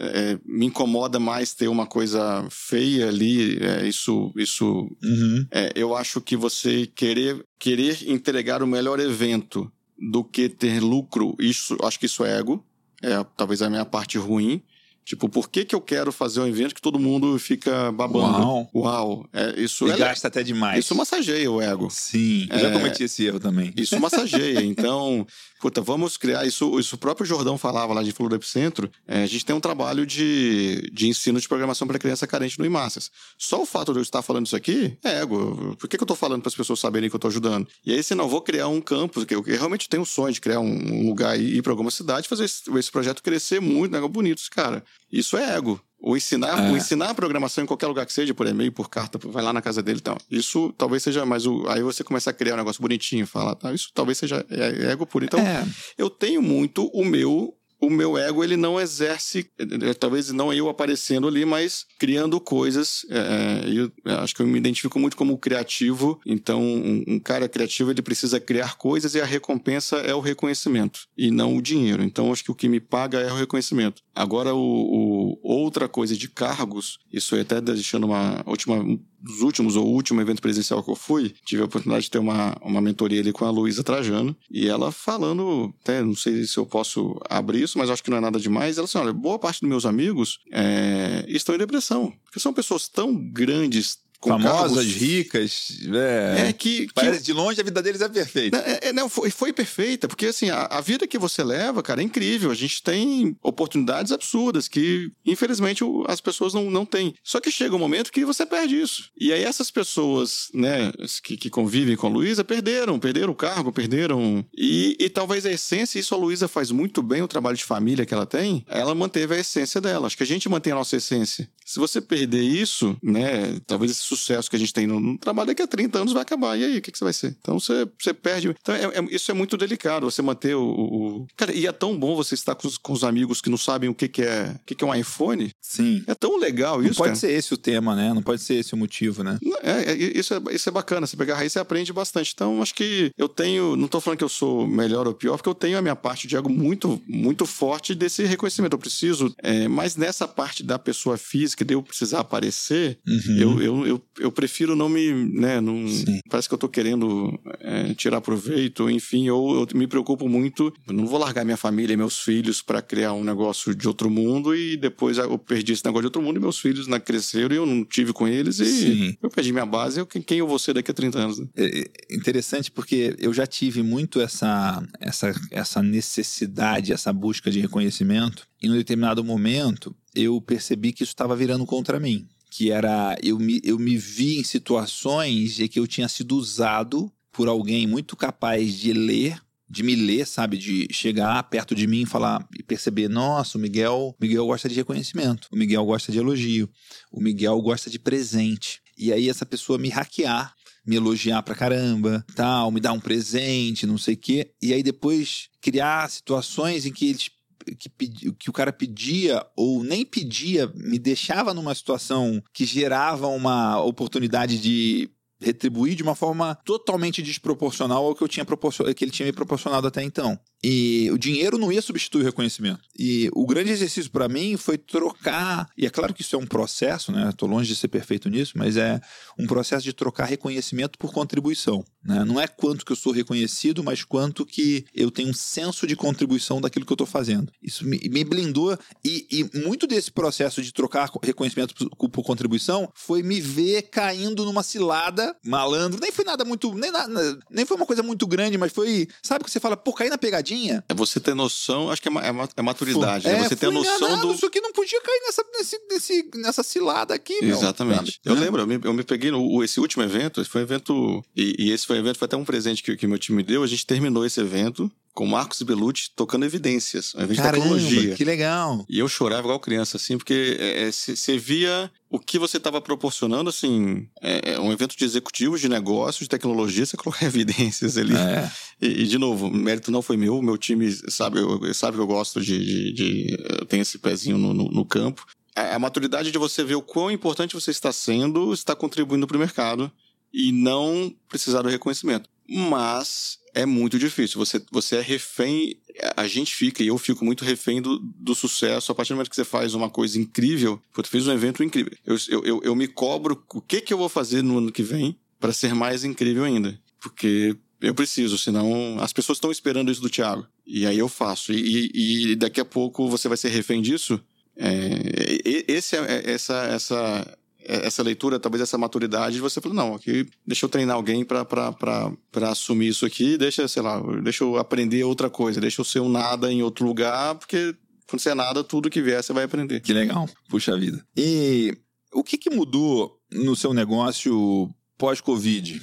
É, 0.00 0.38
me 0.44 0.66
incomoda 0.66 1.18
mais 1.18 1.52
ter 1.52 1.66
uma 1.66 1.84
coisa 1.84 2.46
feia 2.50 3.08
ali. 3.08 3.58
É, 3.60 3.86
isso, 3.86 4.32
isso. 4.36 4.88
Uhum. 5.02 5.46
É, 5.50 5.72
eu 5.74 5.96
acho 5.96 6.20
que 6.20 6.36
você 6.36 6.86
querer, 6.86 7.44
querer 7.58 8.08
entregar 8.08 8.62
o 8.62 8.66
melhor 8.66 9.00
evento 9.00 9.70
do 9.98 10.22
que 10.22 10.48
ter 10.48 10.80
lucro, 10.80 11.34
isso, 11.40 11.76
acho 11.82 11.98
que 11.98 12.06
isso 12.06 12.24
é 12.24 12.38
ego. 12.38 12.64
É 13.02 13.24
talvez 13.36 13.60
a 13.60 13.68
minha 13.68 13.84
parte 13.84 14.18
ruim. 14.18 14.62
Tipo, 15.08 15.26
por 15.26 15.48
que, 15.48 15.64
que 15.64 15.74
eu 15.74 15.80
quero 15.80 16.12
fazer 16.12 16.38
um 16.38 16.46
evento 16.46 16.74
que 16.74 16.82
todo 16.82 16.98
mundo 16.98 17.38
fica 17.38 17.90
babando? 17.90 18.40
Uau. 18.40 18.70
Uau. 18.74 19.28
É, 19.32 19.58
isso 19.58 19.88
e 19.88 19.90
é, 19.90 19.96
gasta 19.96 20.28
até 20.28 20.42
demais. 20.42 20.84
Isso 20.84 20.94
massageia 20.94 21.50
o 21.50 21.62
ego. 21.62 21.88
Sim, 21.90 22.46
eu 22.50 22.58
já 22.58 22.70
cometi 22.70 23.04
esse 23.04 23.24
erro 23.24 23.40
também. 23.40 23.72
Isso 23.74 23.98
massageia. 23.98 24.62
então, 24.62 25.26
puta, 25.62 25.80
vamos 25.80 26.18
criar 26.18 26.44
isso. 26.44 26.78
Isso 26.78 26.96
o 26.96 26.98
próprio 26.98 27.24
Jordão 27.24 27.56
falava 27.56 27.94
lá 27.94 28.02
de 28.02 28.12
Flor 28.12 28.28
do 28.28 28.36
Epicentro. 28.36 28.90
É, 29.06 29.22
a 29.22 29.26
gente 29.26 29.46
tem 29.46 29.56
um 29.56 29.60
trabalho 29.60 30.04
de, 30.04 30.90
de 30.92 31.08
ensino 31.08 31.40
de 31.40 31.48
programação 31.48 31.88
para 31.88 31.98
criança 31.98 32.26
carente 32.26 32.58
no 32.58 32.66
IMASSAS. 32.66 33.10
Só 33.38 33.62
o 33.62 33.64
fato 33.64 33.94
de 33.94 34.00
eu 34.00 34.02
estar 34.02 34.20
falando 34.20 34.44
isso 34.44 34.56
aqui 34.56 34.98
é 35.02 35.22
ego. 35.22 35.74
Por 35.78 35.88
que, 35.88 35.96
que 35.96 36.02
eu 36.02 36.04
estou 36.04 36.18
falando 36.18 36.42
para 36.42 36.50
as 36.50 36.54
pessoas 36.54 36.80
saberem 36.80 37.08
que 37.08 37.16
eu 37.16 37.18
estou 37.18 37.30
ajudando? 37.30 37.66
E 37.82 37.94
aí, 37.94 38.02
se 38.02 38.14
não, 38.14 38.28
vou 38.28 38.42
criar 38.42 38.68
um 38.68 38.82
campus, 38.82 39.24
que 39.24 39.34
eu, 39.34 39.42
eu 39.46 39.56
realmente 39.56 39.88
tenho 39.88 40.02
um 40.02 40.06
sonho 40.06 40.34
de 40.34 40.40
criar 40.42 40.60
um, 40.60 41.08
lugar 41.08 41.40
e 41.40 41.56
ir 41.56 41.62
para 41.62 41.72
alguma 41.72 41.90
cidade, 41.90 42.28
fazer 42.28 42.44
esse, 42.44 42.70
esse 42.76 42.92
projeto 42.92 43.22
crescer 43.22 43.58
muito, 43.58 43.90
negócio 43.90 44.12
bonito, 44.12 44.42
cara. 44.50 44.84
Isso 45.10 45.36
é 45.36 45.56
ego. 45.56 45.80
O 46.00 46.16
ensinar, 46.16 46.66
é. 46.66 46.70
o 46.70 46.76
ensinar 46.76 47.10
a 47.10 47.14
programação 47.14 47.64
em 47.64 47.66
qualquer 47.66 47.88
lugar 47.88 48.06
que 48.06 48.12
seja, 48.12 48.32
por 48.32 48.46
e-mail, 48.46 48.70
por 48.70 48.88
carta, 48.88 49.18
vai 49.18 49.42
lá 49.42 49.52
na 49.52 49.60
casa 49.60 49.82
dele 49.82 49.98
e 49.98 50.00
então, 50.00 50.14
tal. 50.14 50.26
Isso 50.30 50.72
talvez 50.78 51.02
seja 51.02 51.26
mais 51.26 51.44
o. 51.44 51.66
Aí 51.68 51.82
você 51.82 52.04
começa 52.04 52.30
a 52.30 52.32
criar 52.32 52.54
um 52.54 52.58
negócio 52.58 52.80
bonitinho, 52.80 53.26
fala, 53.26 53.56
tá, 53.56 53.72
isso 53.72 53.90
talvez 53.92 54.16
seja 54.16 54.46
é, 54.48 54.86
é 54.86 54.92
ego 54.92 55.04
puro. 55.04 55.24
Então, 55.24 55.40
é. 55.40 55.66
eu 55.96 56.08
tenho 56.08 56.40
muito 56.40 56.86
o 56.94 57.04
meu 57.04 57.57
o 57.80 57.88
meu 57.88 58.18
ego 58.18 58.42
ele 58.42 58.56
não 58.56 58.80
exerce, 58.80 59.48
é, 59.58 59.94
talvez 59.94 60.30
não 60.32 60.52
eu 60.52 60.68
aparecendo 60.68 61.28
ali, 61.28 61.44
mas 61.44 61.86
criando 61.98 62.40
coisas. 62.40 63.06
É, 63.08 63.64
eu 63.66 63.92
acho 64.18 64.34
que 64.34 64.42
eu 64.42 64.46
me 64.46 64.58
identifico 64.58 64.98
muito 64.98 65.16
como 65.16 65.38
criativo. 65.38 66.20
Então, 66.26 66.60
um, 66.60 67.04
um, 67.06 67.20
cara 67.20 67.48
criativo 67.48 67.90
ele 67.90 68.02
precisa 68.02 68.40
criar 68.40 68.76
coisas 68.76 69.14
e 69.14 69.20
a 69.20 69.24
recompensa 69.24 69.96
é 69.98 70.14
o 70.14 70.20
reconhecimento 70.20 71.00
e 71.16 71.30
não 71.30 71.56
o 71.56 71.62
dinheiro. 71.62 72.02
Então, 72.02 72.32
acho 72.32 72.44
que 72.44 72.50
o 72.50 72.54
que 72.54 72.68
me 72.68 72.80
paga 72.80 73.20
é 73.20 73.32
o 73.32 73.36
reconhecimento. 73.36 74.02
Agora, 74.14 74.54
o, 74.54 74.58
o 74.58 75.38
outra 75.42 75.88
coisa 75.88 76.16
de 76.16 76.28
cargos, 76.28 76.98
isso 77.12 77.36
é 77.36 77.40
até 77.40 77.60
deixando 77.60 78.04
uma 78.04 78.42
última 78.46 78.84
dos 79.20 79.40
últimos 79.40 79.76
ou 79.76 79.86
último 79.86 80.20
evento 80.20 80.40
presencial 80.40 80.82
que 80.82 80.90
eu 80.90 80.96
fui, 80.96 81.34
tive 81.44 81.62
a 81.62 81.64
oportunidade 81.64 82.04
de 82.04 82.10
ter 82.10 82.18
uma, 82.18 82.56
uma 82.62 82.80
mentoria 82.80 83.20
ali 83.20 83.32
com 83.32 83.44
a 83.44 83.50
Luísa 83.50 83.82
Trajano, 83.82 84.36
e 84.50 84.68
ela 84.68 84.92
falando, 84.92 85.74
até 85.82 86.02
não 86.02 86.14
sei 86.14 86.44
se 86.44 86.56
eu 86.56 86.64
posso 86.64 87.20
abrir 87.28 87.67
mas 87.76 87.90
acho 87.90 88.02
que 88.02 88.10
não 88.10 88.18
é 88.18 88.20
nada 88.20 88.38
demais, 88.38 88.78
ela 88.78 88.84
assim, 88.84 88.98
olha, 88.98 89.12
boa 89.12 89.38
parte 89.38 89.60
dos 89.60 89.68
meus 89.68 89.84
amigos 89.84 90.38
é, 90.52 91.24
estão 91.28 91.54
em 91.54 91.58
depressão, 91.58 92.12
porque 92.24 92.40
são 92.40 92.52
pessoas 92.52 92.88
tão 92.88 93.14
grandes, 93.14 93.98
famosas, 94.22 94.86
ricas, 94.86 95.78
é, 95.92 96.48
é 96.48 96.52
que, 96.52 96.88
que, 96.88 97.18
de 97.20 97.32
longe 97.32 97.60
a 97.60 97.64
vida 97.64 97.80
deles 97.80 98.00
é 98.00 98.08
perfeita. 98.08 98.58
É, 98.58 98.88
é, 98.88 98.92
não, 98.92 99.08
foi, 99.08 99.30
foi 99.30 99.52
perfeita, 99.52 100.08
porque 100.08 100.26
assim, 100.26 100.50
a, 100.50 100.64
a, 100.66 100.80
vida 100.80 101.06
que 101.06 101.18
você 101.18 101.44
leva, 101.44 101.82
cara, 101.82 102.00
é 102.00 102.04
incrível. 102.04 102.50
A 102.50 102.54
gente 102.54 102.82
tem 102.82 103.36
oportunidades 103.42 104.10
absurdas 104.10 104.66
que, 104.66 105.10
infelizmente, 105.24 105.84
as 106.06 106.20
pessoas 106.20 106.52
não, 106.52 106.70
não 106.70 106.84
têm. 106.84 107.14
Só 107.22 107.40
que 107.40 107.50
chega 107.50 107.76
um 107.76 107.78
momento 107.78 108.10
que 108.10 108.24
você 108.24 108.44
perde 108.44 108.80
isso. 108.80 109.10
E 109.18 109.32
aí 109.32 109.44
essas 109.44 109.70
pessoas, 109.70 110.48
né, 110.52 110.92
que, 111.22 111.36
que 111.36 111.50
convivem 111.50 111.96
com 111.96 112.08
a 112.08 112.10
Luísa, 112.10 112.42
perderam, 112.42 112.98
perderam 112.98 113.32
o 113.32 113.36
cargo, 113.36 113.72
perderam. 113.72 114.44
E, 114.56 114.96
e 114.98 115.08
talvez 115.08 115.46
a 115.46 115.52
essência, 115.52 115.98
isso 115.98 116.14
a 116.14 116.18
Luísa 116.18 116.48
faz 116.48 116.70
muito 116.70 117.02
bem, 117.02 117.22
o 117.22 117.28
trabalho 117.28 117.56
de 117.56 117.64
família 117.64 118.04
que 118.04 118.14
ela 118.14 118.26
tem, 118.26 118.64
ela 118.68 118.94
manteve 118.94 119.34
a 119.34 119.38
essência 119.38 119.80
dela. 119.80 120.06
Acho 120.06 120.16
que 120.16 120.22
a 120.22 120.26
gente 120.26 120.48
mantém 120.48 120.72
a 120.72 120.76
nossa 120.76 120.96
essência. 120.96 121.48
Se 121.64 121.78
você 121.78 122.00
perder 122.00 122.42
isso, 122.42 122.96
né, 123.02 123.60
talvez 123.66 124.07
sucesso 124.08 124.50
que 124.50 124.56
a 124.56 124.58
gente 124.58 124.72
tem 124.72 124.86
no, 124.86 125.00
no 125.00 125.18
trabalho 125.18 125.48
daqui 125.48 125.62
a 125.62 125.66
30 125.66 125.98
anos 125.98 126.12
vai 126.12 126.22
acabar. 126.22 126.56
E 126.58 126.64
aí, 126.64 126.78
o 126.78 126.82
que, 126.82 126.90
que 126.90 126.98
você 126.98 127.04
vai 127.04 127.12
ser? 127.12 127.36
Então 127.40 127.58
você, 127.58 127.86
você 127.98 128.12
perde. 128.14 128.54
Então 128.60 128.74
é, 128.74 128.84
é, 128.84 129.04
isso 129.10 129.30
é 129.30 129.34
muito 129.34 129.56
delicado, 129.56 130.10
você 130.10 130.22
manter 130.22 130.54
o, 130.54 130.62
o, 130.62 131.26
Cara, 131.36 131.52
e 131.54 131.66
é 131.66 131.72
tão 131.72 131.98
bom 131.98 132.16
você 132.16 132.34
estar 132.34 132.54
com 132.54 132.66
os, 132.66 132.78
com 132.78 132.92
os 132.92 133.04
amigos 133.04 133.40
que 133.40 133.50
não 133.50 133.58
sabem 133.58 133.88
o 133.88 133.94
que, 133.94 134.08
que 134.08 134.22
é 134.22 134.56
o 134.56 134.66
que, 134.66 134.74
que 134.74 134.84
é 134.84 134.86
um 134.86 134.94
iPhone. 134.94 135.50
Sim. 135.60 136.02
É 136.06 136.14
tão 136.14 136.38
legal 136.38 136.80
isso. 136.80 136.90
Não 136.90 136.96
pode 136.96 137.08
cara. 137.08 137.16
ser 137.16 137.32
esse 137.32 137.52
o 137.52 137.56
tema, 137.56 137.94
né? 137.94 138.12
Não 138.12 138.22
pode 138.22 138.42
ser 138.42 138.54
esse 138.54 138.74
o 138.74 138.76
motivo, 138.76 139.22
né? 139.22 139.38
É, 139.62 139.92
é, 139.92 139.94
isso, 139.94 140.34
é, 140.34 140.40
isso 140.52 140.68
é 140.68 140.72
bacana. 140.72 141.06
Você 141.06 141.16
pegar 141.16 141.34
a 141.34 141.36
raiz, 141.38 141.52
você 141.52 141.58
aprende 141.58 141.92
bastante. 141.92 142.32
Então, 142.34 142.62
acho 142.62 142.74
que 142.74 143.10
eu 143.16 143.28
tenho. 143.28 143.76
Não 143.76 143.88
tô 143.88 144.00
falando 144.00 144.18
que 144.18 144.24
eu 144.24 144.28
sou 144.28 144.66
melhor 144.66 145.06
ou 145.06 145.14
pior, 145.14 145.36
porque 145.36 145.48
eu 145.48 145.54
tenho 145.54 145.78
a 145.78 145.82
minha 145.82 145.96
parte 145.96 146.26
de 146.26 146.36
algo 146.36 146.50
muito, 146.50 147.00
muito 147.06 147.46
forte 147.46 147.94
desse 147.94 148.24
reconhecimento. 148.24 148.74
Eu 148.74 148.78
preciso. 148.78 149.34
É, 149.42 149.68
mas 149.68 149.96
nessa 149.96 150.26
parte 150.26 150.62
da 150.62 150.78
pessoa 150.78 151.16
física, 151.16 151.64
de 151.64 151.74
eu 151.74 151.82
precisar 151.82 152.20
aparecer, 152.20 152.98
uhum. 153.06 153.38
eu, 153.38 153.62
eu, 153.62 153.86
eu, 153.86 153.97
eu 154.18 154.30
prefiro 154.30 154.74
não 154.74 154.88
me. 154.88 155.12
Né, 155.12 155.60
não, 155.60 155.84
parece 156.28 156.48
que 156.48 156.54
eu 156.54 156.58
tô 156.58 156.68
querendo 156.68 157.38
é, 157.60 157.94
tirar 157.94 158.20
proveito, 158.20 158.88
enfim, 158.90 159.28
ou 159.30 159.60
eu 159.60 159.68
me 159.74 159.86
preocupo 159.86 160.28
muito. 160.28 160.72
Eu 160.86 160.94
não 160.94 161.06
vou 161.06 161.18
largar 161.18 161.44
minha 161.44 161.56
família 161.56 161.94
e 161.94 161.96
meus 161.96 162.20
filhos 162.20 162.62
para 162.62 162.82
criar 162.82 163.12
um 163.12 163.24
negócio 163.24 163.74
de 163.74 163.86
outro 163.86 164.10
mundo 164.10 164.54
e 164.54 164.76
depois 164.76 165.18
eu 165.18 165.38
perdi 165.38 165.72
esse 165.72 165.84
negócio 165.84 166.02
de 166.02 166.06
outro 166.06 166.22
mundo 166.22 166.36
e 166.36 166.40
meus 166.40 166.58
filhos 166.58 166.86
né, 166.86 166.98
cresceram 166.98 167.54
e 167.54 167.58
eu 167.58 167.66
não 167.66 167.84
tive 167.84 168.12
com 168.12 168.26
eles 168.26 168.58
e 168.60 168.66
Sim. 168.66 169.16
eu 169.22 169.30
perdi 169.30 169.52
minha 169.52 169.66
base. 169.66 170.00
Eu, 170.00 170.06
quem 170.06 170.38
eu 170.38 170.46
vou 170.46 170.58
ser 170.58 170.74
daqui 170.74 170.90
a 170.90 170.94
30 170.94 171.18
anos? 171.18 171.38
Né? 171.38 171.46
É, 171.56 171.90
é 172.10 172.16
interessante 172.16 172.70
porque 172.70 173.16
eu 173.18 173.32
já 173.32 173.46
tive 173.46 173.82
muito 173.82 174.20
essa, 174.20 174.82
essa, 175.00 175.34
essa 175.50 175.82
necessidade, 175.82 176.92
essa 176.92 177.12
busca 177.12 177.50
de 177.50 177.60
reconhecimento. 177.60 178.46
E 178.60 178.66
em 178.66 178.70
um 178.70 178.76
determinado 178.76 179.22
momento 179.22 179.94
eu 180.14 180.40
percebi 180.40 180.92
que 180.92 181.02
isso 181.02 181.12
estava 181.12 181.36
virando 181.36 181.64
contra 181.64 182.00
mim 182.00 182.26
que 182.58 182.72
era 182.72 183.16
eu 183.22 183.38
me, 183.38 183.60
eu 183.62 183.78
me 183.78 183.96
vi 183.96 184.40
em 184.40 184.42
situações 184.42 185.60
em 185.60 185.68
que 185.68 185.78
eu 185.78 185.86
tinha 185.86 186.08
sido 186.08 186.36
usado 186.36 187.08
por 187.30 187.46
alguém 187.46 187.86
muito 187.86 188.16
capaz 188.16 188.76
de 188.76 188.92
ler, 188.92 189.40
de 189.70 189.84
me 189.84 189.94
ler, 189.94 190.26
sabe, 190.26 190.58
de 190.58 190.88
chegar 190.90 191.40
perto 191.44 191.72
de 191.72 191.86
mim 191.86 192.02
e 192.02 192.06
falar 192.06 192.44
e 192.58 192.64
perceber, 192.64 193.08
nossa, 193.08 193.56
o 193.56 193.60
Miguel, 193.60 194.12
Miguel 194.20 194.44
gosta 194.44 194.68
de 194.68 194.74
reconhecimento, 194.74 195.46
o 195.52 195.56
Miguel 195.56 195.84
gosta 195.84 196.10
de 196.10 196.18
elogio, 196.18 196.68
o 197.12 197.20
Miguel 197.20 197.62
gosta 197.62 197.88
de 197.88 197.96
presente. 197.96 198.80
E 198.96 199.12
aí 199.12 199.28
essa 199.28 199.46
pessoa 199.46 199.78
me 199.78 199.88
hackear, 199.88 200.52
me 200.84 200.96
elogiar 200.96 201.44
pra 201.44 201.54
caramba, 201.54 202.26
tal, 202.34 202.72
me 202.72 202.80
dar 202.80 202.92
um 202.92 202.98
presente, 202.98 203.86
não 203.86 203.98
sei 203.98 204.14
o 204.14 204.18
quê, 204.18 204.50
e 204.60 204.74
aí 204.74 204.82
depois 204.82 205.48
criar 205.60 206.10
situações 206.10 206.86
em 206.86 206.92
que 206.92 207.10
eles 207.10 207.30
que, 207.76 207.88
pedi, 207.88 208.32
que 208.32 208.50
o 208.50 208.52
cara 208.52 208.72
pedia 208.72 209.44
ou 209.56 209.82
nem 209.82 210.04
pedia 210.04 210.70
me 210.74 210.98
deixava 210.98 211.52
numa 211.52 211.74
situação 211.74 212.42
que 212.52 212.64
gerava 212.64 213.26
uma 213.26 213.80
oportunidade 213.82 214.60
de 214.60 215.10
retribuir 215.40 215.94
de 215.94 216.02
uma 216.02 216.14
forma 216.14 216.54
totalmente 216.64 217.22
desproporcional 217.22 218.04
ao 218.04 218.14
que 218.14 218.22
eu 218.22 218.28
tinha 218.28 218.44
que 218.44 219.04
ele 219.04 219.10
tinha 219.10 219.26
me 219.26 219.32
proporcionado 219.32 219.86
até 219.86 220.02
então. 220.02 220.38
E 220.62 221.08
o 221.12 221.18
dinheiro 221.18 221.56
não 221.56 221.70
ia 221.70 221.80
substituir 221.80 222.22
o 222.22 222.24
reconhecimento. 222.24 222.80
E 222.98 223.30
o 223.32 223.46
grande 223.46 223.70
exercício 223.70 224.10
para 224.10 224.28
mim 224.28 224.56
foi 224.56 224.76
trocar, 224.76 225.68
e 225.76 225.86
é 225.86 225.90
claro 225.90 226.12
que 226.12 226.22
isso 226.22 226.34
é 226.34 226.38
um 226.38 226.46
processo, 226.46 227.12
né? 227.12 227.28
Estou 227.30 227.48
longe 227.48 227.68
de 227.68 227.76
ser 227.76 227.88
perfeito 227.88 228.28
nisso, 228.28 228.54
mas 228.56 228.76
é 228.76 229.00
um 229.38 229.46
processo 229.46 229.84
de 229.84 229.92
trocar 229.92 230.24
reconhecimento 230.24 230.98
por 230.98 231.12
contribuição. 231.12 231.84
Né? 232.04 232.24
Não 232.24 232.40
é 232.40 232.48
quanto 232.48 232.84
que 232.84 232.90
eu 232.90 232.96
sou 232.96 233.12
reconhecido, 233.12 233.84
mas 233.84 234.02
quanto 234.02 234.44
que 234.44 234.84
eu 234.94 235.10
tenho 235.10 235.28
um 235.28 235.34
senso 235.34 235.86
de 235.86 235.94
contribuição 235.94 236.60
daquilo 236.60 236.84
que 236.84 236.92
eu 236.92 236.96
estou 236.96 237.06
fazendo. 237.06 237.52
Isso 237.62 237.86
me, 237.86 238.00
me 238.08 238.24
blindou, 238.24 238.76
e, 239.04 239.26
e, 239.30 239.58
muito 239.58 239.86
desse 239.86 240.10
processo 240.10 240.62
de 240.62 240.72
trocar 240.72 241.10
reconhecimento 241.22 241.74
por, 241.74 242.08
por, 242.08 242.22
contribuição 242.24 242.90
foi 242.94 243.22
me 243.22 243.40
ver 243.40 243.82
caindo 243.82 244.44
numa 244.44 244.62
cilada, 244.62 245.36
malandro. 245.44 246.00
Nem 246.00 246.10
foi 246.10 246.24
nada 246.24 246.44
muito. 246.44 246.74
Nem, 246.74 246.90
nada, 246.90 247.38
nem 247.50 247.64
foi 247.64 247.76
uma 247.76 247.86
coisa 247.86 248.02
muito 248.02 248.26
grande, 248.26 248.58
mas 248.58 248.72
foi. 248.72 249.06
Sabe 249.22 249.44
que 249.44 249.50
você 249.50 249.60
fala, 249.60 249.76
pô, 249.76 249.92
cair 249.92 250.10
na 250.10 250.18
pegadinha 250.18 250.47
é 250.88 250.94
você 250.94 251.20
ter 251.20 251.34
noção, 251.34 251.90
acho 251.90 252.00
que 252.00 252.08
é, 252.08 252.12
é, 252.12 252.48
é 252.56 252.62
maturidade, 252.62 253.26
né? 253.26 253.34
é, 253.34 253.40
né? 253.40 253.48
Você 253.48 253.56
ter 253.56 253.70
noção 253.70 254.20
do. 254.20 254.34
Isso 254.34 254.46
aqui 254.46 254.60
não 254.60 254.72
podia 254.72 255.00
cair 255.00 255.20
nessa, 255.26 255.44
nesse, 255.54 255.80
nesse, 255.90 256.30
nessa 256.34 256.62
cilada 256.62 257.14
aqui, 257.14 257.40
meu. 257.42 257.56
Exatamente. 257.56 258.20
Eu 258.24 258.34
lembro, 258.34 258.62
eu 258.62 258.66
me, 258.66 258.80
eu 258.82 258.94
me 258.94 259.02
peguei 259.02 259.30
no 259.30 259.62
esse 259.62 259.80
último 259.80 260.02
evento, 260.02 260.40
esse 260.40 260.50
foi 260.50 260.62
um 260.62 260.64
evento. 260.64 261.24
E, 261.36 261.54
e, 261.58 261.72
esse 261.72 261.86
foi 261.86 261.96
um 261.96 262.00
evento, 262.00 262.18
foi 262.18 262.26
até 262.26 262.36
um 262.36 262.44
presente 262.44 262.82
que, 262.82 262.96
que 262.96 263.06
meu 263.06 263.18
time 263.18 263.36
me 263.36 263.42
deu. 263.42 263.62
A 263.62 263.66
gente 263.66 263.86
terminou 263.86 264.24
esse 264.24 264.40
evento 264.40 264.90
com 265.18 265.26
Marcos 265.26 265.60
Belucci 265.62 266.12
tocando 266.14 266.44
evidências, 266.44 267.12
um 267.16 267.22
evento 267.22 267.38
Caramba, 267.38 267.56
de 267.56 267.62
tecnologia. 267.62 268.14
Que 268.14 268.24
legal. 268.24 268.86
E 268.88 269.00
eu 269.00 269.08
chorava 269.08 269.42
igual 269.42 269.58
criança, 269.58 269.96
assim, 269.96 270.16
porque 270.16 270.56
você 270.92 271.34
é, 271.34 271.36
via 271.36 271.90
o 272.08 272.20
que 272.20 272.38
você 272.38 272.56
estava 272.56 272.80
proporcionando, 272.80 273.50
assim, 273.50 274.08
é, 274.22 274.52
é, 274.52 274.60
um 274.60 274.70
evento 274.70 274.96
de 274.96 275.04
executivos 275.04 275.60
de 275.60 275.68
negócios, 275.68 276.20
de 276.20 276.28
tecnologia, 276.28 276.86
você 276.86 276.96
coloca 276.96 277.24
evidências 277.26 277.98
ali. 277.98 278.14
É. 278.14 278.48
E, 278.80 279.02
e, 279.02 279.06
de 279.08 279.18
novo, 279.18 279.48
o 279.48 279.52
mérito 279.52 279.90
não 279.90 280.02
foi 280.02 280.16
meu, 280.16 280.40
meu 280.40 280.56
time 280.56 280.88
sabe, 281.08 281.40
eu, 281.40 281.74
sabe 281.74 281.96
que 281.96 282.00
eu 282.00 282.06
gosto 282.06 282.40
de, 282.40 282.56
de, 282.56 282.92
de 282.92 283.44
eu 283.58 283.66
tenho 283.66 283.82
esse 283.82 283.98
pezinho 283.98 284.38
no, 284.38 284.54
no, 284.54 284.68
no 284.70 284.84
campo. 284.84 285.26
A, 285.56 285.74
a, 285.74 285.78
maturidade 285.80 286.30
de 286.30 286.38
você 286.38 286.62
ver 286.62 286.76
o 286.76 286.82
quão 286.82 287.10
importante 287.10 287.56
você 287.56 287.72
está 287.72 287.90
sendo, 287.90 288.54
está 288.54 288.76
contribuindo 288.76 289.26
para 289.26 289.36
o 289.36 289.40
mercado 289.40 289.90
e 290.32 290.52
não 290.52 291.12
precisar 291.28 291.62
do 291.62 291.68
reconhecimento. 291.68 292.30
Mas 292.48 293.38
é 293.54 293.66
muito 293.66 293.98
difícil. 293.98 294.38
Você, 294.38 294.62
você 294.70 294.96
é 294.96 295.00
refém, 295.00 295.76
a 296.16 296.26
gente 296.26 296.54
fica, 296.54 296.82
e 296.82 296.86
eu 296.86 296.96
fico 296.96 297.24
muito 297.24 297.44
refém 297.44 297.82
do, 297.82 297.98
do 297.98 298.34
sucesso. 298.34 298.90
A 298.90 298.94
partir 298.94 299.10
do 299.10 299.16
momento 299.16 299.30
que 299.30 299.36
você 299.36 299.44
faz 299.44 299.74
uma 299.74 299.90
coisa 299.90 300.18
incrível, 300.18 300.80
você 300.94 301.10
fez 301.10 301.26
um 301.26 301.32
evento 301.32 301.62
incrível. 301.62 301.92
Eu, 302.06 302.16
eu, 302.28 302.44
eu, 302.44 302.60
eu 302.64 302.76
me 302.76 302.88
cobro 302.88 303.44
o 303.52 303.60
que, 303.60 303.80
que 303.80 303.92
eu 303.92 303.98
vou 303.98 304.08
fazer 304.08 304.42
no 304.42 304.58
ano 304.58 304.72
que 304.72 304.82
vem 304.82 305.16
para 305.38 305.52
ser 305.52 305.74
mais 305.74 306.04
incrível 306.04 306.44
ainda. 306.44 306.78
Porque 307.00 307.56
eu 307.80 307.94
preciso, 307.94 308.38
senão 308.38 308.98
as 309.00 309.12
pessoas 309.12 309.36
estão 309.36 309.50
esperando 309.50 309.90
isso 309.90 310.00
do 310.00 310.10
Thiago. 310.10 310.46
E 310.66 310.86
aí 310.86 310.98
eu 310.98 311.08
faço. 311.08 311.52
E, 311.52 311.90
e 312.32 312.36
daqui 312.36 312.60
a 312.60 312.64
pouco 312.64 313.08
você 313.08 313.28
vai 313.28 313.36
ser 313.36 313.48
refém 313.48 313.82
disso. 313.82 314.20
É, 314.56 315.64
esse, 315.68 315.96
é, 315.96 316.30
essa, 316.32 316.54
essa 316.64 316.96
é, 317.26 317.38
essa 317.68 318.02
leitura, 318.02 318.40
talvez 318.40 318.62
essa 318.62 318.78
maturidade, 318.78 319.40
você 319.40 319.60
falou, 319.60 319.76
não, 319.76 319.94
aqui 319.94 320.26
deixa 320.46 320.64
eu 320.64 320.70
treinar 320.70 320.96
alguém 320.96 321.24
para 321.24 322.50
assumir 322.50 322.88
isso 322.88 323.04
aqui, 323.04 323.36
deixa, 323.36 323.68
sei 323.68 323.82
lá, 323.82 324.00
deixa 324.22 324.42
eu 324.42 324.56
aprender 324.56 325.04
outra 325.04 325.28
coisa, 325.28 325.60
deixa 325.60 325.80
eu 325.80 325.84
ser 325.84 326.00
um 326.00 326.08
nada 326.08 326.50
em 326.50 326.62
outro 326.62 326.86
lugar, 326.86 327.34
porque 327.34 327.74
quando 328.08 328.20
você 328.20 328.30
é 328.30 328.34
nada, 328.34 328.64
tudo 328.64 328.88
que 328.88 329.02
vier 329.02 329.22
você 329.22 329.34
vai 329.34 329.44
aprender. 329.44 329.80
Que 329.80 329.92
legal, 329.92 330.26
puxa 330.48 330.76
vida. 330.78 331.04
E 331.14 331.76
o 332.12 332.24
que, 332.24 332.38
que 332.38 332.48
mudou 332.48 333.20
no 333.30 333.54
seu 333.54 333.74
negócio 333.74 334.72
pós-Covid? 334.96 335.78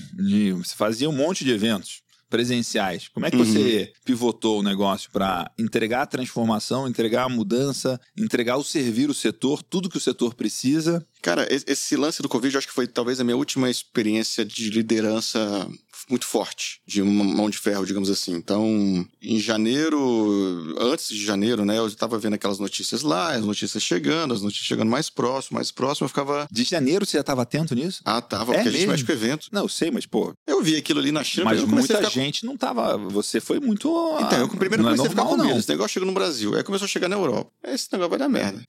Você 0.58 0.76
fazia 0.76 1.08
um 1.08 1.16
monte 1.16 1.46
de 1.46 1.52
eventos 1.52 2.02
presenciais. 2.36 3.08
Como 3.08 3.26
é 3.26 3.32
que 3.32 3.38
uhum. 3.38 3.46
você 3.46 3.94
pivotou 4.04 4.60
o 4.60 4.64
negócio 4.64 5.10
para 5.10 5.50
entregar 5.58 6.02
a 6.02 6.06
transformação, 6.06 6.86
entregar 6.86 7.24
a 7.24 7.30
mudança, 7.30 7.98
entregar 8.18 8.58
o 8.58 8.64
servir 8.64 9.10
o 9.10 9.14
setor, 9.14 9.64
tudo 9.64 9.88
que 9.88 9.96
o 9.96 10.02
setor 10.02 10.34
precisa? 10.34 11.08
Cara, 11.22 11.48
esse 11.50 11.96
lance 11.96 12.22
do 12.22 12.28
Covid, 12.28 12.54
eu 12.54 12.58
acho 12.58 12.68
que 12.68 12.74
foi 12.74 12.88
talvez 12.88 13.22
a 13.22 13.24
minha 13.24 13.38
última 13.38 13.70
experiência 13.70 14.44
de 14.44 14.70
liderança 14.70 15.66
muito 16.10 16.26
forte, 16.26 16.82
de 16.86 17.02
uma 17.02 17.24
mão 17.24 17.50
de 17.50 17.58
ferro, 17.58 17.86
digamos 17.86 18.10
assim. 18.10 18.34
Então, 18.34 19.06
em 19.22 19.40
janeiro, 19.40 20.76
antes 20.80 21.10
de 21.10 21.24
janeiro, 21.24 21.66
né, 21.66 21.78
eu 21.78 21.88
estava 21.88 22.18
vendo 22.18 22.34
aquelas 22.34 22.60
notícias 22.60 23.02
lá, 23.02 23.34
as 23.34 23.46
notícias 23.46 23.82
chegando, 23.82 24.34
as 24.34 24.42
notícias 24.42 24.68
chegando 24.68 24.90
mais 24.90 25.10
próximo, 25.10 25.56
mais 25.56 25.72
próximo, 25.72 26.06
eu 26.06 26.10
ficava. 26.10 26.48
De 26.52 26.64
janeiro 26.64 27.06
você 27.06 27.18
já 27.18 27.22
estava 27.22 27.42
atento 27.42 27.76
nisso? 27.76 28.02
Ah, 28.06 28.22
tava, 28.22 28.54
é 28.54 28.58
porque 28.58 28.70
mesmo? 28.70 28.70
a 28.70 28.80
gente 28.80 28.90
mexe 28.90 29.04
com 29.04 29.12
evento. 29.12 29.48
Não, 29.52 29.64
eu 29.64 29.70
sei, 29.70 29.92
mas, 29.92 30.06
pô. 30.06 30.34
Eu 30.46 30.62
vi 30.62 30.76
aquilo 30.76 31.00
ali 31.00 31.12
na 31.12 31.24
China, 31.24 31.46
mas 31.46 31.64
muita 31.64 31.98
ficar... 31.98 32.10
gente 32.10 32.46
não 32.46 32.56
tava. 32.56 32.98
Você 32.98 33.40
foi 33.40 33.60
muito. 33.60 33.88
Então, 34.22 34.40
eu 34.40 34.48
primeiro 34.50 34.84
não 34.84 34.92
comecei 34.92 35.06
é 35.06 35.16
normal, 35.16 35.26
a 35.26 35.30
ficar 35.30 35.44
com 35.44 35.48
medo. 35.48 35.60
Esse 35.60 35.70
negócio 35.70 35.94
chegou 35.94 36.08
no 36.08 36.14
Brasil, 36.14 36.56
aí 36.56 36.64
começou 36.64 36.86
a 36.86 36.90
chegar 36.90 37.08
na 37.08 37.16
Europa. 37.16 37.52
Esse 37.64 37.88
negócio 37.92 38.10
vai 38.10 38.20
dar 38.20 38.30
merda. 38.30 38.64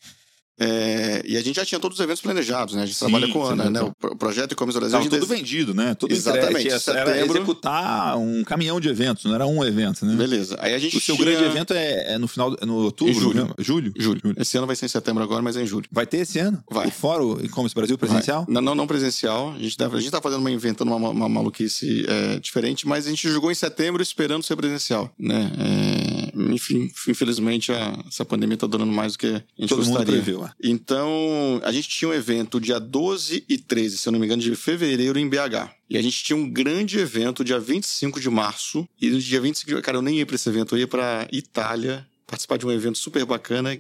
É, 0.59 1.23
e 1.27 1.37
a 1.37 1.43
gente 1.43 1.57
já 1.57 1.65
tinha 1.65 1.79
todos 1.79 1.99
os 1.99 2.05
eventos 2.05 2.23
planejados, 2.23 2.75
né? 2.75 2.83
A 2.83 2.87
gente 2.87 2.97
sim, 2.97 3.05
trabalha 3.05 3.31
com 3.31 3.45
a 3.45 3.53
Ana, 3.53 3.71
né? 3.71 3.81
O 3.83 4.17
projeto 4.17 4.53
e-commerce 4.53 4.79
Brasil. 4.79 4.99
Estava 4.99 5.21
tudo 5.21 5.29
vendido, 5.29 5.75
né? 5.75 5.95
Tudo 5.95 6.13
Exatamente. 6.13 6.67
Entregue, 6.67 6.81
setembro... 6.81 7.11
Era 7.11 7.27
executar 7.27 8.17
um 8.17 8.43
caminhão 8.43 8.81
de 8.81 8.89
eventos, 8.89 9.25
não 9.25 9.35
era 9.35 9.47
um 9.47 9.63
evento, 9.65 10.07
né? 10.07 10.15
Beleza. 10.15 10.57
Aí 10.61 10.75
a 10.75 10.79
gente 10.79 10.97
o 10.97 11.01
seu 11.01 11.17
grande 11.17 11.45
evento 11.45 11.75
é, 11.75 12.15
é, 12.15 12.19
no 12.19 12.27
final, 12.27 12.57
é 12.61 12.65
no 12.65 12.77
outubro? 12.77 13.13
Julho. 13.13 13.45
Né? 13.45 13.55
Julho? 13.59 13.93
julho. 13.97 14.21
julho. 14.23 14.37
Esse 14.39 14.57
ano 14.57 14.67
vai 14.67 14.77
ser 14.77 14.87
em 14.87 14.89
setembro 14.89 15.23
agora, 15.23 15.43
mas 15.43 15.57
é 15.57 15.63
em 15.63 15.67
julho. 15.67 15.87
Vai 15.93 16.07
ter 16.07 16.19
esse 16.19 16.39
ano? 16.39 16.63
Vai. 16.71 16.87
O 16.87 16.91
Fórum 16.91 17.39
e-commerce 17.43 17.75
Brasil 17.75 17.99
presencial? 17.99 18.47
Não, 18.49 18.63
não, 18.63 18.75
não, 18.75 18.87
presencial. 18.87 19.53
A 19.53 19.59
gente, 19.59 19.77
deve, 19.77 19.97
a 19.97 20.01
gente 20.01 20.11
tá 20.11 20.23
fazendo 20.23 20.41
uma, 20.41 20.51
inventando 20.51 20.89
uma, 20.89 21.11
uma 21.11 21.29
maluquice 21.29 22.07
é, 22.09 22.39
diferente, 22.39 22.89
mas 22.89 23.07
a 23.07 23.11
gente 23.11 23.29
jogou 23.29 23.51
em 23.51 23.55
setembro 23.55 24.03
esperando 24.03 24.43
ser 24.43 24.57
presencial, 24.57 25.13
né? 25.19 25.53
É, 25.59 26.26
enfim, 26.37 26.91
infelizmente 27.09 27.73
a, 27.73 28.05
essa 28.07 28.25
pandemia 28.25 28.57
tá 28.57 28.67
durando 28.67 28.93
mais 28.93 29.13
do 29.13 29.19
que 29.19 29.27
a 29.27 29.43
gente 29.59 29.69
Todo 29.69 29.79
gostaria. 29.79 29.99
Mundo 29.99 30.07
previu, 30.07 30.45
é. 30.45 30.53
Então, 30.63 31.61
a 31.63 31.73
gente 31.73 31.89
tinha 31.89 32.09
um 32.09 32.15
evento 32.15 32.61
dia 32.61 32.79
12 32.79 33.45
e 33.49 33.59
13, 33.59 33.99
se 33.99 34.09
eu 34.09 34.13
não 34.13 34.21
me 34.21 34.27
engano, 34.27 34.43
de 34.43 34.55
fevereiro 34.55 35.19
em 35.19 35.29
BH. 35.29 35.71
E 35.89 35.97
a 35.97 36.03
gente 36.03 36.23
tinha 36.23 36.37
um 36.37 36.49
grande 36.49 36.99
evento 36.99 37.45
dia 37.45 37.59
25 37.59 38.21
de 38.21 38.29
março. 38.29 38.87
E 39.01 39.09
no 39.09 39.19
dia 39.19 39.41
25 39.41 39.75
de... 39.75 39.83
Cara, 39.83 39.99
eu 39.99 40.03
nem 40.03 40.19
ia 40.19 40.27
pra 40.27 40.35
esse 40.37 40.49
evento, 40.49 40.75
eu 40.75 40.81
ia 40.81 40.89
pra 40.89 41.27
Itália 41.33 42.07
participar 42.27 42.57
de 42.57 42.67
um 42.67 42.73
evento 42.73 42.99
super 42.99 43.25
bacana 43.25 43.79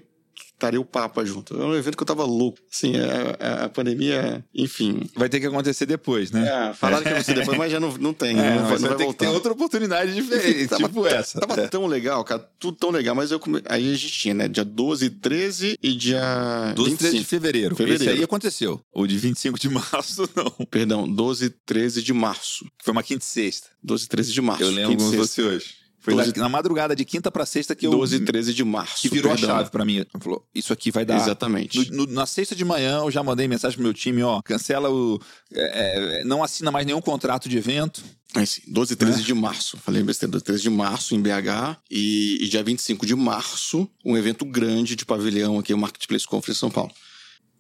estaria 0.57 0.80
o 0.80 0.84
Papa 0.84 1.24
junto. 1.24 1.54
É 1.61 1.64
um 1.64 1.74
evento 1.74 1.96
que 1.96 2.02
eu 2.02 2.07
tava 2.07 2.24
louco. 2.24 2.59
Assim, 2.72 2.96
a, 2.96 3.00
é, 3.00 3.36
é, 3.38 3.64
a 3.64 3.68
pandemia, 3.68 4.44
enfim. 4.54 5.09
Vai 5.14 5.28
ter 5.28 5.38
que 5.38 5.46
acontecer 5.46 5.86
depois, 5.86 6.30
né? 6.30 6.46
É, 6.48 6.74
falaram 6.74 7.02
que 7.02 7.09
ia 7.09 7.14
acontecer 7.14 7.34
depois, 7.34 7.59
mas 7.59 7.70
já 7.70 7.78
não, 7.78 7.96
não 7.98 8.12
tem. 8.12 8.38
É, 8.38 8.57
não, 8.57 8.66
vai, 8.66 8.78
não 8.78 8.96
vai 8.96 9.07
que 9.07 9.14
ter 9.14 9.28
outra 9.28 9.52
oportunidade 9.52 10.14
diferente, 10.14 10.68
tava, 10.68 10.88
tipo 10.88 11.07
essa. 11.07 11.40
Tava 11.40 11.61
é. 11.61 11.68
tão 11.68 11.86
legal, 11.86 12.24
cara, 12.24 12.48
tudo 12.59 12.76
tão 12.76 12.90
legal, 12.90 13.14
mas 13.14 13.30
eu 13.30 13.38
come... 13.38 13.62
aí 13.66 13.92
a 13.92 13.96
gente 13.96 14.12
tinha, 14.12 14.34
né? 14.34 14.48
Dia 14.48 14.64
12, 14.64 15.11
13 15.11 15.78
e 15.82 15.94
dia 15.94 16.72
12 16.74 16.90
e 16.92 16.96
13 16.96 17.18
de 17.18 17.24
fevereiro. 17.24 17.76
fevereiro. 17.76 18.02
Esse 18.02 18.12
aí 18.12 18.24
aconteceu. 18.24 18.80
O 18.92 19.07
de 19.07 19.18
25 19.18 19.59
de 19.59 19.68
março, 19.70 20.28
não. 20.34 20.50
Perdão, 20.66 21.09
12 21.09 21.46
e 21.46 21.50
13 21.50 22.02
de 22.02 22.12
março. 22.12 22.66
Foi 22.82 22.92
uma 22.92 23.02
quinta 23.02 23.24
e 23.24 23.26
sexta. 23.26 23.68
12 23.82 24.04
e 24.04 24.09
13 24.09 24.32
de 24.32 24.40
março. 24.40 24.62
Eu 24.62 24.70
lembro 24.70 24.96
como 24.96 25.12
você 25.12 25.42
hoje. 25.42 25.86
Foi 26.07 26.14
12... 26.14 26.34
na, 26.36 26.44
na, 26.44 26.48
madrugada 26.48 26.94
de 26.94 27.04
quinta 27.04 27.32
para 27.32 27.44
sexta 27.44 27.74
que 27.74 27.84
eu. 27.84 27.90
12 27.90 28.16
e 28.16 28.20
13 28.20 28.54
de 28.54 28.62
março. 28.62 29.02
Que 29.02 29.09
virou 29.09 29.32
perdão. 29.32 29.50
a 29.50 29.59
chave 29.59 29.70
para 29.70 29.84
mim. 29.84 30.07
Falou, 30.20 30.46
isso 30.54 30.72
aqui 30.72 30.92
vai 30.92 31.04
dar. 31.04 31.16
Exatamente. 31.16 31.90
No, 31.90 32.07
no, 32.07 32.12
na 32.12 32.24
sexta 32.26 32.54
de 32.54 32.64
manhã 32.64 32.98
eu 32.98 33.11
já 33.11 33.24
mandei 33.24 33.48
mensagem 33.48 33.76
pro 33.76 33.82
meu 33.82 33.92
time, 33.92 34.22
ó, 34.22 34.40
cancela 34.40 34.88
o. 34.88 35.20
É, 35.52 36.20
é 36.20 36.24
não 36.24 36.44
assina 36.44 36.70
mais 36.70 36.86
nenhum 36.86 37.00
contrato 37.00 37.48
de 37.48 37.59
evento. 37.59 38.04
É 38.36 38.46
sim, 38.46 38.62
12 38.68 38.92
e 38.92 38.96
13 38.96 39.20
é. 39.20 39.24
de 39.24 39.34
março. 39.34 39.76
Falei 39.78 40.00
besteira, 40.04 40.30
12 40.30 40.42
e 40.42 40.46
13 40.46 40.62
de 40.62 40.70
março 40.70 41.14
em 41.16 41.20
BH. 41.20 41.76
E, 41.90 42.38
e 42.40 42.48
dia 42.48 42.62
25 42.62 43.04
de 43.04 43.16
março, 43.16 43.90
um 44.04 44.16
evento 44.16 44.44
grande 44.44 44.94
de 44.94 45.04
pavilhão 45.04 45.59
aqui, 45.59 45.74
o 45.74 45.78
Marketplace 45.78 46.24
Conference 46.24 46.61
São 46.61 46.70
Paulo. 46.70 46.92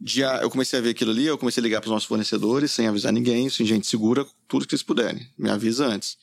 Dia, 0.00 0.38
eu 0.40 0.50
comecei 0.50 0.78
a 0.78 0.82
ver 0.82 0.90
aquilo 0.90 1.10
ali, 1.10 1.26
eu 1.26 1.36
comecei 1.36 1.60
a 1.60 1.64
ligar 1.64 1.80
para 1.80 1.88
os 1.88 1.92
nossos 1.92 2.06
fornecedores, 2.06 2.70
sem 2.70 2.86
avisar 2.86 3.12
ninguém, 3.12 3.50
sem 3.50 3.66
gente 3.66 3.88
segura, 3.88 4.24
tudo 4.46 4.66
que 4.66 4.70
vocês 4.70 4.84
puderem. 4.84 5.26
Me 5.36 5.50
avisa 5.50 5.86
antes. 5.86 6.16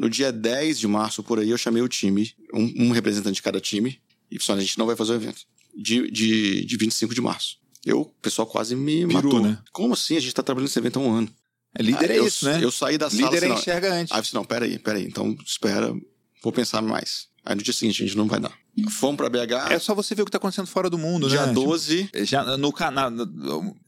No 0.00 0.08
dia 0.08 0.32
10 0.32 0.78
de 0.78 0.88
março, 0.88 1.22
por 1.22 1.38
aí, 1.38 1.50
eu 1.50 1.58
chamei 1.58 1.82
o 1.82 1.88
time, 1.88 2.32
um, 2.54 2.86
um 2.86 2.90
representante 2.90 3.34
de 3.34 3.42
cada 3.42 3.60
time, 3.60 4.00
e 4.30 4.38
pessoal, 4.38 4.56
a 4.56 4.60
gente 4.62 4.78
não 4.78 4.86
vai 4.86 4.96
fazer 4.96 5.12
o 5.12 5.16
evento. 5.16 5.42
De, 5.76 6.10
de, 6.10 6.64
de 6.64 6.76
25 6.78 7.14
de 7.14 7.20
março. 7.20 7.58
Eu, 7.84 8.00
o 8.00 8.06
pessoal 8.22 8.46
quase 8.46 8.74
me 8.74 9.06
Pirou, 9.06 9.12
matou. 9.12 9.42
né? 9.42 9.58
Como 9.70 9.92
assim? 9.92 10.16
A 10.16 10.20
gente 10.20 10.34
tá 10.34 10.42
trabalhando 10.42 10.68
nesse 10.68 10.78
evento 10.78 10.98
há 10.98 11.02
um 11.02 11.12
ano. 11.12 11.28
É, 11.78 11.82
líder 11.82 12.12
aí, 12.12 12.16
é 12.16 12.20
eu, 12.20 12.26
isso, 12.26 12.46
né? 12.46 12.64
Eu 12.64 12.70
saí 12.70 12.96
da 12.96 13.10
sala... 13.10 13.24
Líder 13.24 13.44
assim, 13.44 13.60
enxerga 13.60 13.92
antes. 13.92 14.10
Aí 14.10 14.18
eu 14.18 14.22
disse, 14.22 14.34
não, 14.34 14.42
peraí, 14.42 14.78
peraí. 14.78 15.04
Então, 15.04 15.36
espera, 15.44 15.94
vou 16.42 16.50
pensar 16.50 16.80
mais. 16.80 17.28
Aí 17.44 17.54
no 17.56 17.62
dia 17.62 17.72
seguinte 17.72 18.02
a 18.02 18.06
gente 18.06 18.16
não 18.16 18.26
vai 18.26 18.38
dar. 18.38 18.52
Fomos 18.90 19.16
pra 19.16 19.28
BH. 19.28 19.72
É 19.72 19.78
só 19.78 19.94
você 19.94 20.14
ver 20.14 20.22
o 20.22 20.24
que 20.24 20.30
tá 20.30 20.38
acontecendo 20.38 20.66
fora 20.66 20.88
do 20.88 20.96
mundo, 20.98 21.28
dia 21.28 21.46
né? 21.46 21.52
12. 21.52 22.04
Tipo, 22.04 22.24
já 22.24 22.56
no 22.56 22.72
canal. 22.72 23.10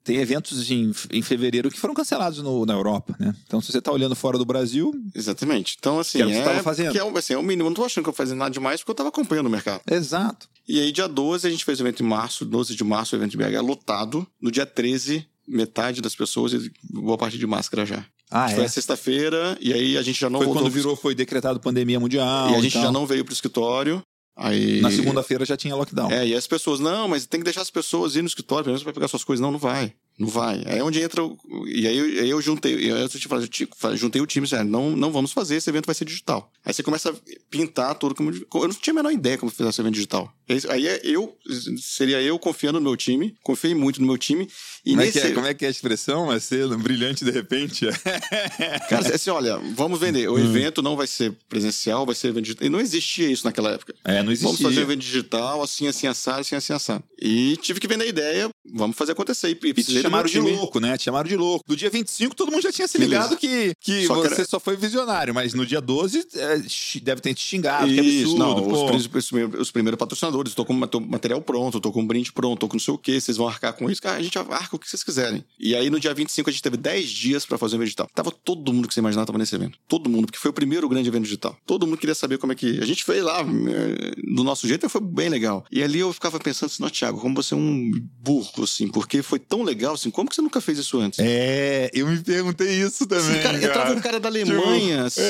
Tem 0.02 0.16
eventos 0.16 0.70
em, 0.70 0.90
em 1.10 1.22
fevereiro 1.22 1.70
que 1.70 1.78
foram 1.78 1.94
cancelados 1.94 2.38
no, 2.42 2.66
na 2.66 2.72
Europa, 2.72 3.14
né? 3.18 3.34
Então, 3.46 3.60
se 3.60 3.70
você 3.70 3.80
tá 3.80 3.92
olhando 3.92 4.14
fora 4.16 4.36
do 4.38 4.44
Brasil. 4.44 4.92
Exatamente. 5.14 5.76
Então, 5.78 5.98
assim. 6.00 6.18
Que 6.18 6.22
era 6.22 6.28
o 6.28 6.32
que 6.32 6.38
é, 6.38 6.42
você 6.42 6.48
tava 6.50 6.62
fazendo. 6.62 6.92
Que 6.92 6.98
é, 6.98 7.04
o- 7.04 7.16
assim, 7.16 7.34
é 7.34 7.38
o 7.38 7.42
mínimo. 7.42 7.66
Eu 7.66 7.70
não 7.70 7.74
tô 7.74 7.84
achando 7.84 8.04
que 8.04 8.10
eu 8.10 8.14
fazendo 8.14 8.38
nada 8.38 8.50
demais 8.50 8.80
porque 8.80 8.90
eu 8.90 8.94
tava 8.96 9.08
acompanhando 9.10 9.46
o 9.46 9.50
mercado. 9.50 9.80
Exato. 9.90 10.48
E 10.66 10.80
aí, 10.80 10.90
dia 10.92 11.06
12, 11.08 11.46
a 11.46 11.50
gente 11.50 11.64
fez 11.64 11.78
o 11.78 11.82
evento 11.82 12.02
em 12.02 12.06
março, 12.06 12.44
12 12.44 12.74
de 12.74 12.84
março, 12.84 13.14
o 13.14 13.18
evento 13.18 13.30
de 13.32 13.36
BH 13.36 13.60
lotado. 13.62 14.26
No 14.40 14.50
dia 14.50 14.66
13, 14.66 15.26
metade 15.46 16.00
das 16.00 16.14
pessoas 16.16 16.52
e 16.52 16.72
boa 16.90 17.16
parte 17.18 17.38
de 17.38 17.46
máscara 17.46 17.84
já. 17.86 18.04
Ah, 18.32 18.48
Foi 18.48 18.62
é. 18.62 18.66
a 18.66 18.68
sexta-feira, 18.68 19.58
e 19.60 19.72
aí 19.72 19.96
a 19.96 20.02
gente 20.02 20.18
já 20.18 20.30
não 20.30 20.40
Foi 20.40 20.48
quando 20.48 20.70
virou, 20.70 20.96
foi 20.96 21.14
decretado 21.14 21.60
pandemia 21.60 22.00
mundial. 22.00 22.50
E 22.50 22.54
a 22.54 22.60
gente 22.60 22.72
já 22.72 22.90
não 22.90 23.06
veio 23.06 23.24
pro 23.24 23.34
escritório. 23.34 24.02
Aí... 24.34 24.80
Na 24.80 24.90
segunda-feira 24.90 25.44
já 25.44 25.56
tinha 25.56 25.76
lockdown. 25.76 26.10
É, 26.10 26.26
e 26.26 26.34
as 26.34 26.46
pessoas, 26.46 26.80
não, 26.80 27.06
mas 27.06 27.26
tem 27.26 27.40
que 27.40 27.44
deixar 27.44 27.60
as 27.60 27.70
pessoas 27.70 28.16
ir 28.16 28.22
no 28.22 28.28
escritório, 28.28 28.64
pelo 28.64 28.72
menos 28.72 28.82
vai 28.82 28.92
pegar 28.92 29.06
suas 29.08 29.22
coisas. 29.22 29.42
Não, 29.42 29.52
não 29.52 29.58
vai. 29.58 29.92
Não 30.18 30.28
vai. 30.28 30.62
Aí 30.66 30.78
é 30.78 30.84
onde 30.84 31.00
entra. 31.00 31.24
o- 31.24 31.36
E 31.66 31.86
aí, 31.86 31.96
eu- 31.96 32.22
aí 32.22 32.30
eu 32.30 32.40
juntei. 32.40 32.74
e 32.74 32.92
aí 32.92 33.02
Eu 33.02 33.08
te 33.08 33.26
falei, 33.26 33.44
eu 33.44 33.48
te- 33.48 33.68
juntei 33.96 34.20
o 34.20 34.26
time 34.26 34.44
e 34.44 34.46
disse, 34.46 34.54
"Ah, 34.56 34.62
não, 34.64 34.94
não 34.94 35.10
vamos 35.10 35.32
fazer, 35.32 35.56
esse 35.56 35.68
evento 35.70 35.86
vai 35.86 35.94
ser 35.94 36.04
digital. 36.04 36.50
Aí 36.64 36.72
você 36.72 36.82
começa 36.82 37.10
a 37.10 37.14
pintar 37.50 37.94
tudo 37.96 38.14
como. 38.14 38.30
Eu 38.30 38.68
não 38.68 38.74
tinha 38.74 38.92
a 38.92 38.96
menor 38.96 39.10
ideia 39.12 39.36
como 39.38 39.50
fazer 39.50 39.68
esse 39.68 39.80
evento 39.80 39.94
digital. 39.94 40.32
Aí 40.68 40.86
é 40.86 41.00
eu, 41.04 41.34
seria 41.80 42.20
eu 42.20 42.38
confiando 42.38 42.78
no 42.78 42.84
meu 42.84 42.96
time, 42.96 43.34
confiei 43.42 43.74
muito 43.74 44.00
no 44.00 44.06
meu 44.06 44.18
time. 44.18 44.46
E 44.84 44.90
Como, 44.90 45.02
nesse. 45.02 45.18
é 45.18 45.22
que 45.22 45.26
é, 45.28 45.30
como 45.32 45.46
é 45.46 45.54
que 45.54 45.64
é 45.64 45.68
a 45.68 45.70
expressão? 45.70 46.26
Vai 46.26 46.40
ser 46.40 46.68
brilhante 46.76 47.24
de 47.24 47.30
repente? 47.30 47.86
Cara, 48.88 49.14
assim, 49.14 49.30
olha, 49.30 49.58
vamos 49.74 49.98
vender. 49.98 50.28
Hum. 50.28 50.34
O 50.34 50.38
evento 50.38 50.82
não 50.82 50.96
vai 50.96 51.06
ser 51.06 51.32
presencial, 51.48 52.04
vai 52.06 52.14
ser 52.14 52.28
evento 52.28 52.44
digital. 52.44 52.66
E 52.66 52.70
não 52.70 52.80
existia 52.80 53.30
isso 53.30 53.44
naquela 53.44 53.70
época. 53.72 53.94
É, 54.04 54.22
não 54.22 54.30
existia. 54.32 54.48
Vamos 54.48 54.62
fazer 54.62 54.80
um 54.80 54.82
evento 54.82 55.00
digital, 55.00 55.62
assim, 55.62 55.86
assim, 55.86 56.06
assado, 56.06 56.40
assim, 56.40 56.54
assim, 56.54 56.72
assado. 56.72 57.02
E 57.20 57.56
tive 57.62 57.80
que 57.80 57.88
vender 57.88 58.04
a 58.04 58.08
ideia, 58.08 58.50
vamos 58.74 58.96
fazer 58.96 59.12
acontecer. 59.12 59.48
E, 59.62 59.68
e 59.70 59.72
Do 60.02 60.10
chamaram 60.10 60.28
de 60.28 60.38
louco, 60.40 60.80
né? 60.80 60.96
Te 60.96 61.04
chamaram 61.04 61.28
de 61.28 61.36
louco. 61.36 61.64
No 61.68 61.76
dia 61.76 61.90
25, 61.90 62.34
todo 62.34 62.50
mundo 62.50 62.62
já 62.62 62.72
tinha 62.72 62.88
se 62.88 62.98
Beleza. 62.98 63.22
ligado 63.22 63.36
que, 63.36 63.72
que 63.80 64.06
Só 64.06 64.14
que 64.22 64.28
você 64.28 64.34
era- 64.34 64.44
só 64.44 64.58
foi 64.60 64.76
visionário, 64.76 65.34
mas 65.34 65.54
no 65.54 65.64
dia 65.66 65.80
12 65.80 66.26
é, 66.34 66.62
deve 67.02 67.20
ter 67.20 67.34
te 67.34 67.42
xingado, 67.42 67.86
que 67.86 67.98
absurdo. 68.22 68.38
não, 68.38 68.56
os, 68.56 68.62
primeiros- 68.82 69.06
os 69.06 69.28
primeiros, 69.30 69.60
os 69.60 69.70
primeiros 69.70 69.98
patrocinadores, 69.98 70.54
tô 70.54 70.64
com 70.64 70.72
material 70.72 71.40
pronto, 71.42 71.80
tô 71.80 71.90
com 71.92 72.00
um 72.02 72.06
brinde 72.06 72.32
pronto, 72.32 72.58
tô 72.60 72.68
com 72.68 72.74
não 72.74 72.80
sei 72.80 72.94
o 72.94 72.98
que, 72.98 73.20
vocês 73.20 73.36
vão 73.36 73.46
arcar 73.48 73.72
com 73.74 73.90
isso, 73.90 74.00
cara, 74.02 74.16
a 74.18 74.22
gente 74.22 74.36
arca 74.38 74.76
o 74.76 74.78
que 74.78 74.88
vocês 74.88 75.02
quiserem. 75.04 75.44
E 75.58 75.74
aí 75.74 75.88
no 75.90 76.00
dia 76.00 76.12
25 76.14 76.48
a 76.48 76.52
gente 76.52 76.62
teve 76.62 76.76
10 76.76 77.08
dias 77.10 77.46
pra 77.46 77.56
fazer 77.58 77.74
o 77.74 77.78
evento 77.78 77.86
digital. 77.86 78.08
Tava 78.14 78.30
todo 78.30 78.72
mundo 78.72 78.88
que 78.88 78.94
você 78.94 79.00
imaginar 79.00 79.24
tava 79.26 79.38
nesse 79.38 79.54
evento. 79.54 79.78
Todo 79.86 80.08
mundo, 80.10 80.26
porque 80.26 80.38
foi 80.38 80.50
o 80.50 80.54
primeiro 80.54 80.88
grande 80.88 81.08
evento 81.08 81.24
digital. 81.24 81.56
Todo 81.66 81.86
mundo 81.86 81.98
queria 81.98 82.14
saber 82.14 82.38
como 82.38 82.52
é 82.52 82.56
que. 82.56 82.78
A 82.82 82.86
gente 82.86 83.04
fez 83.04 83.22
lá 83.22 83.40
eh, 83.40 84.12
do 84.34 84.42
nosso 84.42 84.66
jeito 84.66 84.86
e 84.86 84.88
foi 84.88 85.00
bem 85.00 85.28
legal. 85.28 85.64
E 85.70 85.82
ali 85.82 85.98
eu 86.00 86.12
ficava 86.12 86.38
pensando 86.40 86.70
assim, 86.70 86.82
não, 86.82 86.90
Thiago, 86.90 87.20
como 87.20 87.34
você 87.34 87.54
é 87.54 87.56
um 87.56 87.90
burro, 88.20 88.64
assim, 88.64 88.88
porque 88.88 89.22
foi 89.22 89.38
tão 89.38 89.62
legal, 89.62 89.91
assim, 89.94 90.10
como 90.10 90.28
que 90.28 90.34
você 90.34 90.42
nunca 90.42 90.60
fez 90.60 90.78
isso 90.78 90.98
antes? 90.98 91.18
É, 91.20 91.90
eu 91.92 92.06
me 92.06 92.18
perguntei 92.22 92.68
isso 92.82 93.06
também. 93.06 93.30
Assim, 93.30 93.42
cara, 93.42 93.56
entrava 93.62 93.92
um 93.92 94.00
cara 94.00 94.18
da 94.20 94.28
Alemanha, 94.28 95.04
assim. 95.04 95.20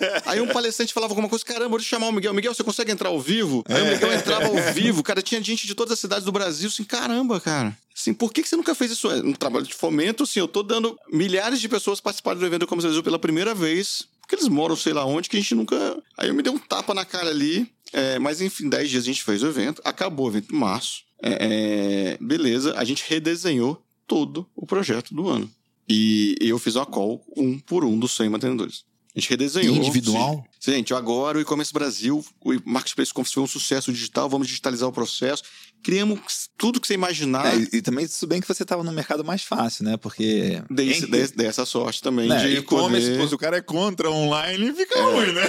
é. 0.00 0.22
Aí 0.26 0.40
um 0.40 0.48
palestrante 0.48 0.92
falava 0.92 1.12
alguma 1.12 1.28
coisa, 1.28 1.44
caramba, 1.44 1.76
deixa 1.76 1.94
eu 1.94 1.98
chamar 1.98 2.08
o 2.10 2.12
Miguel. 2.12 2.34
Miguel, 2.34 2.54
você 2.54 2.64
consegue 2.64 2.90
entrar 2.92 3.08
ao 3.08 3.20
vivo? 3.20 3.64
Aí 3.68 3.82
o 3.82 3.86
É. 3.86 3.94
Miguel 3.94 4.12
entrava 4.12 4.46
ao 4.46 4.54
vivo, 4.72 5.02
cara, 5.02 5.22
tinha 5.22 5.42
gente 5.42 5.66
de 5.66 5.74
todas 5.74 5.92
as 5.92 5.98
cidades 5.98 6.24
do 6.24 6.32
Brasil, 6.32 6.68
assim, 6.68 6.84
caramba, 6.84 7.40
cara. 7.40 7.76
Assim, 7.96 8.14
por 8.14 8.32
que, 8.32 8.42
que 8.42 8.48
você 8.48 8.56
nunca 8.56 8.74
fez 8.74 8.92
isso? 8.92 9.08
antes? 9.08 9.24
Um 9.24 9.32
trabalho 9.32 9.66
de 9.66 9.74
fomento, 9.74 10.22
assim, 10.22 10.38
eu 10.40 10.46
tô 10.48 10.62
dando 10.62 10.96
milhares 11.12 11.60
de 11.60 11.68
pessoas 11.68 12.00
participarem 12.00 12.38
do 12.38 12.46
evento 12.46 12.66
Como 12.66 12.80
Brasil 12.80 13.02
pela 13.02 13.18
primeira 13.18 13.54
vez, 13.54 14.06
porque 14.20 14.36
eles 14.36 14.46
moram 14.46 14.76
sei 14.76 14.92
lá 14.92 15.04
onde, 15.04 15.28
que 15.28 15.36
a 15.36 15.40
gente 15.40 15.54
nunca... 15.54 15.96
Aí 16.16 16.28
eu 16.28 16.34
me 16.34 16.42
dei 16.42 16.52
um 16.52 16.58
tapa 16.58 16.94
na 16.94 17.04
cara 17.04 17.30
ali, 17.30 17.68
é, 17.92 18.18
mas 18.18 18.40
enfim, 18.40 18.68
10 18.68 18.90
dias 18.90 19.04
a 19.04 19.06
gente 19.06 19.22
fez 19.22 19.42
o 19.42 19.46
evento, 19.46 19.80
acabou 19.84 20.26
o 20.26 20.28
evento 20.30 20.54
em 20.54 20.58
março, 20.58 21.02
é, 21.22 22.16
é, 22.16 22.24
beleza, 22.24 22.74
a 22.76 22.84
gente 22.84 23.04
redesenhou 23.08 23.82
todo 24.06 24.46
o 24.54 24.66
projeto 24.66 25.14
do 25.14 25.28
ano. 25.28 25.50
E 25.88 26.36
eu 26.40 26.58
fiz 26.58 26.76
uma 26.76 26.84
call 26.86 27.24
um 27.36 27.58
por 27.58 27.84
um 27.84 27.98
dos 27.98 28.14
100 28.14 28.28
mantenedores. 28.28 28.84
A 29.16 29.18
gente 29.20 29.30
redesenhou. 29.30 29.74
Individual? 29.74 30.44
Sim. 30.60 30.72
Gente, 30.72 30.92
agora 30.94 31.38
o 31.38 31.40
e-commerce 31.40 31.72
Brasil, 31.72 32.24
o 32.44 32.52
Marketplace 32.64 33.12
Conf 33.12 33.28
foi 33.32 33.42
um 33.42 33.46
sucesso 33.46 33.90
digital, 33.92 34.28
vamos 34.28 34.46
digitalizar 34.46 34.88
o 34.88 34.92
processo. 34.92 35.42
Criamos 35.82 36.48
tudo 36.58 36.78
que 36.80 36.86
você 36.86 36.94
imaginar. 36.94 37.46
É, 37.58 37.68
e, 37.72 37.80
também, 37.82 38.06
se 38.06 38.24
bem 38.26 38.40
que 38.40 38.46
você 38.46 38.64
tava 38.64 38.84
no 38.84 38.92
mercado 38.92 39.24
mais 39.24 39.42
fácil, 39.42 39.84
né? 39.84 39.96
Porque. 39.96 40.62
Dei, 40.70 40.92
em- 40.92 41.06
dei- 41.10 41.26
dei 41.28 41.46
essa 41.46 41.64
sorte 41.64 42.02
também 42.02 42.28
né, 42.28 42.36
de 42.38 42.58
e-commerce, 42.58 43.10
poder... 43.12 43.28
se 43.28 43.34
o 43.34 43.38
cara 43.38 43.56
é 43.56 43.62
contra 43.62 44.10
online, 44.10 44.72
fica 44.74 45.02
ruim, 45.02 45.32
né? 45.32 45.42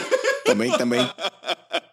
Também, 0.52 0.72
também, 0.72 1.10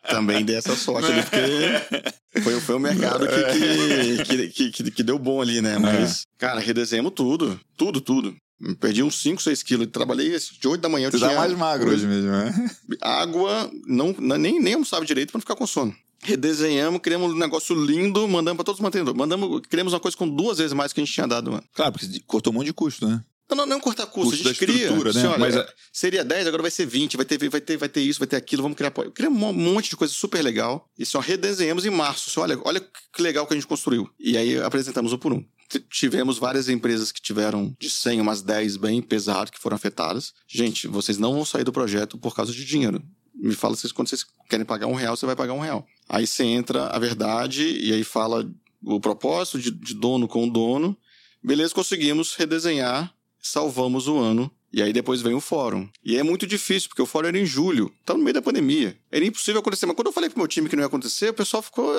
também 0.08 0.44
dei 0.44 0.56
essa 0.56 0.74
sorte 0.76 1.10
ali, 1.10 1.22
porque 1.22 2.40
foi, 2.40 2.60
foi 2.60 2.76
um 2.76 2.80
mercado 2.80 3.26
que, 3.26 4.24
que, 4.24 4.48
que, 4.48 4.70
que, 4.70 4.90
que 4.90 5.02
deu 5.02 5.18
bom 5.18 5.40
ali, 5.40 5.60
né? 5.60 5.78
Mas, 5.78 6.26
cara, 6.38 6.60
redesenhamos 6.60 7.12
tudo. 7.14 7.58
Tudo, 7.76 8.00
tudo. 8.00 8.34
Perdi 8.80 9.02
uns 9.02 9.20
5, 9.20 9.42
6 9.42 9.62
quilos. 9.62 9.88
Trabalhei 9.92 10.30
de 10.30 10.68
8 10.68 10.80
da 10.80 10.88
manhã. 10.88 11.08
Eu 11.08 11.10
Você 11.12 11.18
tinha 11.18 11.30
tá 11.30 11.36
mais 11.36 11.52
magro 11.52 11.90
hoje 11.90 12.06
mesmo, 12.06 12.30
né? 12.30 12.70
água, 13.02 13.70
não, 13.86 14.14
nem, 14.38 14.60
nem 14.60 14.74
almoçava 14.74 15.04
direito 15.04 15.30
pra 15.30 15.38
não 15.38 15.42
ficar 15.42 15.56
com 15.56 15.66
sono. 15.66 15.94
Redesenhamos, 16.22 17.00
criamos 17.02 17.32
um 17.32 17.36
negócio 17.36 17.76
lindo, 17.76 18.26
mandamos 18.26 18.56
pra 18.56 18.64
todos 18.64 18.80
os 18.80 18.82
mantenedores. 18.82 19.18
Mandamos, 19.18 19.60
criamos 19.68 19.92
uma 19.92 20.00
coisa 20.00 20.16
com 20.16 20.26
duas 20.26 20.58
vezes 20.58 20.72
mais 20.72 20.92
que 20.92 21.00
a 21.00 21.04
gente 21.04 21.12
tinha 21.12 21.26
dado, 21.26 21.52
mano. 21.52 21.64
Claro, 21.74 21.92
porque 21.92 22.06
cortou 22.26 22.52
um 22.52 22.56
monte 22.56 22.66
de 22.66 22.72
custo, 22.72 23.06
né? 23.06 23.22
Não, 23.48 23.56
não, 23.58 23.66
não 23.66 23.80
cortar 23.80 24.06
custo, 24.06 24.30
Custo 24.30 24.48
a 24.48 24.52
gente 24.52 24.58
cria. 24.58 24.90
né? 24.90 25.10
Assim, 25.10 25.26
olha, 25.26 25.38
Mas 25.38 25.54
é, 25.56 25.66
seria 25.92 26.24
10, 26.24 26.46
agora 26.48 26.62
vai 26.62 26.70
ser 26.70 26.84
20, 26.84 27.16
vai 27.16 27.24
ter, 27.24 27.48
vai, 27.48 27.60
ter, 27.60 27.76
vai 27.76 27.88
ter 27.88 28.00
isso, 28.00 28.18
vai 28.18 28.26
ter 28.26 28.36
aquilo, 28.36 28.62
vamos 28.62 28.76
criar. 28.76 28.88
apoio. 28.88 29.12
Criamos 29.12 29.40
um 29.40 29.52
monte 29.52 29.90
de 29.90 29.96
coisa 29.96 30.12
super 30.12 30.42
legal. 30.42 30.88
E 30.98 31.06
só 31.06 31.20
redesenhamos 31.20 31.84
em 31.84 31.90
março. 31.90 32.28
Só, 32.30 32.42
olha, 32.42 32.58
olha 32.64 32.80
que 32.80 33.22
legal 33.22 33.46
que 33.46 33.54
a 33.54 33.56
gente 33.56 33.66
construiu. 33.66 34.10
E 34.18 34.36
aí 34.36 34.58
apresentamos 34.58 35.12
um 35.12 35.18
por 35.18 35.32
um. 35.32 35.44
Tivemos 35.90 36.38
várias 36.38 36.68
empresas 36.68 37.10
que 37.10 37.20
tiveram 37.20 37.74
de 37.78 37.90
100, 37.90 38.20
umas 38.20 38.42
10 38.42 38.76
bem 38.76 39.02
pesadas, 39.02 39.50
que 39.50 39.58
foram 39.58 39.76
afetadas. 39.76 40.32
Gente, 40.46 40.86
vocês 40.86 41.18
não 41.18 41.32
vão 41.32 41.44
sair 41.44 41.64
do 41.64 41.72
projeto 41.72 42.18
por 42.18 42.34
causa 42.34 42.52
de 42.52 42.64
dinheiro. 42.64 43.02
Me 43.34 43.54
fala 43.54 43.76
vocês, 43.76 43.92
quando 43.92 44.08
vocês 44.08 44.24
querem 44.48 44.64
pagar 44.64 44.86
um 44.86 44.94
real, 44.94 45.16
você 45.16 45.26
vai 45.26 45.36
pagar 45.36 45.52
um 45.52 45.60
real. 45.60 45.86
Aí 46.08 46.26
você 46.26 46.44
entra 46.44 46.86
a 46.86 46.98
verdade 46.98 47.64
e 47.64 47.92
aí 47.92 48.02
fala 48.04 48.48
o 48.82 49.00
propósito 49.00 49.58
de, 49.58 49.70
de 49.70 49.94
dono 49.94 50.26
com 50.28 50.46
o 50.46 50.50
dono. 50.50 50.96
Beleza, 51.42 51.74
conseguimos 51.74 52.34
redesenhar, 52.34 53.12
salvamos 53.46 54.08
o 54.08 54.18
ano. 54.18 54.50
E 54.72 54.82
aí 54.82 54.92
depois 54.92 55.22
vem 55.22 55.34
o 55.34 55.40
fórum. 55.40 55.88
E 56.04 56.16
é 56.16 56.22
muito 56.22 56.46
difícil, 56.46 56.88
porque 56.88 57.00
o 57.00 57.06
fórum 57.06 57.28
era 57.28 57.38
em 57.38 57.46
julho. 57.46 57.90
Tá 58.04 58.14
no 58.14 58.22
meio 58.22 58.34
da 58.34 58.42
pandemia. 58.42 58.98
Era 59.10 59.24
impossível 59.24 59.60
acontecer. 59.60 59.86
Mas 59.86 59.96
quando 59.96 60.08
eu 60.08 60.12
falei 60.12 60.28
pro 60.28 60.38
meu 60.38 60.48
time 60.48 60.68
que 60.68 60.76
não 60.76 60.82
ia 60.82 60.86
acontecer, 60.86 61.30
o 61.30 61.34
pessoal 61.34 61.62
ficou 61.62 61.90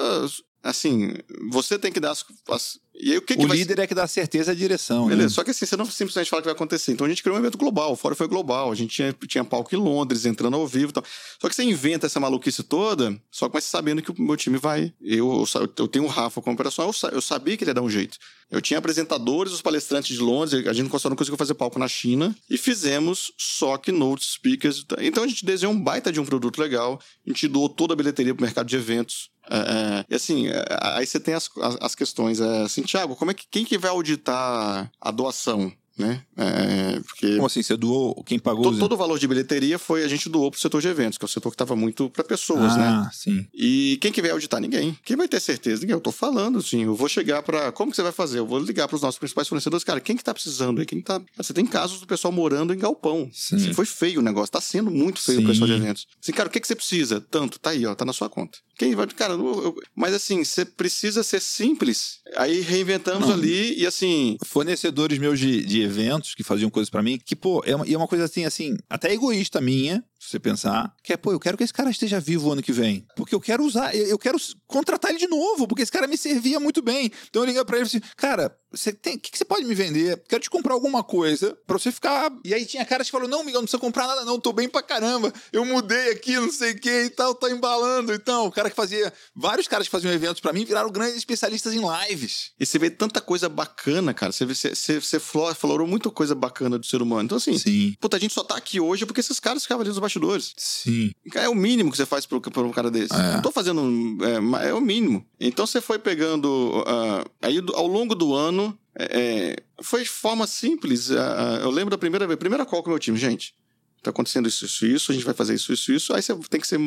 assim, 0.69 1.13
você 1.49 1.77
tem 1.79 1.91
que 1.91 1.99
dar 1.99 2.11
as... 2.11 2.23
as- 2.49 2.79
E 2.99 3.11
aí 3.11 3.17
o 3.17 3.21
que, 3.21 3.35
que 3.35 3.45
O 3.45 3.47
vai 3.47 3.57
líder 3.57 3.79
é 3.79 3.87
que 3.87 3.93
dá 3.95 4.07
certeza 4.07 4.51
a 4.51 4.55
direção, 4.55 5.07
Beleza, 5.07 5.23
né? 5.29 5.29
só 5.29 5.43
que 5.43 5.51
assim, 5.51 5.65
você 5.65 5.77
não 5.77 5.85
simplesmente 5.85 6.29
fala 6.29 6.41
que 6.41 6.47
vai 6.47 6.55
acontecer. 6.55 6.91
Então 6.91 7.05
a 7.05 7.09
gente 7.09 7.21
criou 7.21 7.37
um 7.37 7.39
evento 7.39 7.57
global, 7.57 7.91
o 7.93 7.95
fórum 7.95 8.15
foi 8.15 8.27
global, 8.27 8.71
a 8.71 8.75
gente 8.75 8.95
tinha, 8.95 9.15
tinha 9.27 9.43
palco 9.43 9.73
em 9.75 9.77
Londres, 9.77 10.25
entrando 10.25 10.55
ao 10.55 10.65
vivo 10.67 10.89
e 10.89 10.93
tal. 10.93 11.03
Só 11.41 11.47
que 11.47 11.55
você 11.55 11.63
inventa 11.63 12.07
essa 12.07 12.19
maluquice 12.19 12.63
toda, 12.63 13.15
só 13.31 13.47
que 13.47 13.53
mas 13.55 13.65
sabendo 13.65 14.01
que 14.01 14.11
o 14.11 14.21
meu 14.21 14.35
time 14.35 14.57
vai. 14.57 14.93
Eu, 15.01 15.45
eu, 15.55 15.73
eu 15.77 15.87
tenho 15.87 16.05
o 16.05 16.07
Rafa 16.07 16.41
como 16.41 16.53
operacional, 16.55 16.91
eu, 17.03 17.09
eu 17.11 17.21
sabia 17.21 17.55
que 17.55 17.63
ele 17.63 17.71
ia 17.71 17.75
dar 17.75 17.81
um 17.83 17.89
jeito. 17.89 18.17
Eu 18.49 18.61
tinha 18.61 18.79
apresentadores, 18.79 19.51
os 19.53 19.61
palestrantes 19.61 20.15
de 20.15 20.21
Londres, 20.23 20.65
a 20.67 20.71
gente 20.73 20.89
só 20.99 21.09
não 21.09 21.17
conseguiu 21.17 21.37
fazer 21.37 21.53
palco 21.53 21.77
na 21.77 21.87
China, 21.87 22.33
e 22.49 22.57
fizemos 22.57 23.31
só 23.37 23.77
keynote 23.77 24.25
speakers. 24.25 24.85
Então 24.99 25.23
a 25.23 25.27
gente 25.27 25.45
desenhou 25.45 25.73
um 25.75 25.79
baita 25.79 26.11
de 26.11 26.19
um 26.19 26.25
produto 26.25 26.57
legal, 26.59 26.99
a 27.25 27.29
gente 27.29 27.47
doou 27.47 27.67
toda 27.69 27.93
a 27.93 27.95
bilheteria 27.95 28.33
pro 28.33 28.43
mercado 28.45 28.67
de 28.67 28.75
eventos. 28.75 29.29
É, 29.49 29.57
é, 29.57 30.05
e 30.09 30.15
assim, 30.15 30.47
é, 30.47 30.65
aí 30.81 31.05
você 31.05 31.19
tem 31.19 31.33
as, 31.33 31.49
as, 31.61 31.77
as 31.81 31.95
questões. 31.95 32.39
É, 32.39 32.63
assim, 32.63 32.81
Thiago, 32.83 33.15
como 33.15 33.31
é 33.31 33.33
que, 33.33 33.45
quem 33.49 33.65
que 33.65 33.77
vai 33.77 33.91
auditar 33.91 34.91
a 34.99 35.11
doação? 35.11 35.71
Né? 35.97 36.21
É, 36.37 36.99
porque 36.99 37.33
Como 37.33 37.47
assim? 37.47 37.63
Você 37.63 37.75
doou 37.75 38.23
quem 38.23 38.37
pagou 38.37 38.71
to- 38.71 38.77
todo 38.77 38.91
o 38.91 38.97
valor 38.97 39.17
de 39.17 39.27
bilheteria 39.27 39.79
foi 39.79 40.03
a 40.03 40.07
gente 40.07 40.29
doou 40.29 40.51
pro 40.51 40.59
setor 40.59 40.79
de 40.79 40.87
eventos, 40.87 41.17
que 41.17 41.25
é 41.25 41.27
o 41.27 41.27
setor 41.27 41.49
que 41.49 41.55
estava 41.55 41.75
muito 41.75 42.07
para 42.11 42.23
pessoas, 42.23 42.77
né? 42.77 42.85
ah, 42.87 43.09
sim. 43.11 43.47
E 43.51 43.97
quem 43.99 44.11
que 44.11 44.21
vai 44.21 44.29
auditar? 44.29 44.61
Ninguém. 44.61 44.95
Quem 45.03 45.17
vai 45.17 45.27
ter 45.27 45.39
certeza? 45.39 45.81
Ninguém. 45.81 45.95
Eu 45.95 45.99
tô 45.99 46.11
falando, 46.11 46.59
assim, 46.59 46.83
eu 46.83 46.93
vou 46.93 47.09
chegar 47.09 47.41
para 47.41 47.71
Como 47.71 47.89
que 47.89 47.95
você 47.95 48.03
vai 48.03 48.11
fazer? 48.11 48.37
Eu 48.37 48.45
vou 48.45 48.59
ligar 48.59 48.87
para 48.87 48.95
os 48.95 49.01
nossos 49.01 49.17
principais 49.17 49.47
fornecedores. 49.47 49.83
Cara, 49.83 49.99
quem 49.99 50.15
que 50.15 50.23
tá 50.23 50.35
precisando 50.35 50.79
aí? 50.79 50.85
Quem 50.85 51.01
tá... 51.01 51.19
Você 51.35 51.51
tem 51.51 51.65
casos 51.65 51.99
do 51.99 52.05
pessoal 52.05 52.31
morando 52.31 52.75
em 52.75 52.77
galpão. 52.77 53.27
Sim. 53.33 53.55
Assim, 53.55 53.73
foi 53.73 53.87
feio 53.87 54.19
o 54.19 54.23
negócio. 54.23 54.51
Tá 54.51 54.61
sendo 54.61 54.91
muito 54.91 55.19
feio 55.19 55.39
Sim. 55.39 55.45
o 55.45 55.47
pessoal 55.47 55.67
de 55.67 55.73
eventos. 55.73 56.05
Assim, 56.21 56.31
cara, 56.31 56.47
o 56.47 56.51
que 56.51 56.59
que 56.59 56.67
você 56.67 56.75
precisa? 56.75 57.19
Tanto. 57.19 57.57
Tá 57.57 57.71
aí, 57.71 57.83
ó. 57.87 57.95
Tá 57.95 58.05
na 58.05 58.13
sua 58.13 58.29
conta. 58.29 58.59
Quem 58.77 58.93
vai... 58.95 59.07
Cara, 59.07 59.33
eu- 59.33 59.75
mas 59.95 60.13
assim, 60.13 60.43
você 60.43 60.63
precisa 60.63 61.23
ser 61.23 61.41
simples. 61.41 62.19
Aí 62.35 62.61
reinventamos 62.61 63.27
Não. 63.27 63.35
ali 63.35 63.79
e 63.79 63.85
assim... 63.87 64.37
Fornecedores 64.45 65.17
meus 65.17 65.39
de, 65.39 65.63
de 65.65 65.81
eventos 65.81 66.35
que 66.35 66.43
faziam 66.43 66.69
coisas 66.69 66.89
pra 66.89 67.01
mim, 67.01 67.19
que, 67.23 67.35
pô, 67.35 67.63
é 67.65 67.75
uma, 67.75 67.87
e 67.87 67.93
é 67.93 67.97
uma 67.97 68.07
coisa 68.07 68.25
assim, 68.25 68.45
assim, 68.45 68.77
até 68.89 69.11
egoísta 69.13 69.59
minha, 69.59 70.03
se 70.19 70.31
você 70.31 70.39
pensar, 70.39 70.93
que 71.03 71.13
é, 71.13 71.17
pô, 71.17 71.31
eu 71.31 71.39
quero 71.39 71.57
que 71.57 71.63
esse 71.63 71.73
cara 71.73 71.89
esteja 71.89 72.19
vivo 72.19 72.49
o 72.49 72.51
ano 72.51 72.63
que 72.63 72.71
vem. 72.71 73.05
Porque 73.15 73.35
eu 73.35 73.39
quero 73.39 73.63
usar, 73.63 73.95
eu 73.95 74.17
quero 74.17 74.37
contratar 74.65 75.11
ele 75.11 75.19
de 75.19 75.27
novo, 75.27 75.67
porque 75.67 75.83
esse 75.83 75.91
cara 75.91 76.07
me 76.07 76.17
servia 76.17 76.59
muito 76.59 76.81
bem. 76.81 77.11
Então 77.29 77.43
eu 77.43 77.45
liguei 77.45 77.63
pra 77.63 77.77
ele 77.77 77.85
e 77.85 77.89
falei 77.89 78.03
assim, 78.03 78.13
cara, 78.15 78.57
você 78.71 78.91
tem, 78.91 79.15
o 79.15 79.19
que, 79.19 79.31
que, 79.31 79.37
você 79.37 79.45
pode 79.45 79.65
me 79.65 79.73
vender? 79.73 80.21
Quero 80.27 80.43
te 80.43 80.49
comprar 80.49 80.73
alguma 80.73 81.01
coisa 81.01 81.57
pra 81.65 81.79
você 81.79 81.91
ficar. 81.91 82.29
E 82.43 82.53
aí 82.53 82.65
tinha 82.65 82.85
caras 82.85 83.07
que 83.07 83.11
falaram: 83.11 83.29
Não, 83.29 83.39
Miguel, 83.43 83.61
não 83.61 83.65
precisa 83.65 83.79
comprar 83.79 84.07
nada, 84.07 84.25
não, 84.25 84.39
tô 84.39 84.51
bem 84.51 84.67
pra 84.67 84.81
caramba. 84.81 85.33
Eu 85.53 85.63
mudei 85.63 86.11
aqui, 86.11 86.35
não 86.35 86.51
sei 86.51 86.71
o 86.71 86.79
que 86.79 87.03
e 87.05 87.09
tal, 87.09 87.33
tô 87.33 87.47
embalando. 87.47 88.13
Então, 88.13 88.45
o 88.45 88.51
cara 88.51 88.69
que 88.69 88.75
fazia. 88.75 89.11
Vários 89.33 89.67
caras 89.67 89.87
que 89.87 89.91
faziam 89.91 90.11
eventos 90.11 90.41
pra 90.41 90.51
mim 90.51 90.65
viraram 90.65 90.91
grandes 90.91 91.15
especialistas 91.15 91.73
em 91.73 91.81
lives. 91.81 92.51
E 92.59 92.65
você 92.65 92.77
vê 92.77 92.89
tanta 92.89 93.21
coisa 93.21 93.47
bacana, 93.47 94.13
cara. 94.13 94.33
Você, 94.33 94.45
vê, 94.45 94.53
você, 94.53 94.75
você, 94.75 94.99
você 94.99 95.19
falou 95.19 95.87
muita 95.87 96.09
coisa 96.09 96.35
bacana 96.35 96.77
do 96.77 96.85
ser 96.85 97.01
humano. 97.01 97.23
Então, 97.23 97.37
assim, 97.37 97.57
Sim. 97.57 97.95
puta, 98.01 98.17
a 98.17 98.19
gente 98.19 98.33
só 98.33 98.43
tá 98.43 98.57
aqui 98.57 98.81
hoje 98.81 99.05
porque 99.05 99.21
esses 99.21 99.39
cares 99.39 99.63
ficavam 99.63 99.81
ali 99.81 99.89
nos 99.89 99.97
bastidores. 100.07 100.53
Sim. 100.57 101.11
É 101.35 101.47
o 101.47 101.55
mínimo 101.55 101.91
que 101.91 101.97
você 101.97 102.05
faz 102.05 102.25
por, 102.25 102.39
por 102.41 102.65
um 102.65 102.71
cara 102.71 102.89
desse. 102.89 103.13
É. 103.13 103.33
Não 103.33 103.41
tô 103.41 103.51
fazendo. 103.51 103.81
É, 104.23 104.69
é, 104.69 104.73
o 104.73 104.81
mínimo. 104.81 105.25
Então 105.39 105.67
você 105.67 105.81
foi 105.81 105.99
pegando. 105.99 106.47
Uh, 106.47 107.29
aí 107.41 107.61
ao 107.73 107.87
longo 107.87 108.15
do 108.15 108.33
ano. 108.33 108.77
É, 108.99 109.61
foi 109.83 110.01
de 110.01 110.09
forma 110.09 110.47
simples. 110.47 111.11
Uh, 111.11 111.59
eu 111.61 111.69
lembro 111.69 111.91
da 111.91 111.99
primeira 111.99 112.25
vez, 112.25 112.39
primeira 112.39 112.65
call 112.65 112.81
com 112.81 112.89
o 112.89 112.93
meu 112.93 112.99
time, 112.99 113.15
gente. 113.15 113.53
Tá 114.01 114.09
acontecendo 114.09 114.47
isso, 114.47 114.65
isso, 114.65 114.85
isso, 114.87 115.11
a 115.11 115.13
gente 115.13 115.23
vai 115.23 115.35
fazer 115.35 115.53
isso, 115.53 115.71
isso, 115.71 115.91
isso. 115.91 116.13
Aí 116.15 116.21
você 116.21 116.33
tem 116.49 116.59
que 116.59 116.67
ser 116.67 116.79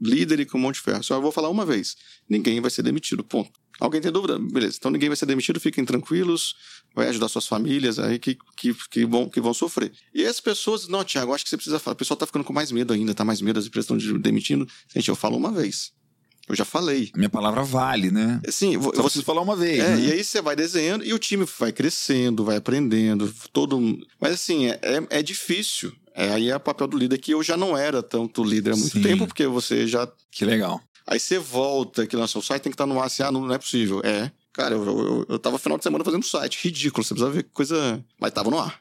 líder 0.00 0.40
e 0.40 0.46
com 0.46 0.56
um 0.56 0.60
monte 0.60 0.76
de 0.76 0.80
ferro. 0.80 1.02
Só 1.02 1.16
eu 1.16 1.22
vou 1.22 1.30
falar 1.30 1.48
uma 1.50 1.66
vez. 1.66 1.96
Ninguém 2.28 2.60
vai 2.60 2.70
ser 2.70 2.82
demitido, 2.82 3.22
ponto. 3.22 3.50
Alguém 3.80 4.00
tem 4.00 4.12
dúvida? 4.12 4.38
Beleza. 4.38 4.76
Então 4.78 4.90
ninguém 4.90 5.08
vai 5.08 5.16
ser 5.16 5.26
demitido, 5.26 5.60
fiquem 5.60 5.84
tranquilos, 5.84 6.54
vai 6.94 7.08
ajudar 7.08 7.28
suas 7.28 7.46
famílias 7.46 7.98
aí 7.98 8.18
que, 8.18 8.36
que, 8.56 8.74
que, 8.90 9.04
vão, 9.04 9.28
que 9.28 9.40
vão 9.40 9.54
sofrer. 9.54 9.92
E 10.14 10.24
as 10.24 10.40
pessoas, 10.40 10.88
não, 10.88 11.04
Tiago, 11.04 11.34
acho 11.34 11.44
que 11.44 11.50
você 11.50 11.56
precisa 11.56 11.78
falar. 11.78 11.94
O 11.94 11.98
pessoal 11.98 12.16
tá 12.16 12.26
ficando 12.26 12.44
com 12.44 12.52
mais 12.52 12.70
medo 12.70 12.92
ainda, 12.92 13.14
tá 13.14 13.24
mais 13.24 13.40
medo, 13.40 13.58
as 13.58 13.66
empresas 13.66 13.90
estão 13.90 14.18
demitindo. 14.18 14.66
Gente, 14.94 15.08
eu 15.08 15.16
falo 15.16 15.36
uma 15.36 15.50
vez. 15.50 15.92
Eu 16.48 16.56
já 16.56 16.64
falei. 16.64 17.10
Minha 17.14 17.30
palavra 17.30 17.62
vale, 17.62 18.10
né? 18.10 18.40
Sim, 18.48 18.74
Só 18.74 18.90
você 18.90 19.02
preciso 19.02 19.24
falar 19.24 19.40
uma 19.40 19.56
vez. 19.56 19.78
É, 19.78 19.96
né? 19.96 20.00
e 20.00 20.12
aí 20.12 20.24
você 20.24 20.42
vai 20.42 20.56
desenhando 20.56 21.04
e 21.04 21.14
o 21.14 21.18
time 21.18 21.46
vai 21.58 21.72
crescendo, 21.72 22.44
vai 22.44 22.56
aprendendo, 22.56 23.32
todo. 23.52 23.98
Mas 24.20 24.34
assim, 24.34 24.66
é, 24.66 24.80
é 25.08 25.22
difícil. 25.22 25.92
É, 26.14 26.30
aí 26.30 26.50
é 26.50 26.56
o 26.56 26.60
papel 26.60 26.86
do 26.86 26.98
líder 26.98 27.18
que 27.18 27.32
eu 27.32 27.42
já 27.42 27.56
não 27.56 27.76
era 27.76 28.02
tanto 28.02 28.44
líder 28.44 28.72
há 28.72 28.76
muito 28.76 28.98
Sim. 28.98 29.02
tempo, 29.02 29.26
porque 29.26 29.46
você 29.46 29.86
já. 29.86 30.06
Que 30.30 30.44
legal. 30.44 30.80
Aí 31.06 31.18
você 31.20 31.38
volta, 31.38 32.06
que 32.06 32.16
nosso 32.16 32.40
site 32.42 32.62
tem 32.62 32.70
que 32.70 32.74
estar 32.74 32.86
no 32.86 32.98
ar 33.00 33.06
assim, 33.06 33.22
ah, 33.22 33.30
não, 33.32 33.42
não 33.46 33.54
é 33.54 33.58
possível. 33.58 34.00
É. 34.04 34.30
Cara, 34.52 34.74
eu, 34.74 34.84
eu, 34.86 35.26
eu 35.30 35.38
tava 35.38 35.58
final 35.58 35.78
de 35.78 35.84
semana 35.84 36.04
fazendo 36.04 36.24
site. 36.24 36.58
Ridículo, 36.62 37.02
você 37.04 37.14
precisa 37.14 37.30
ver 37.32 37.42
que 37.44 37.50
coisa. 37.50 38.04
Mas 38.20 38.32
tava 38.32 38.50
no 38.50 38.58
ar. 38.58 38.80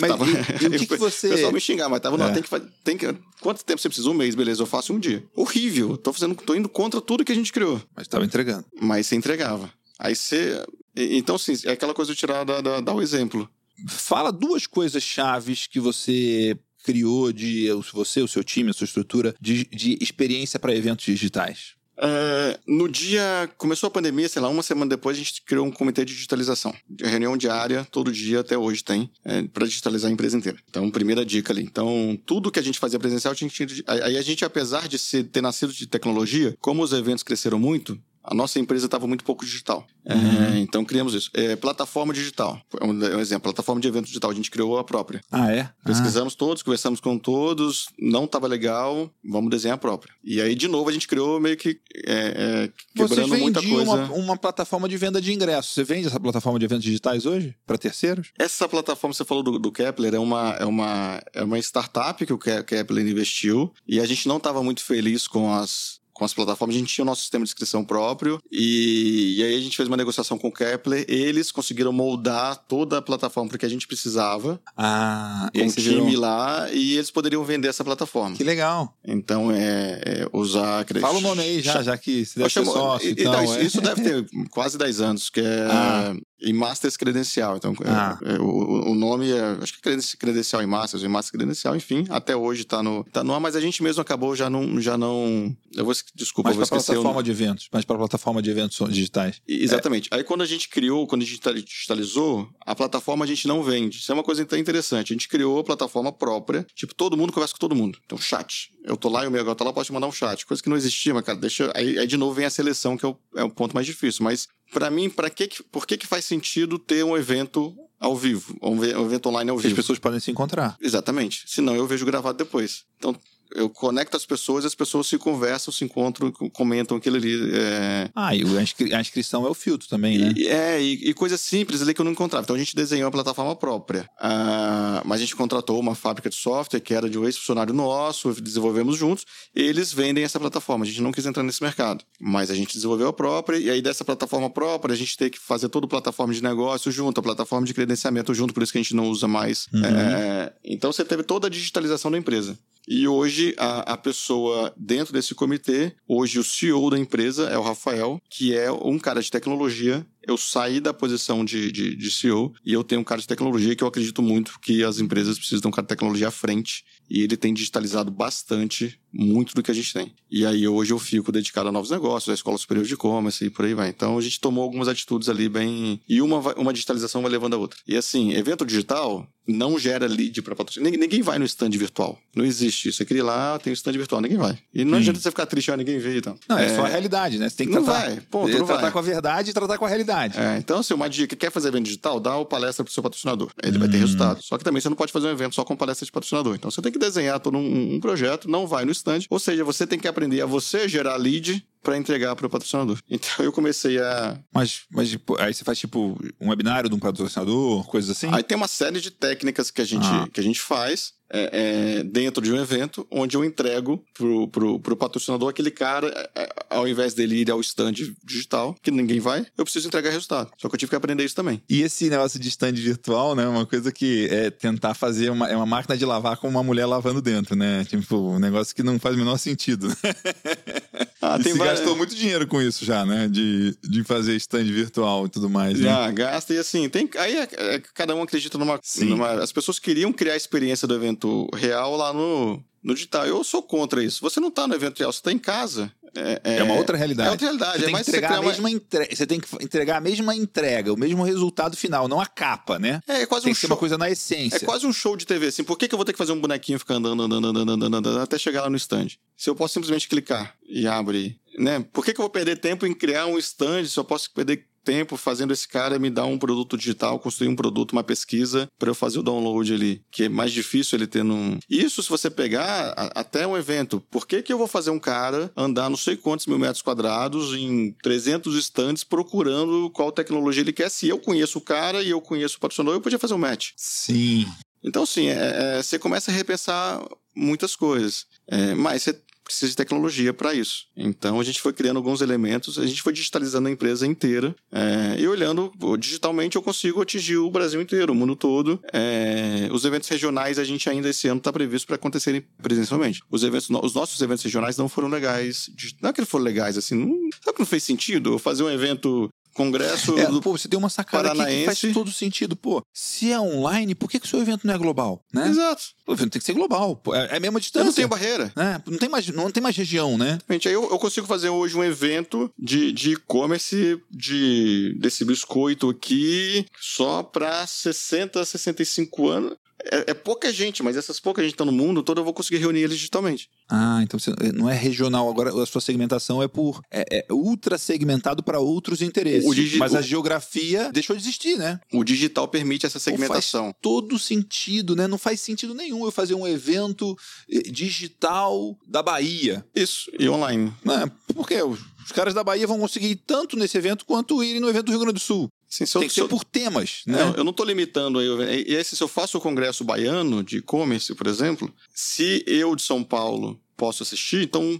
Tava- 0.12 0.24
e, 0.26 0.30
e 0.64 0.66
o 0.66 0.70
que, 0.78 0.86
que 0.86 0.94
O 0.94 0.98
você. 0.98 1.28
pessoal 1.30 1.52
me 1.52 1.60
xingar, 1.60 1.88
mas 1.88 2.00
tava 2.00 2.16
no 2.16 2.24
ar. 2.24 2.30
É. 2.30 2.34
Tem 2.34 2.42
que, 2.42 2.60
tem 2.84 2.96
que. 2.96 3.18
Quanto 3.40 3.64
tempo 3.64 3.80
você 3.80 3.88
precisa? 3.88 4.08
Um 4.10 4.14
mês, 4.14 4.34
beleza, 4.34 4.62
eu 4.62 4.66
faço 4.66 4.92
um 4.92 4.98
dia. 4.98 5.24
Horrível. 5.34 5.96
Tô 5.96 6.12
fazendo, 6.12 6.34
tô 6.36 6.54
indo 6.54 6.68
contra 6.68 7.00
tudo 7.00 7.24
que 7.24 7.32
a 7.32 7.34
gente 7.34 7.52
criou. 7.52 7.80
Mas 7.96 8.06
tava 8.08 8.24
entregando. 8.24 8.64
Mas 8.80 9.06
você 9.06 9.16
entregava. 9.16 9.72
Aí 9.98 10.14
você. 10.14 10.64
Então, 10.94 11.38
sim, 11.38 11.54
é 11.64 11.72
aquela 11.72 11.94
coisa 11.94 12.12
de 12.12 12.18
tirar, 12.18 12.44
da- 12.44 12.60
da- 12.60 12.80
dar 12.80 12.94
o 12.94 13.00
exemplo. 13.02 13.48
Fala 13.88 14.30
duas 14.30 14.66
coisas 14.66 15.02
chaves 15.02 15.66
que 15.66 15.80
você 15.80 16.56
criou 16.82 17.32
de 17.32 17.68
você, 17.92 18.20
o 18.20 18.28
seu 18.28 18.42
time, 18.42 18.70
a 18.70 18.72
sua 18.72 18.84
estrutura, 18.84 19.34
de, 19.40 19.64
de 19.64 19.98
experiência 20.00 20.58
para 20.58 20.74
eventos 20.74 21.04
digitais. 21.04 21.74
É, 22.04 22.58
no 22.66 22.88
dia. 22.88 23.48
Começou 23.56 23.86
a 23.86 23.90
pandemia, 23.90 24.28
sei 24.28 24.42
lá, 24.42 24.48
uma 24.48 24.62
semana 24.62 24.88
depois, 24.88 25.16
a 25.16 25.20
gente 25.20 25.42
criou 25.42 25.66
um 25.66 25.70
comitê 25.70 26.04
de 26.04 26.12
digitalização. 26.12 26.74
De 26.88 27.04
reunião 27.04 27.36
diária, 27.36 27.86
todo 27.90 28.10
dia, 28.10 28.40
até 28.40 28.58
hoje 28.58 28.82
tem, 28.82 29.10
para 29.52 29.66
digitalizar 29.66 30.10
a 30.10 30.12
empresa 30.12 30.36
inteira. 30.36 30.58
Então, 30.68 30.90
primeira 30.90 31.24
dica 31.24 31.52
ali. 31.52 31.62
Então, 31.62 32.18
tudo 32.26 32.50
que 32.50 32.58
a 32.58 32.62
gente 32.62 32.78
fazia 32.78 32.98
presencial, 32.98 33.32
a 33.32 33.36
gente. 33.36 33.84
Aí 33.86 34.16
a 34.16 34.22
gente, 34.22 34.44
apesar 34.44 34.88
de 34.88 34.98
ser, 34.98 35.24
ter 35.24 35.40
nascido 35.40 35.72
de 35.72 35.86
tecnologia, 35.86 36.56
como 36.60 36.82
os 36.82 36.92
eventos 36.92 37.22
cresceram 37.22 37.58
muito, 37.58 37.96
a 38.24 38.34
nossa 38.34 38.58
empresa 38.58 38.86
estava 38.86 39.06
muito 39.06 39.24
pouco 39.24 39.44
digital. 39.44 39.86
É, 40.04 40.14
Uhum. 40.14 40.56
então 40.58 40.84
criamos 40.84 41.14
isso. 41.14 41.30
É, 41.34 41.54
plataforma 41.56 42.12
digital. 42.12 42.60
É 42.80 42.84
um, 42.84 43.04
é 43.04 43.16
um 43.16 43.20
exemplo. 43.20 43.44
Plataforma 43.44 43.80
de 43.80 43.86
evento 43.88 44.06
digital. 44.06 44.30
A 44.30 44.34
gente 44.34 44.50
criou 44.50 44.78
a 44.78 44.84
própria. 44.84 45.20
Ah, 45.30 45.50
é? 45.52 45.68
Pesquisamos 45.84 46.34
todos, 46.34 46.62
conversamos 46.62 47.00
com 47.00 47.16
todos, 47.18 47.86
não 47.98 48.24
estava 48.24 48.46
legal, 48.46 49.10
vamos 49.24 49.50
desenhar 49.50 49.76
a 49.76 49.78
própria. 49.78 50.12
E 50.24 50.40
aí, 50.40 50.54
de 50.54 50.66
novo, 50.68 50.88
a 50.88 50.92
gente 50.92 51.06
criou 51.06 51.38
meio 51.40 51.56
que 51.56 51.78
é, 52.04 52.68
é, 52.68 52.72
quebrando 52.96 53.36
muita 53.38 53.60
coisa. 53.62 53.82
uma, 53.90 54.12
uma 54.12 54.36
plataforma 54.36 54.88
de 54.88 54.96
venda 54.96 55.20
de 55.20 55.32
ingressos. 55.32 55.72
Você 55.72 55.84
vende 55.84 56.06
essa 56.08 56.18
plataforma 56.20 56.58
de 56.58 56.64
eventos 56.64 56.84
digitais 56.84 57.26
hoje? 57.26 57.54
Para 57.66 57.78
terceiros? 57.78 58.32
Essa 58.38 58.68
plataforma 58.68 59.14
você 59.14 59.24
falou 59.24 59.42
do, 59.42 59.58
do 59.58 59.70
Kepler 59.72 60.14
é 60.14 60.18
uma, 60.18 60.50
é, 60.58 60.64
uma, 60.64 61.22
é 61.32 61.44
uma 61.44 61.58
startup 61.58 62.24
que 62.26 62.32
o 62.32 62.38
Ke- 62.38 62.62
Kepler 62.64 63.06
investiu 63.06 63.72
e 63.86 64.00
a 64.00 64.06
gente 64.06 64.26
não 64.26 64.36
estava 64.38 64.62
muito 64.62 64.82
feliz 64.84 65.26
com 65.28 65.52
as, 65.52 66.00
com 66.22 66.26
as 66.26 66.32
plataformas. 66.34 66.76
A 66.76 66.78
gente 66.78 66.94
tinha 66.94 67.02
o 67.02 67.06
nosso 67.06 67.22
sistema 67.22 67.44
de 67.44 67.50
inscrição 67.50 67.84
próprio 67.84 68.40
e, 68.50 69.34
e 69.38 69.42
aí 69.42 69.56
a 69.56 69.60
gente 69.60 69.76
fez 69.76 69.88
uma 69.88 69.96
negociação 69.96 70.38
com 70.38 70.48
o 70.48 70.52
Kepler. 70.52 71.04
Eles 71.08 71.50
conseguiram 71.50 71.92
moldar 71.92 72.56
toda 72.68 72.98
a 72.98 73.02
plataforma 73.02 73.48
para 73.48 73.58
que 73.58 73.66
a 73.66 73.68
gente 73.68 73.86
precisava, 73.88 74.60
Ah, 74.76 75.50
com 75.52 75.68
você 75.68 75.80
time 75.80 76.00
virou... 76.10 76.20
lá, 76.20 76.70
e 76.72 76.94
eles 76.96 77.10
poderiam 77.10 77.42
vender 77.44 77.68
essa 77.68 77.82
plataforma. 77.84 78.36
Que 78.36 78.44
legal. 78.44 78.96
Então, 79.04 79.50
é, 79.50 80.00
é 80.04 80.28
usar... 80.32 80.86
Fala 81.00 81.18
o 81.18 81.20
nome 81.20 81.42
aí 81.42 81.60
já, 81.60 81.82
já 81.82 81.98
que 81.98 82.24
você 82.24 82.38
deve 82.38 82.50
chamo- 82.50 82.72
sócio 82.72 83.08
e, 83.08 83.12
então, 83.12 83.32
tal. 83.32 83.44
isso, 83.44 83.54
é. 83.56 83.62
isso 83.64 83.80
deve 83.80 84.02
ter 84.02 84.26
quase 84.50 84.78
10 84.78 85.00
anos, 85.00 85.28
que 85.30 85.40
é 85.40 85.66
Ah. 85.68 86.14
Em 86.42 86.52
Masters 86.52 86.96
Credencial. 86.96 87.56
Então, 87.56 87.72
é- 87.84 87.88
Ah. 87.88 88.18
é, 88.24 88.38
o, 88.40 88.90
o 88.90 88.94
nome 88.94 89.30
é, 89.30 89.58
acho 89.62 89.72
que 89.74 89.78
é 89.78 89.82
creden- 89.82 90.06
Credencial 90.18 90.62
em 90.62 90.66
Masters, 90.66 91.02
em 91.04 91.08
Masters 91.08 91.30
Credencial, 91.30 91.76
enfim, 91.76 92.04
até 92.10 92.34
hoje 92.36 92.64
tá 92.64 92.82
no, 92.82 93.04
tá 93.04 93.22
no 93.22 93.32
ar, 93.34 93.40
mas 93.40 93.54
a 93.56 93.60
gente 93.60 93.82
mesmo 93.82 94.02
acabou 94.02 94.34
já 94.34 94.50
não, 94.50 94.80
já 94.80 94.96
não, 94.98 95.54
eu 95.74 95.84
vou, 95.84 95.92
es- 95.92 96.04
desculpa, 96.14 96.50
eu 96.50 96.54
Mas 96.54 96.56
vou 96.58 96.66
para 96.66 96.76
esquecer 96.78 96.92
o 96.98 97.02
plataforma 97.02 97.22
de 97.22 97.30
eventos. 97.30 97.68
Mas 97.72 97.84
para 97.84 97.96
plataforma 97.96 98.42
de 98.42 98.50
eventos 98.50 98.78
digitais. 98.92 99.40
Exatamente. 99.46 100.08
Aí 100.12 100.24
quando 100.24 100.42
a 100.42 100.46
gente 100.46 100.68
criou, 100.68 101.06
quando 101.06 101.22
a 101.22 101.24
gente 101.24 101.40
digitalizou, 101.64 102.48
a 102.64 102.74
plataforma 102.74 103.24
a 103.24 103.28
gente 103.28 103.46
não 103.46 103.62
vende. 103.62 103.98
Isso 103.98 104.10
é 104.10 104.14
uma 104.14 104.22
coisa 104.22 104.42
interessante. 104.42 105.12
A 105.12 105.14
gente 105.14 105.28
criou 105.28 105.58
a 105.60 105.64
plataforma 105.64 106.12
própria. 106.12 106.66
Tipo, 106.74 106.94
todo 106.94 107.16
mundo 107.16 107.32
conversa 107.32 107.54
com 107.54 107.58
todo 107.58 107.74
mundo. 107.74 107.98
Então, 108.04 108.18
chat. 108.18 108.70
Eu 108.84 108.96
tô 108.96 109.08
lá 109.08 109.24
e 109.24 109.28
o 109.28 109.30
meu 109.30 109.54
tá 109.54 109.64
lá, 109.64 109.72
posso 109.72 109.86
te 109.86 109.92
mandar 109.92 110.06
um 110.06 110.12
chat. 110.12 110.44
Coisa 110.46 110.62
que 110.62 110.68
não 110.68 110.76
existia, 110.76 111.14
mas, 111.14 111.24
cara, 111.24 111.38
deixa. 111.38 111.70
Aí, 111.74 111.98
aí 111.98 112.06
de 112.06 112.16
novo 112.16 112.34
vem 112.34 112.44
a 112.44 112.50
seleção, 112.50 112.96
que 112.96 113.04
é 113.04 113.08
o, 113.08 113.16
é 113.36 113.44
o 113.44 113.50
ponto 113.50 113.74
mais 113.74 113.86
difícil. 113.86 114.24
Mas, 114.24 114.48
para 114.72 114.90
mim, 114.90 115.08
para 115.10 115.28
que, 115.30 115.46
que- 115.46 115.62
por 115.64 115.86
que, 115.86 115.96
que 115.96 116.06
faz 116.06 116.24
sentido 116.24 116.78
ter 116.78 117.04
um 117.04 117.16
evento 117.16 117.76
ao 118.00 118.16
vivo? 118.16 118.56
Um, 118.62 118.78
ve- 118.78 118.90
evento 118.90 119.28
online 119.28 119.50
ao 119.50 119.56
Que 119.56 119.66
as 119.66 119.70
vivo? 119.72 119.76
pessoas 119.76 119.98
podem 119.98 120.18
se 120.20 120.30
encontrar. 120.30 120.76
Exatamente. 120.80 121.44
Senão 121.46 121.74
eu 121.76 121.86
vejo 121.86 122.04
gravado 122.06 122.38
depois. 122.38 122.84
Então, 122.98 123.14
eu 123.54 123.68
conecto 123.68 124.16
as 124.16 124.24
pessoas, 124.26 124.64
as 124.64 124.74
pessoas 124.74 125.06
se 125.06 125.18
conversam, 125.18 125.72
se 125.72 125.84
encontram, 125.84 126.30
comentam 126.52 126.96
aquilo 126.96 127.16
ali. 127.16 127.50
É, 127.54 128.10
Ah, 128.14 128.34
e 128.34 128.42
a 128.42 128.62
inscri- 128.62 128.94
a 128.94 129.00
inscrição 129.00 129.46
é 129.46 129.50
o 129.50 129.54
filtro 129.54 129.88
também, 129.88 130.18
né? 130.18 130.32
e, 130.36 130.46
é, 130.48 130.82
e, 130.82 131.10
e 131.10 131.14
coisas 131.14 131.40
simples 131.40 131.82
ali 131.82 131.94
que 131.94 132.00
eu 132.00 132.04
não 132.04 132.12
encontrava. 132.12 132.44
Então 132.44 132.56
a 132.56 132.58
gente 132.58 132.74
desenhou 132.74 133.08
a 133.08 133.10
plataforma 133.10 133.54
própria. 133.56 134.08
Ah, 134.18 135.02
mas 135.04 135.20
a 135.20 135.24
gente 135.24 135.36
contratou 135.36 135.78
uma 135.78 135.94
fábrica 135.94 136.28
de 136.30 136.36
software 136.36 136.80
que 136.80 136.94
era 136.94 137.08
de 137.08 137.18
um 137.18 137.24
ex-funcionário 137.24 137.74
nosso, 137.74 138.32
desenvolvemos 138.40 138.96
juntos. 138.96 139.24
Eles 139.54 139.92
vendem 139.92 140.24
essa 140.24 140.38
plataforma. 140.40 140.84
A 140.84 140.88
gente 140.88 141.00
não 141.02 141.12
quis 141.12 141.26
entrar 141.26 141.42
nesse 141.42 141.62
mercado. 141.62 142.04
Mas 142.20 142.50
a 142.50 142.54
gente 142.54 142.74
desenvolveu 142.74 143.08
a 143.08 143.12
própria, 143.12 143.56
e 143.58 143.68
aí 143.70 143.82
dessa 143.82 144.04
plataforma 144.04 144.48
própria, 144.48 144.92
a 144.94 144.96
gente 144.96 145.16
tem 145.16 145.28
que 145.30 145.38
fazer 145.38 145.68
toda 145.68 145.86
a 145.86 145.88
plataforma 145.88 146.32
de 146.32 146.42
negócio 146.42 146.90
junto, 146.90 147.18
a 147.18 147.22
plataforma 147.22 147.66
de 147.66 147.74
credenciamento 147.74 148.32
junto, 148.34 148.54
por 148.54 148.62
isso 148.62 148.72
que 148.72 148.78
a 148.78 148.82
gente 148.82 148.94
não 148.94 149.08
usa 149.08 149.26
mais. 149.28 149.66
Uhum. 149.72 149.84
É, 149.84 150.52
então 150.64 150.92
você 150.92 151.04
teve 151.04 151.22
toda 151.22 151.46
a 151.46 151.50
digitalização 151.50 152.10
da 152.10 152.18
empresa. 152.18 152.56
E 152.86 153.06
hoje, 153.06 153.54
a, 153.58 153.92
a 153.92 153.96
pessoa 153.96 154.72
dentro 154.76 155.12
desse 155.12 155.34
comitê, 155.34 155.94
hoje 156.06 156.38
o 156.38 156.44
CEO 156.44 156.90
da 156.90 156.98
empresa 156.98 157.44
é 157.48 157.56
o 157.56 157.62
Rafael, 157.62 158.20
que 158.28 158.56
é 158.56 158.70
um 158.72 158.98
cara 158.98 159.22
de 159.22 159.30
tecnologia. 159.30 160.06
Eu 160.22 160.36
saí 160.36 160.80
da 160.80 160.92
posição 160.92 161.44
de, 161.44 161.70
de, 161.70 161.96
de 161.96 162.10
CEO 162.10 162.52
e 162.64 162.72
eu 162.72 162.84
tenho 162.84 163.00
um 163.00 163.04
cara 163.04 163.20
de 163.20 163.26
tecnologia 163.26 163.74
que 163.74 163.82
eu 163.82 163.88
acredito 163.88 164.22
muito 164.22 164.58
que 164.60 164.82
as 164.84 164.98
empresas 164.98 165.38
precisam 165.38 165.60
de 165.60 165.68
um 165.68 165.70
cara 165.70 165.84
de 165.84 165.88
tecnologia 165.88 166.28
à 166.28 166.30
frente. 166.30 166.84
E 167.08 167.22
ele 167.22 167.36
tem 167.36 167.54
digitalizado 167.54 168.10
bastante, 168.10 168.98
muito 169.12 169.54
do 169.54 169.62
que 169.62 169.70
a 169.70 169.74
gente 169.74 169.92
tem. 169.92 170.12
E 170.30 170.46
aí 170.46 170.66
hoje 170.66 170.92
eu 170.92 170.98
fico 170.98 171.30
dedicado 171.30 171.68
a 171.68 171.72
novos 171.72 171.90
negócios, 171.90 172.30
a 172.30 172.34
escola 172.34 172.56
superior 172.56 172.86
de 172.86 172.94
e-commerce 172.94 173.44
e 173.44 173.50
por 173.50 173.64
aí 173.64 173.74
vai. 173.74 173.88
Então 173.90 174.16
a 174.16 174.20
gente 174.20 174.40
tomou 174.40 174.64
algumas 174.64 174.88
atitudes 174.88 175.28
ali 175.28 175.48
bem. 175.48 176.00
E 176.08 176.22
uma, 176.22 176.40
vai- 176.40 176.54
uma 176.56 176.72
digitalização 176.72 177.20
vai 177.22 177.30
levando 177.30 177.54
a 177.54 177.58
outra. 177.58 177.78
E 177.86 177.96
assim, 177.96 178.32
evento 178.32 178.64
digital 178.64 179.26
não 179.46 179.76
gera 179.76 180.06
lead 180.06 180.40
para 180.40 180.54
patrocínio. 180.54 180.88
Ninguém, 180.96 181.20
vai 181.20 181.36
no 181.38 181.44
stand 181.44 181.70
virtual. 181.70 182.16
Não 182.34 182.44
existe 182.44 182.88
isso. 182.88 182.98
Você 182.98 183.04
cria 183.04 183.24
lá, 183.24 183.58
tem 183.58 183.72
o 183.72 183.74
stand 183.74 183.92
virtual, 183.92 184.20
ninguém 184.20 184.38
vai. 184.38 184.56
E 184.72 184.84
não 184.84 184.98
adianta 184.98 185.18
você 185.18 185.30
ficar 185.30 185.46
triste, 185.46 185.70
ah, 185.72 185.76
ninguém 185.76 185.98
veio 185.98 186.18
e 186.18 186.20
tal. 186.20 186.38
Não, 186.48 186.56
é, 186.58 186.74
só 186.74 186.84
a 186.84 186.88
realidade, 186.88 187.38
né? 187.38 187.48
Você 187.48 187.56
tem 187.56 187.66
que 187.66 187.74
Não 187.74 187.82
tratar, 187.84 188.06
vai, 188.06 188.20
ponto, 188.20 188.56
não 188.56 188.64
tratar 188.66 188.82
vai. 188.82 188.92
com 188.92 188.98
a 189.00 189.02
verdade 189.02 189.50
e 189.50 189.52
tratar 189.52 189.76
com 189.78 189.84
a 189.84 189.88
realidade. 189.88 190.38
É, 190.38 190.56
então, 190.58 190.78
assim, 190.78 190.94
uma 190.94 191.10
dica, 191.10 191.34
quer 191.34 191.50
fazer 191.50 191.68
evento 191.68 191.84
digital, 191.86 192.20
dá 192.20 192.36
uma 192.36 192.44
palestra 192.44 192.84
pro 192.84 192.92
seu 192.94 193.02
patrocinador. 193.02 193.50
Ele 193.62 193.78
vai 193.78 193.88
ter 193.88 193.96
resultado. 193.98 194.40
Só 194.42 194.56
que 194.56 194.62
também 194.64 194.80
você 194.80 194.88
não 194.88 194.96
pode 194.96 195.12
fazer 195.12 195.26
um 195.26 195.30
evento 195.30 195.54
só 195.56 195.64
com 195.64 195.76
palestra 195.76 196.06
de 196.06 196.12
patrocinador. 196.12 196.54
Então 196.54 196.70
você 196.70 196.80
tem 196.80 196.92
que 196.92 196.98
desenhar 196.98 197.40
todo 197.40 197.58
um, 197.58 197.94
um 197.96 198.00
projeto, 198.00 198.48
não 198.48 198.64
vai 198.66 198.84
no 198.84 198.92
stand. 199.02 199.26
Ou 199.28 199.38
seja, 199.38 199.64
você 199.64 199.86
tem 199.86 199.98
que 199.98 200.08
aprender 200.08 200.40
a 200.40 200.46
você 200.46 200.88
gerar 200.88 201.16
lead 201.16 201.66
para 201.82 201.98
entregar 201.98 202.36
para 202.36 202.46
o 202.46 202.50
patrocinador. 202.50 202.98
Então 203.10 203.44
eu 203.44 203.52
comecei 203.52 203.98
a. 203.98 204.38
Mas, 204.54 204.82
mas 204.90 205.10
tipo, 205.10 205.38
aí 205.40 205.52
você 205.52 205.64
faz 205.64 205.78
tipo 205.78 206.18
um 206.40 206.48
webinário 206.48 206.88
de 206.88 206.94
um 206.94 206.98
patrocinador, 206.98 207.84
coisas 207.86 208.10
assim? 208.10 208.28
Aí 208.32 208.42
tem 208.42 208.56
uma 208.56 208.68
série 208.68 209.00
de 209.00 209.10
técnicas 209.10 209.70
que 209.70 209.82
a 209.82 209.84
gente, 209.84 210.06
ah. 210.06 210.28
que 210.32 210.40
a 210.40 210.42
gente 210.42 210.60
faz 210.60 211.12
é, 211.32 212.00
é, 212.00 212.02
dentro 212.04 212.42
de 212.42 212.52
um 212.52 212.60
evento 212.60 213.06
onde 213.10 213.36
eu 213.36 213.44
entrego 213.44 214.04
pro, 214.12 214.46
pro, 214.48 214.78
pro 214.78 214.96
patrocinador 214.96 215.48
aquele 215.48 215.70
cara, 215.70 216.08
é, 216.34 216.42
é, 216.42 216.48
ao 216.68 216.86
invés 216.86 217.14
dele 217.14 217.36
ir 217.36 217.50
ao 217.50 217.60
stand 217.60 217.94
digital, 218.22 218.76
que 218.82 218.90
ninguém 218.90 219.18
vai, 219.18 219.46
eu 219.56 219.64
preciso 219.64 219.88
entregar 219.88 220.10
resultado. 220.10 220.50
Só 220.58 220.68
que 220.68 220.74
eu 220.74 220.78
tive 220.78 220.90
que 220.90 220.96
aprender 220.96 221.24
isso 221.24 221.34
também. 221.34 221.62
E 221.68 221.80
esse 221.82 222.10
negócio 222.10 222.38
de 222.38 222.48
stand 222.48 222.72
virtual, 222.72 223.34
né? 223.34 223.46
Uma 223.48 223.64
coisa 223.64 223.90
que 223.90 224.28
é 224.30 224.50
tentar 224.50 224.94
fazer 224.94 225.30
uma, 225.30 225.48
é 225.48 225.56
uma 225.56 225.66
máquina 225.66 225.96
de 225.96 226.04
lavar 226.04 226.36
com 226.36 226.48
uma 226.48 226.62
mulher 226.62 226.84
lavando 226.84 227.22
dentro, 227.22 227.56
né? 227.56 227.84
Tipo, 227.84 228.16
um 228.16 228.38
negócio 228.38 228.74
que 228.74 228.82
não 228.82 228.98
faz 228.98 229.14
o 229.14 229.18
menor 229.18 229.38
sentido. 229.38 229.88
Ah, 231.22 231.38
tem 231.38 231.54
várias... 231.54 231.78
gastou 231.78 231.96
muito 231.96 232.16
dinheiro 232.16 232.48
com 232.48 232.60
isso 232.60 232.84
já, 232.84 233.06
né? 233.06 233.28
De, 233.28 233.76
de 233.80 234.02
fazer 234.02 234.34
stand 234.34 234.64
virtual 234.64 235.26
e 235.26 235.28
tudo 235.28 235.48
mais. 235.48 235.78
Já, 235.78 236.08
né? 236.08 236.12
gasta. 236.12 236.52
E 236.52 236.58
assim, 236.58 236.88
tem, 236.88 237.08
aí 237.16 237.36
é, 237.36 237.48
é, 237.52 237.82
cada 237.94 238.12
um 238.16 238.22
acredita 238.22 238.58
numa, 238.58 238.80
numa. 239.02 239.30
As 239.34 239.52
pessoas 239.52 239.78
queriam 239.78 240.12
criar 240.12 240.32
a 240.32 240.36
experiência 240.36 240.88
do 240.88 240.96
evento 240.96 241.21
real 241.54 241.96
lá 241.96 242.12
no, 242.12 242.62
no 242.82 242.94
digital. 242.94 243.26
Eu 243.26 243.42
sou 243.44 243.62
contra 243.62 244.02
isso. 244.02 244.20
Você 244.22 244.40
não 244.40 244.48
está 244.48 244.66
no 244.66 244.74
evento 244.74 244.98
real, 244.98 245.12
você 245.12 245.18
está 245.18 245.32
em 245.32 245.38
casa. 245.38 245.92
É, 246.14 246.40
é, 246.44 246.56
é, 246.58 246.62
uma 246.62 246.74
outra 246.74 246.96
realidade. 246.96 247.28
É 247.28 247.32
outra 247.32 247.46
realidade. 247.46 247.78
Você, 247.78 247.84
é 247.84 247.86
tem 247.86 247.94
que 247.94 248.00
entregar 248.02 248.38
a 248.38 248.42
mesma 248.42 248.70
entre... 248.70 249.16
você 249.16 249.26
tem 249.26 249.40
que 249.40 249.64
entregar 249.64 249.96
a 249.96 250.00
mesma 250.00 250.36
entrega, 250.36 250.92
o 250.92 250.96
mesmo 250.96 251.22
resultado 251.22 251.76
final, 251.76 252.06
não 252.06 252.20
a 252.20 252.26
capa, 252.26 252.78
né? 252.78 253.00
É, 253.08 253.22
é 253.22 253.26
quase 253.26 253.44
tem 253.44 253.52
um 253.52 253.54
show. 253.54 253.70
uma 253.70 253.76
coisa 253.76 253.96
na 253.96 254.10
essência. 254.10 254.56
É 254.56 254.60
quase 254.60 254.86
um 254.86 254.92
show 254.92 255.16
de 255.16 255.26
TV. 255.26 255.46
Assim, 255.46 255.64
por 255.64 255.78
que, 255.78 255.88
que 255.88 255.94
eu 255.94 255.98
vou 255.98 256.04
ter 256.04 256.12
que 256.12 256.18
fazer 256.18 256.32
um 256.32 256.40
bonequinho 256.40 256.78
ficar 256.78 256.94
andando, 256.94 257.22
andando, 257.22 257.46
andando, 257.48 257.72
andando, 257.72 257.96
andando, 257.96 258.20
até 258.20 258.38
chegar 258.38 258.62
lá 258.62 258.70
no 258.70 258.76
stand? 258.76 259.08
Se 259.36 259.48
eu 259.48 259.54
posso 259.54 259.74
simplesmente 259.74 260.06
clicar 260.06 260.54
e 260.68 260.86
abre, 260.86 261.40
né? 261.58 261.84
Por 261.92 262.04
que, 262.04 262.12
que 262.12 262.20
eu 262.20 262.24
vou 262.24 262.30
perder 262.30 262.56
tempo 262.56 262.84
em 262.84 262.92
criar 262.92 263.26
um 263.26 263.38
stand 263.38 263.86
se 263.86 263.98
eu 263.98 264.04
posso 264.04 264.30
perder 264.32 264.66
tempo 264.84 265.16
fazendo 265.16 265.52
esse 265.52 265.66
cara 265.66 265.98
me 265.98 266.10
dar 266.10 266.26
um 266.26 266.38
produto 266.38 266.76
digital, 266.76 267.18
construir 267.18 267.48
um 267.48 267.56
produto, 267.56 267.92
uma 267.92 268.04
pesquisa 268.04 268.68
para 268.78 268.90
eu 268.90 268.94
fazer 268.94 269.18
o 269.18 269.22
download 269.22 269.72
ali, 269.72 270.02
que 270.10 270.24
é 270.24 270.28
mais 270.28 270.52
difícil 270.52 270.98
ele 270.98 271.06
ter 271.06 271.22
num. 271.22 271.58
Isso 271.68 272.02
se 272.02 272.08
você 272.08 272.30
pegar 272.30 272.94
a, 272.96 273.20
até 273.20 273.46
um 273.46 273.56
evento, 273.56 274.02
por 274.10 274.26
que, 274.26 274.42
que 274.42 274.52
eu 274.52 274.58
vou 274.58 274.66
fazer 274.66 274.90
um 274.90 274.98
cara 274.98 275.50
andar 275.56 275.88
não 275.88 275.96
sei 275.96 276.16
quantos 276.16 276.46
mil 276.46 276.58
metros 276.58 276.82
quadrados 276.82 277.54
em 277.54 277.92
300 278.02 278.56
estantes 278.56 279.04
procurando 279.04 279.90
qual 279.90 280.12
tecnologia 280.12 280.62
ele 280.62 280.72
quer? 280.72 280.90
Se 280.90 281.08
eu 281.08 281.18
conheço 281.18 281.58
o 281.58 281.62
cara 281.62 282.02
e 282.02 282.10
eu 282.10 282.20
conheço 282.20 282.56
o 282.56 282.60
patrocinador, 282.60 282.96
eu 282.96 283.00
podia 283.00 283.18
fazer 283.18 283.34
um 283.34 283.38
match. 283.38 283.70
Sim. 283.76 284.46
Então, 284.84 285.06
sim, 285.06 285.28
é, 285.28 285.78
é, 285.78 285.82
você 285.82 285.98
começa 285.98 286.30
a 286.30 286.34
repensar 286.34 287.02
muitas 287.34 287.76
coisas. 287.76 288.26
É, 288.48 288.74
mas 288.74 289.02
você 289.02 289.20
precisa 289.52 289.70
de 289.70 289.76
tecnologia 289.76 290.32
para 290.32 290.54
isso. 290.54 290.86
Então 290.96 291.38
a 291.38 291.44
gente 291.44 291.60
foi 291.60 291.72
criando 291.72 291.98
alguns 291.98 292.20
elementos, 292.20 292.78
a 292.78 292.86
gente 292.86 293.02
foi 293.02 293.12
digitalizando 293.12 293.68
a 293.68 293.70
empresa 293.70 294.06
inteira 294.06 294.54
é, 294.72 295.20
e 295.20 295.28
olhando 295.28 295.70
digitalmente 295.98 296.56
eu 296.56 296.62
consigo 296.62 297.00
atingir 297.00 297.36
o 297.36 297.50
Brasil 297.50 297.80
inteiro, 297.80 298.12
o 298.12 298.16
mundo 298.16 298.34
todo. 298.34 298.82
É, 298.92 299.68
os 299.70 299.84
eventos 299.84 300.08
regionais 300.08 300.58
a 300.58 300.64
gente 300.64 300.88
ainda 300.88 301.08
esse 301.08 301.28
ano 301.28 301.38
está 301.38 301.52
previsto 301.52 301.86
para 301.86 301.96
acontecerem 301.96 302.44
presencialmente. 302.62 303.22
Os 303.30 303.44
eventos, 303.44 303.68
os 303.70 303.94
nossos 303.94 304.20
eventos 304.20 304.42
regionais 304.42 304.76
não 304.76 304.88
foram 304.88 305.08
legais, 305.08 305.70
não 306.00 306.10
é 306.10 306.12
que 306.12 306.20
eles 306.20 306.30
foram 306.30 306.44
legais 306.44 306.78
assim, 306.78 306.94
não, 306.94 307.30
sabe 307.44 307.56
que 307.56 307.60
não 307.60 307.66
fez 307.66 307.82
sentido 307.82 308.38
fazer 308.38 308.62
um 308.62 308.70
evento 308.70 309.30
Congresso 309.54 310.18
é, 310.18 310.26
do 310.26 310.40
pô, 310.40 310.52
você 310.52 310.68
tem 310.68 310.78
uma 310.78 310.88
sacada 310.88 311.28
Paranaense. 311.28 311.58
que 311.58 311.64
faz 311.64 311.94
todo 311.94 312.10
sentido. 312.10 312.56
Pô, 312.56 312.82
se 312.92 313.30
é 313.30 313.38
online, 313.38 313.94
por 313.94 314.10
que, 314.10 314.18
que 314.18 314.26
o 314.26 314.28
seu 314.28 314.40
evento 314.40 314.66
não 314.66 314.74
é 314.74 314.78
global? 314.78 315.24
Né? 315.32 315.48
Exato. 315.48 315.82
O 316.06 316.12
evento 316.12 316.32
tem 316.32 316.40
que 316.40 316.46
ser 316.46 316.54
global. 316.54 316.96
Pô, 316.96 317.14
é, 317.14 317.28
é 317.32 317.36
a 317.36 317.40
mesma 317.40 317.60
distância. 317.60 317.82
Eu 317.82 317.86
não 317.86 317.92
tem 317.92 318.06
barreira. 318.06 318.52
É, 318.56 318.90
não, 318.90 318.98
tem 318.98 319.08
mais, 319.08 319.28
não 319.28 319.50
tem 319.50 319.62
mais 319.62 319.76
região, 319.76 320.16
né? 320.18 320.38
Gente, 320.48 320.68
aí 320.68 320.74
eu, 320.74 320.90
eu 320.90 320.98
consigo 320.98 321.26
fazer 321.26 321.48
hoje 321.48 321.76
um 321.76 321.84
evento 321.84 322.52
de 322.58 323.12
e-commerce 323.12 324.00
de, 324.10 324.96
desse 324.98 325.24
biscoito 325.24 325.90
aqui 325.90 326.66
só 326.80 327.22
para 327.22 327.66
60, 327.66 328.44
65 328.44 329.28
anos. 329.28 329.56
É, 329.90 330.10
é, 330.10 330.14
pouca 330.14 330.52
gente, 330.52 330.82
mas 330.82 330.96
essas 330.96 331.18
poucas 331.18 331.44
gente 331.44 331.54
estão 331.54 331.66
no 331.66 331.72
mundo 331.72 332.02
todo, 332.02 332.20
eu 332.20 332.24
vou 332.24 332.32
conseguir 332.32 332.58
reunir 332.58 332.80
eles 332.80 332.96
digitalmente. 332.96 333.48
Ah, 333.68 334.00
então 334.02 334.18
você 334.18 334.30
não 334.52 334.68
é 334.68 334.74
regional. 334.74 335.28
Agora 335.28 335.50
a 335.62 335.66
sua 335.66 335.80
segmentação 335.80 336.42
é 336.42 336.48
por. 336.48 336.80
É, 336.90 337.24
é 337.28 337.32
ultra 337.32 337.78
segmentado 337.78 338.42
para 338.42 338.60
outros 338.60 339.02
interesses. 339.02 339.54
Digi... 339.54 339.78
Mas 339.78 339.94
a 339.94 340.02
geografia 340.02 340.90
deixou 340.92 341.16
de 341.16 341.22
existir, 341.22 341.56
né? 341.56 341.80
O 341.92 342.04
digital 342.04 342.46
permite 342.48 342.86
essa 342.86 342.98
segmentação. 342.98 343.64
Faz 343.64 343.76
todo 343.80 344.18
sentido, 344.18 344.94
né? 344.94 345.06
Não 345.06 345.18
faz 345.18 345.40
sentido 345.40 345.74
nenhum 345.74 346.04
eu 346.04 346.12
fazer 346.12 346.34
um 346.34 346.46
evento 346.46 347.16
eh, 347.50 347.62
digital 347.70 348.76
da 348.86 349.02
Bahia. 349.02 349.64
Isso, 349.74 350.10
e 350.18 350.28
online. 350.28 350.72
É, 350.86 351.10
porque 351.34 351.60
os 351.62 352.12
caras 352.12 352.34
da 352.34 352.44
Bahia 352.44 352.66
vão 352.66 352.78
conseguir 352.78 353.08
ir 353.08 353.16
tanto 353.16 353.56
nesse 353.56 353.78
evento 353.78 354.04
quanto 354.04 354.42
irem 354.42 354.60
no 354.60 354.68
evento 354.68 354.86
do 354.86 354.92
Rio 354.92 355.00
Grande 355.00 355.14
do 355.14 355.20
Sul. 355.20 355.48
Sim, 355.72 355.86
Tem 355.86 356.06
que 356.06 356.12
ser 356.12 356.28
por 356.28 356.44
temas, 356.44 357.00
né? 357.06 357.16
Não, 357.16 357.34
eu 357.34 357.42
não 357.42 357.50
estou 357.50 357.64
limitando 357.64 358.18
aí. 358.18 358.62
E 358.68 358.74
esse, 358.74 358.94
se 358.94 359.02
eu 359.02 359.08
faço 359.08 359.38
o 359.38 359.40
congresso 359.40 359.82
baiano 359.82 360.44
de 360.44 360.58
e-commerce, 360.58 361.14
por 361.14 361.26
exemplo, 361.26 361.72
se 361.94 362.44
eu 362.46 362.76
de 362.76 362.82
São 362.82 363.02
Paulo 363.02 363.58
posso 363.74 364.02
assistir, 364.02 364.42
então 364.42 364.78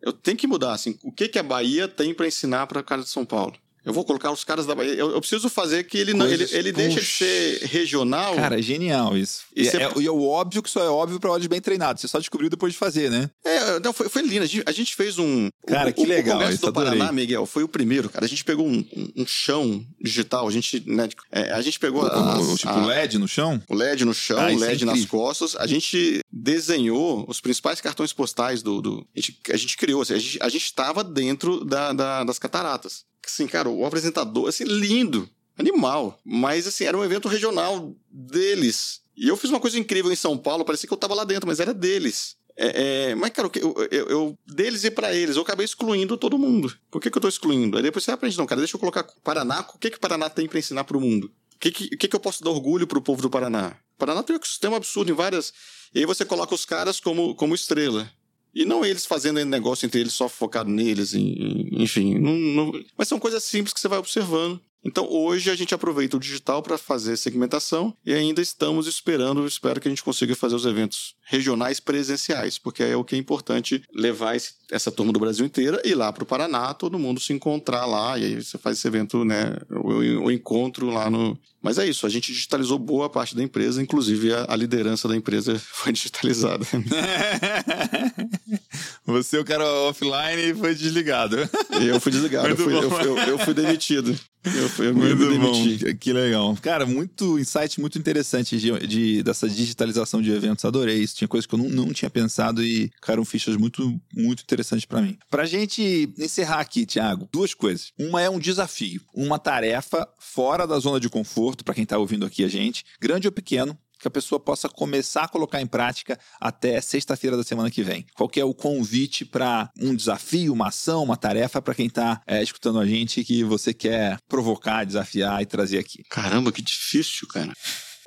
eu 0.00 0.12
tenho 0.12 0.36
que 0.36 0.46
mudar, 0.46 0.74
assim, 0.74 0.96
o 1.02 1.10
que, 1.10 1.26
que 1.26 1.40
a 1.40 1.42
Bahia 1.42 1.88
tem 1.88 2.14
para 2.14 2.28
ensinar 2.28 2.68
para 2.68 2.78
o 2.78 2.84
cara 2.84 3.02
de 3.02 3.08
São 3.08 3.26
Paulo? 3.26 3.56
Eu 3.84 3.92
vou 3.92 4.04
colocar 4.04 4.30
os 4.30 4.44
caras 4.44 4.66
da 4.66 4.74
Bahia. 4.74 4.94
Eu, 4.94 5.12
eu 5.12 5.20
preciso 5.20 5.48
fazer 5.48 5.84
que 5.84 5.96
ele 5.96 6.12
não, 6.12 6.26
ele, 6.26 6.46
ele 6.50 6.72
deixa 6.72 7.00
de 7.00 7.06
ser 7.06 7.62
regional. 7.64 8.34
Cara, 8.34 8.58
é 8.58 8.62
genial 8.62 9.16
isso. 9.16 9.42
E, 9.54 9.66
é, 9.66 9.76
é, 9.76 9.82
é, 9.82 10.10
o 10.10 10.26
óbvio 10.26 10.62
que 10.62 10.70
só 10.70 10.82
é 10.82 10.88
óbvio 10.88 11.18
para 11.18 11.30
olhos 11.30 11.46
bem 11.46 11.60
treinados. 11.60 12.02
Você 12.02 12.08
só 12.08 12.18
descobriu 12.18 12.50
depois 12.50 12.72
de 12.72 12.78
fazer, 12.78 13.10
né? 13.10 13.30
É, 13.44 13.80
não, 13.80 13.92
foi, 13.92 14.08
foi 14.08 14.22
lindo. 14.22 14.42
A 14.42 14.46
gente, 14.46 14.62
a 14.66 14.72
gente 14.72 14.94
fez 14.94 15.18
um. 15.18 15.48
Cara, 15.66 15.90
o, 15.90 15.92
que 15.92 16.04
legal. 16.04 16.36
O 16.36 16.40
Congresso 16.40 16.66
do 16.66 16.72
Paraná, 16.72 17.12
Miguel, 17.12 17.46
foi 17.46 17.62
o 17.62 17.68
primeiro, 17.68 18.10
cara. 18.10 18.24
A 18.24 18.28
gente 18.28 18.44
pegou 18.44 18.66
um, 18.66 18.84
um, 18.94 19.22
um 19.22 19.26
chão 19.26 19.84
digital. 20.00 20.46
A 20.46 20.50
gente, 20.50 20.82
né, 20.86 21.08
é, 21.30 21.52
a 21.52 21.62
gente 21.62 21.78
pegou. 21.78 22.04
O, 22.04 22.56
tipo 22.56 22.72
a, 22.72 22.86
LED 22.86 23.18
no 23.18 23.28
chão? 23.28 23.62
O 23.68 23.74
LED 23.74 24.04
no 24.04 24.14
chão, 24.14 24.38
ah, 24.38 24.52
o 24.52 24.58
LED 24.58 24.82
é 24.82 24.86
nas 24.86 25.04
costas. 25.04 25.56
A 25.56 25.66
gente 25.66 26.20
desenhou 26.30 27.24
os 27.28 27.40
principais 27.40 27.80
cartões 27.80 28.12
postais 28.12 28.62
do. 28.62 28.80
do 28.82 29.06
a, 29.16 29.20
gente, 29.20 29.38
a 29.52 29.56
gente 29.56 29.76
criou. 29.76 30.02
Assim, 30.02 30.14
a 30.14 30.48
gente 30.48 30.64
estava 30.64 31.02
dentro 31.02 31.64
da, 31.64 31.92
da, 31.92 32.24
das 32.24 32.38
cataratas 32.38 33.08
assim, 33.24 33.46
cara, 33.46 33.68
o 33.68 33.84
apresentador, 33.84 34.48
assim, 34.48 34.64
lindo, 34.64 35.28
animal. 35.58 36.18
Mas, 36.24 36.66
assim, 36.66 36.84
era 36.84 36.96
um 36.96 37.04
evento 37.04 37.28
regional 37.28 37.94
deles. 38.10 39.00
E 39.16 39.28
eu 39.28 39.36
fiz 39.36 39.50
uma 39.50 39.60
coisa 39.60 39.78
incrível 39.78 40.12
em 40.12 40.16
São 40.16 40.38
Paulo, 40.38 40.64
parecia 40.64 40.86
que 40.86 40.92
eu 40.92 40.98
tava 40.98 41.14
lá 41.14 41.24
dentro, 41.24 41.46
mas 41.46 41.60
era 41.60 41.74
deles. 41.74 42.36
É, 42.56 43.10
é, 43.10 43.14
mas, 43.14 43.30
cara, 43.30 43.48
eu, 43.54 43.74
eu, 43.90 44.06
eu 44.08 44.38
deles 44.44 44.82
e 44.82 44.90
para 44.90 45.14
eles, 45.14 45.36
eu 45.36 45.42
acabei 45.42 45.64
excluindo 45.64 46.16
todo 46.16 46.38
mundo. 46.38 46.76
Por 46.90 47.00
que, 47.00 47.08
que 47.10 47.16
eu 47.16 47.22
tô 47.22 47.28
excluindo? 47.28 47.76
Aí 47.76 47.82
depois 47.82 48.04
você 48.04 48.10
aprende, 48.10 48.36
não, 48.36 48.46
cara, 48.46 48.60
deixa 48.60 48.76
eu 48.76 48.80
colocar 48.80 49.04
Paraná, 49.22 49.60
o 49.60 49.78
que 49.78 49.90
que 49.90 49.98
Paraná 49.98 50.28
tem 50.28 50.48
para 50.48 50.58
ensinar 50.58 50.82
pro 50.82 51.00
mundo? 51.00 51.30
O 51.54 51.58
que, 51.58 51.70
que, 51.70 51.96
que, 51.96 52.08
que 52.08 52.16
eu 52.16 52.20
posso 52.20 52.42
dar 52.42 52.50
orgulho 52.50 52.86
pro 52.86 53.00
povo 53.00 53.22
do 53.22 53.30
Paraná? 53.30 53.76
O 53.94 53.98
Paraná 53.98 54.22
tem 54.24 54.34
um 54.34 54.38
ecossistema 54.38 54.76
absurdo 54.76 55.10
em 55.10 55.14
várias. 55.14 55.52
E 55.94 56.00
aí 56.00 56.06
você 56.06 56.24
coloca 56.24 56.54
os 56.54 56.64
caras 56.64 57.00
como, 57.00 57.34
como 57.34 57.54
estrela. 57.54 58.10
E 58.58 58.64
não 58.64 58.84
eles 58.84 59.06
fazendo 59.06 59.38
negócio 59.44 59.86
entre 59.86 60.00
eles 60.00 60.12
só 60.12 60.28
focado 60.28 60.68
neles, 60.68 61.14
enfim. 61.14 62.18
Não, 62.18 62.32
não... 62.32 62.72
Mas 62.96 63.06
são 63.06 63.16
coisas 63.16 63.44
simples 63.44 63.72
que 63.72 63.78
você 63.78 63.86
vai 63.86 64.00
observando. 64.00 64.60
Então 64.84 65.08
hoje 65.10 65.50
a 65.50 65.56
gente 65.56 65.74
aproveita 65.74 66.16
o 66.16 66.20
digital 66.20 66.62
para 66.62 66.78
fazer 66.78 67.16
segmentação 67.16 67.94
e 68.04 68.14
ainda 68.14 68.40
estamos 68.40 68.86
esperando, 68.86 69.46
espero 69.46 69.80
que 69.80 69.88
a 69.88 69.90
gente 69.90 70.02
consiga 70.02 70.36
fazer 70.36 70.54
os 70.54 70.66
eventos 70.66 71.16
regionais 71.24 71.80
presenciais, 71.80 72.58
porque 72.58 72.82
é 72.82 72.96
o 72.96 73.04
que 73.04 73.14
é 73.14 73.18
importante 73.18 73.82
levar 73.92 74.34
esse, 74.34 74.54
essa 74.70 74.90
turma 74.90 75.12
do 75.12 75.20
Brasil 75.20 75.44
inteira 75.44 75.80
e 75.84 75.94
lá 75.94 76.12
para 76.12 76.22
o 76.22 76.26
Paraná, 76.26 76.72
todo 76.74 76.98
mundo 76.98 77.20
se 77.20 77.32
encontrar 77.32 77.86
lá 77.86 78.18
e 78.18 78.24
aí 78.24 78.42
você 78.42 78.56
faz 78.56 78.78
esse 78.78 78.86
evento, 78.86 79.24
né, 79.24 79.56
o, 79.70 80.26
o 80.26 80.30
encontro 80.30 80.90
lá 80.90 81.10
no. 81.10 81.38
Mas 81.60 81.78
é 81.78 81.86
isso, 81.86 82.06
a 82.06 82.08
gente 82.08 82.32
digitalizou 82.32 82.78
boa 82.78 83.10
parte 83.10 83.34
da 83.34 83.42
empresa, 83.42 83.82
inclusive 83.82 84.32
a, 84.32 84.46
a 84.48 84.56
liderança 84.56 85.08
da 85.08 85.16
empresa 85.16 85.58
foi 85.72 85.92
digitalizada. 85.92 86.64
Você, 89.06 89.38
o 89.38 89.44
cara 89.44 89.64
offline, 89.64 90.54
foi 90.54 90.74
desligado. 90.74 91.36
Eu 91.80 92.00
fui 92.00 92.12
desligado, 92.12 92.48
eu 92.48 92.56
fui, 92.56 92.74
eu, 92.74 92.82
eu, 92.82 93.16
eu 93.16 93.38
fui 93.38 93.54
demitido. 93.54 94.18
Eu, 94.44 94.68
fui, 94.68 94.88
eu 94.88 94.94
muito 94.94 95.38
bom, 95.38 95.96
que 95.98 96.12
legal. 96.12 96.56
Cara, 96.62 96.86
muito 96.86 97.38
insight 97.38 97.80
muito 97.80 97.98
interessante 97.98 98.58
de, 98.58 98.86
de, 98.86 99.22
dessa 99.22 99.48
digitalização 99.48 100.22
de 100.22 100.30
eventos. 100.30 100.64
Adorei 100.64 100.98
isso. 100.98 101.16
Tinha 101.16 101.28
coisas 101.28 101.46
que 101.46 101.54
eu 101.54 101.58
não, 101.58 101.68
não 101.68 101.92
tinha 101.92 102.10
pensado 102.10 102.62
e 102.62 102.90
caíram 103.02 103.24
fichas 103.24 103.56
muito, 103.56 104.00
muito 104.14 104.42
interessantes 104.42 104.84
para 104.84 105.02
mim. 105.02 105.18
Pra 105.30 105.44
gente 105.44 106.12
encerrar 106.18 106.60
aqui, 106.60 106.86
Thiago, 106.86 107.28
duas 107.32 107.52
coisas. 107.52 107.92
Uma 107.98 108.22
é 108.22 108.30
um 108.30 108.38
desafio, 108.38 109.02
uma 109.12 109.38
tarefa 109.38 110.08
fora 110.18 110.66
da 110.66 110.78
zona 110.78 111.00
de 111.00 111.08
conforto, 111.08 111.64
para 111.64 111.74
quem 111.74 111.84
tá 111.84 111.98
ouvindo 111.98 112.24
aqui 112.24 112.44
a 112.44 112.48
gente, 112.48 112.84
grande 113.00 113.26
ou 113.26 113.32
pequeno, 113.32 113.76
que 113.98 114.08
a 114.08 114.10
pessoa 114.10 114.38
possa 114.38 114.68
começar 114.68 115.24
a 115.24 115.28
colocar 115.28 115.60
em 115.60 115.66
prática 115.66 116.18
até 116.40 116.80
sexta-feira 116.80 117.36
da 117.36 117.44
semana 117.44 117.70
que 117.70 117.82
vem? 117.82 118.06
Qual 118.14 118.28
que 118.28 118.40
é 118.40 118.44
o 118.44 118.54
convite 118.54 119.24
para 119.24 119.70
um 119.80 119.94
desafio, 119.94 120.52
uma 120.52 120.68
ação, 120.68 121.04
uma 121.04 121.16
tarefa 121.16 121.60
para 121.60 121.74
quem 121.74 121.86
está 121.86 122.20
é, 122.26 122.42
escutando 122.42 122.78
a 122.78 122.86
gente 122.86 123.24
que 123.24 123.42
você 123.44 123.74
quer 123.74 124.18
provocar, 124.28 124.84
desafiar 124.84 125.42
e 125.42 125.46
trazer 125.46 125.78
aqui? 125.78 126.02
Caramba, 126.08 126.52
que 126.52 126.62
difícil, 126.62 127.26
cara. 127.28 127.52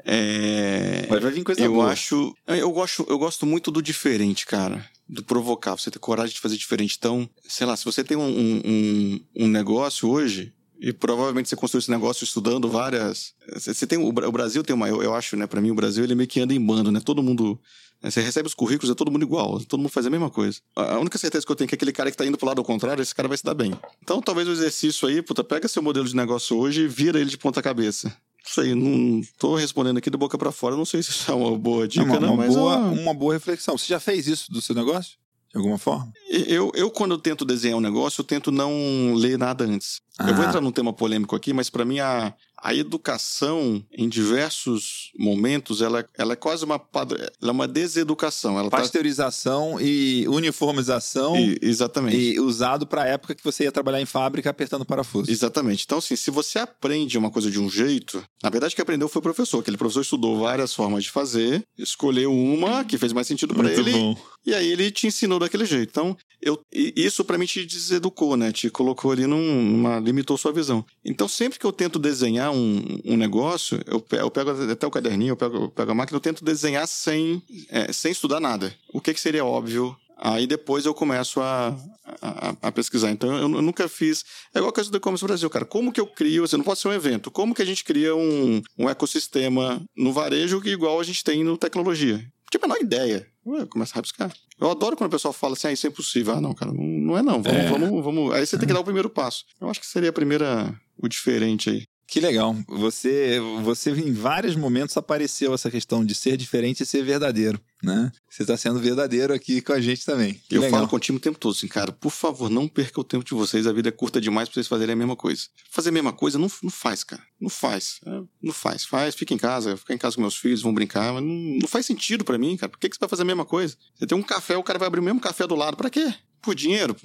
É... 0.04 1.06
Vai, 1.08 1.20
vai 1.20 1.32
vir 1.32 1.44
coisa 1.44 1.62
eu 1.62 1.74
boa. 1.74 1.92
acho, 1.92 2.34
eu 2.48 2.72
gosto, 2.72 3.06
eu 3.08 3.20
gosto 3.20 3.46
muito 3.46 3.70
do 3.70 3.82
diferente, 3.82 4.46
cara 4.46 4.90
do 5.12 5.22
provocar, 5.22 5.76
você 5.76 5.92
ter 5.92 6.00
coragem 6.00 6.34
de 6.34 6.40
fazer 6.40 6.56
diferente. 6.56 6.96
Então, 6.98 7.30
sei 7.44 7.68
lá, 7.68 7.76
se 7.76 7.84
você 7.84 8.02
tem 8.02 8.16
um, 8.16 8.62
um, 8.66 9.20
um 9.36 9.48
negócio 9.48 10.10
hoje, 10.10 10.54
e 10.82 10.92
provavelmente 10.92 11.48
você 11.48 11.56
construiu 11.56 11.80
esse 11.80 11.92
negócio 11.92 12.24
estudando 12.24 12.68
várias. 12.68 13.36
Você 13.54 13.86
tem 13.86 14.00
o 14.00 14.12
Brasil 14.12 14.64
tem 14.64 14.76
uma, 14.76 14.90
eu, 14.90 15.04
eu 15.04 15.14
acho, 15.14 15.38
né? 15.38 15.46
Para 15.46 15.62
mim 15.62 15.70
o 15.70 15.76
Brasil 15.76 16.04
ele 16.04 16.16
meio 16.16 16.28
que 16.28 16.40
anda 16.40 16.56
em 16.56 16.66
bando, 16.66 16.92
né? 16.92 17.00
Todo 17.00 17.22
mundo 17.22 17.60
né, 18.02 18.10
você 18.10 18.20
recebe 18.20 18.48
os 18.48 18.56
currículos, 18.56 18.90
é 18.90 18.96
todo 18.96 19.12
mundo 19.12 19.22
igual, 19.22 19.60
todo 19.60 19.80
mundo 19.80 19.92
faz 19.92 20.08
a 20.08 20.10
mesma 20.10 20.32
coisa. 20.32 20.60
A 20.76 20.98
única 20.98 21.20
certeza 21.20 21.46
que 21.46 21.52
eu 21.52 21.56
tenho 21.56 21.68
é 21.68 21.70
que 21.70 21.76
aquele 21.76 21.92
cara 21.92 22.10
que 22.10 22.16
está 22.16 22.26
indo 22.26 22.36
pro 22.36 22.48
lado 22.48 22.58
ao 22.58 22.66
contrário, 22.66 23.00
esse 23.00 23.14
cara 23.14 23.28
vai 23.28 23.38
se 23.38 23.44
dar 23.44 23.54
bem. 23.54 23.78
Então, 24.02 24.20
talvez 24.20 24.48
o 24.48 24.52
exercício 24.52 25.08
aí, 25.08 25.22
puta, 25.22 25.44
pega 25.44 25.68
seu 25.68 25.84
modelo 25.84 26.08
de 26.08 26.16
negócio 26.16 26.58
hoje 26.58 26.82
e 26.82 26.88
vira 26.88 27.20
ele 27.20 27.30
de 27.30 27.38
ponta 27.38 27.62
cabeça. 27.62 28.08
Não 28.44 28.52
sei, 28.52 28.74
não 28.74 29.22
tô 29.38 29.56
respondendo 29.56 29.98
aqui 29.98 30.10
de 30.10 30.18
boca 30.18 30.36
para 30.36 30.52
fora, 30.52 30.76
não 30.76 30.84
sei 30.84 31.04
se 31.04 31.12
isso 31.12 31.32
é 31.32 31.36
uma 31.36 31.56
boa 31.56 31.88
dica, 31.88 32.04
é 32.04 32.10
uma, 32.10 32.20
não, 32.20 32.34
uma 32.34 32.38
mas 32.38 32.56
boa, 32.56 32.74
é 32.74 32.78
uma... 32.78 32.92
uma 32.92 33.14
boa 33.14 33.34
reflexão. 33.36 33.78
Você 33.78 33.86
já 33.86 34.00
fez 34.00 34.28
isso 34.28 34.52
do 34.52 34.60
seu 34.60 34.74
negócio? 34.74 35.21
De 35.52 35.58
alguma 35.58 35.78
forma? 35.78 36.12
Eu, 36.30 36.72
eu, 36.74 36.90
quando 36.90 37.12
eu 37.12 37.18
tento 37.18 37.44
desenhar 37.44 37.78
um 37.78 37.82
negócio, 37.82 38.22
eu 38.22 38.26
tento 38.26 38.52
não 38.52 39.14
ler 39.16 39.38
nada 39.38 39.66
antes. 39.66 40.00
Ah. 40.18 40.30
Eu 40.30 40.36
vou 40.36 40.46
ah. 40.46 40.48
entrar 40.48 40.62
num 40.62 40.72
tema 40.72 40.94
polêmico 40.94 41.36
aqui, 41.36 41.52
mas 41.52 41.70
para 41.70 41.84
mim 41.84 42.00
a, 42.00 42.34
a 42.62 42.76
educação, 42.76 43.84
em 43.92 44.08
diversos 44.08 45.12
momentos, 45.18 45.82
ela, 45.82 46.08
ela 46.18 46.34
é 46.34 46.36
quase 46.36 46.64
uma, 46.64 46.80
ela 46.94 47.30
é 47.42 47.52
uma 47.52 47.68
deseducação. 47.68 48.60
Ela 48.60 48.70
tá 48.70 48.78
Pasteurização 48.78 49.74
tá... 49.76 49.82
e 49.82 50.28
uniformização. 50.28 51.36
E, 51.36 51.58
exatamente. 51.62 52.16
E 52.16 52.40
usado 52.40 52.86
para 52.86 53.04
a 53.04 53.08
época 53.08 53.34
que 53.34 53.44
você 53.44 53.64
ia 53.64 53.72
trabalhar 53.72 54.00
em 54.00 54.06
fábrica 54.06 54.50
apertando 54.50 54.86
parafuso. 54.86 55.32
Exatamente. 55.32 55.84
Então, 55.86 55.98
assim, 55.98 56.16
se 56.16 56.30
você 56.30 56.60
aprende 56.60 57.18
uma 57.18 57.32
coisa 57.32 57.50
de 57.50 57.60
um 57.60 57.70
jeito, 57.70 58.24
na 58.44 58.50
verdade, 58.50 58.76
quem 58.76 58.84
aprendeu 58.84 59.10
foi 59.10 59.20
o 59.20 59.24
professor. 59.24 59.60
Aquele 59.60 59.78
professor 59.78 60.02
estudou 60.02 60.40
várias 60.40 60.74
formas 60.74 61.04
de 61.04 61.10
fazer, 61.10 61.66
escolheu 61.78 62.34
uma 62.34 62.86
que 62.86 62.98
fez 62.98 63.12
mais 63.12 63.28
sentido 63.28 63.56
para 63.56 63.72
ele. 63.74 63.92
Bom. 63.92 64.18
E 64.46 64.54
aí 64.56 64.72
ele 64.72 64.90
te 64.90 65.08
ensinou 65.08 65.40
daquele 65.40 65.66
jeito. 65.66 65.90
Então, 65.90 66.18
eu, 66.42 66.60
isso 66.72 67.24
para 67.24 67.38
mim 67.38 67.46
te 67.46 67.66
deseducou, 67.66 68.36
né? 68.36 68.52
Te 68.52 68.70
colocou 68.70 69.12
ali 69.12 69.28
numa. 69.28 70.00
limitou 70.00 70.38
sua 70.38 70.52
visão. 70.52 70.84
Então, 71.06 71.28
sempre 71.28 71.60
que 71.60 71.66
eu 71.66 71.72
tento 71.72 72.00
desenhar 72.00 72.52
um, 72.52 73.00
um 73.06 73.16
negócio, 73.16 73.80
eu, 73.86 74.04
eu 74.12 74.32
pego 74.32 74.50
até 74.50 74.88
o 74.88 74.92
caderninho, 74.92 75.32
eu 75.32 75.38
pego, 75.38 75.58
eu 75.58 75.70
pego 75.70 75.92
a 75.92 75.96
máquina, 75.96 76.18
eu 76.18 76.22
tento 76.22 76.44
desenhar 76.44 76.88
sem, 76.88 77.42
é, 77.70 77.92
sem 77.94 78.12
estudar 78.12 78.40
nada. 78.40 78.74
O 78.92 79.00
que, 79.00 79.14
que 79.14 79.22
seria 79.22 79.46
óbvio 79.46 79.96
Aí 80.24 80.46
depois 80.46 80.86
eu 80.86 80.94
começo 80.94 81.42
a, 81.42 81.76
a, 82.22 82.56
a, 82.62 82.72
pesquisar. 82.72 83.10
Então 83.10 83.32
eu, 83.32 83.42
eu 83.42 83.62
nunca 83.62 83.90
fiz. 83.90 84.24
É 84.54 84.60
igual 84.60 84.70
a 84.70 84.74
coisa 84.74 84.92
do 84.92 84.98
e-commerce 84.98 85.26
Brasil, 85.26 85.50
cara. 85.50 85.66
Como 85.66 85.92
que 85.92 86.00
eu 86.00 86.06
crio? 86.06 86.48
Você 86.48 86.56
não 86.56 86.64
pode 86.64 86.80
ser 86.80 86.90
um 86.90 86.94
evento. 86.94 87.32
Como 87.32 87.56
que 87.56 87.62
a 87.64 87.66
gente 87.66 87.84
cria 87.84 88.16
um, 88.16 88.62
um 88.78 88.88
ecossistema 88.88 89.82
no 89.98 90.14
varejo 90.14 90.62
que 90.62 90.70
igual 90.70 91.00
a 91.00 91.04
gente 91.04 91.24
tem 91.24 91.44
no 91.44 91.58
tecnologia? 91.58 92.18
Não 92.18 92.24
tinha 92.52 92.62
a 92.64 92.68
menor 92.68 92.80
ideia. 92.80 93.28
Começa 93.70 93.94
a 93.94 93.96
rabiscar. 93.96 94.32
Eu 94.60 94.70
adoro 94.70 94.96
quando 94.96 95.08
o 95.08 95.12
pessoal 95.12 95.34
fala 95.34 95.54
assim, 95.54 95.68
ah, 95.68 95.72
isso 95.72 95.88
é 95.88 95.90
impossível. 95.90 96.34
Ah, 96.34 96.42
não, 96.42 96.54
cara, 96.54 96.72
não, 96.72 96.84
não 96.84 97.18
é 97.18 97.24
não. 97.24 97.42
Vamos, 97.42 97.60
é. 97.60 97.70
vamos, 97.70 98.04
vamos. 98.04 98.34
Aí 98.34 98.46
você 98.46 98.58
tem 98.58 98.68
que 98.68 98.74
dar 98.74 98.80
o 98.80 98.84
primeiro 98.84 99.10
passo. 99.10 99.46
Eu 99.60 99.70
acho 99.70 99.80
que 99.80 99.88
seria 99.88 100.10
a 100.10 100.14
primeira, 100.14 100.74
o 100.98 101.08
diferente 101.08 101.70
aí. 101.70 101.84
Que 102.08 102.20
legal. 102.20 102.56
Você, 102.68 103.40
você 103.64 103.90
em 103.92 104.12
vários 104.12 104.56
momentos 104.56 104.98
apareceu 104.98 105.54
essa 105.54 105.72
questão 105.72 106.06
de 106.06 106.14
ser 106.14 106.36
diferente 106.36 106.84
e 106.84 106.86
ser 106.86 107.04
verdadeiro, 107.04 107.60
né? 107.84 108.12
Você 108.30 108.44
está 108.44 108.56
sendo 108.56 108.80
verdadeiro 108.80 109.34
aqui 109.34 109.62
com 109.62 109.74
a 109.74 109.82
gente 109.82 110.06
também. 110.06 110.42
Que 110.48 110.56
eu 110.56 110.62
legal. 110.62 110.80
falo 110.80 110.90
com 110.90 110.96
o 110.96 111.00
time 111.00 111.18
o 111.18 111.22
tempo 111.22 111.38
todo 111.38 111.54
assim, 111.54 111.68
cara, 111.68 111.92
por 111.92 112.12
favor, 112.12 112.50
não 112.50 112.68
perca 112.68 113.00
o 113.00 113.04
tempo 113.04 113.24
de 113.26 113.34
vocês. 113.34 113.68
A 113.68 113.74
vida 113.74 113.90
é 113.90 113.92
curta 113.92 114.22
demais 114.22 114.48
para 114.48 114.56
vocês 114.56 114.68
fazerem 114.68 114.94
a 114.94 114.96
mesma 114.96 115.16
coisa. 115.16 115.44
Fazer 115.70 115.90
a 115.90 115.92
mesma 115.92 116.14
coisa 116.14 116.38
não, 116.38 116.50
não 116.62 116.70
faz, 116.70 117.04
cara. 117.04 117.22
Não 117.40 117.50
faz. 117.50 118.00
É, 118.06 118.22
não 118.42 118.54
faz. 118.54 118.86
Faz, 118.86 119.16
fica 119.16 119.34
em 119.34 119.38
casa, 119.38 119.76
fica 119.78 119.94
em 119.94 119.98
casa 119.98 120.16
com 120.16 120.22
meus 120.22 120.36
filhos, 120.36 120.62
vão 120.62 120.74
brincar. 120.74 121.14
Mas 121.14 121.24
não, 121.24 121.60
não 121.62 121.68
faz 121.68 121.86
sentido 121.86 122.24
para 122.24 122.38
mim, 122.38 122.56
cara. 122.56 122.70
Por 122.70 122.80
que, 122.80 122.90
que 122.90 122.96
você 122.96 123.00
vai 123.00 123.10
fazer 123.10 123.24
a 123.24 123.26
mesma 123.26 123.46
coisa? 123.46 123.76
Você 123.96 124.06
tem 124.06 124.18
um 124.18 124.24
café, 124.24 124.56
o 124.58 124.64
cara 124.64 124.80
vai 124.80 124.88
abrir 124.88 125.00
o 125.00 125.04
mesmo 125.04 125.20
café 125.20 125.48
do 125.48 125.56
lado. 125.56 125.76
para 125.76 125.90
quê? 125.90 126.14
Por 126.42 126.56
dinheiro? 126.56 126.96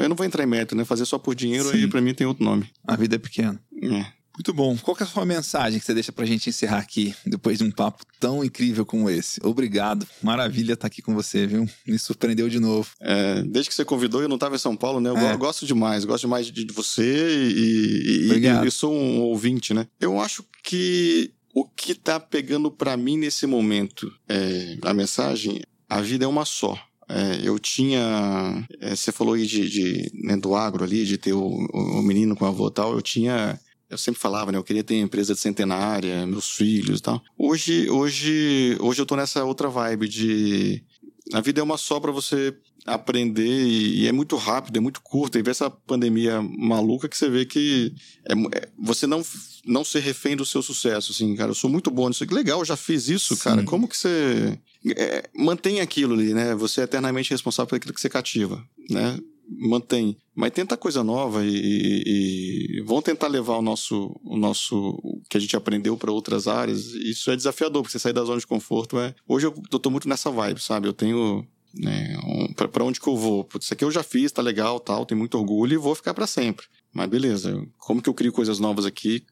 Eu 0.00 0.08
não 0.08 0.14
vou 0.14 0.24
entrar 0.24 0.44
em 0.44 0.46
mérito, 0.46 0.76
né? 0.76 0.84
Fazer 0.84 1.04
só 1.04 1.18
por 1.18 1.34
dinheiro 1.34 1.70
Sim. 1.70 1.76
aí 1.76 1.88
para 1.88 2.00
mim 2.00 2.14
tem 2.14 2.26
outro 2.26 2.44
nome. 2.44 2.70
A 2.86 2.94
vida 2.94 3.16
é 3.16 3.18
pequena. 3.18 3.60
É. 3.82 4.19
Muito 4.40 4.54
bom. 4.54 4.74
Qual 4.78 4.96
é 4.98 5.02
a 5.02 5.06
sua 5.06 5.26
mensagem 5.26 5.78
que 5.78 5.84
você 5.84 5.92
deixa 5.92 6.10
pra 6.10 6.24
gente 6.24 6.48
encerrar 6.48 6.78
aqui, 6.78 7.14
depois 7.26 7.58
de 7.58 7.64
um 7.64 7.70
papo 7.70 8.06
tão 8.18 8.42
incrível 8.42 8.86
como 8.86 9.10
esse? 9.10 9.38
Obrigado. 9.44 10.06
Maravilha 10.22 10.72
estar 10.72 10.86
aqui 10.86 11.02
com 11.02 11.14
você, 11.14 11.46
viu? 11.46 11.68
Me 11.86 11.98
surpreendeu 11.98 12.48
de 12.48 12.58
novo. 12.58 12.88
É, 13.02 13.42
desde 13.42 13.68
que 13.68 13.74
você 13.74 13.84
convidou, 13.84 14.22
eu 14.22 14.30
não 14.30 14.36
estava 14.36 14.56
em 14.56 14.58
São 14.58 14.74
Paulo, 14.74 14.98
né? 14.98 15.10
Eu 15.10 15.18
é. 15.18 15.36
gosto 15.36 15.66
demais, 15.66 16.06
gosto 16.06 16.22
demais 16.22 16.46
de 16.46 16.64
você 16.72 17.52
e, 17.52 18.30
e, 18.32 18.66
e 18.66 18.70
sou 18.70 18.94
um 18.94 19.20
ouvinte, 19.20 19.74
né? 19.74 19.86
Eu 20.00 20.18
acho 20.18 20.42
que 20.62 21.30
o 21.54 21.66
que 21.66 21.94
tá 21.94 22.18
pegando 22.18 22.70
para 22.70 22.96
mim 22.96 23.18
nesse 23.18 23.46
momento, 23.46 24.10
é, 24.26 24.78
a 24.80 24.94
mensagem, 24.94 25.60
a 25.86 26.00
vida 26.00 26.24
é 26.24 26.28
uma 26.28 26.46
só. 26.46 26.78
É, 27.06 27.40
eu 27.42 27.58
tinha. 27.58 28.66
É, 28.80 28.96
você 28.96 29.12
falou 29.12 29.34
aí 29.34 29.44
de, 29.44 29.68
de 29.68 30.10
né, 30.14 30.36
do 30.38 30.54
agro 30.54 30.82
ali, 30.82 31.04
de 31.04 31.18
ter 31.18 31.34
o, 31.34 31.44
o 31.44 32.02
menino 32.02 32.34
com 32.34 32.46
a 32.46 32.48
avó 32.48 32.68
e 32.68 32.72
tal. 32.72 32.94
Eu 32.94 33.02
tinha 33.02 33.60
eu 33.90 33.98
sempre 33.98 34.20
falava, 34.20 34.52
né? 34.52 34.58
Eu 34.58 34.62
queria 34.62 34.84
ter 34.84 34.94
empresa 34.94 35.34
de 35.34 35.40
centenária, 35.40 36.24
meus 36.24 36.50
filhos 36.50 37.00
e 37.00 37.02
tal. 37.02 37.20
Hoje, 37.36 37.90
hoje, 37.90 38.76
hoje 38.80 39.02
eu 39.02 39.06
tô 39.06 39.16
nessa 39.16 39.44
outra 39.44 39.68
vibe 39.68 40.08
de. 40.08 40.84
A 41.32 41.40
vida 41.40 41.60
é 41.60 41.62
uma 41.62 41.76
só 41.76 41.98
para 41.98 42.12
você 42.12 42.56
aprender 42.86 43.66
e, 43.66 44.02
e, 44.02 44.08
é 44.08 44.12
muito 44.12 44.36
rápido, 44.36 44.76
é 44.76 44.80
muito 44.80 45.00
curto. 45.02 45.36
E 45.36 45.42
ver 45.42 45.50
essa 45.50 45.68
pandemia 45.68 46.40
maluca 46.40 47.08
que 47.08 47.16
você 47.16 47.28
vê 47.28 47.44
que 47.44 47.92
é, 48.24 48.32
é, 48.58 48.68
você 48.78 49.06
não, 49.06 49.22
não 49.66 49.84
ser 49.84 50.00
refém 50.00 50.36
do 50.36 50.46
seu 50.46 50.62
sucesso, 50.62 51.10
assim, 51.10 51.34
cara. 51.34 51.50
Eu 51.50 51.54
sou 51.54 51.68
muito 51.68 51.90
bom 51.90 52.08
nisso. 52.08 52.24
Legal, 52.30 52.60
eu 52.60 52.64
já 52.64 52.76
fiz 52.76 53.08
isso, 53.08 53.34
Sim. 53.34 53.42
cara. 53.42 53.64
Como 53.64 53.88
que 53.88 53.96
você 53.96 54.56
é, 54.96 55.28
mantém 55.36 55.80
aquilo 55.80 56.14
ali, 56.14 56.32
né? 56.32 56.54
Você 56.54 56.80
é 56.80 56.84
eternamente 56.84 57.30
responsável 57.30 57.68
por 57.68 57.76
aquilo 57.76 57.92
que 57.92 58.00
você 58.00 58.08
cativa, 58.08 58.64
né? 58.88 59.18
mantém. 59.50 60.16
Mas 60.40 60.52
tenta 60.52 60.74
coisa 60.74 61.04
nova 61.04 61.44
e, 61.44 61.50
e, 61.54 62.78
e 62.78 62.80
vão 62.80 63.02
tentar 63.02 63.28
levar 63.28 63.58
o 63.58 63.62
nosso, 63.62 64.18
o 64.24 64.38
nosso 64.38 64.98
o 65.04 65.20
que 65.28 65.36
a 65.36 65.40
gente 65.40 65.54
aprendeu 65.54 65.98
para 65.98 66.10
outras 66.10 66.48
áreas. 66.48 66.94
Isso 66.94 67.30
é 67.30 67.36
desafiador, 67.36 67.82
porque 67.82 67.92
você 67.92 67.98
sair 67.98 68.14
da 68.14 68.24
zona 68.24 68.40
de 68.40 68.46
conforto 68.46 68.98
é. 68.98 69.14
Hoje 69.28 69.46
eu, 69.48 69.54
eu 69.70 69.78
tô 69.78 69.90
muito 69.90 70.08
nessa 70.08 70.30
vibe, 70.30 70.58
sabe? 70.58 70.88
Eu 70.88 70.94
tenho 70.94 71.46
né, 71.74 72.18
um, 72.24 72.54
para 72.54 72.82
onde 72.82 72.98
que 72.98 73.06
eu 73.06 73.18
vou? 73.18 73.44
Putz, 73.44 73.66
isso 73.66 73.74
aqui 73.74 73.84
eu 73.84 73.90
já 73.90 74.02
fiz, 74.02 74.32
tá 74.32 74.40
legal, 74.40 74.80
tal, 74.80 75.04
tenho 75.04 75.18
muito 75.18 75.36
orgulho 75.36 75.74
e 75.74 75.76
vou 75.76 75.94
ficar 75.94 76.14
para 76.14 76.26
sempre. 76.26 76.64
Mas 76.90 77.10
beleza, 77.10 77.62
como 77.76 78.00
que 78.00 78.08
eu 78.08 78.14
crio 78.14 78.32
coisas 78.32 78.58
novas 78.58 78.86
aqui 78.86 79.22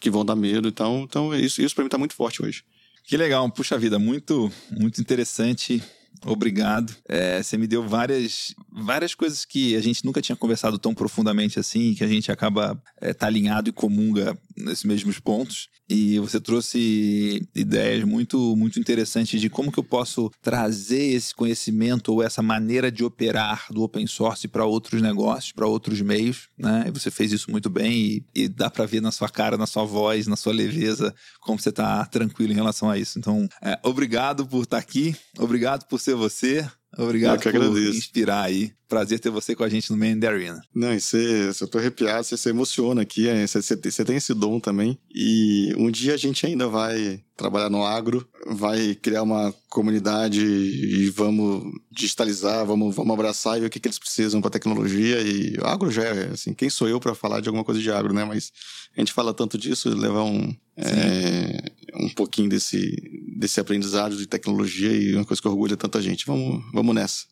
que 0.00 0.10
vão 0.10 0.24
dar 0.24 0.36
medo? 0.36 0.68
Então, 0.68 1.02
então 1.02 1.34
isso, 1.34 1.60
isso 1.60 1.74
para 1.74 1.82
mim 1.82 1.90
tá 1.90 1.98
muito 1.98 2.14
forte 2.14 2.40
hoje. 2.40 2.62
Que 3.02 3.16
legal, 3.16 3.50
puxa 3.50 3.76
vida, 3.76 3.98
muito, 3.98 4.48
muito 4.70 5.00
interessante 5.00 5.82
Obrigado. 6.24 6.94
É, 7.08 7.42
você 7.42 7.58
me 7.58 7.66
deu 7.66 7.86
várias, 7.86 8.54
várias 8.70 9.14
coisas 9.14 9.44
que 9.44 9.74
a 9.74 9.80
gente 9.80 10.04
nunca 10.04 10.22
tinha 10.22 10.36
conversado 10.36 10.78
tão 10.78 10.94
profundamente 10.94 11.58
assim, 11.58 11.94
que 11.94 12.04
a 12.04 12.06
gente 12.06 12.30
acaba 12.30 12.80
é, 13.00 13.12
tá 13.12 13.26
alinhado 13.26 13.68
e 13.68 13.72
comunga 13.72 14.36
nesses 14.56 14.84
mesmos 14.84 15.18
pontos. 15.18 15.68
E 15.88 16.18
você 16.18 16.40
trouxe 16.40 17.46
ideias 17.54 18.04
muito, 18.04 18.56
muito 18.56 18.78
interessantes 18.78 19.40
de 19.40 19.50
como 19.50 19.70
que 19.70 19.78
eu 19.78 19.84
posso 19.84 20.30
trazer 20.40 21.12
esse 21.12 21.34
conhecimento 21.34 22.12
ou 22.12 22.22
essa 22.22 22.40
maneira 22.40 22.90
de 22.90 23.04
operar 23.04 23.66
do 23.70 23.82
open 23.82 24.06
source 24.06 24.48
para 24.48 24.64
outros 24.64 25.02
negócios, 25.02 25.52
para 25.52 25.66
outros 25.66 26.00
meios, 26.00 26.48
né? 26.56 26.84
E 26.86 26.90
você 26.90 27.10
fez 27.10 27.32
isso 27.32 27.50
muito 27.50 27.68
bem 27.68 27.92
e, 27.92 28.24
e 28.34 28.48
dá 28.48 28.70
para 28.70 28.86
ver 28.86 29.02
na 29.02 29.12
sua 29.12 29.28
cara, 29.28 29.56
na 29.56 29.66
sua 29.66 29.84
voz, 29.84 30.26
na 30.26 30.36
sua 30.36 30.52
leveza, 30.52 31.14
como 31.40 31.58
você 31.58 31.68
está 31.68 32.04
tranquilo 32.06 32.52
em 32.52 32.56
relação 32.56 32.88
a 32.88 32.98
isso. 32.98 33.18
Então, 33.18 33.48
é, 33.60 33.78
obrigado 33.82 34.46
por 34.46 34.62
estar 34.62 34.76
tá 34.76 34.82
aqui, 34.82 35.14
obrigado 35.38 35.86
por 35.86 36.00
ser 36.00 36.14
você. 36.14 36.66
Obrigado 36.96 37.40
por 37.40 37.48
agradeço. 37.48 37.96
inspirar 37.96 38.42
aí. 38.42 38.72
Prazer 38.88 39.18
ter 39.18 39.30
você 39.30 39.54
com 39.54 39.64
a 39.64 39.68
gente 39.68 39.90
no 39.90 39.96
Man 39.96 40.20
the 40.20 40.26
Arena. 40.26 40.60
Não, 40.74 40.92
e 40.92 41.00
você, 41.00 41.50
eu 41.60 41.68
tô 41.68 41.78
arrepiado, 41.78 42.24
você 42.24 42.36
se 42.36 42.50
emociona 42.50 43.02
aqui, 43.02 43.26
você, 43.46 43.62
você, 43.62 43.76
você 43.76 44.04
tem 44.04 44.16
esse 44.16 44.34
dom 44.34 44.60
também. 44.60 44.98
E 45.14 45.72
um 45.78 45.90
dia 45.90 46.14
a 46.14 46.18
gente 46.18 46.44
ainda 46.44 46.68
vai 46.68 47.22
trabalhar 47.36 47.70
no 47.70 47.84
agro, 47.84 48.26
vai 48.46 48.94
criar 48.94 49.22
uma 49.22 49.54
comunidade 49.68 50.44
e 50.44 51.10
vamos 51.10 51.64
digitalizar, 51.90 52.64
vamos, 52.66 52.94
vamos 52.94 53.12
abraçar 53.12 53.56
e 53.56 53.60
ver 53.60 53.66
o 53.66 53.70
que, 53.70 53.80
que 53.80 53.88
eles 53.88 53.98
precisam 53.98 54.40
com 54.40 54.48
a 54.48 54.50
tecnologia. 54.50 55.20
E 55.20 55.56
o 55.58 55.66
agro 55.66 55.90
já 55.90 56.04
é, 56.04 56.30
assim, 56.32 56.54
quem 56.54 56.70
sou 56.70 56.88
eu 56.88 57.00
para 57.00 57.14
falar 57.14 57.40
de 57.40 57.48
alguma 57.48 57.64
coisa 57.64 57.80
de 57.80 57.90
agro, 57.90 58.12
né? 58.12 58.24
Mas 58.24 58.52
a 58.96 59.00
gente 59.00 59.12
fala 59.12 59.32
tanto 59.32 59.56
disso, 59.56 59.88
levar 59.88 60.24
um, 60.24 60.54
é, 60.76 61.72
um 61.94 62.08
pouquinho 62.10 62.48
desse, 62.48 62.94
desse 63.36 63.60
aprendizado 63.60 64.16
de 64.16 64.26
tecnologia 64.26 64.92
e 64.92 65.14
uma 65.14 65.24
coisa 65.24 65.40
que 65.40 65.48
orgulha 65.48 65.76
tanta 65.76 66.00
gente. 66.00 66.26
Vamos, 66.26 66.62
vamos 66.72 66.94
nessa. 66.94 67.31